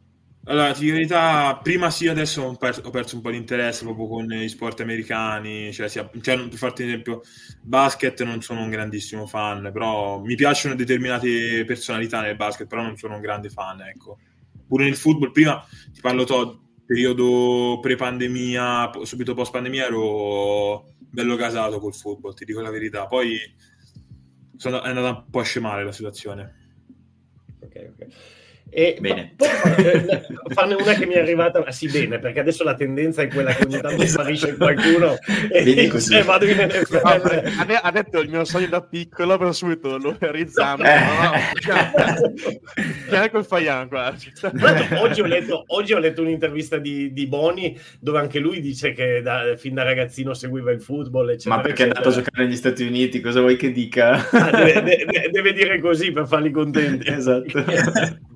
Allora, 0.46 0.74
ti 0.74 0.80
dico 0.80 0.94
la 0.94 0.98
verità, 0.98 1.60
prima 1.62 1.92
sì, 1.92 2.08
adesso 2.08 2.42
ho 2.42 2.56
perso, 2.56 2.82
ho 2.84 2.90
perso, 2.90 3.16
un 3.16 3.22
po' 3.22 3.30
di 3.30 3.38
interesse 3.38 3.84
proprio 3.84 4.08
con 4.08 4.26
gli 4.26 4.48
sport 4.48 4.80
americani, 4.80 5.72
cioè, 5.72 5.88
sia, 5.88 6.10
cioè, 6.20 6.48
per 6.48 6.58
farti 6.58 6.82
un 6.82 6.90
esempio, 6.90 7.22
basket 7.62 8.24
non 8.24 8.42
sono 8.42 8.64
un 8.64 8.72
grandissimo 8.72 9.28
fan, 9.28 9.70
però 9.72 10.20
mi 10.20 10.34
piacciono 10.34 10.74
determinate 10.74 11.64
personalità 11.64 12.22
nel 12.22 12.36
basket, 12.36 12.66
però 12.66 12.82
non 12.82 12.98
sono 12.98 13.16
un 13.16 13.22
grande 13.22 13.50
fan, 13.50 13.82
ecco. 13.82 14.18
Pure 14.68 14.86
nel 14.86 14.96
football, 14.96 15.32
prima 15.32 15.64
ti 15.94 16.02
parlo 16.02 16.24
to, 16.24 16.62
periodo 16.92 17.80
pre-pandemia, 17.80 18.92
subito 19.04 19.34
post-pandemia 19.34 19.86
ero 19.86 20.92
bello 21.00 21.38
casato 21.38 21.80
col 21.80 21.94
football, 21.94 22.34
ti 22.34 22.44
dico 22.44 22.60
la 22.60 22.70
verità. 22.70 23.06
Poi 23.06 23.39
sono, 24.58 24.82
è 24.82 24.89
andata 24.89 25.08
un 25.08 25.30
po' 25.30 25.39
a 25.39 25.44
scemare 25.44 25.86
la 25.86 25.94
situazione. 25.94 26.76
Ok, 27.62 27.94
ok. 27.94 28.08
E 28.74 28.96
bene. 29.02 29.36
Eh, 29.38 30.22
farne 30.56 30.76
una 30.76 30.94
che 30.94 31.06
mi 31.06 31.16
è 31.16 31.20
arrivata, 31.20 31.62
ah, 31.62 31.72
sì, 31.72 31.90
bene, 31.90 32.20
perché 32.20 32.40
adesso 32.40 32.64
la 32.64 32.74
tendenza 32.74 33.22
è 33.22 33.28
quella 33.28 33.54
che 33.54 33.66
ogni 33.66 33.82
tanto 33.82 34.06
sparisce 34.06 34.56
qualcuno 34.56 35.18
e 35.52 35.90
così. 35.90 36.16
E 36.16 36.24
vado 36.24 36.46
in 36.46 36.56
NFL. 36.58 37.66
No, 37.68 37.80
ha 37.82 37.92
detto 37.92 38.20
il 38.20 38.30
mio 38.30 38.46
sogno 38.46 38.68
da 38.68 38.82
piccolo, 38.82 39.38
però 39.38 39.52
subito 39.52 39.98
lo 39.98 40.16
realizziamo. 40.18 40.84
Eh. 40.86 41.00
No, 43.10 43.20
no, 43.20 43.30
col 43.30 43.46
Faian 43.46 43.90
qua. 43.90 44.16
oggi, 45.00 45.20
ho 45.20 45.26
letto, 45.26 45.66
oggi 45.68 45.92
ho 45.92 46.00
letto 46.00 46.22
un'intervista 46.22 46.78
di, 46.78 47.12
di, 47.12 47.28
Boni 47.28 47.78
dove 48.00 48.20
anche 48.20 48.40
lui 48.40 48.62
dice 48.62 48.94
che 48.94 49.22
da, 49.22 49.56
fin 49.58 49.74
da 49.74 49.84
ragazzino 49.84 50.34
seguiva 50.34 50.72
il 50.72 50.82
football. 50.82 51.32
Eccetera, 51.32 51.56
Ma 51.56 51.62
perché 51.62 51.84
è 51.84 51.88
andato 51.88 52.08
a 52.08 52.12
giocare 52.14 52.46
negli 52.46 52.56
Stati 52.56 52.86
Uniti? 52.86 53.20
Cosa 53.20 53.42
vuoi 53.42 53.58
che 53.58 53.72
dica? 53.74 54.30
Ah, 54.32 54.50
deve, 54.50 54.82
deve, 54.82 55.30
deve 55.30 55.54
dire 55.54 55.82
così 55.82 56.14
per 56.14 56.26
farli 56.26 56.52
contenti. 56.52 57.10
esatto. 57.10 58.20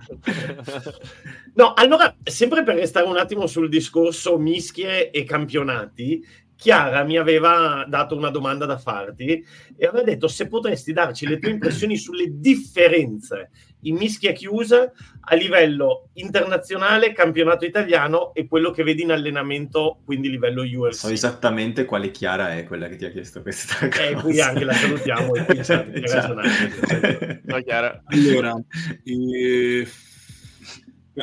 No, 1.55 1.73
allora, 1.73 2.15
sempre 2.23 2.63
per 2.63 2.75
restare 2.75 3.05
un 3.05 3.17
attimo 3.17 3.47
sul 3.47 3.69
discorso 3.69 4.37
mischie 4.37 5.09
e 5.09 5.23
campionati, 5.23 6.23
Chiara 6.55 7.03
mi 7.03 7.17
aveva 7.17 7.85
dato 7.87 8.15
una 8.15 8.29
domanda 8.29 8.65
da 8.65 8.77
farti 8.77 9.45
e 9.75 9.85
aveva 9.85 10.03
detto 10.03 10.27
se 10.27 10.47
potresti 10.47 10.93
darci 10.93 11.27
le 11.27 11.37
tue 11.37 11.51
impressioni 11.51 11.97
sulle 11.97 12.27
differenze 12.29 13.51
in 13.85 13.95
mischia 13.95 14.31
chiusa 14.31 14.91
a 15.27 15.35
livello 15.35 16.09
internazionale, 16.13 17.13
campionato 17.13 17.65
italiano 17.65 18.33
e 18.33 18.47
quello 18.47 18.71
che 18.71 18.83
vedi 18.83 19.01
in 19.03 19.11
allenamento, 19.11 19.99
quindi 20.05 20.29
livello 20.29 20.61
UFC. 20.61 20.93
So 20.93 21.09
esattamente 21.09 21.85
quale 21.85 22.11
Chiara 22.11 22.55
è 22.55 22.63
quella 22.65 22.87
che 22.87 22.95
ti 22.95 23.05
ha 23.05 23.11
chiesto 23.11 23.41
questa 23.41 23.87
cosa. 23.87 24.03
E 24.03 24.11
eh, 24.11 24.15
qui 24.15 24.39
anche 24.39 24.63
la 24.63 24.73
salutiamo. 24.73 25.35
e 25.35 25.45
qui 25.45 25.63
Ciao, 25.63 25.85
Chiara. 27.63 28.03
Allora, 28.05 28.55
eh 29.03 29.87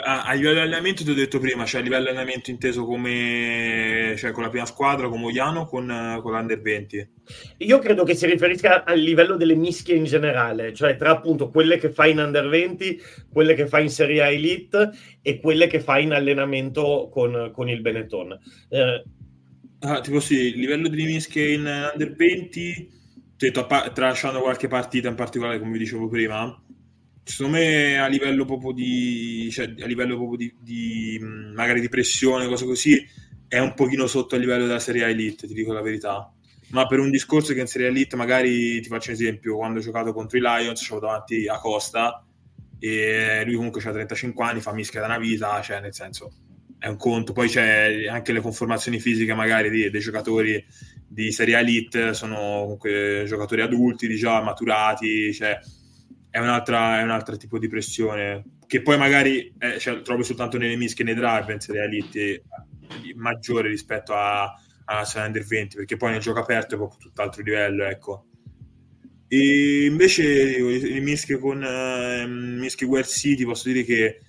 a, 0.00 0.22
a, 0.22 0.32
livello 0.32 0.54
di 0.54 0.60
allenamento 0.60 1.04
ti 1.04 1.10
ho 1.10 1.14
detto 1.14 1.38
prima, 1.38 1.66
cioè 1.66 1.80
a 1.80 1.84
livello 1.84 2.04
di 2.04 2.08
allenamento 2.10 2.50
inteso 2.50 2.84
come 2.84 4.14
cioè 4.16 4.30
con 4.30 4.42
la 4.42 4.48
prima 4.48 4.64
squadra, 4.64 5.08
come 5.08 5.24
Oiano 5.26 5.60
o 5.60 5.66
con, 5.66 6.18
con 6.22 6.32
l'Under 6.32 6.60
20? 6.60 7.08
Io 7.58 7.78
credo 7.78 8.02
che 8.04 8.14
si 8.14 8.26
riferisca 8.26 8.84
al 8.84 8.98
livello 8.98 9.36
delle 9.36 9.54
mischie 9.54 9.94
in 9.94 10.04
generale, 10.04 10.72
cioè 10.72 10.96
tra 10.96 11.10
appunto 11.10 11.50
quelle 11.50 11.76
che 11.76 11.90
fai 11.90 12.12
in 12.12 12.18
Under 12.18 12.48
20, 12.48 13.00
quelle 13.30 13.54
che 13.54 13.66
fai 13.66 13.82
in 13.82 13.90
Serie 13.90 14.22
A 14.22 14.30
Elite 14.30 14.90
e 15.20 15.40
quelle 15.40 15.66
che 15.66 15.80
fai 15.80 16.04
in 16.04 16.12
allenamento 16.12 17.10
con, 17.12 17.50
con 17.52 17.68
il 17.68 17.82
Benetton. 17.82 18.38
Eh, 18.70 19.04
ah, 19.80 20.00
tipo 20.00 20.20
sì, 20.20 20.54
livello 20.56 20.88
delle 20.88 21.04
mischie 21.04 21.52
in 21.52 21.90
Under 21.92 22.14
20, 22.14 22.90
detto, 23.36 23.66
tralasciando 23.92 24.40
qualche 24.40 24.68
partita 24.68 25.08
in 25.08 25.16
particolare 25.16 25.58
come 25.58 25.72
vi 25.72 25.78
dicevo 25.78 26.08
prima, 26.08 26.58
secondo 27.24 27.58
me 27.58 27.98
a 27.98 28.06
livello 28.06 28.44
proprio 28.44 28.72
di, 28.72 29.48
cioè, 29.50 29.74
a 29.80 29.86
livello 29.86 30.16
proprio 30.16 30.36
di, 30.36 30.54
di 30.60 31.18
magari 31.20 31.80
di 31.80 31.88
pressione, 31.88 32.46
cose 32.46 32.64
così, 32.64 33.06
è 33.48 33.58
un 33.58 33.74
pochino 33.74 34.06
sotto 34.06 34.34
il 34.34 34.40
livello 34.40 34.66
della 34.66 34.78
Serie 34.78 35.04
A 35.04 35.08
Elite, 35.08 35.46
ti 35.46 35.54
dico 35.54 35.72
la 35.72 35.82
verità. 35.82 36.32
Ma 36.70 36.86
per 36.86 37.00
un 37.00 37.10
discorso 37.10 37.52
che 37.52 37.60
in 37.60 37.66
Serie 37.66 37.88
A 37.88 37.90
Elite, 37.90 38.16
magari 38.16 38.80
ti 38.80 38.88
faccio 38.88 39.10
un 39.10 39.16
esempio, 39.16 39.56
quando 39.56 39.78
ho 39.78 39.82
giocato 39.82 40.12
contro 40.12 40.38
i 40.38 40.40
Lions, 40.40 40.80
c'avevo 40.80 41.06
davanti 41.06 41.46
a 41.46 41.58
Costa 41.58 42.26
e 42.78 43.42
lui 43.44 43.54
comunque 43.54 43.80
ha 43.82 43.92
35 43.92 44.44
anni, 44.44 44.60
fa 44.60 44.72
mischia 44.72 45.00
da 45.00 45.06
una 45.06 45.18
vita, 45.18 45.60
cioè 45.60 45.80
nel 45.80 45.94
senso 45.94 46.32
è 46.78 46.88
un 46.88 46.96
conto. 46.96 47.32
Poi 47.32 47.48
c'è 47.48 48.06
anche 48.08 48.32
le 48.32 48.40
conformazioni 48.40 48.98
fisiche 48.98 49.34
magari 49.34 49.70
dei, 49.70 49.90
dei 49.90 50.00
giocatori 50.00 50.64
di 51.06 51.30
Serie 51.30 51.56
A 51.56 51.60
Elite, 51.60 52.14
sono 52.14 52.36
comunque 52.62 53.24
giocatori 53.26 53.60
adulti, 53.60 54.08
diciamo, 54.08 54.42
maturati, 54.42 55.32
cioè 55.32 55.58
è, 56.32 56.38
un 56.40 56.48
altro 57.10 57.36
tipo 57.36 57.58
di 57.58 57.68
pressione 57.68 58.56
che 58.66 58.80
poi 58.80 58.96
magari 58.96 59.52
eh, 59.58 59.78
cioè, 59.78 60.00
trovi 60.00 60.24
soltanto 60.24 60.56
nelle 60.56 60.76
mischie 60.76 61.04
nei 61.04 61.14
drive, 61.14 61.44
penso 61.44 61.72
le 61.72 61.82
elite 61.82 62.44
maggiore 63.16 63.68
rispetto 63.68 64.14
a, 64.14 64.44
a 64.44 65.12
Under 65.14 65.44
20 65.44 65.76
perché 65.76 65.98
poi 65.98 66.12
nel 66.12 66.20
gioco 66.20 66.40
aperto 66.40 66.74
è 66.74 66.78
proprio 66.78 66.98
tutt'altro 66.98 67.42
livello 67.42 67.84
ecco. 67.84 68.26
E 69.28 69.86
invece 69.86 70.58
le 70.58 71.00
mischie 71.00 71.38
con 71.38 71.62
eh, 71.62 72.26
mischie 72.26 72.86
Guard 72.86 73.06
City 73.06 73.44
posso 73.44 73.68
dire 73.68 73.84
che 73.84 74.20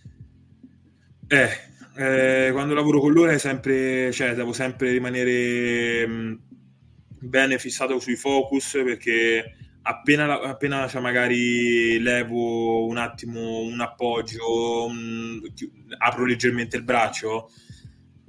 eh, 1.28 1.49
eh, 1.95 2.49
quando 2.51 2.74
lavoro 2.74 2.99
con 2.99 3.14
loro 3.14 3.32
è 3.32 3.38
sempre 3.38 4.12
cioè 4.12 4.34
devo 4.34 4.51
sempre 4.51 4.91
rimanere 4.91 6.06
mh, 6.06 6.12
mm, 6.12 6.36
bene 7.20 7.60
fissato 7.60 7.97
sui 7.99 8.18
focus 8.18 8.82
perché 8.84 9.56
appena, 9.84 10.42
appena 10.42 10.88
cioè, 10.88 11.02
magari 11.02 12.00
levo 12.00 12.86
un 12.88 12.98
attimo 12.98 13.60
un 13.60 13.80
appoggio, 13.80 14.86
un, 14.86 15.42
apro 15.98 16.26
leggermente 16.26 16.78
il 16.78 16.84
braccio, 16.84 17.50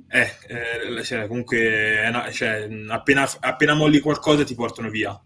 eh, 0.08 0.30
eh, 0.46 1.02
cioè, 1.02 1.26
comunque 1.26 2.06
una, 2.06 2.30
cioè, 2.30 2.68
appena, 2.88 3.28
appena 3.40 3.74
molli 3.74 4.00
qualcosa 4.00 4.44
ti 4.44 4.54
portano 4.54 4.90
via. 4.90 5.18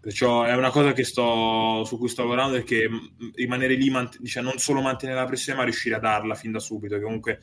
Perciò 0.00 0.44
è 0.44 0.54
una 0.54 0.70
cosa 0.70 0.94
sto, 1.02 1.82
su 1.84 1.98
cui 1.98 2.08
sto 2.08 2.22
lavorando 2.22 2.54
perché 2.54 2.88
rimanere 3.34 3.74
lì, 3.74 3.90
mant- 3.90 4.24
cioè, 4.24 4.42
non 4.42 4.56
solo 4.58 4.80
mantenere 4.80 5.18
la 5.18 5.26
pressione, 5.26 5.58
ma 5.58 5.64
riuscire 5.64 5.96
a 5.96 5.98
darla 5.98 6.34
fin 6.34 6.52
da 6.52 6.60
subito. 6.60 6.94
Che 6.94 7.02
comunque 7.02 7.40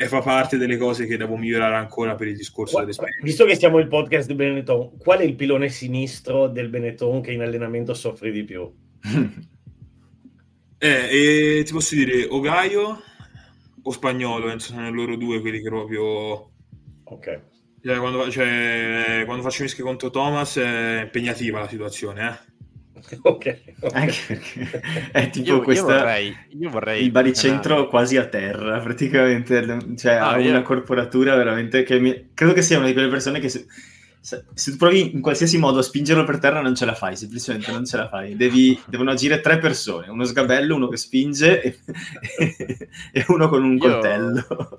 e 0.00 0.08
fa 0.08 0.22
parte 0.22 0.56
delle 0.56 0.78
cose 0.78 1.04
che 1.04 1.18
devo 1.18 1.36
migliorare 1.36 1.74
ancora 1.74 2.14
per 2.14 2.28
il 2.28 2.34
discorso 2.34 2.72
Qua, 2.72 2.80
dell'esperienza. 2.80 3.22
Visto 3.22 3.44
che 3.44 3.54
siamo 3.54 3.78
il 3.80 3.86
podcast 3.86 4.28
di 4.28 4.34
Benetton, 4.34 4.96
qual 4.96 5.18
è 5.18 5.24
il 5.24 5.34
pilone 5.34 5.68
sinistro 5.68 6.48
del 6.48 6.70
Benetton 6.70 7.20
che 7.20 7.32
in 7.32 7.42
allenamento 7.42 7.92
soffre 7.92 8.30
di 8.30 8.42
più? 8.42 8.62
eh, 10.78 11.58
e 11.58 11.62
ti 11.64 11.72
posso 11.72 11.94
dire 11.94 12.26
o 12.30 12.40
Gaio 12.40 13.02
o 13.82 13.90
Spagnolo, 13.90 14.46
penso 14.46 14.72
sono 14.72 14.90
loro 14.90 15.16
due 15.16 15.42
quelli 15.42 15.60
che 15.60 15.68
proprio... 15.68 16.50
Ok. 17.04 17.42
Cioè, 17.84 17.98
quando, 17.98 18.30
cioè, 18.30 19.24
quando 19.26 19.42
faccio 19.42 19.64
mischia 19.64 19.84
contro 19.84 20.08
Thomas 20.08 20.56
è 20.56 21.02
impegnativa 21.02 21.60
la 21.60 21.68
situazione, 21.68 22.26
eh? 22.26 22.49
ok. 23.22 23.58
Anche 23.92 24.18
perché 24.26 24.82
è 25.12 25.30
tipo 25.30 25.54
io, 25.54 25.60
questa, 25.62 25.92
io 25.92 25.98
vorrei, 25.98 26.36
io 26.58 26.70
vorrei 26.70 27.04
il 27.04 27.10
baricentro 27.10 27.88
quasi 27.88 28.16
a 28.16 28.26
terra, 28.26 28.78
praticamente, 28.80 29.96
cioè 29.96 30.14
ah, 30.14 30.30
ha 30.30 30.38
io... 30.38 30.50
una 30.50 30.62
corporatura 30.62 31.34
veramente 31.36 31.82
che 31.82 31.98
mi... 31.98 32.30
credo 32.34 32.52
che 32.52 32.62
sia 32.62 32.78
una 32.78 32.86
di 32.86 32.92
quelle 32.92 33.08
persone 33.08 33.40
che 33.40 33.48
se, 33.48 33.66
se, 34.20 34.44
se, 34.54 34.70
tu 34.72 34.76
provi 34.76 35.14
in 35.14 35.20
qualsiasi 35.20 35.58
modo 35.58 35.78
a 35.78 35.82
spingerlo 35.82 36.24
per 36.24 36.38
terra 36.38 36.60
non 36.60 36.74
ce 36.74 36.84
la 36.84 36.94
fai, 36.94 37.16
semplicemente 37.16 37.72
non 37.72 37.84
ce 37.84 37.96
la 37.96 38.08
fai. 38.08 38.36
Devi, 38.36 38.78
devono 38.86 39.10
agire 39.10 39.40
tre 39.40 39.58
persone, 39.58 40.08
uno 40.08 40.24
sgabello, 40.24 40.76
uno 40.76 40.88
che 40.88 40.96
spinge 40.96 41.62
e, 41.62 41.78
e 43.12 43.24
uno 43.28 43.48
con 43.48 43.64
un 43.64 43.78
coltello. 43.78 44.78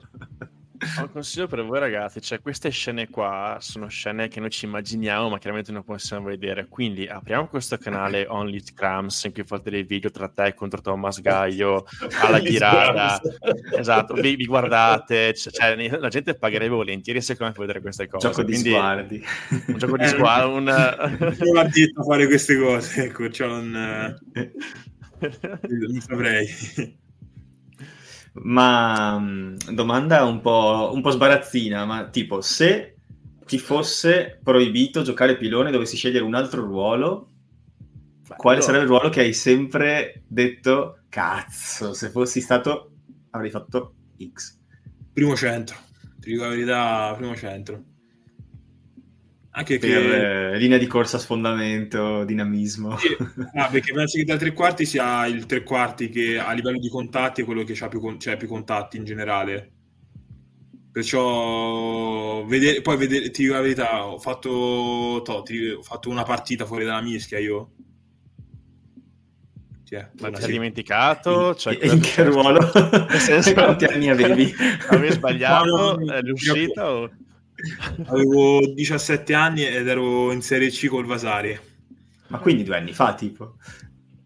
Ho 0.97 1.01
un 1.01 1.11
consiglio 1.11 1.47
per 1.47 1.63
voi 1.63 1.79
ragazzi, 1.79 2.21
cioè 2.21 2.41
queste 2.41 2.69
scene 2.69 3.07
qua 3.07 3.57
sono 3.59 3.87
scene 3.87 4.27
che 4.29 4.39
noi 4.39 4.49
ci 4.49 4.65
immaginiamo 4.65 5.29
ma 5.29 5.37
chiaramente 5.37 5.71
non 5.71 5.83
possiamo 5.83 6.27
vedere, 6.27 6.67
quindi 6.67 7.05
apriamo 7.05 7.47
questo 7.47 7.77
canale 7.77 8.25
Only 8.29 8.59
Scrums 8.59 9.23
in 9.25 9.33
cui 9.33 9.43
fate 9.43 9.69
dei 9.69 9.83
video 9.83 10.09
tra 10.09 10.27
te 10.27 10.55
contro 10.55 10.81
Thomas 10.81 11.21
Gaio 11.21 11.85
alla 12.21 12.39
tirata, 12.39 13.21
esatto, 13.77 14.15
vi, 14.15 14.35
vi 14.35 14.45
guardate, 14.45 15.35
cioè, 15.35 15.75
la 15.75 16.09
gente 16.09 16.33
pagherebbe 16.33 16.73
volentieri 16.73 17.21
secondo 17.21 17.51
me 17.51 17.57
per 17.57 17.67
vedere 17.67 17.81
queste 17.81 18.07
cose. 18.07 18.27
Gioco 18.27 18.41
di 18.41 18.53
quindi, 18.53 18.69
sguardi. 18.69 19.25
Un 19.67 19.77
gioco 19.77 19.97
di 19.97 20.07
sguardi, 20.07 20.51
un... 20.51 20.63
Non 20.63 21.57
ha 21.57 21.63
detto 21.63 22.03
fare 22.03 22.25
queste 22.25 22.57
cose, 22.57 23.03
ecco, 23.03 23.29
cioè 23.29 23.47
non... 23.47 24.17
non 25.19 25.99
saprei. 25.99 26.99
Ma 28.33 29.17
mm, 29.19 29.55
domanda 29.71 30.23
un 30.23 30.39
po', 30.41 30.91
un 30.93 31.01
po' 31.01 31.09
sbarazzina, 31.11 31.85
ma 31.85 32.09
tipo 32.09 32.41
se 32.41 32.95
ti 33.45 33.57
fosse 33.59 34.39
proibito 34.41 35.01
giocare 35.01 35.35
pilone 35.37 35.71
dovessi 35.71 35.97
scegliere 35.97 36.23
un 36.23 36.35
altro 36.35 36.61
ruolo, 36.61 37.29
Beh, 38.27 38.35
quale 38.35 38.57
no. 38.57 38.63
sarebbe 38.63 38.83
il 38.83 38.89
ruolo 38.89 39.09
che 39.09 39.21
hai 39.21 39.33
sempre 39.33 40.23
detto 40.27 40.99
cazzo, 41.09 41.93
se 41.93 42.09
fossi 42.09 42.39
stato 42.39 42.93
avrei 43.31 43.49
fatto 43.51 43.95
X? 44.33 44.57
Primo 45.11 45.35
centro, 45.35 45.75
ti 46.19 46.31
dico 46.31 46.43
la 46.43 46.49
verità, 46.49 47.13
primo 47.17 47.35
centro. 47.35 47.83
Anche 49.53 49.79
per 49.79 49.89
che... 49.89 50.51
eh, 50.53 50.57
linea 50.57 50.77
di 50.77 50.87
corsa, 50.87 51.17
sfondamento, 51.17 52.23
dinamismo. 52.23 52.97
Sì. 52.97 53.15
Ah, 53.53 53.67
perché 53.67 53.91
penso 53.93 54.17
che 54.17 54.23
dal 54.23 54.39
tre 54.39 54.53
quarti 54.53 54.85
sia 54.85 55.25
il 55.27 55.45
tre 55.45 55.63
quarti 55.63 56.09
che 56.09 56.39
a 56.39 56.53
livello 56.53 56.79
di 56.79 56.89
contatti 56.89 57.41
è 57.41 57.45
quello 57.45 57.63
che 57.63 57.77
ha 57.79 57.87
più, 57.89 58.17
cioè, 58.17 58.37
più 58.37 58.47
contatti 58.47 58.97
in 58.97 59.03
generale. 59.03 59.71
Perciò 60.91 62.43
vedere, 62.45 62.81
poi 62.81 62.97
vedere, 62.97 63.29
ti 63.29 63.43
dico 63.43 63.53
la 63.53 63.61
verità, 63.61 64.05
ho 64.05 64.19
fatto, 64.19 65.21
to, 65.23 65.41
ti, 65.43 65.67
ho 65.69 65.81
fatto 65.81 66.09
una 66.09 66.23
partita 66.23 66.65
fuori 66.65 66.85
dalla 66.85 67.01
mischia 67.01 67.39
io. 67.39 67.71
Cioè, 69.83 70.09
Ma 70.21 70.31
ti 70.31 70.41
sei 70.41 70.51
dimenticato? 70.53 71.55
Cioè, 71.55 71.77
in, 71.81 71.91
in 71.91 71.99
che 71.99 72.23
ruolo? 72.23 72.71
Nel 73.09 73.19
senso, 73.19 73.51
quanti 73.53 73.83
anni 73.83 74.09
avevi? 74.09 74.53
Avevi 74.87 75.11
sbagliato? 75.11 75.65
No, 75.65 75.91
no, 75.91 76.05
no, 76.05 76.13
è 76.13 76.21
l'uscita 76.21 76.93
o... 76.93 77.09
Avevo 78.05 78.65
17 78.73 79.33
anni 79.33 79.65
ed 79.65 79.87
ero 79.87 80.31
in 80.31 80.41
Serie 80.41 80.69
C 80.69 80.87
col 80.87 81.05
Vasari. 81.05 81.57
Ma 82.27 82.39
quindi 82.39 82.63
due 82.63 82.77
anni 82.77 82.93
fa, 82.93 83.13
tipo? 83.13 83.55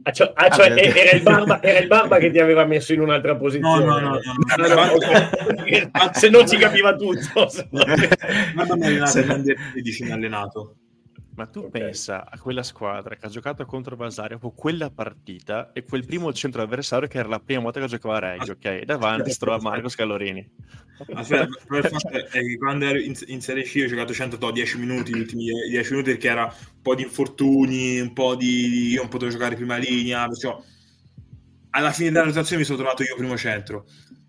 Ah, 0.04 0.12
cioè, 0.12 0.32
ah, 0.36 0.50
cioè 0.50 0.70
ah, 0.70 0.80
era, 0.80 1.12
il 1.12 1.24
barba, 1.24 1.64
era, 1.64 1.80
il 1.80 1.88
barba, 1.88 2.18
che 2.18 2.30
ti 2.30 2.40
aveva 2.40 2.64
messo 2.64 2.94
in 2.94 3.02
un'altra 3.02 3.36
posizione. 3.36 3.84
No, 3.84 4.00
no, 4.00 4.10
no. 4.10 4.20
no, 4.58 4.68
no 4.68 6.10
Se 6.14 6.30
non 6.30 6.48
ci 6.48 6.58
capiva 6.58 6.96
tutto. 6.96 7.50
Guarda, 7.72 8.76
mi 8.76 8.86
allenato, 8.86 9.12
Se... 9.12 10.12
allenato. 10.12 10.76
Ma 11.36 11.48
tu 11.48 11.60
okay. 11.60 11.82
pensa 11.82 12.30
a 12.30 12.40
quella 12.40 12.64
squadra 12.64 13.16
che 13.16 13.26
ha 13.26 13.30
giocato 13.30 13.66
contro 13.66 13.98
Vasari 13.98 14.36
dopo 14.36 14.52
quella 14.52 14.90
partita 14.90 15.74
e 15.74 15.84
quel 15.84 16.06
primo 16.06 16.32
centro 16.32 16.62
avversario 16.62 17.10
che 17.10 17.18
era 17.18 17.28
la 17.28 17.40
prima 17.40 17.62
volta 17.62 17.82
che 17.82 17.88
giocava 17.88 18.16
a 18.16 18.20
Reggio, 18.20 18.54
ok? 18.54 18.84
Davanti 18.84 19.32
si 19.32 19.40
trova 19.40 19.60
Marco 19.60 19.90
Scalorini. 19.90 20.50
Aspetta, 21.14 21.48
però 21.68 21.80
il 21.80 21.88
fatto 21.88 22.10
è 22.10 22.26
che 22.30 22.58
quando 22.58 22.86
ero 22.86 23.00
in, 23.00 23.14
in 23.28 23.42
Serie 23.42 23.64
C 23.64 23.82
ho 23.84 23.88
giocato 23.88 24.14
110 24.14 24.78
minuti, 24.78 25.14
gli 25.14 25.20
ultimi 25.20 25.46
10 25.70 25.92
minuti 25.92 26.12
perché 26.12 26.30
era 26.30 26.46
un 26.46 26.82
po' 26.82 26.96
di 26.96 27.04
infortuni, 27.04 28.00
un 28.00 28.14
po' 28.14 28.36
di... 28.36 28.92
io 28.92 29.02
non 29.02 29.10
potevo 29.10 29.32
giocare 29.32 29.56
prima 29.56 29.76
linea, 29.76 30.26
perciò 30.28 30.64
alla 31.72 31.92
fine 31.92 32.12
della 32.12 32.24
rotazione 32.24 32.62
mi 32.62 32.66
sono 32.66 32.78
trovato 32.78 33.04
io 33.04 33.16
primo 33.18 33.36
centro. 33.36 33.86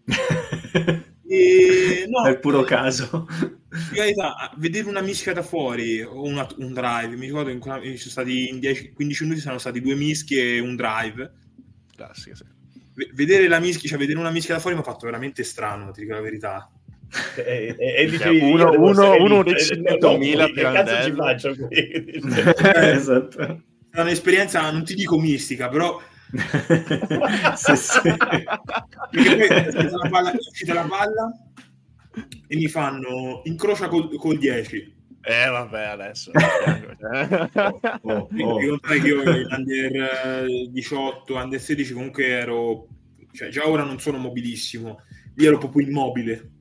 E, 1.29 2.07
no, 2.09 2.25
è 2.25 2.39
puro 2.39 2.63
caso. 2.63 3.27
In 3.31 3.95
realtà, 3.95 4.53
vedere 4.57 4.89
una 4.89 5.01
mischia 5.01 5.33
da 5.33 5.43
fuori 5.43 6.03
o 6.03 6.23
una, 6.23 6.47
un 6.59 6.73
drive, 6.73 7.17
mi 7.17 7.27
ricordo 7.27 7.51
in, 7.51 7.61
sono 7.61 7.97
stati 7.97 8.49
in 8.49 8.61
10, 8.61 8.93
15 8.93 9.23
minuti 9.25 9.41
sono 9.41 9.59
stati 9.59 9.81
due 9.81 9.95
mischie 9.95 10.57
e 10.57 10.61
un 10.61 10.77
drive. 10.77 11.33
Classica, 11.95 12.37
sì. 12.37 12.45
vedere 13.15 13.49
la 13.49 13.59
mischia, 13.59 13.89
cioè 13.89 13.99
vedere 13.99 14.19
una 14.19 14.31
mischia 14.31 14.55
da 14.55 14.61
fuori 14.61 14.77
mi 14.77 14.83
ha 14.83 14.85
fatto 14.85 15.07
veramente 15.07 15.43
strano, 15.43 15.91
ti 15.91 16.03
dico 16.03 16.15
la 16.15 16.21
verità. 16.21 16.71
E, 17.37 17.75
e, 17.79 17.95
e 17.99 18.07
dice, 18.11 18.29
uno, 18.29 18.71
uno, 18.73 19.15
uno 19.23 19.43
dei 19.43 19.55
100.000 19.55 20.53
che 20.53 20.63
cazzo 20.63 21.05
ci 21.05 21.13
faccio 21.13 21.55
qui? 21.55 22.21
esatto. 22.75 23.63
È 23.91 24.01
un'esperienza, 24.01 24.71
non 24.71 24.85
ti 24.85 24.95
dico 24.95 25.19
mistica, 25.19 25.69
però 25.69 26.01
sì, 27.57 27.77
sì. 27.77 28.01
Perché 29.11 29.47
poi 29.73 29.87
è 29.87 29.91
la 29.91 30.09
palla, 30.09 30.33
è 30.33 30.37
uscita 30.37 30.75
la 30.75 30.87
palla 30.89 31.31
e 32.47 32.57
mi 32.57 32.69
fanno 32.69 33.43
incrocia 33.45 33.89
col, 33.89 34.15
col 34.17 34.39
10. 34.39 34.95
Eh 35.29 35.49
vabbè 35.49 35.87
adesso 35.87 36.31
oh, 38.03 38.03
oh, 38.03 38.29
oh. 38.39 38.61
io 38.61 38.79
under 39.57 40.47
18 40.71 41.35
under 41.35 41.61
16 41.61 41.95
comunque 41.95 42.27
ero 42.27 42.87
cioè 43.33 43.49
già 43.49 43.67
ora 43.67 43.83
non 43.83 43.99
sono 43.99 44.19
mobilissimo 44.19 45.01
io 45.35 45.49
ero 45.49 45.59
proprio 45.59 45.85
immobile 45.85 46.53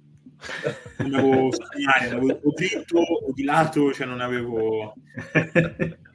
non 0.97 1.13
avevo 1.13 1.49
segnali, 1.51 2.15
avevo 2.15 2.39
dritto 2.55 2.99
o 2.99 3.31
di 3.33 3.43
lato, 3.43 3.93
cioè 3.93 4.05
non 4.05 4.21
avevo 4.21 4.93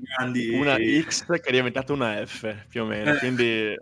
grandi... 0.01 0.55
Una 0.55 0.77
X 0.77 1.27
che 1.27 1.49
è 1.49 1.53
diventata 1.53 1.93
una 1.93 2.25
F, 2.25 2.67
più 2.69 2.83
o 2.83 2.87
meno, 2.87 3.13
eh. 3.13 3.19
quindi... 3.19 3.75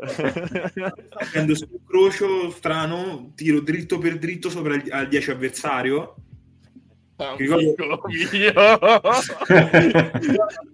Prendo 1.30 1.54
sul 1.54 1.80
crocio 1.86 2.50
strano, 2.50 3.32
tiro 3.34 3.60
dritto 3.60 3.98
per 3.98 4.18
dritto 4.18 4.50
sopra 4.50 4.74
il, 4.74 4.84
al 4.90 5.08
10 5.08 5.30
avversario, 5.30 6.16
Ricordo... 7.36 8.02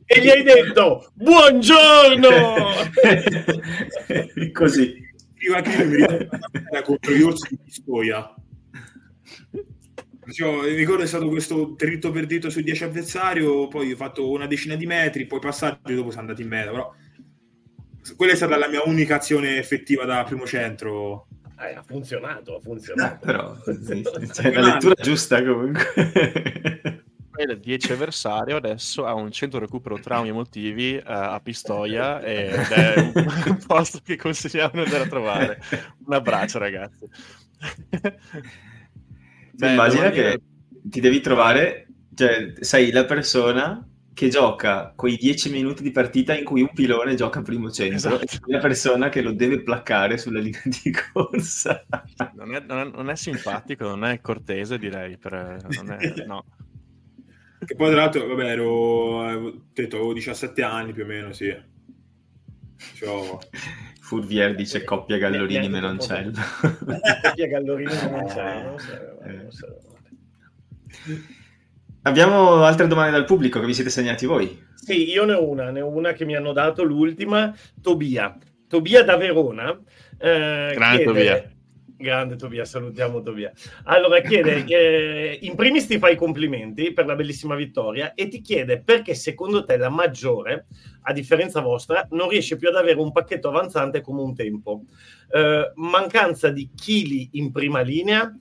e 0.04 0.20
gli 0.20 0.28
hai 0.28 0.42
detto 0.42 1.10
buongiorno! 1.14 2.28
Così. 4.52 5.02
Prima 5.34 5.62
che 5.62 5.84
mi 5.84 5.96
ricordo 5.96 6.28
contro 6.84 7.12
gli 7.12 7.22
orsi 7.22 7.48
di 7.48 7.58
Pistoia 7.64 8.34
Diciamo, 10.24 10.62
ricordo 10.62 11.02
è 11.02 11.06
stato 11.06 11.28
questo 11.28 11.74
dritto 11.76 12.10
per 12.10 12.26
dritto 12.26 12.50
su 12.50 12.60
10 12.60 12.84
avversario, 12.84 13.68
poi 13.68 13.92
ho 13.92 13.96
fatto 13.96 14.30
una 14.30 14.46
decina 14.46 14.74
di 14.74 14.86
metri, 14.86 15.26
poi 15.26 15.40
passaggio 15.40 15.88
e 15.88 15.94
dopo 15.94 16.10
sono 16.10 16.22
andato 16.22 16.42
in 16.42 16.48
meta, 16.48 16.70
però 16.70 16.94
quella 18.16 18.32
è 18.32 18.36
stata 18.36 18.56
la 18.56 18.68
mia 18.68 18.82
unica 18.84 19.16
azione 19.16 19.56
effettiva 19.58 20.04
da 20.04 20.24
primo 20.24 20.46
centro. 20.46 21.26
Eh, 21.58 21.74
ha 21.74 21.82
funzionato, 21.82 22.56
ha 22.56 22.60
funzionato. 22.60 23.22
Eh, 23.22 23.26
però 23.26 23.56
c'è 24.30 24.52
la 24.52 24.60
lettura 24.60 24.94
giusta 25.00 25.42
comunque. 25.42 27.02
il 27.36 27.58
10 27.58 27.92
avversario 27.92 28.56
adesso 28.56 29.06
ha 29.06 29.14
un 29.14 29.30
centro 29.32 29.58
recupero 29.58 29.98
traumi 29.98 30.28
emotivi 30.28 30.94
uh, 30.94 31.02
a 31.04 31.40
Pistoia 31.42 32.20
ed 32.22 32.52
è 32.52 33.10
un 33.48 33.58
posto 33.66 33.98
che 34.04 34.16
consigliamo 34.16 34.72
di 34.72 34.80
andare 34.80 35.04
a 35.04 35.08
trovare. 35.08 35.60
Un 36.04 36.12
abbraccio 36.12 36.58
ragazzi. 36.58 37.08
Beh, 39.56 39.72
immagina 39.72 40.10
che 40.10 40.40
ti 40.82 41.00
devi 41.00 41.20
trovare, 41.20 41.86
cioè 42.14 42.52
sei 42.60 42.90
la 42.90 43.04
persona 43.04 43.88
che 44.14 44.28
gioca 44.28 44.92
quei 44.94 45.16
10 45.16 45.50
minuti 45.50 45.82
di 45.82 45.90
partita 45.90 46.36
in 46.36 46.44
cui 46.44 46.60
un 46.60 46.70
pilone 46.72 47.16
gioca 47.16 47.42
primo 47.42 47.70
centro 47.70 48.20
esatto. 48.20 48.48
e 48.48 48.52
la 48.52 48.60
persona 48.60 49.08
che 49.08 49.20
lo 49.20 49.32
deve 49.32 49.62
placcare 49.62 50.16
sulla 50.16 50.38
linea 50.38 50.62
di 50.64 50.94
corsa. 51.12 51.84
Non 52.34 52.54
è, 52.54 52.60
non 52.66 52.78
è, 52.78 52.84
non 52.90 53.10
è 53.10 53.16
simpatico, 53.16 53.88
non 53.88 54.04
è 54.04 54.20
cortese 54.20 54.78
direi, 54.78 55.16
per, 55.16 55.32
è, 55.34 56.24
no. 56.26 56.44
Che 57.64 57.74
poi 57.74 57.90
tra 57.90 58.02
l'altro, 58.02 58.26
vabbè, 58.26 58.44
ero, 58.44 59.62
detto, 59.72 59.96
avevo 59.96 60.12
17 60.12 60.62
anni 60.62 60.92
più 60.92 61.04
o 61.04 61.06
meno, 61.06 61.32
sì. 61.32 61.54
Cioè, 62.96 63.38
Furvier 64.04 64.54
dice 64.54 64.84
coppia 64.84 65.16
Gallorini 65.16 65.66
Menoncello. 65.70 66.32
coppia 67.22 67.46
Gallorini 67.46 67.90
Menoncello. 67.90 68.76
Abbiamo 72.02 72.64
altre 72.64 72.86
domande 72.86 73.12
dal 73.12 73.24
pubblico 73.24 73.60
che 73.60 73.66
vi 73.66 73.72
siete 73.72 73.88
segnati 73.88 74.26
voi? 74.26 74.62
Sì, 74.74 75.10
io 75.10 75.24
ne 75.24 75.32
ho 75.32 75.48
una, 75.48 75.70
ne 75.70 75.80
ho 75.80 75.88
una 75.88 76.12
che 76.12 76.26
mi 76.26 76.36
hanno 76.36 76.52
dato 76.52 76.84
l'ultima, 76.84 77.56
Tobia. 77.80 78.36
Tobia 78.68 79.02
da 79.04 79.16
Verona. 79.16 79.70
Eh, 80.18 80.72
Grande 80.74 80.96
chiede, 80.96 81.04
Tobia. 81.04 81.50
Grande 81.96 82.34
Tobia, 82.36 82.64
salutiamo 82.64 83.22
Tobia. 83.22 83.52
Allora 83.84 84.20
chiede, 84.20 84.64
eh, 84.66 85.38
in 85.42 85.54
primis 85.54 85.86
ti 85.86 85.98
fai 85.98 86.14
i 86.14 86.16
complimenti 86.16 86.92
per 86.92 87.06
la 87.06 87.14
bellissima 87.14 87.54
vittoria 87.54 88.14
e 88.14 88.26
ti 88.26 88.40
chiede 88.40 88.82
perché 88.82 89.14
secondo 89.14 89.64
te 89.64 89.76
la 89.76 89.90
maggiore, 89.90 90.66
a 91.02 91.12
differenza 91.12 91.60
vostra, 91.60 92.06
non 92.10 92.28
riesce 92.28 92.56
più 92.56 92.68
ad 92.68 92.74
avere 92.74 92.98
un 92.98 93.12
pacchetto 93.12 93.48
avanzante 93.48 94.00
come 94.00 94.22
un 94.22 94.34
tempo. 94.34 94.82
Eh, 95.30 95.72
mancanza 95.76 96.50
di 96.50 96.70
chili 96.74 97.30
in 97.32 97.52
prima 97.52 97.80
linea 97.80 98.36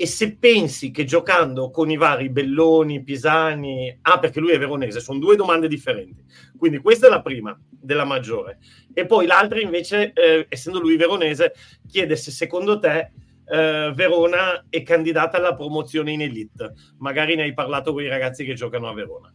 e 0.00 0.06
se 0.06 0.36
pensi 0.36 0.92
che 0.92 1.04
giocando 1.04 1.70
con 1.70 1.90
i 1.90 1.96
vari 1.96 2.28
Belloni, 2.28 3.02
Pisani, 3.02 3.98
ah 4.02 4.18
perché 4.20 4.38
lui 4.38 4.52
è 4.52 4.58
veronese, 4.58 5.00
sono 5.00 5.18
due 5.18 5.34
domande 5.34 5.66
differenti. 5.66 6.22
Quindi 6.58 6.78
questa 6.78 7.06
è 7.06 7.10
la 7.10 7.22
prima 7.22 7.58
della 7.70 8.04
maggiore. 8.04 8.58
E 8.92 9.06
poi 9.06 9.26
l'altra 9.26 9.60
invece, 9.60 10.12
eh, 10.12 10.46
essendo 10.48 10.80
lui 10.80 10.96
veronese, 10.96 11.54
chiede 11.86 12.16
se 12.16 12.30
secondo 12.30 12.78
te 12.78 13.12
eh, 13.50 13.92
Verona 13.94 14.66
è 14.68 14.82
candidata 14.82 15.38
alla 15.38 15.54
promozione 15.54 16.12
in 16.12 16.22
elite. 16.22 16.74
Magari 16.98 17.34
ne 17.34 17.42
hai 17.42 17.54
parlato 17.54 17.92
con 17.92 18.02
i 18.02 18.08
ragazzi 18.08 18.44
che 18.44 18.54
giocano 18.54 18.88
a 18.88 18.94
Verona. 18.94 19.32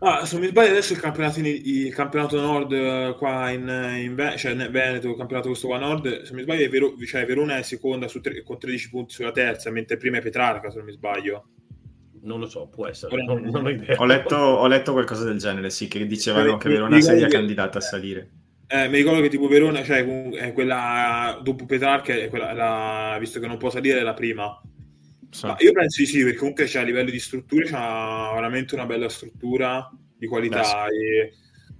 Ah, 0.00 0.26
se 0.26 0.38
mi 0.38 0.48
sbaglio 0.48 0.70
adesso 0.70 0.92
il 0.92 1.00
campionato, 1.00 1.38
in, 1.38 1.46
il 1.46 1.94
campionato 1.94 2.38
nord 2.38 2.72
eh, 2.72 3.14
qua 3.16 3.48
in, 3.50 3.62
in 3.62 4.34
cioè 4.36 4.52
in 4.52 4.68
Veneto, 4.70 5.08
il 5.08 5.16
campionato 5.16 5.48
questo 5.48 5.68
qua 5.68 5.78
nord, 5.78 6.22
se 6.22 6.34
mi 6.34 6.42
sbaglio 6.42 6.68
Vero- 6.68 6.94
cioè 7.06 7.24
Verona 7.24 7.56
è 7.56 7.62
seconda 7.62 8.06
tre- 8.06 8.42
con 8.42 8.58
13 8.58 8.90
punti 8.90 9.14
sulla 9.14 9.32
terza, 9.32 9.70
mentre 9.70 9.96
prima 9.96 10.18
è 10.18 10.20
Petrarca 10.20 10.68
se 10.70 10.76
non 10.76 10.86
mi 10.86 10.92
sbaglio. 10.92 11.48
Non 12.24 12.40
lo 12.40 12.46
so, 12.46 12.68
può 12.68 12.86
essere, 12.86 13.22
non, 13.22 13.42
non 13.42 13.66
ho 13.66 13.68
idea. 13.68 13.96
Ho 13.98 14.06
letto, 14.06 14.34
ho 14.34 14.66
letto 14.66 14.92
qualcosa 14.92 15.24
del 15.24 15.36
genere, 15.36 15.68
sì, 15.68 15.88
che 15.88 16.06
dicevano 16.06 16.56
che 16.56 16.70
Verona 16.70 16.98
sia 17.00 17.28
candidata 17.28 17.78
a 17.78 17.82
salire. 17.82 18.30
Eh, 18.66 18.88
mi 18.88 18.96
ricordo 18.96 19.20
che 19.20 19.28
tipo 19.28 19.46
Verona, 19.46 19.84
cioè 19.84 20.06
è 20.32 20.52
quella 20.54 21.38
dopo 21.42 21.66
Petrarca, 21.66 22.14
è 22.14 22.28
quella, 22.28 22.52
la, 22.54 23.16
visto 23.20 23.40
che 23.40 23.46
non 23.46 23.58
può 23.58 23.68
salire, 23.68 24.00
è 24.00 24.02
la 24.02 24.14
prima. 24.14 24.58
Sì. 25.30 25.46
io 25.58 25.72
penso 25.72 26.00
di 26.00 26.06
sì, 26.06 26.22
perché 26.22 26.38
comunque 26.38 26.66
cioè, 26.66 26.82
a 26.82 26.84
livello 26.84 27.10
di 27.10 27.18
strutture 27.18 27.66
c'ha 27.66 28.30
veramente 28.34 28.74
una 28.74 28.86
bella 28.86 29.08
struttura 29.10 29.90
di 30.16 30.26
qualità. 30.26 30.86
E, 30.86 31.34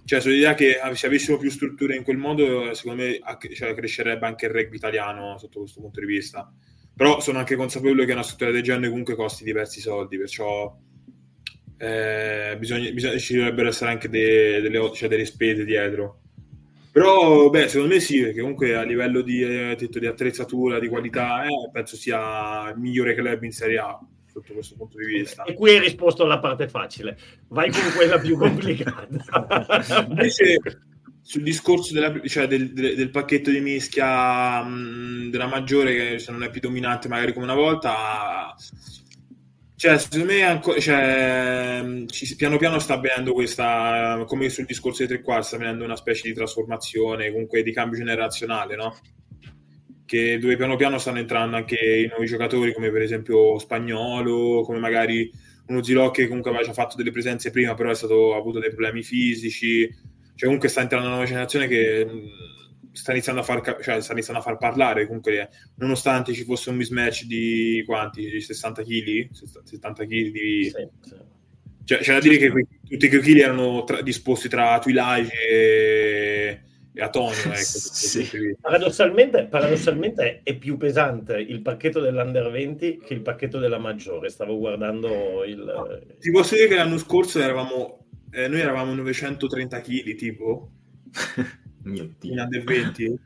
cioè, 0.05 0.21
sono 0.21 0.35
l'idea 0.35 0.53
che 0.53 0.77
se 0.93 1.07
avessimo 1.07 1.37
più 1.37 1.49
strutture 1.49 1.95
in 1.95 2.03
quel 2.03 2.17
modo, 2.17 2.71
secondo 2.75 3.01
me 3.01 3.19
cioè, 3.53 3.73
crescerebbe 3.73 4.27
anche 4.27 4.45
il 4.45 4.51
rugby 4.51 4.75
italiano 4.75 5.39
sotto 5.39 5.61
questo 5.61 5.81
punto 5.81 5.99
di 5.99 6.05
vista. 6.05 6.53
Però 6.95 7.19
sono 7.19 7.39
anche 7.39 7.55
consapevole 7.55 8.05
che 8.05 8.13
una 8.13 8.23
struttura 8.23 8.51
del 8.51 8.63
genere 8.63 8.89
comunque 8.89 9.15
costi 9.15 9.43
diversi 9.43 9.81
soldi, 9.81 10.17
perciò 10.17 10.75
eh, 11.77 12.55
bisogna, 12.57 12.89
bisogna, 12.91 13.17
ci 13.17 13.35
dovrebbero 13.35 13.67
essere 13.67 13.91
anche 13.91 14.09
de, 14.09 14.61
delle, 14.61 14.91
cioè, 14.93 15.09
delle 15.09 15.25
spese 15.25 15.65
dietro. 15.65 16.21
Però, 16.91 17.49
beh, 17.49 17.67
secondo 17.67 17.93
me 17.93 17.99
sì, 17.99 18.21
perché 18.21 18.39
comunque 18.39 18.75
a 18.75 18.83
livello 18.83 19.21
di, 19.21 19.41
eh, 19.41 19.75
di 19.77 20.07
attrezzatura, 20.07 20.79
di 20.79 20.87
qualità, 20.87 21.43
eh, 21.43 21.69
penso 21.69 21.97
sia 21.97 22.69
il 22.69 22.79
migliore 22.79 23.13
club 23.13 23.43
in 23.43 23.51
Serie 23.51 23.79
A 23.79 23.99
sotto 24.25 24.53
questo 24.53 24.75
punto 24.75 24.97
di 24.97 25.05
vista. 25.05 25.43
E 25.43 25.53
qui 25.53 25.71
hai 25.71 25.79
risposto 25.79 26.23
alla 26.23 26.39
parte 26.39 26.69
facile, 26.69 27.17
vai 27.49 27.69
con 27.71 27.81
quella 27.95 28.17
più 28.17 28.37
complicata. 28.37 29.05
Invece, 30.07 30.57
sul 31.27 31.41
discorso 31.41 31.91
della, 31.91 32.21
cioè 32.27 32.45
del, 32.45 32.71
del, 32.71 32.95
del, 32.95 33.09
pacchetto 33.09 33.49
di 33.49 33.59
mischia 33.59 34.61
mh, 34.61 35.31
della 35.31 35.47
maggiore, 35.47 35.95
che 35.95 36.19
se 36.19 36.31
non 36.31 36.43
è 36.43 36.51
più 36.51 36.61
dominante 36.61 37.07
magari 37.07 37.33
come 37.33 37.45
una 37.45 37.55
volta, 37.55 38.55
cioè, 39.75 39.97
secondo 39.97 40.25
me 40.25 40.43
ancora, 40.43 40.79
cioè, 40.79 41.83
ci, 42.05 42.35
piano 42.35 42.57
piano 42.57 42.77
sta 42.77 42.93
avvenendo 42.93 43.33
questa, 43.33 44.23
come 44.27 44.49
sul 44.49 44.65
discorso 44.65 44.99
dei 44.99 45.07
tre 45.07 45.21
quarti, 45.23 45.47
sta 45.47 45.55
avvenendo 45.55 45.83
una 45.83 45.95
specie 45.95 46.27
di 46.27 46.35
trasformazione, 46.35 47.31
comunque 47.31 47.63
di 47.63 47.73
cambio 47.73 47.97
generazionale, 47.97 48.75
no? 48.75 48.95
Che 50.05 50.37
dove 50.37 50.57
piano 50.57 50.75
piano 50.75 50.99
stanno 50.99 51.17
entrando 51.17 51.55
anche 51.55 51.75
i 51.75 52.07
nuovi 52.07 52.27
giocatori, 52.27 52.71
come 52.71 52.91
per 52.91 53.01
esempio 53.01 53.57
Spagnolo, 53.57 54.61
come 54.61 54.77
magari 54.77 55.31
uno 55.69 55.81
Zilò 55.81 56.11
che 56.11 56.27
comunque 56.27 56.51
aveva 56.51 56.65
già 56.65 56.73
fatto 56.73 56.95
delle 56.95 57.09
presenze 57.09 57.49
prima, 57.49 57.73
però 57.73 57.89
è 57.89 57.95
stato, 57.95 58.35
ha 58.35 58.37
avuto 58.37 58.59
dei 58.59 58.69
problemi 58.69 59.01
fisici. 59.01 60.13
Cioè, 60.35 60.43
comunque 60.45 60.67
sta 60.67 60.81
entrando 60.81 61.05
una 61.05 61.15
nuova 61.15 61.29
generazione 61.29 61.67
che 61.67 62.07
sta 62.91 63.11
iniziando 63.11 63.41
a 63.41 63.43
far, 63.43 63.61
cioè, 63.81 64.01
sta 64.01 64.13
iniziando 64.13 64.41
a 64.41 64.43
far 64.43 64.57
parlare 64.57 65.05
comunque 65.05 65.49
nonostante 65.75 66.33
ci 66.33 66.43
fosse 66.43 66.69
un 66.69 66.77
mismatch 66.77 67.25
di 67.25 67.83
quanti 67.85 68.39
60 68.39 68.83
kg 68.83 69.29
70 69.63 70.03
kg 70.03 70.07
di 70.07 70.63
sì, 70.63 70.89
sì. 71.01 71.15
Cioè, 71.83 71.99
c'è 71.99 72.13
da 72.13 72.19
dire 72.19 72.37
che 72.37 72.67
tutti 72.87 73.09
quei 73.09 73.21
chili 73.21 73.41
erano 73.41 73.83
tra, 73.83 74.01
disposti 74.01 74.49
tra 74.49 74.79
Twilight 74.79 75.31
e, 75.31 76.61
e 76.91 77.01
Atonio 77.01 77.35
ecco, 77.43 77.53
sì. 77.53 78.57
paradossalmente, 78.59 79.45
paradossalmente 79.45 80.41
è 80.43 80.55
più 80.55 80.77
pesante 80.77 81.35
il 81.37 81.61
pacchetto 81.61 81.99
dell'Under 81.99 82.49
20 82.49 83.01
che 83.05 83.13
il 83.13 83.21
pacchetto 83.21 83.59
della 83.59 83.77
maggiore 83.77 84.29
stavo 84.29 84.57
guardando 84.57 85.43
il 85.45 85.59
no, 85.59 86.17
ti 86.19 86.31
posso 86.31 86.55
dire 86.55 86.67
che 86.67 86.75
l'anno 86.75 86.97
scorso 86.97 87.39
eravamo 87.39 88.04
eh, 88.35 88.47
noi 88.47 88.59
eravamo 88.59 88.93
930 88.93 89.81
kg 89.81 90.15
tipo 90.15 90.71
Mio 91.83 92.13
Dio. 92.19 92.33
in 92.33 92.39
under 92.39 92.63
20 92.63 93.19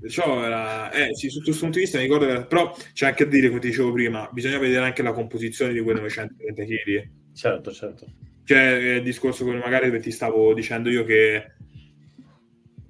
Perciò 0.00 0.44
era, 0.44 0.92
eh, 0.92 1.14
sì, 1.14 1.28
sotto 1.28 1.46
questo 1.46 1.62
punto 1.62 1.78
di 1.78 1.84
vista 1.84 1.98
mi 1.98 2.04
ricordo, 2.04 2.26
che, 2.26 2.46
però 2.46 2.72
c'è 2.92 3.06
anche 3.06 3.24
a 3.24 3.26
dire, 3.26 3.48
come 3.48 3.58
ti 3.58 3.66
dicevo 3.66 3.90
prima, 3.90 4.28
bisogna 4.32 4.58
vedere 4.58 4.84
anche 4.84 5.02
la 5.02 5.12
composizione 5.12 5.72
di 5.72 5.80
quei 5.80 5.96
930 5.96 6.64
kg. 6.64 7.10
Certo, 7.34 7.72
certo. 7.72 8.06
Cioè, 8.44 8.60
il 8.60 9.02
discorso 9.02 9.44
come 9.44 9.58
magari 9.58 10.00
ti 10.00 10.12
stavo 10.12 10.54
dicendo 10.54 10.88
io 10.88 11.04
che 11.04 11.52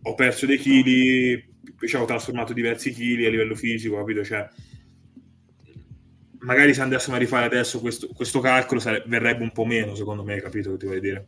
ho 0.03 0.15
perso 0.15 0.45
dei 0.45 0.59
chili, 0.59 1.43
cioè 1.87 2.03
ho 2.03 2.05
trasformato 2.05 2.53
diversi 2.53 2.93
chili 2.93 3.25
a 3.25 3.31
livello 3.31 3.55
fisico, 3.55 3.97
capito? 3.97 4.23
Cioè, 4.23 4.47
magari 6.49 6.73
se 6.73 6.81
andassimo 6.81 7.15
a 7.15 7.19
rifare 7.19 7.45
adesso 7.45 7.79
questo, 7.79 8.09
questo 8.15 8.41
calcolo 8.41 8.81
sare- 8.81 9.05
verrebbe 9.07 9.43
un 9.43 9.53
po' 9.53 9.67
meno, 9.67 9.95
secondo 9.95 10.25
me, 10.25 10.41
capito 10.41 10.71
che 10.73 10.79
ti 10.79 10.87
vuoi 10.87 11.01
dire? 11.01 11.27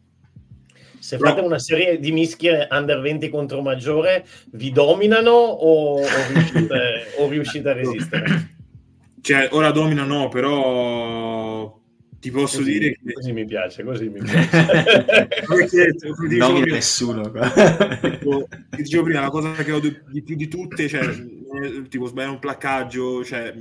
Se 0.98 1.18
Però... 1.18 1.28
fate 1.30 1.42
una 1.42 1.58
serie 1.58 1.98
di 1.98 2.10
mischie 2.10 2.66
under 2.70 3.00
20 3.00 3.28
contro 3.28 3.60
maggiore, 3.60 4.24
vi 4.52 4.72
dominano 4.72 5.30
o, 5.30 6.00
o, 6.00 6.06
riuscite, 6.32 7.04
o 7.18 7.28
riuscite, 7.28 7.68
a 7.68 7.72
resistere? 7.76 8.54
Cioè, 9.20 9.48
ora 9.52 9.70
domina 9.72 10.04
no, 10.04 10.28
però 10.28 11.78
ti 12.18 12.30
posso 12.30 12.58
così, 12.58 12.78
dire 12.78 12.98
che... 13.02 13.12
Così 13.12 13.32
mi 13.32 13.44
piace, 13.44 13.84
così 13.84 14.08
mi 14.08 14.20
piace. 14.24 14.48
Perché, 15.46 15.94
non 16.38 16.60
prima, 16.60 16.74
nessuno. 16.74 17.30
Tipo, 17.30 18.46
ti 18.70 18.82
dicevo 18.82 19.02
prima, 19.02 19.20
la 19.20 19.28
cosa 19.28 19.52
che 19.52 19.72
ho 19.72 19.80
di 19.80 20.22
più 20.22 20.34
di 20.34 20.48
tutte, 20.48 20.88
cioè, 20.88 21.06
tipo 21.90 22.06
sbagliare 22.06 22.32
un 22.32 22.38
placcaggio, 22.38 23.22
cioè, 23.22 23.54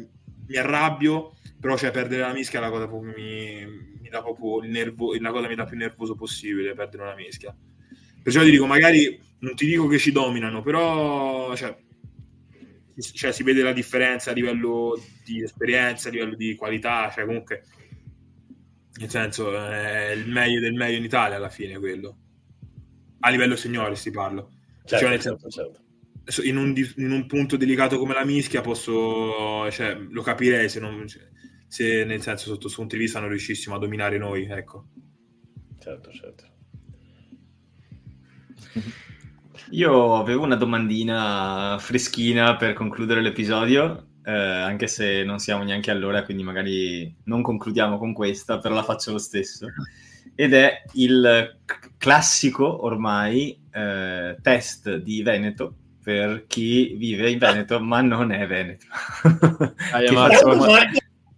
mi 0.49 0.57
arrabbio, 0.57 1.33
però 1.59 1.77
cioè, 1.77 1.91
perdere 1.91 2.21
la 2.21 2.33
mischia 2.33 2.59
è 2.59 2.61
la 2.61 2.69
cosa 2.69 2.87
che 2.87 2.95
mi, 2.95 3.65
mi 4.01 4.09
dà 4.09 4.21
proprio 4.21 4.61
il 4.63 4.69
nervo, 4.69 5.13
la 5.19 5.31
cosa 5.31 5.47
mi 5.47 5.55
dà 5.55 5.65
più 5.65 5.77
nervoso 5.77 6.15
possibile 6.15 6.73
perdere 6.73 7.03
una 7.03 7.15
mischia. 7.15 7.55
Perciò 8.21 8.43
ti 8.43 8.51
dico, 8.51 8.65
magari 8.65 9.19
non 9.39 9.55
ti 9.55 9.65
dico 9.65 9.87
che 9.87 9.97
ci 9.97 10.11
dominano, 10.11 10.61
però 10.61 11.55
cioè, 11.55 11.75
cioè, 13.13 13.31
si 13.31 13.43
vede 13.43 13.61
la 13.61 13.73
differenza 13.73 14.31
a 14.31 14.33
livello 14.33 15.01
di 15.23 15.41
esperienza, 15.41 16.09
a 16.09 16.11
livello 16.11 16.35
di 16.35 16.55
qualità, 16.55 17.09
cioè 17.13 17.25
comunque 17.25 17.63
nel 18.99 19.09
senso 19.09 19.55
è 19.55 20.11
il 20.11 20.27
meglio 20.29 20.59
del 20.59 20.73
meglio 20.73 20.97
in 20.97 21.03
Italia 21.03 21.37
alla 21.37 21.49
fine 21.49 21.77
quello. 21.77 22.17
A 23.21 23.29
livello 23.29 23.55
signore 23.55 23.95
si 23.95 24.11
parla. 24.11 24.45
Certo, 24.85 25.05
cioè, 25.05 25.19
certo, 25.19 25.49
certo. 25.49 25.83
In 26.43 26.57
un, 26.57 26.73
in 26.97 27.11
un, 27.11 27.25
punto 27.25 27.57
delicato 27.57 27.97
come 27.97 28.13
la 28.13 28.23
mischia 28.23 28.61
posso, 28.61 29.69
cioè, 29.71 29.95
lo 29.95 30.21
capirei 30.21 30.69
se 30.69 30.79
non, 30.79 31.07
cioè, 31.07 31.27
se 31.69 32.03
nel 32.03 32.21
senso 32.21 32.47
sotto 32.47 32.61
questo 32.61 32.79
punto 32.79 32.95
di 32.95 33.03
vista 33.03 33.19
non 33.19 33.29
riuscissimo 33.29 33.75
a 33.75 33.79
dominare 33.79 34.17
noi, 34.17 34.45
ecco. 34.49 34.87
Certo, 35.79 36.11
certo. 36.11 36.43
Io 39.71 40.15
avevo 40.15 40.43
una 40.43 40.55
domandina 40.55 41.77
freschina 41.79 42.55
per 42.55 42.73
concludere 42.73 43.21
l'episodio, 43.21 44.07
eh, 44.25 44.31
anche 44.31 44.87
se 44.87 45.23
non 45.23 45.37
siamo 45.37 45.63
neanche 45.63 45.91
all'ora, 45.91 46.23
quindi 46.23 46.41
magari 46.41 47.15
non 47.25 47.43
concludiamo 47.43 47.99
con 47.99 48.13
questa, 48.13 48.57
però 48.57 48.73
la 48.73 48.83
faccio 48.83 49.11
lo 49.11 49.19
stesso. 49.19 49.67
Ed 50.33 50.53
è 50.53 50.83
il 50.93 51.59
classico 51.99 52.83
ormai 52.83 53.61
eh, 53.71 54.37
test 54.41 54.95
di 54.95 55.21
Veneto 55.21 55.75
per 56.01 56.45
chi 56.47 56.95
vive 56.95 57.29
in 57.29 57.37
Veneto 57.37 57.79
ma 57.79 58.01
non 58.01 58.31
è 58.31 58.47
Veneto. 58.47 58.87
Ah, 59.91 60.01
faccio, 60.01 60.57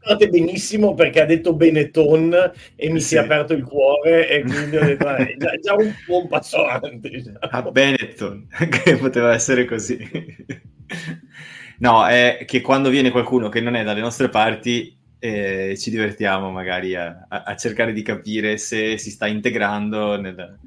state 0.03 0.29
benissimo 0.29 0.93
perché 0.95 1.21
ha 1.21 1.25
detto 1.25 1.53
Benetton 1.53 2.51
e 2.75 2.89
mi 2.89 2.99
sì. 2.99 3.07
si 3.07 3.15
è 3.15 3.19
aperto 3.19 3.53
il 3.53 3.63
cuore 3.63 4.27
e 4.27 4.41
quindi 4.43 4.77
ho 4.77 4.83
detto 4.83 5.15
eh, 5.15 5.35
già, 5.37 5.55
già, 5.57 5.75
un 5.75 5.93
buon 6.07 6.27
passo 6.27 6.65
avanti. 6.65 7.21
Già. 7.21 7.33
A 7.39 7.61
Benetton, 7.61 8.47
che 8.83 8.95
poteva 8.97 9.33
essere 9.33 9.65
così. 9.65 9.99
no, 11.79 12.07
è 12.07 12.43
che 12.47 12.61
quando 12.61 12.89
viene 12.89 13.11
qualcuno 13.11 13.49
che 13.49 13.61
non 13.61 13.75
è 13.75 13.83
dalle 13.83 14.01
nostre 14.01 14.29
parti 14.29 14.97
eh, 15.19 15.77
ci 15.77 15.91
divertiamo 15.91 16.49
magari 16.49 16.95
a, 16.95 17.27
a, 17.29 17.43
a, 17.43 17.55
cercare 17.55 17.93
di 17.93 18.01
capire 18.01 18.57
se 18.57 18.97
si 18.97 19.11
sta 19.11 19.27
integrando 19.27 20.19
nel... 20.19 20.57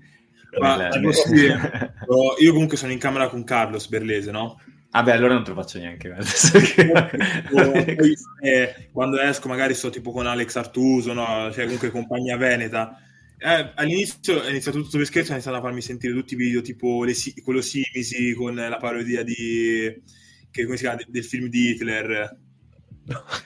Ma, 0.61 0.76
nel, 0.76 1.01
nel... 1.01 1.93
io 2.39 2.53
comunque 2.53 2.76
sono 2.76 2.93
in 2.93 2.99
camera 3.01 3.26
con 3.26 3.43
Carlos 3.43 3.89
Berlese, 3.89 4.30
no? 4.30 4.61
Ah 4.97 5.03
beh, 5.03 5.11
allora 5.11 5.34
non 5.34 5.42
te 5.42 5.51
lo 5.51 5.57
faccio 5.57 5.78
neanche. 5.78 6.14
Poi, 7.51 8.16
eh, 8.40 8.88
quando 8.92 9.20
esco 9.20 9.49
magari 9.49 9.74
sto 9.74 9.90
tipo 9.90 10.12
con 10.12 10.26
Alex 10.26 10.55
Artuso, 10.55 11.12
no? 11.12 11.51
cioè 11.53 11.64
comunque 11.64 11.90
compagnia 11.90 12.36
veneta. 12.36 12.97
Eh, 13.36 13.72
all'inizio 13.74 14.40
è 14.40 14.51
iniziato 14.51 14.80
tutto 14.80 14.99
per 14.99 15.07
scherzo, 15.07 15.32
ha 15.32 15.34
iniziato 15.34 15.59
a 15.59 15.62
farmi 15.62 15.82
sentire 15.82 16.12
tutti 16.12 16.34
i 16.34 16.36
video 16.36 16.61
tipo 16.61 17.03
le, 17.03 17.12
quello 17.42 17.61
Simisi 17.61 18.34
con 18.34 18.55
la 18.55 18.76
parodia 18.76 19.24
di, 19.24 20.01
che, 20.49 20.64
come 20.64 20.76
si 20.76 20.84
chiama, 20.84 21.01
del 21.09 21.24
film 21.24 21.49
di 21.49 21.70
Hitler. 21.70 22.38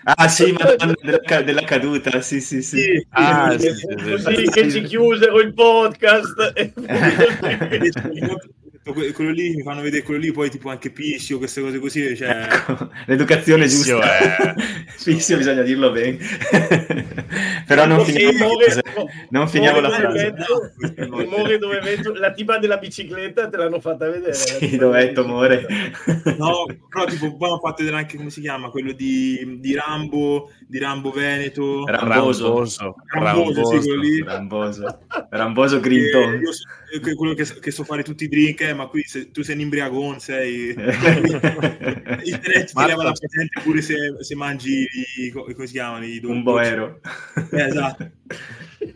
Ah 0.05 0.29
sì, 0.29 0.53
ma 0.53 0.75
della, 0.77 1.43
della, 1.43 1.63
caduta, 1.63 2.21
sì 2.21 2.43
sì 2.43 2.63
sì. 2.63 2.79
sì, 2.79 3.07
ah, 3.09 3.59
sì, 3.59 3.73
sì, 3.73 4.35
sì 4.35 4.51
che 4.51 4.71
ci 4.71 4.83
chiusero 4.83 5.41
il 5.41 5.55
podcast. 5.55 6.53
quello 8.93 9.31
lì 9.31 9.55
mi 9.55 9.63
fanno 9.63 9.81
vedere 9.81 10.03
quello 10.03 10.21
lì, 10.21 10.33
poi 10.33 10.51
tipo 10.51 10.71
anche 10.71 10.91
Pissio, 10.91 11.39
queste 11.39 11.61
cose 11.61 11.79
così. 11.79 12.17
Cioè... 12.17 12.49
Ecco, 12.51 12.91
l'educazione 13.07 13.65
Pissio 13.65 13.99
giusta. 13.99 14.19
È... 14.19 14.55
Pissio 15.05 15.37
bisogna 15.37 15.63
dirlo 15.63 15.91
bene. 15.91 16.19
Però 17.67 17.85
non 17.87 18.05
finiamo, 18.05 18.49
non 19.31 19.49
finiamo 19.49 19.81
la 19.81 19.91
frase. 19.91 20.35
Dove 21.07 21.81
vedo 21.81 22.15
la 22.15 22.33
tipa 22.33 22.59
della 22.59 22.79
bicicletta 22.79 23.49
te 23.49 23.57
l'hanno 23.57 23.81
fatta 23.81 24.09
vedere. 24.09 24.33
Sì, 24.33 24.77
dov'è 24.77 25.13
Tomore? 25.13 25.67
No, 26.39 26.65
però 26.89 27.05
tipo 27.05 27.37
poi 27.37 27.49
hanno 27.49 27.59
fatto 27.59 27.77
vedere 27.79 27.97
anche 27.99 28.17
come 28.17 28.31
si 28.31 28.41
chiama, 28.41 28.71
quello 28.71 28.93
di, 28.93 29.59
di 29.61 29.75
Rambo, 29.75 30.51
di 30.67 30.79
Rambo 30.79 31.11
Veneto. 31.11 31.85
Ramboso. 31.85 32.47
Ramboso, 32.47 32.97
Ramboso, 33.07 33.63
Ramboso, 33.63 33.81
sì, 33.83 34.23
Ramboso. 34.25 34.99
Ramboso 35.31 35.81
Grinton. 35.81 36.41
Io, 36.41 37.15
quello 37.17 37.35
che, 37.35 37.45
che 37.61 37.71
so 37.71 37.85
fare 37.85 38.03
tutti 38.03 38.25
i 38.25 38.29
drink, 38.29 38.63
eh, 38.63 38.73
ma 38.79 38.87
qui 38.87 39.03
se, 39.05 39.31
tu 39.33 39.43
sei 39.43 39.57
un 39.57 39.63
imbriagone, 39.63 40.21
sei... 40.21 40.71
Internet 42.23 42.73
ti 42.73 42.85
leva 42.87 43.03
la 43.03 43.13
patente 43.13 43.61
pure 43.63 43.83
se, 43.83 43.97
se 44.21 44.35
mangi 44.37 44.87
i, 45.17 45.31
come 45.31 45.67
si 45.67 45.73
chiamano? 45.73 46.05
I 46.05 46.21
un 46.23 46.43
boero. 46.43 47.01
Eh, 47.51 47.63
esatto. 47.63 48.11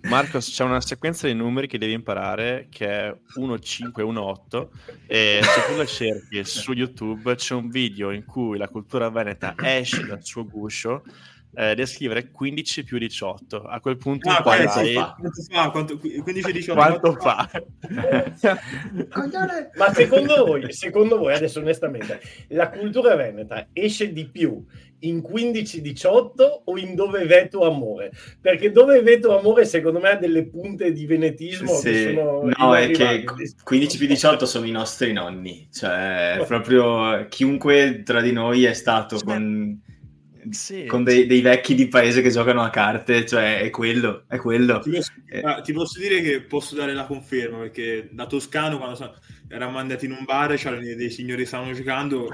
Marcos, 0.03 0.49
c'è 0.51 0.63
una 0.63 0.81
sequenza 0.81 1.27
di 1.27 1.35
numeri 1.35 1.67
che 1.67 1.79
devi 1.79 1.93
imparare 1.93 2.69
che 2.71 2.87
è 2.87 3.17
1518 3.35 4.71
e 5.07 5.41
se 5.43 5.73
tu 5.73 5.77
la 5.77 5.87
cerchi 5.87 6.45
su 6.45 6.73
YouTube 6.73 7.35
c'è 7.35 7.55
un 7.55 7.69
video 7.69 8.11
in 8.11 8.25
cui 8.25 8.59
la 8.59 8.69
cultura 8.69 9.11
veneta 9.11 9.55
esce 9.59 10.07
dal 10.07 10.25
suo 10.25 10.45
guscio 10.45 11.03
eh, 11.55 11.75
devi 11.75 11.87
scrivere 11.87 12.31
15 12.31 12.85
più 12.85 12.97
18. 12.99 13.65
A 13.65 13.81
quel 13.81 13.99
punto 13.99 14.31
ah, 14.31 14.41
quanto, 14.43 14.69
fa? 14.69 15.17
quanto 15.19 15.43
fa? 15.51 15.71
Quanto, 15.71 15.99
15 15.99 16.53
18 16.53 16.75
quanto, 16.75 17.17
fa? 17.21 17.51
Ma 19.77 19.93
secondo 19.93 20.47
voi, 20.47 20.73
secondo 20.73 21.19
voi, 21.19 21.35
adesso 21.35 21.61
onestamente, 21.61 22.21
la 22.49 22.71
cultura 22.71 23.15
veneta 23.17 23.69
esce 23.73 24.13
di 24.13 24.27
più 24.27 24.65
in 25.01 25.19
15-18 25.19 26.33
o 26.65 26.79
in 26.79 26.95
Dove 26.95 27.27
Veto 27.27 27.67
Amore? 27.67 28.13
Perché 28.41 28.71
Dove 28.71 29.03
Veto 29.03 29.37
Amore 29.39 29.67
secondo 29.67 30.01
me 30.01 30.11
ha 30.11 30.17
delle 30.17 30.47
punte 30.47 30.93
di 30.93 31.07
venetismo 31.07 31.75
sì. 31.75 31.91
che 31.91 32.15
sono 32.15 32.49
No, 32.57 32.75
è 32.75 32.91
che 32.91 33.25
15-18 33.25 34.45
sono 34.45 34.65
i 34.65 34.71
nostri 34.71 35.13
nonni, 35.13 35.69
cioè 35.71 36.43
proprio 36.47 37.27
chiunque 37.29 38.03
tra 38.05 38.23
di 38.23 38.33
noi 38.33 38.65
è 38.65 38.73
stato 38.73 39.19
con 39.23 39.81
sì. 40.51 40.87
con 40.87 41.05
dei, 41.05 41.27
dei, 41.27 41.41
vecchi 41.41 41.75
di 41.75 41.89
paese 41.89 42.23
che 42.23 42.31
giocano 42.31 42.63
a 42.63 42.71
carte, 42.71 43.27
cioè 43.27 43.61
è 43.61 43.71
quello, 43.71 44.25
è 44.29 44.37
quello. 44.37 44.81
Ti 44.81 44.91
posso, 44.91 45.13
eh. 45.29 45.61
ti 45.63 45.73
posso 45.73 45.99
dire 45.99 46.21
che 46.21 46.43
posso 46.43 46.75
dare 46.75 46.95
la 46.95 47.05
conferma, 47.05 47.59
perché 47.59 48.09
da 48.11 48.27
toscano 48.27 48.79
quando 48.79 49.17
eravamo 49.49 49.79
andati 49.79 50.07
in 50.07 50.13
un 50.13 50.25
bar, 50.25 50.55
c'erano 50.55 50.83
dei 50.83 51.11
signori 51.11 51.43
che 51.43 51.49
stavano 51.49 51.73
giocando, 51.73 52.29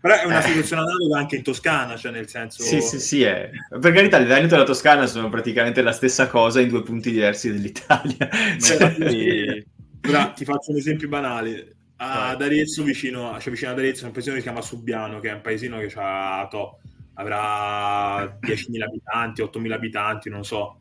però 0.00 0.20
è 0.20 0.24
una 0.24 0.40
eh. 0.40 0.46
situazione 0.46 0.82
analoga 0.82 1.18
anche 1.18 1.36
in 1.36 1.42
Toscana, 1.42 1.96
cioè 1.96 2.12
nel 2.12 2.28
senso... 2.28 2.62
Sì, 2.62 2.80
sì, 2.80 2.98
sì, 2.98 3.22
è. 3.22 3.50
per 3.80 3.92
carità 3.92 4.18
il 4.18 4.26
Veneto 4.26 4.54
e 4.54 4.58
la 4.58 4.64
Toscana 4.64 5.06
sono 5.06 5.28
praticamente 5.28 5.82
la 5.82 5.92
stessa 5.92 6.26
cosa 6.28 6.60
in 6.60 6.68
due 6.68 6.82
punti 6.82 7.10
diversi 7.10 7.50
dell'Italia. 7.50 8.28
Cioè... 8.60 8.74
Infatti... 8.74 9.78
Ora 10.08 10.32
ti 10.34 10.46
faccio 10.46 10.70
un 10.70 10.78
esempio 10.78 11.08
banale 11.08 11.79
ad 12.02 12.40
Arezzo, 12.40 12.82
vicino, 12.82 13.38
cioè 13.38 13.52
vicino 13.52 13.72
ad 13.72 13.78
Arezzo, 13.78 14.06
un 14.06 14.12
paesino 14.12 14.34
che 14.34 14.40
si 14.40 14.46
chiama 14.46 14.62
Subiano, 14.62 15.20
che 15.20 15.28
è 15.28 15.34
un 15.34 15.42
paesino 15.42 15.78
che 15.78 15.88
to, 15.88 16.80
avrà 17.14 18.38
10.000 18.40 18.82
abitanti, 18.82 19.42
8.000 19.42 19.72
abitanti, 19.72 20.30
non 20.30 20.42
so. 20.42 20.80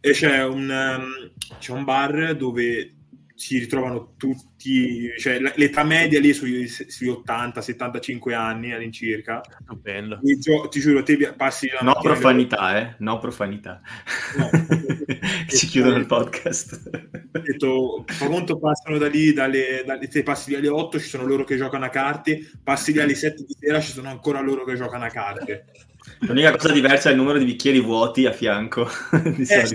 E 0.00 0.12
c'è 0.12 0.42
un, 0.44 0.68
um, 0.70 1.32
c'è 1.58 1.72
un 1.72 1.84
bar 1.84 2.34
dove 2.34 2.94
si 3.34 3.58
ritrovano 3.58 4.14
tutti, 4.16 5.10
cioè 5.18 5.38
l'età 5.56 5.82
media 5.82 6.20
lì 6.20 6.32
sui, 6.32 6.66
sui 6.68 7.08
80-75 7.08 8.32
anni 8.32 8.72
all'incirca. 8.72 9.42
Bello. 9.80 10.20
Gio- 10.38 10.68
ti 10.68 10.80
giuro, 10.80 11.02
te 11.02 11.34
passi 11.36 11.68
la 11.68 11.80
No 11.82 11.98
profanità, 12.00 12.78
eh? 12.78 12.94
No 12.98 13.18
profanità. 13.18 13.82
No, 14.36 14.48
si 15.46 15.66
chiudono 15.66 15.96
il 15.96 16.06
podcast. 16.06 16.80
Detto, 17.30 18.04
fa 18.06 18.26
conto 18.26 18.58
passano 18.58 18.98
da 18.98 19.08
lì, 19.08 19.32
dalle, 19.32 19.82
dalle, 19.84 20.08
te 20.08 20.22
passi 20.22 20.50
lì 20.50 20.56
alle 20.56 20.68
8, 20.68 20.98
ci 20.98 21.08
sono 21.08 21.24
loro 21.24 21.44
che 21.44 21.56
giocano 21.56 21.84
a 21.84 21.90
carte, 21.90 22.50
passi 22.62 22.92
lì 22.92 23.00
alle 23.00 23.14
7 23.14 23.44
di 23.46 23.56
sera, 23.58 23.80
ci 23.80 23.92
sono 23.92 24.08
ancora 24.08 24.40
loro 24.40 24.64
che 24.64 24.76
giocano 24.76 25.04
a 25.04 25.08
carte. 25.08 25.66
L'unica 26.20 26.56
cosa 26.56 26.72
diversa 26.72 27.08
è 27.08 27.12
il 27.12 27.18
numero 27.18 27.38
di 27.38 27.44
bicchieri 27.44 27.80
vuoti 27.80 28.26
a 28.26 28.32
fianco. 28.32 28.88
di 29.36 29.42
eh, 29.42 29.66
sì, 29.66 29.74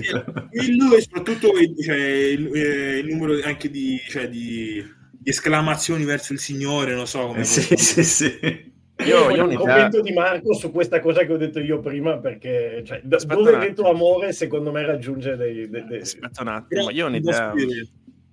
il, 0.51 0.93
e 0.95 1.01
soprattutto 1.01 1.51
cioè, 1.81 1.95
il, 1.95 2.51
eh, 2.53 2.97
il, 2.99 3.07
numero 3.07 3.39
anche 3.43 3.69
di, 3.69 3.99
cioè, 4.07 4.29
di, 4.29 4.83
di, 5.11 5.29
esclamazioni 5.29 6.05
verso 6.05 6.33
il 6.33 6.39
Signore, 6.39 6.93
non 6.93 7.07
so 7.07 7.27
come. 7.27 7.41
Eh, 7.41 7.45
sì, 7.45 7.75
sì, 7.75 8.03
sì. 8.03 8.77
Io, 9.05 9.29
io 9.29 9.47
un 9.47 9.55
commento 9.55 10.01
di 10.01 10.11
Marco 10.11 10.53
su 10.53 10.71
questa 10.71 10.99
cosa 10.99 11.25
che 11.25 11.31
ho 11.31 11.37
detto 11.37 11.59
io 11.59 11.79
prima, 11.79 12.17
perché 12.17 12.83
cioè, 12.85 13.01
dove 13.03 13.67
il 13.67 13.73
tuo 13.73 13.89
amore, 13.89 14.33
secondo 14.33 14.71
me, 14.71 14.85
raggiunge 14.85 15.35
dei. 15.35 15.69
dei, 15.69 15.85
dei... 15.85 16.01
Aspetta 16.01 16.41
un 16.41 16.47
attimo, 16.49 16.89
io 16.89 17.05
ho 17.05 17.07
un'idea. 17.07 17.53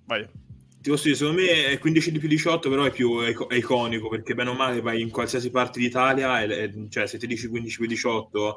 Vai 0.05 0.27
ti 0.87 0.93
posso 0.93 1.03
dire, 1.03 1.15
secondo 1.15 1.41
me 1.41 1.65
è 1.67 1.79
15 1.79 2.11
di 2.11 2.19
più 2.19 2.29
18, 2.29 2.69
però 2.69 2.85
è 2.85 2.91
più 2.91 3.19
è, 3.21 3.33
è 3.33 3.55
iconico 3.55 4.07
perché 4.07 4.35
bene 4.35 4.51
o 4.51 4.53
male 4.53 4.79
vai 4.81 5.01
in 5.01 5.09
qualsiasi 5.09 5.49
parte 5.49 5.79
d'Italia, 5.79 6.41
e, 6.41 6.63
e, 6.63 6.87
cioè 6.89 7.07
se 7.07 7.17
ti 7.17 7.27
dici 7.27 7.47
15 7.47 7.77
più 7.77 7.87
18, 7.87 8.55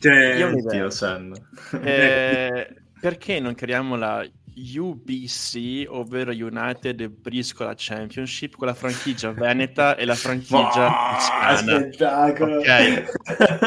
cioè, 0.00 0.34
io 0.36 0.84
ho 0.84 0.90
sanno. 0.90 1.34
Eh, 1.82 2.74
perché 3.00 3.40
non 3.40 3.54
creiamo 3.54 3.96
la 3.96 4.26
UBC, 4.76 5.86
ovvero 5.88 6.30
United 6.32 7.06
Briscola 7.08 7.74
Championship, 7.76 8.56
con 8.56 8.66
la 8.66 8.74
franchigia 8.74 9.32
veneta 9.32 9.96
e 9.96 10.04
la 10.04 10.14
franchigia 10.14 11.14
toscana. 11.14 11.56
Spettacolo! 11.56 12.58
Okay. 12.58 13.04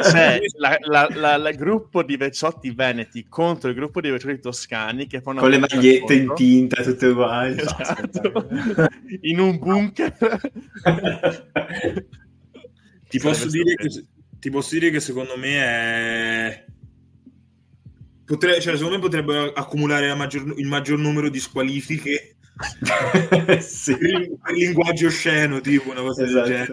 C'è 0.02 0.40
la, 0.58 0.78
la, 0.82 1.08
la, 1.14 1.38
la, 1.38 1.52
gruppo 1.52 2.04
di 2.04 2.18
vecchiotti 2.18 2.72
veneti 2.72 3.26
contro 3.28 3.70
il 3.70 3.76
gruppo 3.76 4.02
di 4.02 4.10
vecchiotti 4.10 4.40
toscani 4.40 5.08
che 5.08 5.22
fanno 5.22 5.40
con 5.40 5.50
le 5.50 5.60
magliette 5.60 6.14
in 6.14 6.34
tinta 6.36 6.84
tutte 6.84 7.08
uguali. 7.08 7.60
Esatto. 7.60 8.48
in 9.22 9.40
un 9.40 9.58
bunker. 9.58 10.52
ti, 13.08 13.20
posso 13.20 13.48
dire 13.48 13.76
che, 13.76 14.06
ti 14.40 14.50
posso 14.50 14.74
dire 14.74 14.90
che 14.90 15.00
secondo 15.00 15.38
me 15.38 15.56
è 15.56 16.66
Potre, 18.32 18.62
cioè, 18.62 18.78
secondo 18.78 18.96
me 18.96 19.02
potrebbe 19.02 19.52
accumulare 19.54 20.16
maggior, 20.16 20.54
il 20.56 20.66
maggior 20.66 20.98
numero 20.98 21.28
di 21.28 21.38
squalifiche 21.38 22.38
sì. 23.60 23.98
per, 23.98 24.54
linguaggio 24.54 25.08
osceno, 25.08 25.60
tipo 25.60 25.92
una 25.92 26.00
cosa 26.00 26.24
esatto. 26.24 26.48
del 26.48 26.66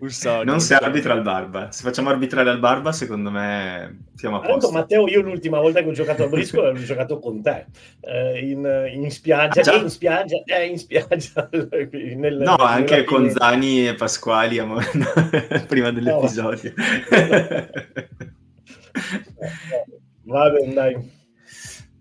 genere. 0.00 0.44
non 0.44 0.58
si 0.58 0.74
arbitra 0.74 1.12
al 1.12 1.22
barba. 1.22 1.70
Se 1.70 1.84
facciamo 1.84 2.08
arbitrare 2.08 2.50
al 2.50 2.58
barba, 2.58 2.90
secondo 2.90 3.30
me 3.30 4.06
siamo 4.16 4.38
a 4.38 4.40
posto. 4.40 4.66
Allora, 4.66 4.80
Matteo, 4.80 5.06
io 5.06 5.20
l'ultima 5.20 5.60
volta 5.60 5.80
che 5.80 5.88
ho 5.88 5.92
giocato 5.92 6.24
a 6.24 6.26
Briscoe 6.26 6.72
l'ho 6.72 6.82
giocato 6.82 7.20
con 7.20 7.40
te 7.40 7.66
eh, 8.00 8.40
in, 8.40 8.90
in, 8.92 9.08
spiaggia. 9.12 9.60
Ah, 9.70 9.76
in 9.76 9.88
spiaggia, 9.88 10.42
eh, 10.46 10.66
in 10.66 10.78
spiaggia. 10.78 11.48
Nel, 11.92 12.38
no, 12.38 12.56
anche 12.56 13.04
con 13.04 13.30
Zani 13.30 13.86
e 13.86 13.94
Pasquali 13.94 14.58
amore, 14.58 14.90
prima 15.68 15.92
dell'episodio. 15.92 16.72
No. 16.76 17.68
Va 18.94 20.03
bene, 20.24 20.72
dai. 20.72 21.22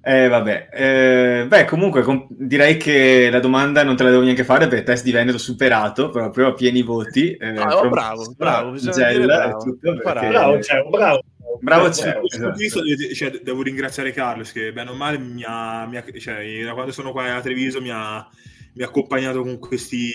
Eh, 0.05 0.27
vabbè, 0.27 0.67
eh, 0.73 1.45
beh, 1.47 1.63
comunque 1.63 2.01
com- 2.01 2.27
direi 2.29 2.75
che 2.75 3.29
la 3.31 3.39
domanda 3.39 3.83
non 3.83 3.95
te 3.95 4.03
la 4.03 4.09
devo 4.09 4.23
neanche 4.23 4.43
fare 4.43 4.67
perché 4.67 4.83
test 4.83 5.05
di 5.05 5.13
Veneto 5.13 5.37
superato 5.37 6.09
proprio 6.09 6.47
a 6.47 6.53
pieni 6.53 6.81
voti. 6.81 7.31
Eh, 7.37 7.55
ah, 7.55 7.77
oh, 7.77 7.87
bravo, 7.87 8.33
bravo, 8.35 8.75
Gella 8.75 9.25
bravo. 9.25 9.63
Tutto 9.63 9.95
perché... 9.95 10.27
bravo, 10.27 10.61
cioè, 10.61 10.83
bravo. 10.89 11.23
Bravo, 11.61 11.89
cioè, 11.93 12.19
esatto. 12.21 13.13
cioè, 13.13 13.31
devo 13.41 13.61
ringraziare 13.61 14.11
Carlos 14.11 14.51
che 14.51 14.73
bene 14.73 14.89
o 14.89 14.93
male 14.93 15.17
mi 15.17 15.43
ha, 15.47 15.85
mi 15.85 15.95
ha 15.95 16.03
cioè, 16.17 16.63
da 16.65 16.73
quando 16.73 16.91
sono 16.91 17.13
qua 17.13 17.35
a 17.35 17.41
Treviso 17.41 17.79
mi 17.79 17.89
ha, 17.89 18.27
mi 18.73 18.83
ha 18.83 18.87
accompagnato 18.87 19.41
con 19.41 19.57
questi 19.59 20.11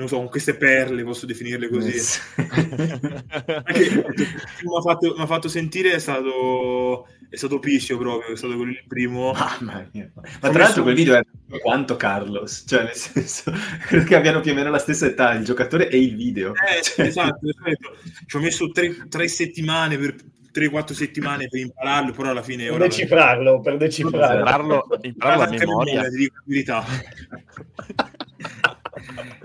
non 0.00 0.08
so, 0.08 0.16
con 0.16 0.28
queste 0.28 0.56
perle, 0.56 1.04
posso 1.04 1.26
definirle 1.26 1.68
così. 1.68 1.92
Anche, 2.36 3.90
mi 3.94 4.76
ha 4.76 4.80
fatto, 4.82 5.14
fatto, 5.26 5.48
sentire 5.48 5.92
è 5.92 5.98
stato, 5.98 7.06
è 7.28 7.36
stato 7.36 7.58
Piscio 7.58 7.98
proprio, 7.98 8.32
è 8.32 8.36
stato 8.36 8.54
il 8.62 8.82
primo. 8.88 9.32
Mamma 9.32 9.88
mia. 9.92 10.10
Ma 10.14 10.50
tra 10.50 10.64
l'altro 10.64 10.82
quel 10.82 10.94
video 10.94 11.16
è 11.16 11.24
quanto 11.60 11.96
Carlos, 11.96 12.64
cioè 12.66 12.84
nel 12.84 12.94
senso, 12.94 13.52
credo 13.86 14.04
che 14.04 14.16
abbiano 14.16 14.40
più 14.40 14.52
o 14.52 14.54
meno 14.54 14.70
la 14.70 14.78
stessa 14.78 15.06
età, 15.06 15.34
il 15.34 15.44
giocatore 15.44 15.88
e 15.88 15.98
il 16.00 16.16
video. 16.16 16.52
Eh, 16.54 16.82
cioè... 16.82 17.06
esatto, 17.06 17.46
esatto, 17.46 17.96
ci 18.26 18.36
ho 18.36 18.40
messo 18.40 18.70
tre, 18.70 19.06
tre 19.08 19.28
settimane 19.28 19.98
per, 19.98 20.16
3-4 20.52 20.92
settimane 20.92 21.46
per 21.48 21.60
impararlo, 21.60 22.12
però 22.12 22.30
alla 22.30 22.42
fine... 22.42 22.68
Per 22.68 22.78
decifrarlo, 22.78 23.60
per 23.60 23.76
decifrarlo. 23.76 24.38
Impararlo, 24.38 24.98
impararlo 25.02 25.42
a 25.44 25.48
memoria. 25.48 26.08
Di 26.08 26.28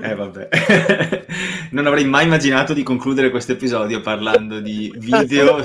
Eh 0.01 0.13
vabbè, 0.13 0.49
non 1.71 1.87
avrei 1.87 2.05
mai 2.05 2.25
immaginato 2.25 2.73
di 2.73 2.83
concludere 2.83 3.29
questo 3.29 3.53
episodio 3.53 4.01
parlando 4.01 4.59
di 4.59 4.93
video. 4.97 5.57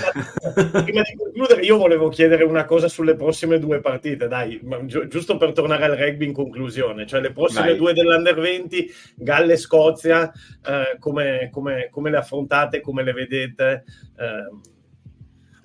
Prima 0.84 1.02
di 1.02 1.16
concludere 1.16 1.62
io 1.62 1.76
volevo 1.76 2.08
chiedere 2.08 2.44
una 2.44 2.64
cosa 2.64 2.88
sulle 2.88 3.16
prossime 3.16 3.58
due 3.58 3.80
partite, 3.80 4.28
dai, 4.28 4.60
gi- 4.84 5.08
giusto 5.08 5.36
per 5.36 5.52
tornare 5.52 5.84
al 5.84 5.96
rugby 5.96 6.26
in 6.26 6.32
conclusione, 6.32 7.06
cioè 7.06 7.20
le 7.20 7.32
prossime 7.32 7.68
Vai. 7.68 7.76
due 7.76 7.92
dell'Under 7.92 8.38
20, 8.38 8.90
Galle-Scozia, 9.16 10.32
eh, 10.64 10.96
come, 10.98 11.48
come, 11.52 11.88
come, 11.90 12.10
le 12.10 12.16
affrontate, 12.16 12.80
come 12.80 13.02
le 13.02 13.12
vedete? 13.12 13.84
Eh, 14.16 14.68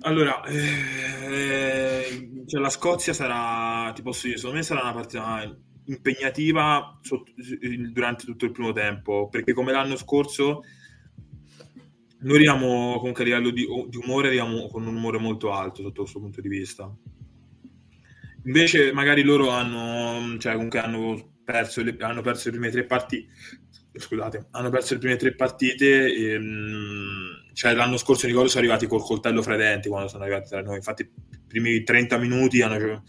allora, 0.02 0.42
eh, 0.44 2.28
cioè 2.46 2.60
la 2.60 2.70
Scozia 2.70 3.12
sarà, 3.12 3.92
ti 3.92 4.02
posso 4.02 4.26
dire, 4.26 4.38
secondo 4.38 4.58
me 4.58 4.62
sarà 4.62 4.82
una 4.82 4.92
partita 4.92 5.56
impegnativa 5.86 6.98
sotto, 7.02 7.32
durante 7.92 8.24
tutto 8.24 8.44
il 8.44 8.52
primo 8.52 8.72
tempo, 8.72 9.28
perché 9.28 9.52
come 9.52 9.72
l'anno 9.72 9.96
scorso 9.96 10.62
noi 12.18 12.34
arriviamo 12.36 12.96
comunque 12.98 13.22
a 13.22 13.26
livello 13.26 13.50
di, 13.50 13.66
di 13.88 13.96
umore, 13.96 14.28
arriviamo 14.28 14.68
con 14.68 14.86
un 14.86 14.96
umore 14.96 15.18
molto 15.18 15.52
alto 15.52 15.82
sotto 15.82 16.02
questo 16.02 16.20
punto 16.20 16.40
di 16.40 16.48
vista. 16.48 16.92
Invece 18.44 18.92
magari 18.92 19.22
loro 19.22 19.50
hanno, 19.50 20.38
cioè 20.38 20.54
comunque 20.54 20.78
hanno 20.78 21.34
perso, 21.44 21.82
le, 21.82 21.96
hanno 22.00 22.22
perso 22.22 22.48
le 22.48 22.56
prime 22.56 22.70
tre 22.70 22.84
partite, 22.84 23.32
scusate, 23.92 24.46
hanno 24.52 24.70
perso 24.70 24.94
le 24.94 25.00
prime 25.00 25.16
tre 25.16 25.34
partite 25.34 26.12
e, 26.12 26.32
ehm, 26.32 27.52
cioè 27.52 27.74
l'anno 27.74 27.96
scorso 27.96 28.26
ricordo 28.26 28.48
sono 28.48 28.60
arrivati 28.60 28.86
col 28.86 29.02
coltello 29.02 29.42
fra 29.42 29.54
i 29.54 29.58
denti 29.58 29.88
quando 29.88 30.08
sono 30.08 30.22
arrivati 30.24 30.48
tra 30.48 30.62
noi, 30.62 30.76
infatti 30.76 31.02
i 31.02 31.10
primi 31.46 31.82
30 31.82 32.18
minuti 32.18 32.62
hanno, 32.62 33.04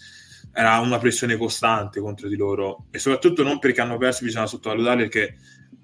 era 0.58 0.80
una 0.80 0.98
pressione 0.98 1.38
costante 1.38 2.00
contro 2.00 2.28
di 2.28 2.36
loro. 2.36 2.88
E 2.90 2.98
soprattutto 2.98 3.44
non 3.44 3.60
perché 3.60 3.80
hanno 3.80 3.98
perso 3.98 4.26
bisogna 4.26 4.48
sottovalutare 4.48 5.04
perché 5.04 5.38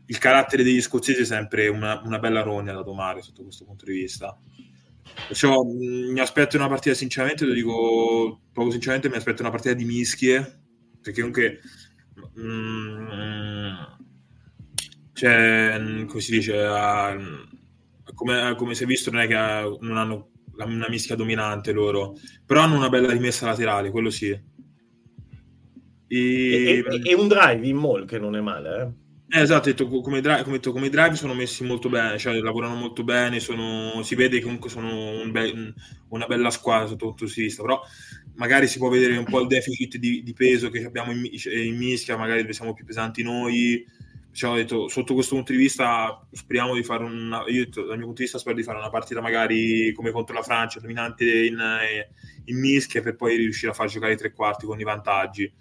il 0.07 0.17
carattere 0.17 0.63
degli 0.63 0.81
scozzesi 0.81 1.21
è 1.21 1.25
sempre 1.25 1.67
una, 1.67 2.01
una 2.03 2.17
bella 2.17 2.41
rogna 2.41 2.73
da 2.73 2.81
domare 2.81 3.21
sotto 3.21 3.43
questo 3.43 3.65
punto 3.65 3.85
di 3.85 3.93
vista. 3.93 4.35
Perciò 5.27 5.61
mh, 5.63 6.11
mi 6.11 6.19
aspetto 6.19 6.57
una 6.57 6.67
partita 6.67 6.95
sinceramente 6.95 7.45
lo 7.45 7.53
dico 7.53 8.41
poco 8.51 8.71
sinceramente 8.71 9.09
mi 9.09 9.15
aspetto 9.15 9.43
una 9.43 9.51
partita 9.51 9.75
di 9.75 9.85
mischie 9.85 10.61
perché 10.99 11.19
comunque 11.21 11.59
mh, 12.33 13.97
cioè 15.13 16.05
come 16.07 16.21
si 16.21 16.31
dice 16.31 16.53
uh, 16.53 18.13
come, 18.15 18.55
come 18.55 18.73
si 18.73 18.83
è 18.83 18.85
visto 18.87 19.11
non 19.11 19.21
è 19.21 19.27
che 19.27 19.35
non 19.81 19.97
hanno 19.97 20.29
una 20.55 20.89
mischia 20.89 21.15
dominante 21.15 21.71
loro 21.71 22.15
però 22.45 22.61
hanno 22.61 22.75
una 22.75 22.89
bella 22.89 23.11
rimessa 23.11 23.45
laterale 23.45 23.91
quello 23.91 24.09
sì 24.09 24.51
e, 26.15 26.83
e, 26.87 27.01
e, 27.09 27.15
un 27.15 27.27
drive 27.27 27.67
in 27.67 27.77
mall 27.77 28.05
che 28.05 28.19
non 28.19 28.35
è 28.35 28.41
male, 28.41 28.81
eh? 28.81 29.01
Eh, 29.35 29.41
esatto, 29.41 29.73
come, 30.01 30.21
drive, 30.21 30.43
come, 30.43 30.57
detto, 30.57 30.71
come, 30.71 30.89
drive 30.89 31.15
sono 31.15 31.33
messi 31.33 31.63
molto 31.63 31.89
bene, 31.89 32.19
cioè 32.19 32.39
lavorano 32.39 32.75
molto 32.75 33.03
bene, 33.03 33.39
sono, 33.39 34.03
si 34.03 34.13
vede 34.13 34.37
che 34.37 34.43
comunque 34.43 34.69
sono 34.69 35.21
un 35.21 35.31
be- 35.31 35.73
una 36.09 36.27
bella 36.27 36.51
squadra 36.51 36.85
sotto 36.85 37.07
tutto 37.07 37.23
questo 37.23 37.41
vista, 37.41 37.63
però 37.63 37.81
magari 38.35 38.67
si 38.67 38.77
può 38.77 38.89
vedere 38.89 39.17
un 39.17 39.25
po' 39.25 39.39
il 39.39 39.47
deficit 39.47 39.97
di, 39.97 40.21
di 40.21 40.33
peso 40.33 40.69
che 40.69 40.85
abbiamo 40.85 41.11
in, 41.11 41.25
in, 41.25 41.75
mischia, 41.75 42.15
magari 42.15 42.41
dove 42.41 42.53
siamo 42.53 42.73
più 42.73 42.85
pesanti 42.85 43.23
noi. 43.23 43.83
Cioè, 44.31 44.55
detto, 44.57 44.87
sotto 44.87 45.15
questo 45.15 45.33
punto 45.33 45.51
di 45.51 45.57
vista 45.57 46.27
speriamo 46.31 46.75
di 46.75 46.83
fare 46.83 47.03
una, 47.03 47.43
io 47.47 47.67
dal 47.69 47.97
mio 47.97 48.05
punto 48.05 48.13
di 48.13 48.23
vista 48.23 48.37
spero 48.37 48.55
di 48.55 48.63
fare 48.63 48.77
una 48.77 48.89
partita 48.91 49.19
magari 49.19 49.91
come 49.93 50.11
contro 50.11 50.35
la 50.35 50.43
Francia, 50.43 50.79
dominante 50.79 51.45
in, 51.45 51.59
in 52.45 52.59
mischia 52.59 53.01
per 53.01 53.15
poi 53.15 53.35
riuscire 53.37 53.71
a 53.71 53.75
far 53.75 53.87
giocare 53.87 54.13
i 54.13 54.17
tre 54.17 54.31
quarti 54.31 54.67
con 54.67 54.79
i 54.79 54.83
vantaggi 54.83 55.51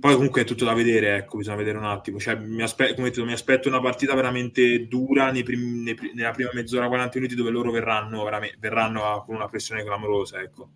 poi 0.00 0.14
comunque 0.14 0.42
è 0.42 0.44
tutto 0.44 0.64
da 0.64 0.74
vedere, 0.74 1.16
ecco, 1.16 1.38
bisogna 1.38 1.56
vedere 1.56 1.78
un 1.78 1.84
attimo. 1.84 2.18
Cioè, 2.18 2.36
mi, 2.36 2.62
aspe- 2.62 2.94
detto, 2.94 3.24
mi 3.24 3.32
aspetto 3.32 3.68
una 3.68 3.80
partita 3.80 4.14
veramente 4.14 4.86
dura 4.86 5.30
nei 5.32 5.42
prim- 5.42 5.82
nei 5.82 5.94
pr- 5.94 6.12
nella 6.14 6.30
prima 6.30 6.50
mezz'ora, 6.52 6.88
40 6.88 7.18
minuti, 7.18 7.34
dove 7.36 7.50
loro 7.50 7.70
verranno, 7.70 8.24
verranno 8.58 9.04
a- 9.04 9.24
con 9.24 9.34
una 9.34 9.48
pressione 9.48 9.82
clamorosa, 9.84 10.40
ecco. 10.40 10.70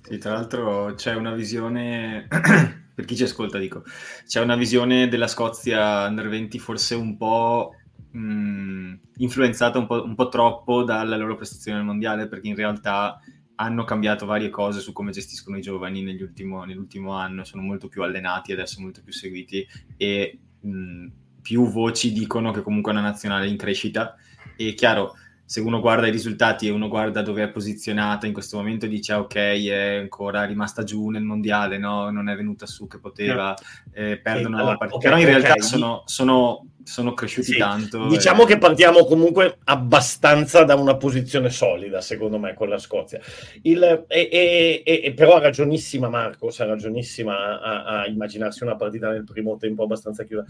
Sì, 0.00 0.18
tra 0.18 0.32
l'altro 0.34 0.94
c'è 0.94 1.14
una 1.14 1.34
visione, 1.34 2.26
per 2.94 3.04
chi 3.04 3.16
ci 3.16 3.24
ascolta 3.24 3.58
dico, 3.58 3.82
c'è 4.24 4.40
una 4.40 4.54
visione 4.56 5.08
della 5.08 5.26
Scozia 5.26 6.06
under 6.06 6.28
20 6.28 6.58
forse 6.60 6.94
un 6.94 7.16
po' 7.16 7.72
mh, 8.12 8.94
influenzata 9.16 9.78
un 9.78 9.86
po', 9.86 10.04
un 10.04 10.14
po' 10.14 10.28
troppo 10.28 10.84
dalla 10.84 11.16
loro 11.16 11.34
prestazione 11.34 11.78
al 11.78 11.84
mondiale, 11.84 12.28
perché 12.28 12.46
in 12.48 12.54
realtà 12.54 13.18
hanno 13.56 13.84
cambiato 13.84 14.26
varie 14.26 14.50
cose 14.50 14.80
su 14.80 14.92
come 14.92 15.10
gestiscono 15.10 15.56
i 15.56 15.62
giovani 15.62 16.04
ultimo, 16.20 16.64
nell'ultimo 16.64 17.12
anno, 17.12 17.44
sono 17.44 17.62
molto 17.62 17.88
più 17.88 18.02
allenati 18.02 18.52
adesso, 18.52 18.80
molto 18.80 19.02
più 19.02 19.12
seguiti 19.12 19.66
e 19.96 20.38
mh, 20.60 21.06
più 21.42 21.68
voci 21.68 22.12
dicono 22.12 22.50
che 22.50 22.62
comunque 22.62 22.92
è 22.92 22.94
una 22.94 23.04
nazionale 23.04 23.48
in 23.48 23.56
crescita. 23.56 24.16
E 24.56 24.74
chiaro 24.74 25.14
se 25.46 25.60
uno 25.60 25.80
guarda 25.80 26.08
i 26.08 26.10
risultati 26.10 26.66
e 26.66 26.70
uno 26.70 26.88
guarda 26.88 27.22
dove 27.22 27.44
è 27.44 27.48
posizionata 27.48 28.26
in 28.26 28.32
questo 28.32 28.56
momento 28.56 28.88
dice 28.88 29.12
ah, 29.12 29.20
ok 29.20 29.34
è 29.36 29.96
ancora 29.96 30.44
rimasta 30.44 30.82
giù 30.82 31.08
nel 31.08 31.22
mondiale 31.22 31.78
no? 31.78 32.10
non 32.10 32.28
è 32.28 32.34
venuta 32.34 32.66
su 32.66 32.88
che 32.88 32.98
poteva 32.98 33.54
eh, 33.92 34.18
perdono 34.18 34.56
la 34.56 34.76
partita 34.76 34.96
okay, 34.96 35.10
però 35.10 35.20
in 35.20 35.26
realtà 35.26 35.52
okay. 35.52 35.62
sono, 35.62 36.02
sono, 36.04 36.66
sono, 36.82 37.14
cresciuti 37.14 37.52
sì. 37.52 37.58
tanto 37.58 38.08
diciamo 38.08 38.42
e... 38.42 38.46
che 38.46 38.58
partiamo 38.58 39.04
comunque 39.04 39.58
abbastanza 39.64 40.64
da 40.64 40.74
una 40.74 40.96
posizione 40.96 41.48
solida 41.48 42.00
secondo 42.00 42.40
me 42.40 42.52
con 42.54 42.68
la 42.68 42.78
Scozia 42.78 43.20
Il, 43.62 44.04
e, 44.08 44.82
e, 44.84 45.14
però 45.14 45.36
ha 45.36 45.40
ragionissima 45.40 46.08
Marco 46.08 46.48
ha 46.48 46.64
ragionissima 46.64 47.60
a, 47.60 47.84
a 48.00 48.06
immaginarsi 48.08 48.64
una 48.64 48.74
partita 48.74 49.10
nel 49.10 49.22
primo 49.22 49.56
tempo 49.58 49.84
abbastanza 49.84 50.24
chiusa 50.24 50.44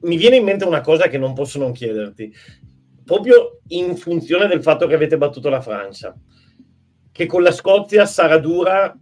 mi 0.00 0.16
viene 0.16 0.36
in 0.36 0.44
mente 0.44 0.64
una 0.64 0.80
cosa 0.80 1.08
che 1.08 1.18
non 1.18 1.34
posso 1.34 1.58
non 1.58 1.72
chiederti 1.72 2.32
proprio 3.08 3.60
in 3.68 3.96
funzione 3.96 4.46
del 4.46 4.60
fatto 4.60 4.86
che 4.86 4.92
avete 4.92 5.16
battuto 5.16 5.48
la 5.48 5.62
Francia, 5.62 6.14
che 7.10 7.24
con 7.24 7.42
la 7.42 7.52
Scozia 7.52 8.04
sarà 8.04 8.36
dura, 8.36 8.94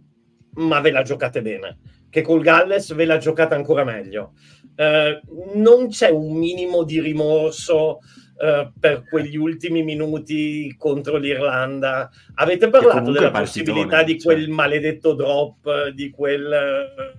ma 0.53 0.79
ve 0.79 0.91
la 0.91 1.01
giocate 1.01 1.41
bene, 1.41 1.79
che 2.09 2.21
col 2.21 2.39
Galles 2.39 2.93
ve 2.93 3.03
la 3.03 3.17
giocate 3.17 3.53
ancora 3.53 3.83
meglio. 3.83 4.31
Eh, 4.77 5.19
non 5.55 5.89
c'è 5.89 6.09
un 6.09 6.37
minimo 6.37 6.83
di 6.83 7.01
rimorso 7.01 7.99
eh, 8.41 8.71
per 8.79 9.03
quegli 9.09 9.35
ultimi 9.35 9.83
minuti 9.83 10.73
contro 10.77 11.17
l'Irlanda. 11.17 12.09
Avete 12.35 12.69
parlato 12.69 13.11
della 13.11 13.31
possibilità 13.31 14.03
di 14.03 14.21
quel 14.21 14.45
cioè. 14.45 14.53
maledetto 14.53 15.15
drop, 15.15 15.89
di 15.89 16.11
quel... 16.11 17.13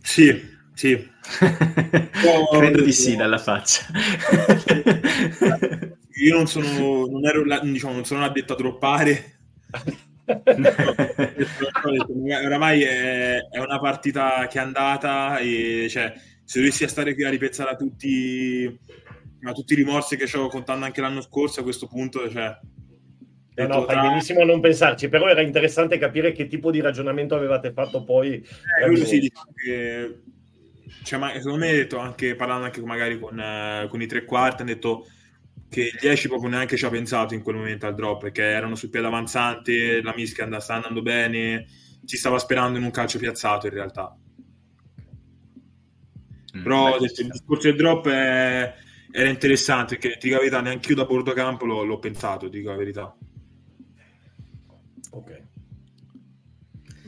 Sì, 0.00 0.36
sì. 0.74 0.94
oh, 2.26 2.48
Credo 2.58 2.82
di 2.82 2.92
sì 2.92 3.14
dalla 3.14 3.38
faccia. 3.38 3.86
io 6.24 6.34
non 6.34 6.46
sono, 6.46 7.06
non 7.06 7.24
ero, 7.26 7.42
diciamo, 7.62 7.94
non 7.94 8.04
sono 8.04 8.24
addetto 8.24 8.52
a 8.52 8.56
droppare. 8.56 9.38
oramai 12.44 12.82
è, 12.82 13.38
è, 13.50 13.58
una 13.58 13.78
partita 13.78 14.46
che 14.46 14.58
è 14.58 14.62
andata 14.62 15.38
e 15.38 15.86
cioè, 15.88 16.12
se 16.44 16.60
dovessi 16.60 16.86
stare 16.88 17.14
qui 17.14 17.24
a 17.24 17.30
ripensare 17.30 17.70
a 17.70 17.76
tutti, 17.76 18.78
a 19.42 19.52
tutti 19.52 19.72
i 19.72 19.76
rimorsi 19.76 20.16
che 20.16 20.24
avevo 20.24 20.48
contando 20.48 20.84
anche 20.84 21.00
l'anno 21.00 21.22
scorso 21.22 21.60
a 21.60 21.62
questo 21.62 21.86
punto 21.86 22.28
cioè, 22.30 22.58
No, 23.66 23.66
no, 23.66 23.84
fai 23.86 24.08
benissimo 24.08 24.42
a 24.42 24.44
non 24.44 24.60
pensarci, 24.60 25.08
però 25.08 25.26
era 25.26 25.40
interessante 25.40 25.98
capire 25.98 26.30
che 26.30 26.46
tipo 26.46 26.70
di 26.70 26.80
ragionamento 26.80 27.34
avevate 27.34 27.72
fatto 27.72 28.04
poi. 28.04 28.34
Eh, 28.34 28.96
sì, 29.04 29.18
diciamo 29.18 29.52
che, 29.52 30.20
cioè, 31.02 31.18
ma, 31.18 31.32
secondo 31.32 31.58
me, 31.58 31.72
detto, 31.72 31.98
anche, 31.98 32.36
parlando 32.36 32.66
anche 32.66 32.80
magari 32.82 33.18
con, 33.18 33.36
eh, 33.36 33.88
con 33.88 34.00
i 34.00 34.06
tre 34.06 34.24
quarti, 34.24 34.62
hanno 34.62 34.72
detto 34.72 35.08
che 35.68 35.80
il 35.82 35.98
10 36.00 36.28
proprio 36.28 36.48
neanche 36.50 36.76
ci 36.76 36.84
ha 36.84 36.90
pensato 36.90 37.34
in 37.34 37.42
quel 37.42 37.56
momento 37.56 37.86
al 37.86 37.94
drop 37.94 38.22
perché 38.22 38.42
erano 38.42 38.74
sul 38.74 38.90
piede 38.90 39.06
avanzante, 39.06 40.00
la 40.02 40.14
mischia 40.14 40.44
and- 40.44 40.56
sta 40.56 40.74
andando 40.74 41.02
bene, 41.02 41.66
ci 42.04 42.16
stava 42.16 42.38
sperando 42.38 42.78
in 42.78 42.84
un 42.84 42.90
calcio 42.90 43.18
piazzato 43.18 43.66
in 43.66 43.72
realtà. 43.72 44.16
Mm, 46.56 46.62
Però 46.62 46.98
beh, 46.98 47.04
il 47.04 47.28
discorso 47.30 47.68
del 47.68 47.76
drop 47.76 48.08
è, 48.08 48.74
era 49.10 49.28
interessante 49.28 49.96
perché 49.98 50.18
ti 50.18 50.28
dico 50.28 50.34
la 50.34 50.40
verità, 50.40 50.60
neanche 50.60 50.90
io 50.90 50.96
da 50.96 51.04
bordo 51.04 51.32
campo 51.32 51.66
l'ho, 51.66 51.84
l'ho 51.84 51.98
pensato, 51.98 52.48
dico 52.48 52.70
la 52.70 52.76
verità. 52.76 53.16
Ok. 55.10 55.30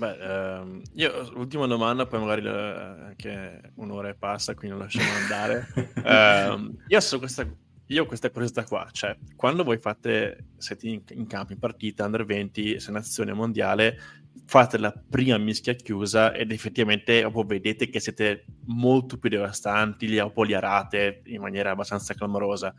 Beh, 0.00 0.16
ehm, 0.18 0.82
io 0.94 1.30
ultima 1.36 1.66
domanda, 1.66 2.06
poi 2.06 2.20
magari 2.20 2.46
eh, 2.46 2.50
anche 2.50 3.72
un'ora 3.76 4.08
e 4.08 4.14
passa, 4.14 4.54
quindi 4.54 4.76
lo 4.76 4.82
lasciamo 4.82 5.10
andare. 5.12 5.66
eh, 6.02 6.74
io 6.86 7.00
so 7.00 7.18
questa 7.18 7.46
io 7.90 8.04
ho 8.04 8.06
questa 8.06 8.30
curiosità 8.30 8.64
qua, 8.64 8.88
cioè 8.92 9.16
quando 9.34 9.64
voi 9.64 9.78
fate, 9.78 10.46
siete 10.58 10.86
in, 10.86 11.02
in 11.10 11.26
campo, 11.26 11.52
in 11.52 11.58
partita, 11.58 12.04
under 12.04 12.24
20, 12.24 12.78
selezione 12.78 13.32
mondiale, 13.32 13.98
fate 14.46 14.78
la 14.78 14.92
prima 14.92 15.36
mischia 15.38 15.74
chiusa 15.74 16.32
ed 16.32 16.52
effettivamente 16.52 17.20
dopo 17.20 17.42
vedete 17.42 17.88
che 17.88 17.98
siete 17.98 18.44
molto 18.66 19.18
più 19.18 19.28
devastanti, 19.28 20.08
li 20.08 20.54
arate 20.54 21.22
in 21.26 21.40
maniera 21.40 21.72
abbastanza 21.72 22.14
clamorosa. 22.14 22.72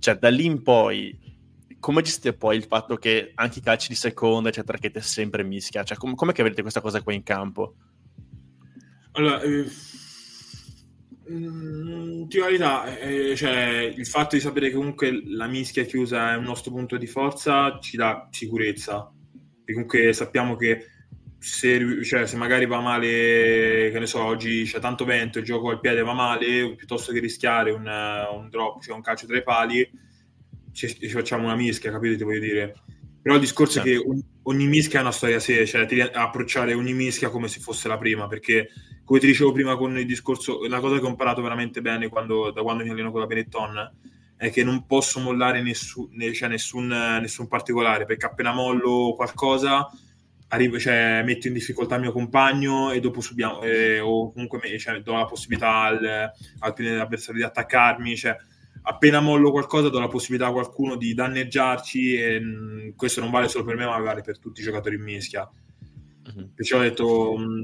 Cioè 0.00 0.18
da 0.18 0.30
lì 0.30 0.46
in 0.46 0.62
poi, 0.64 1.16
come 1.78 2.02
gestite 2.02 2.32
poi 2.32 2.56
il 2.56 2.64
fatto 2.64 2.96
che 2.96 3.30
anche 3.36 3.60
i 3.60 3.62
calci 3.62 3.88
di 3.88 3.94
seconda, 3.94 4.48
eccetera, 4.48 4.78
che 4.78 4.90
siete 4.90 5.06
sempre 5.06 5.44
mischia? 5.44 5.84
Cioè 5.84 5.96
com- 5.96 6.16
come 6.16 6.32
che 6.32 6.42
vedete 6.42 6.62
questa 6.62 6.80
cosa 6.80 7.00
qua 7.02 7.12
in 7.12 7.22
campo? 7.22 7.76
Allora, 9.12 9.40
eh 9.42 9.64
Mm, 11.28 12.22
di 12.24 12.38
verità, 12.38 12.98
eh, 12.98 13.34
cioè, 13.34 13.92
il 13.96 14.06
fatto 14.06 14.36
di 14.36 14.40
sapere 14.40 14.68
che 14.68 14.76
comunque 14.76 15.22
la 15.26 15.48
mischia 15.48 15.84
chiusa 15.84 16.32
è 16.32 16.36
un 16.36 16.44
nostro 16.44 16.70
punto 16.70 16.96
di 16.96 17.06
forza 17.08 17.78
ci 17.80 17.96
dà 17.96 18.28
sicurezza. 18.30 19.12
E 19.64 19.72
comunque 19.72 20.12
sappiamo 20.12 20.54
che 20.54 20.86
se, 21.38 22.04
cioè, 22.04 22.26
se, 22.26 22.36
magari 22.36 22.66
va 22.66 22.80
male, 22.80 23.90
che 23.90 23.98
ne 23.98 24.06
so, 24.06 24.22
oggi 24.22 24.64
c'è 24.64 24.78
tanto 24.78 25.04
vento, 25.04 25.38
il 25.40 25.44
gioco 25.44 25.70
al 25.70 25.80
piede 25.80 26.02
va 26.02 26.12
male, 26.12 26.74
piuttosto 26.76 27.12
che 27.12 27.18
rischiare 27.18 27.72
un, 27.72 27.86
un 27.86 28.48
drop, 28.48 28.80
cioè 28.82 28.94
un 28.94 29.02
calcio 29.02 29.26
tra 29.26 29.36
i 29.36 29.42
pali, 29.42 29.88
ci, 30.72 30.88
ci 30.88 31.08
facciamo 31.08 31.44
una 31.44 31.56
mischia, 31.56 31.90
capite? 31.90 32.16
Ti 32.16 32.24
voglio 32.24 32.40
dire. 32.40 32.74
Però 33.26 33.38
il 33.38 33.44
discorso 33.44 33.82
certo. 33.82 33.88
è 33.88 33.92
che 33.92 34.08
ogni, 34.08 34.24
ogni 34.42 34.66
mischia 34.68 35.00
ha 35.00 35.02
una 35.02 35.10
storia 35.10 35.38
a 35.38 35.40
sé, 35.40 35.66
cioè 35.66 35.84
ti, 35.84 35.98
approcciare 35.98 36.74
ogni 36.74 36.92
mischia 36.92 37.28
come 37.28 37.48
se 37.48 37.58
fosse 37.58 37.88
la 37.88 37.98
prima, 37.98 38.28
perché 38.28 38.68
come 39.02 39.18
ti 39.18 39.26
dicevo 39.26 39.50
prima 39.50 39.74
con 39.74 39.98
il 39.98 40.06
discorso, 40.06 40.64
la 40.68 40.78
cosa 40.78 41.00
che 41.00 41.06
ho 41.06 41.08
imparato 41.08 41.42
veramente 41.42 41.80
bene 41.80 42.08
quando, 42.08 42.52
da 42.52 42.62
quando 42.62 42.84
mi 42.84 42.90
alleno 42.90 43.10
con 43.10 43.18
la 43.18 43.26
Benetton 43.26 43.94
è 44.36 44.48
che 44.52 44.62
non 44.62 44.86
posso 44.86 45.18
mollare 45.18 45.60
nessun, 45.60 46.08
cioè 46.32 46.48
nessun, 46.48 46.86
nessun 46.86 47.48
particolare, 47.48 48.04
perché 48.04 48.26
appena 48.26 48.52
mollo 48.52 49.14
qualcosa 49.16 49.90
arrivo, 50.46 50.78
cioè, 50.78 51.24
metto 51.24 51.48
in 51.48 51.54
difficoltà 51.54 51.96
il 51.96 52.02
mio 52.02 52.12
compagno 52.12 52.92
e 52.92 53.00
dopo 53.00 53.20
subiamo, 53.20 53.60
eh, 53.62 53.98
o 53.98 54.30
comunque 54.30 54.78
cioè, 54.78 55.00
do 55.00 55.14
la 55.14 55.24
possibilità 55.24 55.80
al, 55.80 56.30
al 56.60 57.00
avversario 57.00 57.40
di 57.40 57.42
attaccarmi, 57.44 58.16
cioè, 58.16 58.36
appena 58.88 59.20
mollo 59.20 59.50
qualcosa 59.50 59.88
do 59.88 59.98
la 59.98 60.08
possibilità 60.08 60.48
a 60.48 60.52
qualcuno 60.52 60.96
di 60.96 61.12
danneggiarci 61.12 62.14
e 62.14 62.40
mh, 62.40 62.44
mm, 62.44 62.88
questo 62.94 63.20
non 63.20 63.30
vale 63.30 63.48
solo 63.48 63.64
per 63.64 63.76
me 63.76 63.84
ma 63.84 63.98
vale 63.98 64.22
per 64.22 64.38
tutti 64.38 64.60
i 64.60 64.64
giocatori 64.64 64.94
in 64.94 65.02
mischia. 65.02 65.48
Uh-huh. 66.26 66.52
Perciò 66.54 66.78
ho 66.78 66.82
detto 66.82 67.36
mh, 67.36 67.42
mm, 67.42 67.62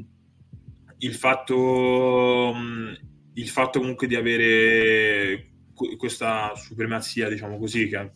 il 0.98 1.14
fatto, 1.14 2.52
mh, 2.54 2.60
mm, 2.60 2.92
il 3.34 3.48
fatto 3.48 3.78
comunque 3.78 4.06
di 4.06 4.16
avere 4.16 5.50
questa 5.96 6.52
supremazia, 6.54 7.28
diciamo 7.28 7.58
così, 7.58 7.88
che 7.88 8.10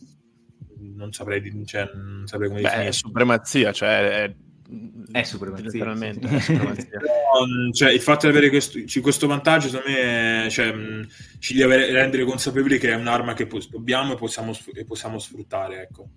non 0.77 1.11
saprei, 1.11 1.65
cioè, 1.65 1.89
non 1.93 2.27
saprei 2.27 2.49
come 2.49 2.61
Beh, 2.61 2.91
supremazia, 2.91 3.71
cioè 3.71 4.23
è 4.23 4.35
è 5.11 5.23
supremazia. 5.23 5.67
È 5.67 6.39
supremazia. 6.39 6.99
no, 6.99 7.71
cioè, 7.71 7.91
il 7.91 8.01
fatto 8.01 8.27
di 8.27 8.31
avere 8.33 8.49
questo, 8.49 8.79
questo 9.01 9.27
vantaggio, 9.27 9.69
secondo 9.69 9.89
me, 9.89 10.47
cioè, 10.49 10.73
ci 11.39 11.53
deve 11.53 11.91
rendere 11.91 12.25
consapevoli 12.25 12.77
che 12.77 12.91
è 12.91 12.95
un'arma 12.95 13.33
che 13.33 13.47
dobbiamo 13.69 14.13
e 14.13 14.15
possiamo, 14.17 14.53
e 14.73 14.85
possiamo 14.85 15.19
sfruttare. 15.19 15.83
Ecco. 15.83 16.09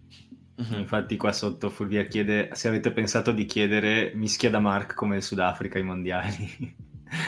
Uh-huh. 0.57 0.79
Infatti, 0.79 1.17
qua 1.17 1.33
sotto 1.33 1.71
Fulvia 1.71 2.05
chiede 2.05 2.51
se 2.53 2.69
avete 2.69 2.91
pensato 2.93 3.31
di 3.33 3.45
chiedere 3.45 4.13
mischia 4.15 4.51
da 4.51 4.59
Mark 4.59 4.95
come 4.95 5.17
il 5.17 5.23
Sudafrica 5.23 5.79
ai 5.79 5.85
mondiali. 5.85 6.77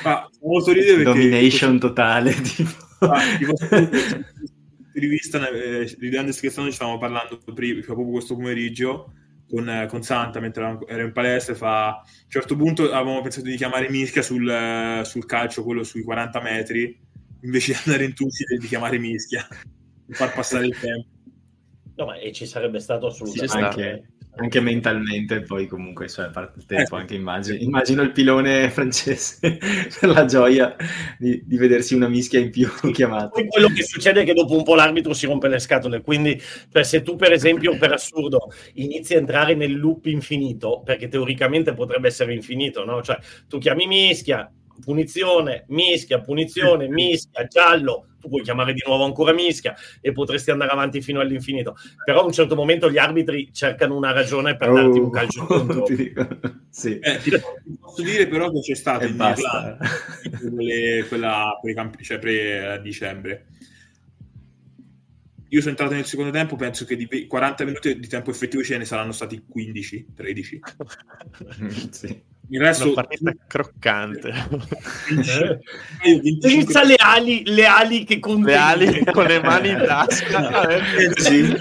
Ah, 0.02 0.28
molto 0.42 0.72
ridere 0.72 1.02
perché... 1.02 1.28
Domination 1.28 1.78
totale. 1.78 2.34
Tipo. 2.42 2.90
Ah, 3.06 3.20
tipo 3.38 3.54
di 4.92 5.06
vista, 5.06 5.48
eh, 5.48 5.96
ridendo 5.98 6.30
e 6.30 6.32
scherzando, 6.32 6.68
ci 6.68 6.76
stavamo 6.76 6.98
parlando 6.98 7.40
prima, 7.52 7.80
proprio 7.80 8.10
questo 8.10 8.36
pomeriggio 8.36 9.12
con, 9.52 9.86
con, 9.86 10.02
Santa 10.02 10.40
mentre 10.40 10.78
ero 10.86 11.04
in 11.04 11.12
palestra 11.12 11.54
fa 11.54 11.88
a 11.88 11.96
un 11.98 12.30
certo 12.30 12.56
punto 12.56 12.84
avevamo 12.84 13.20
pensato 13.20 13.46
di 13.46 13.56
chiamare 13.56 13.90
Mischia 13.90 14.22
sul, 14.22 15.02
sul 15.04 15.26
calcio 15.26 15.62
quello 15.62 15.84
sui 15.84 16.02
40 16.02 16.40
metri 16.40 16.98
invece 17.42 17.72
di 17.72 17.78
andare 17.84 18.04
in 18.04 18.14
tutti 18.14 18.44
di 18.58 18.66
chiamare 18.66 18.98
Mischia 18.98 19.46
per 20.06 20.16
far 20.16 20.32
passare 20.32 20.66
il 20.66 20.78
tempo. 20.78 21.06
No 21.96 22.06
ma 22.06 22.16
e 22.16 22.32
ci 22.32 22.46
sarebbe 22.46 22.78
stato 22.78 23.08
assolutamente 23.08 24.04
sì, 24.08 24.21
anche, 24.36 24.60
mentalmente 24.60 25.42
poi 25.42 25.66
comunque 25.66 26.08
cioè, 26.08 26.26
a 26.26 26.30
parte 26.30 26.58
il 26.60 26.66
tempo 26.66 26.96
eh. 26.96 27.00
anche 27.00 27.14
immagino, 27.14 27.58
immagino 27.58 28.02
il 28.02 28.12
pilone 28.12 28.70
francese 28.72 29.58
per 30.00 30.08
la 30.08 30.24
gioia 30.24 30.74
di, 31.18 31.42
di, 31.44 31.56
vedersi 31.56 31.94
una 31.94 32.08
mischia 32.08 32.40
in 32.40 32.50
più 32.50 32.68
chiamata 32.92 33.28
poi 33.28 33.46
quello 33.48 33.68
che 33.68 33.82
succede 33.82 34.22
è 34.22 34.24
che 34.24 34.34
dopo 34.34 34.56
un 34.56 34.62
po' 34.62 34.74
l'arbitro 34.74 35.12
si 35.12 35.26
rompe 35.26 35.48
le 35.48 35.58
scatole 35.58 36.00
quindi 36.00 36.40
cioè, 36.70 36.82
se 36.82 37.02
tu 37.02 37.16
per 37.16 37.32
esempio 37.32 37.76
per 37.76 37.92
assurdo 37.92 38.52
inizi 38.74 39.14
a 39.14 39.18
entrare 39.18 39.54
nel 39.54 39.76
loop 39.76 40.06
infinito 40.06 40.82
perché 40.84 41.08
teoricamente 41.08 41.74
potrebbe 41.74 42.08
essere 42.08 42.32
infinito 42.32 42.84
no? 42.84 43.02
cioè 43.02 43.18
tu 43.48 43.58
chiami 43.58 43.86
mischia 43.86 44.50
punizione, 44.82 45.64
mischia, 45.68 46.20
punizione, 46.20 46.88
mischia, 46.90 47.46
giallo, 47.46 48.06
tu 48.22 48.28
puoi 48.28 48.42
chiamare 48.42 48.72
di 48.72 48.82
nuovo 48.86 49.04
ancora 49.04 49.32
mischia 49.32 49.74
e 50.00 50.12
potresti 50.12 50.52
andare 50.52 50.70
avanti 50.70 51.02
fino 51.02 51.20
all'infinito. 51.20 51.74
Però 52.04 52.22
a 52.22 52.24
un 52.24 52.32
certo 52.32 52.54
momento 52.54 52.88
gli 52.88 52.98
arbitri 52.98 53.50
cercano 53.52 53.96
una 53.96 54.12
ragione 54.12 54.56
per 54.56 54.70
oh, 54.70 54.74
darti 54.74 54.98
un 55.00 55.10
calcio 55.10 55.44
contro. 55.46 55.84
sì. 56.70 56.98
eh, 57.00 57.18
ti 57.18 57.30
posso 57.80 58.02
dire 58.02 58.28
però 58.28 58.50
che 58.50 58.60
c'è 58.60 58.74
stato 58.74 59.04
in 59.04 59.10
Irlanda 59.10 59.78
quella 61.08 61.58
pre, 61.60 61.90
cioè 62.02 62.18
pre-dicembre. 62.18 63.46
Io 65.48 65.58
sono 65.58 65.72
entrato 65.72 65.92
nel 65.92 66.06
secondo 66.06 66.30
tempo, 66.30 66.56
penso 66.56 66.86
che 66.86 66.96
di 66.96 67.26
40 67.26 67.64
minuti 67.64 67.98
di 67.98 68.08
tempo 68.08 68.30
effettivo 68.30 68.62
ce 68.62 68.78
ne 68.78 68.86
saranno 68.86 69.12
stati 69.12 69.44
15, 69.46 70.12
13. 70.14 70.60
sì. 71.90 72.22
Il 72.52 72.60
resto... 72.60 72.84
Una 72.84 72.92
partita 72.92 73.34
croccante. 73.46 74.30
Senza 76.38 76.84
le 76.84 76.96
ali, 76.98 77.44
le 77.46 77.64
ali 77.64 78.04
che 78.04 78.18
contengono. 78.18 78.76
Le 78.76 78.86
ali 78.88 79.04
con 79.06 79.24
le 79.24 79.40
mani 79.40 79.68
in 79.70 79.82
tasca. 79.86 80.68
eh, 80.68 81.12
sì. 81.16 81.56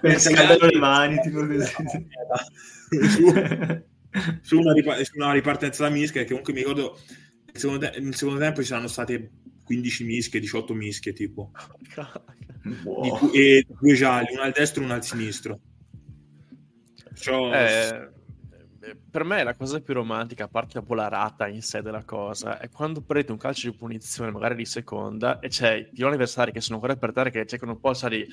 Pescano 0.00 0.66
le 0.66 0.78
mani. 0.78 1.18
Tipo... 1.20 1.40
su, 4.42 4.60
una 4.60 4.72
rip- 4.72 5.00
su, 5.00 5.16
una 5.16 5.32
ripartenza 5.32 5.82
da 5.82 5.90
mischia 5.90 6.20
che 6.20 6.28
comunque 6.28 6.52
mi 6.52 6.60
ricordo 6.60 6.96
nel 7.46 7.56
secondo, 7.56 7.90
te- 7.90 7.98
nel 7.98 8.14
secondo 8.14 8.38
tempo 8.38 8.60
ci 8.60 8.68
saranno 8.68 8.86
state 8.86 9.30
15 9.64 10.04
mischie, 10.04 10.38
18 10.38 10.74
mischie 10.74 11.12
tipo. 11.12 11.50
Wow. 12.84 13.32
e 13.32 13.66
due 13.80 13.94
gialli, 13.94 14.32
una 14.32 14.44
al 14.44 14.52
destro 14.52 14.80
e 14.80 14.84
una 14.84 14.94
al 14.94 15.04
sinistro. 15.04 15.58
Cioè, 17.16 18.12
eh 18.12 18.12
per 19.14 19.22
me 19.22 19.44
la 19.44 19.54
cosa 19.54 19.80
più 19.80 19.94
romantica, 19.94 20.42
a 20.42 20.48
parte 20.48 20.72
la 20.74 20.82
polarata 20.82 21.46
in 21.46 21.62
sé 21.62 21.82
della 21.82 22.02
cosa, 22.02 22.58
è 22.58 22.68
quando 22.68 23.00
prendete 23.00 23.30
un 23.30 23.38
calcio 23.38 23.70
di 23.70 23.76
punizione, 23.76 24.32
magari 24.32 24.56
di 24.56 24.64
seconda, 24.64 25.38
e 25.38 25.46
c'è 25.46 25.74
i 25.74 25.84
piloni 25.84 26.14
avversari 26.14 26.50
che 26.50 26.60
sono 26.60 26.78
ancora 26.78 26.96
per 26.96 27.12
terra, 27.12 27.30
che 27.30 27.46
cercano 27.46 27.70
un 27.70 27.78
po' 27.78 27.92
di, 28.08 28.26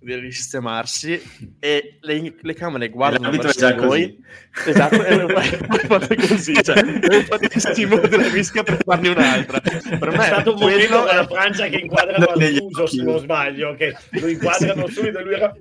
di 0.00 0.14
risistemarsi, 0.16 1.22
e 1.60 1.98
le, 2.00 2.34
le 2.40 2.54
camere 2.54 2.88
guardano 2.88 3.30
verso 3.30 3.76
voi. 3.76 4.20
Esatto, 4.66 5.04
e 5.04 5.86
fate 5.86 6.16
così, 6.16 6.54
cioè, 6.64 6.82
fate 7.30 7.50
il 7.52 7.60
stimolo 7.60 8.08
della 8.08 8.28
mischia 8.30 8.64
per 8.64 8.78
farne 8.84 9.10
un'altra. 9.10 9.60
Per 9.60 10.10
me 10.10 10.16
è 10.16 10.26
stato 10.26 10.54
un 10.54 10.58
momento 10.58 11.04
della 11.04 11.26
Francia 11.28 11.68
che 11.68 11.76
inquadrano 11.76 12.24
Artuso, 12.24 12.86
se 12.88 13.02
non 13.04 13.20
sbaglio, 13.20 13.76
che 13.76 13.96
lo 14.10 14.26
inquadrano 14.26 14.88
subito 14.88 15.20
e 15.20 15.22
lui 15.22 15.34
era... 15.34 15.54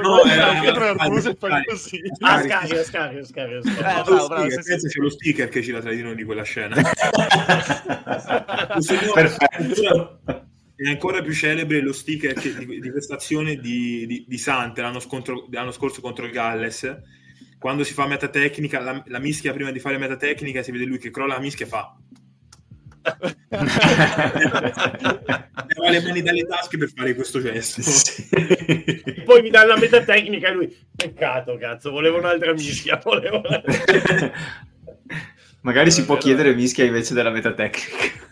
No, 0.00 0.24
era 0.24 0.88
Artuso 0.96 1.32
e 1.32 1.36
fa 1.38 1.60
così. 1.66 2.00
Ah, 2.20 2.42
Scario, 2.42 2.82
Scario, 2.82 3.22
Scario. 3.22 4.04
Eh, 4.06 4.10
bravo, 4.10 4.28
bravo, 4.28 4.48
sì, 4.50 4.78
sì. 4.78 4.88
c'è 4.88 5.00
lo 5.00 5.10
sticker 5.10 5.48
che 5.48 5.62
ci 5.62 5.72
la 5.72 5.80
tra 5.80 5.90
di 5.90 6.02
noi 6.02 6.14
di 6.14 6.24
quella 6.24 6.42
scena. 6.42 6.76
Perfetto. 9.14 10.20
È 10.76 10.88
ancora 10.88 11.22
più 11.22 11.32
celebre 11.32 11.80
lo 11.80 11.92
sticker 11.92 12.34
che, 12.34 12.54
di, 12.54 12.80
di, 12.80 12.90
questa 12.90 13.14
azione 13.14 13.56
di, 13.56 14.06
di, 14.06 14.24
di 14.28 14.38
Sante 14.38 14.82
l'anno, 14.82 15.00
scontro, 15.00 15.46
l'anno, 15.50 15.72
scorso 15.72 16.00
contro 16.00 16.26
il 16.26 16.32
Galles. 16.32 16.94
Quando 17.58 17.82
si 17.82 17.94
fa 17.94 18.06
meta 18.06 18.28
tecnica, 18.28 18.78
la, 18.80 19.02
la 19.06 19.18
mischia 19.18 19.52
prima 19.52 19.70
di 19.70 19.80
fare 19.80 19.96
meta 19.98 20.16
tecnica, 20.16 20.62
si 20.62 20.70
vede 20.70 20.84
lui 20.84 20.98
che 20.98 21.10
crolla 21.10 21.34
la 21.34 21.40
mischia 21.40 21.66
e 21.66 21.68
fa 21.68 21.96
Leva 25.66 25.90
le 25.90 26.00
mani 26.02 26.22
dalle 26.22 26.46
tasche 26.46 26.78
per 26.78 26.90
fare 26.94 27.14
questo 27.14 27.40
gesto. 27.40 27.82
Sì. 27.82 28.28
Poi 29.24 29.42
mi 29.42 29.50
dà 29.50 29.64
la 29.64 29.76
meta 29.76 30.02
tecnica 30.02 30.48
e 30.48 30.52
lui, 30.52 30.76
peccato, 30.94 31.56
cazzo, 31.56 31.90
volevo 31.90 32.18
un'altra 32.18 32.52
mischia. 32.52 33.00
Volevo 33.02 33.40
un'altra... 33.44 34.32
Magari 35.62 35.90
si 35.90 36.04
può 36.04 36.16
chiedere 36.16 36.54
mischia 36.54 36.84
invece 36.84 37.14
della 37.14 37.30
meta 37.30 37.52
tecnica. 37.52 38.24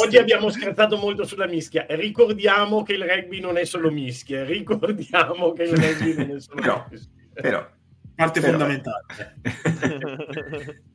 Oggi 0.00 0.16
abbiamo 0.16 0.50
scherzato 0.50 0.96
molto 0.96 1.24
sulla 1.24 1.46
mischia. 1.46 1.86
Ricordiamo 1.88 2.82
che 2.82 2.94
il 2.94 3.04
rugby 3.04 3.40
non 3.40 3.56
è 3.56 3.64
solo 3.64 3.90
mischia. 3.90 4.44
Ricordiamo 4.44 5.52
che 5.52 5.62
il 5.64 5.76
rugby 5.76 6.14
non 6.14 6.36
è 6.36 6.40
solo 6.40 6.60
però, 6.60 6.86
mischia. 6.90 7.10
Però, 7.32 7.68
parte 8.14 8.40
però. 8.40 8.58
fondamentale. 8.58 9.04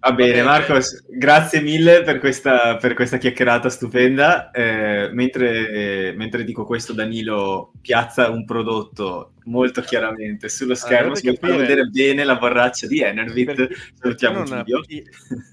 Va 0.00 0.12
bene, 0.12 0.42
Marcos, 0.42 1.04
Grazie 1.08 1.60
mille 1.60 2.02
per 2.02 2.20
questa, 2.20 2.76
per 2.76 2.94
questa 2.94 3.18
chiacchierata 3.18 3.68
stupenda. 3.68 4.50
Eh, 4.52 5.10
mentre, 5.12 6.14
mentre, 6.16 6.44
dico 6.44 6.64
questo, 6.64 6.92
Danilo 6.92 7.72
piazza 7.80 8.30
un 8.30 8.44
prodotto 8.44 9.32
molto 9.48 9.80
chiaramente 9.80 10.48
sullo 10.48 10.74
schermo. 10.74 11.14
Si 11.14 11.24
capire... 11.24 11.48
può 11.48 11.56
vedere 11.58 11.84
bene 11.86 12.24
la 12.24 12.36
borraccia 12.36 12.86
di 12.86 13.00
Enervit. 13.00 13.54
Per, 13.54 13.68
Salutiamo 13.94 14.42
per, 14.42 14.64
chi, 14.86 15.02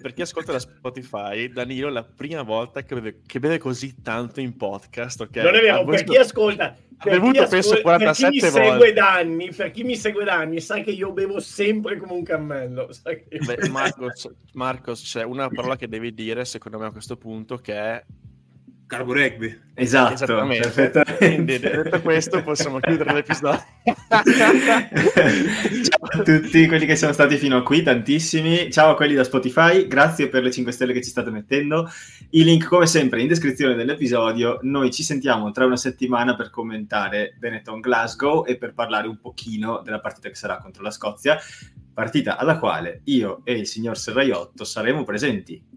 per 0.01 0.13
chi 0.13 0.21
ascolta 0.21 0.51
da 0.51 0.59
Spotify, 0.59 1.49
Danilo 1.49 1.89
la 1.89 2.03
prima 2.03 2.43
volta 2.43 2.83
che 2.83 2.95
beve, 2.95 3.21
che 3.25 3.39
beve 3.39 3.57
così 3.57 4.01
tanto 4.01 4.39
in 4.39 4.55
podcast. 4.55 5.21
Okay? 5.21 5.43
Non 5.43 5.55
è 5.55 5.61
vero, 5.61 5.83
per 5.85 6.03
chi 6.03 6.17
ascolta 6.17 6.75
ha 6.97 7.09
bevuto 7.09 7.41
ascol- 7.41 7.49
penso 7.49 7.81
47 7.81 8.39
per 8.39 8.39
chi 8.39 8.45
mi 8.45 8.51
volte. 8.51 8.69
Segue 8.69 8.93
da 8.93 9.13
anni, 9.13 9.53
per 9.53 9.71
chi 9.71 9.83
mi 9.83 9.95
segue 9.95 10.23
da 10.23 10.33
anni 10.35 10.61
sa 10.61 10.79
che 10.79 10.91
io 10.91 11.11
bevo 11.11 11.39
sempre 11.39 11.97
come 11.97 12.13
un 12.13 12.23
cammello. 12.23 12.89
Beh, 13.03 13.69
Marcos, 13.69 14.29
Marcos, 14.53 15.01
c'è 15.01 15.23
una 15.23 15.49
parola 15.49 15.75
che 15.75 15.87
devi 15.87 16.13
dire 16.13 16.45
secondo 16.45 16.79
me 16.79 16.85
a 16.85 16.91
questo 16.91 17.17
punto 17.17 17.57
che 17.57 17.73
è 17.73 18.05
Carbo 18.87 19.13
Rugby. 19.13 19.63
Esatto, 19.73 20.13
Esattamente. 20.13 21.03
Quindi 21.17 21.59
detto 21.59 22.01
questo 22.01 22.43
possiamo 22.43 22.79
chiudere 22.79 23.13
l'episodio. 23.13 23.63
Ciao 25.83 26.07
a 26.07 26.21
tutti 26.21 26.67
quelli 26.67 26.85
che 26.85 26.95
sono 26.95 27.11
stati 27.11 27.37
fino 27.37 27.57
a 27.57 27.63
qui, 27.63 27.81
tantissimi. 27.81 28.71
Ciao 28.71 28.91
a 28.91 28.95
quelli 28.95 29.15
da 29.15 29.23
Spotify, 29.23 29.87
grazie 29.87 30.29
per 30.29 30.43
le 30.43 30.51
5 30.51 30.71
stelle 30.71 30.93
che 30.93 31.01
ci 31.01 31.09
state 31.09 31.31
mettendo. 31.31 31.89
I 32.29 32.43
link 32.43 32.67
come 32.67 32.85
sempre 32.85 33.21
in 33.21 33.27
descrizione 33.27 33.73
dell'episodio. 33.73 34.59
Noi 34.61 34.91
ci 34.91 35.01
sentiamo 35.01 35.49
tra 35.51 35.65
una 35.65 35.77
settimana 35.77 36.35
per 36.35 36.51
commentare 36.51 37.35
Benetton 37.39 37.79
Glasgow 37.79 38.45
e 38.45 38.57
per 38.57 38.73
parlare 38.73 39.07
un 39.07 39.19
pochino 39.19 39.81
della 39.83 39.99
partita 39.99 40.29
che 40.29 40.35
sarà 40.35 40.59
contro 40.59 40.83
la 40.83 40.91
Scozia, 40.91 41.39
partita 41.91 42.37
alla 42.37 42.59
quale 42.59 43.01
io 43.05 43.41
e 43.43 43.53
il 43.53 43.65
signor 43.65 43.97
Serraiotto 43.97 44.63
saremo 44.63 45.03
presenti. 45.03 45.73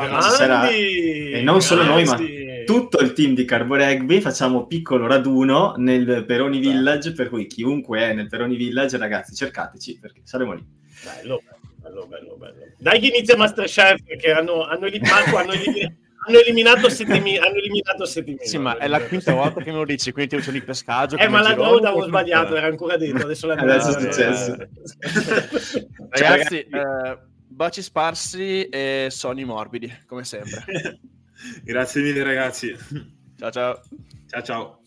E 0.00 1.42
non 1.42 1.60
solo 1.60 1.82
noi, 1.82 2.04
ma 2.04 2.18
tutto 2.64 3.00
il 3.00 3.12
team 3.12 3.34
di 3.34 3.44
Carbo 3.44 3.76
Rugby. 3.76 4.20
Facciamo 4.20 4.66
piccolo 4.66 5.06
raduno 5.06 5.74
nel 5.76 6.24
Peroni 6.26 6.58
Village. 6.58 7.12
Per 7.12 7.28
cui 7.28 7.46
chiunque 7.46 8.00
è 8.00 8.12
nel 8.14 8.28
Peroni 8.28 8.56
Village, 8.56 8.96
ragazzi, 8.96 9.34
cercateci 9.34 9.98
perché 9.98 10.20
saremo 10.24 10.54
lì. 10.54 10.64
Bello, 11.04 11.42
bello, 11.76 12.06
bello. 12.06 12.36
bello. 12.36 12.54
Dai 12.78 13.00
che 13.00 13.06
inizia 13.08 13.36
Masterchef 13.36 14.04
perché 14.04 14.32
hanno, 14.32 14.64
hanno, 14.64 14.88
Marco, 15.00 15.36
hanno, 15.36 15.52
hanno 15.52 16.38
eliminato 16.38 16.88
Settimi, 16.88 17.38
hanno 17.38 17.56
eliminato 17.56 18.04
Settimino. 18.04 18.44
Sì, 18.44 18.58
ma 18.58 18.76
è 18.76 18.86
la 18.88 19.00
quinta 19.00 19.32
volta 19.32 19.62
che 19.62 19.70
me 19.70 19.78
lo 19.78 19.84
dici, 19.84 20.12
quindi 20.12 20.30
ti 20.30 20.36
uso 20.40 20.50
di 20.50 20.60
pescaggio. 20.60 21.16
Eh, 21.16 21.28
ma 21.28 21.40
la 21.40 21.54
Gouda 21.54 21.88
avevo 21.88 22.04
sbagliato, 22.04 22.54
era 22.54 22.66
ancora 22.66 22.96
dentro, 22.96 23.24
adesso 23.24 23.48
Adesso 23.50 23.96
è 23.96 24.00
successo. 24.00 24.56
Ragazzi, 26.10 26.58
eh, 26.58 27.18
baci 27.50 27.82
sparsi 27.82 28.68
e 28.68 29.08
sogni 29.10 29.44
morbidi, 29.44 29.92
come 30.06 30.24
sempre. 30.24 30.64
Grazie 31.64 32.02
mille 32.02 32.22
ragazzi. 32.22 32.76
Ciao 33.36 33.50
ciao. 33.50 33.80
Ciao 34.26 34.42
ciao. 34.42 34.79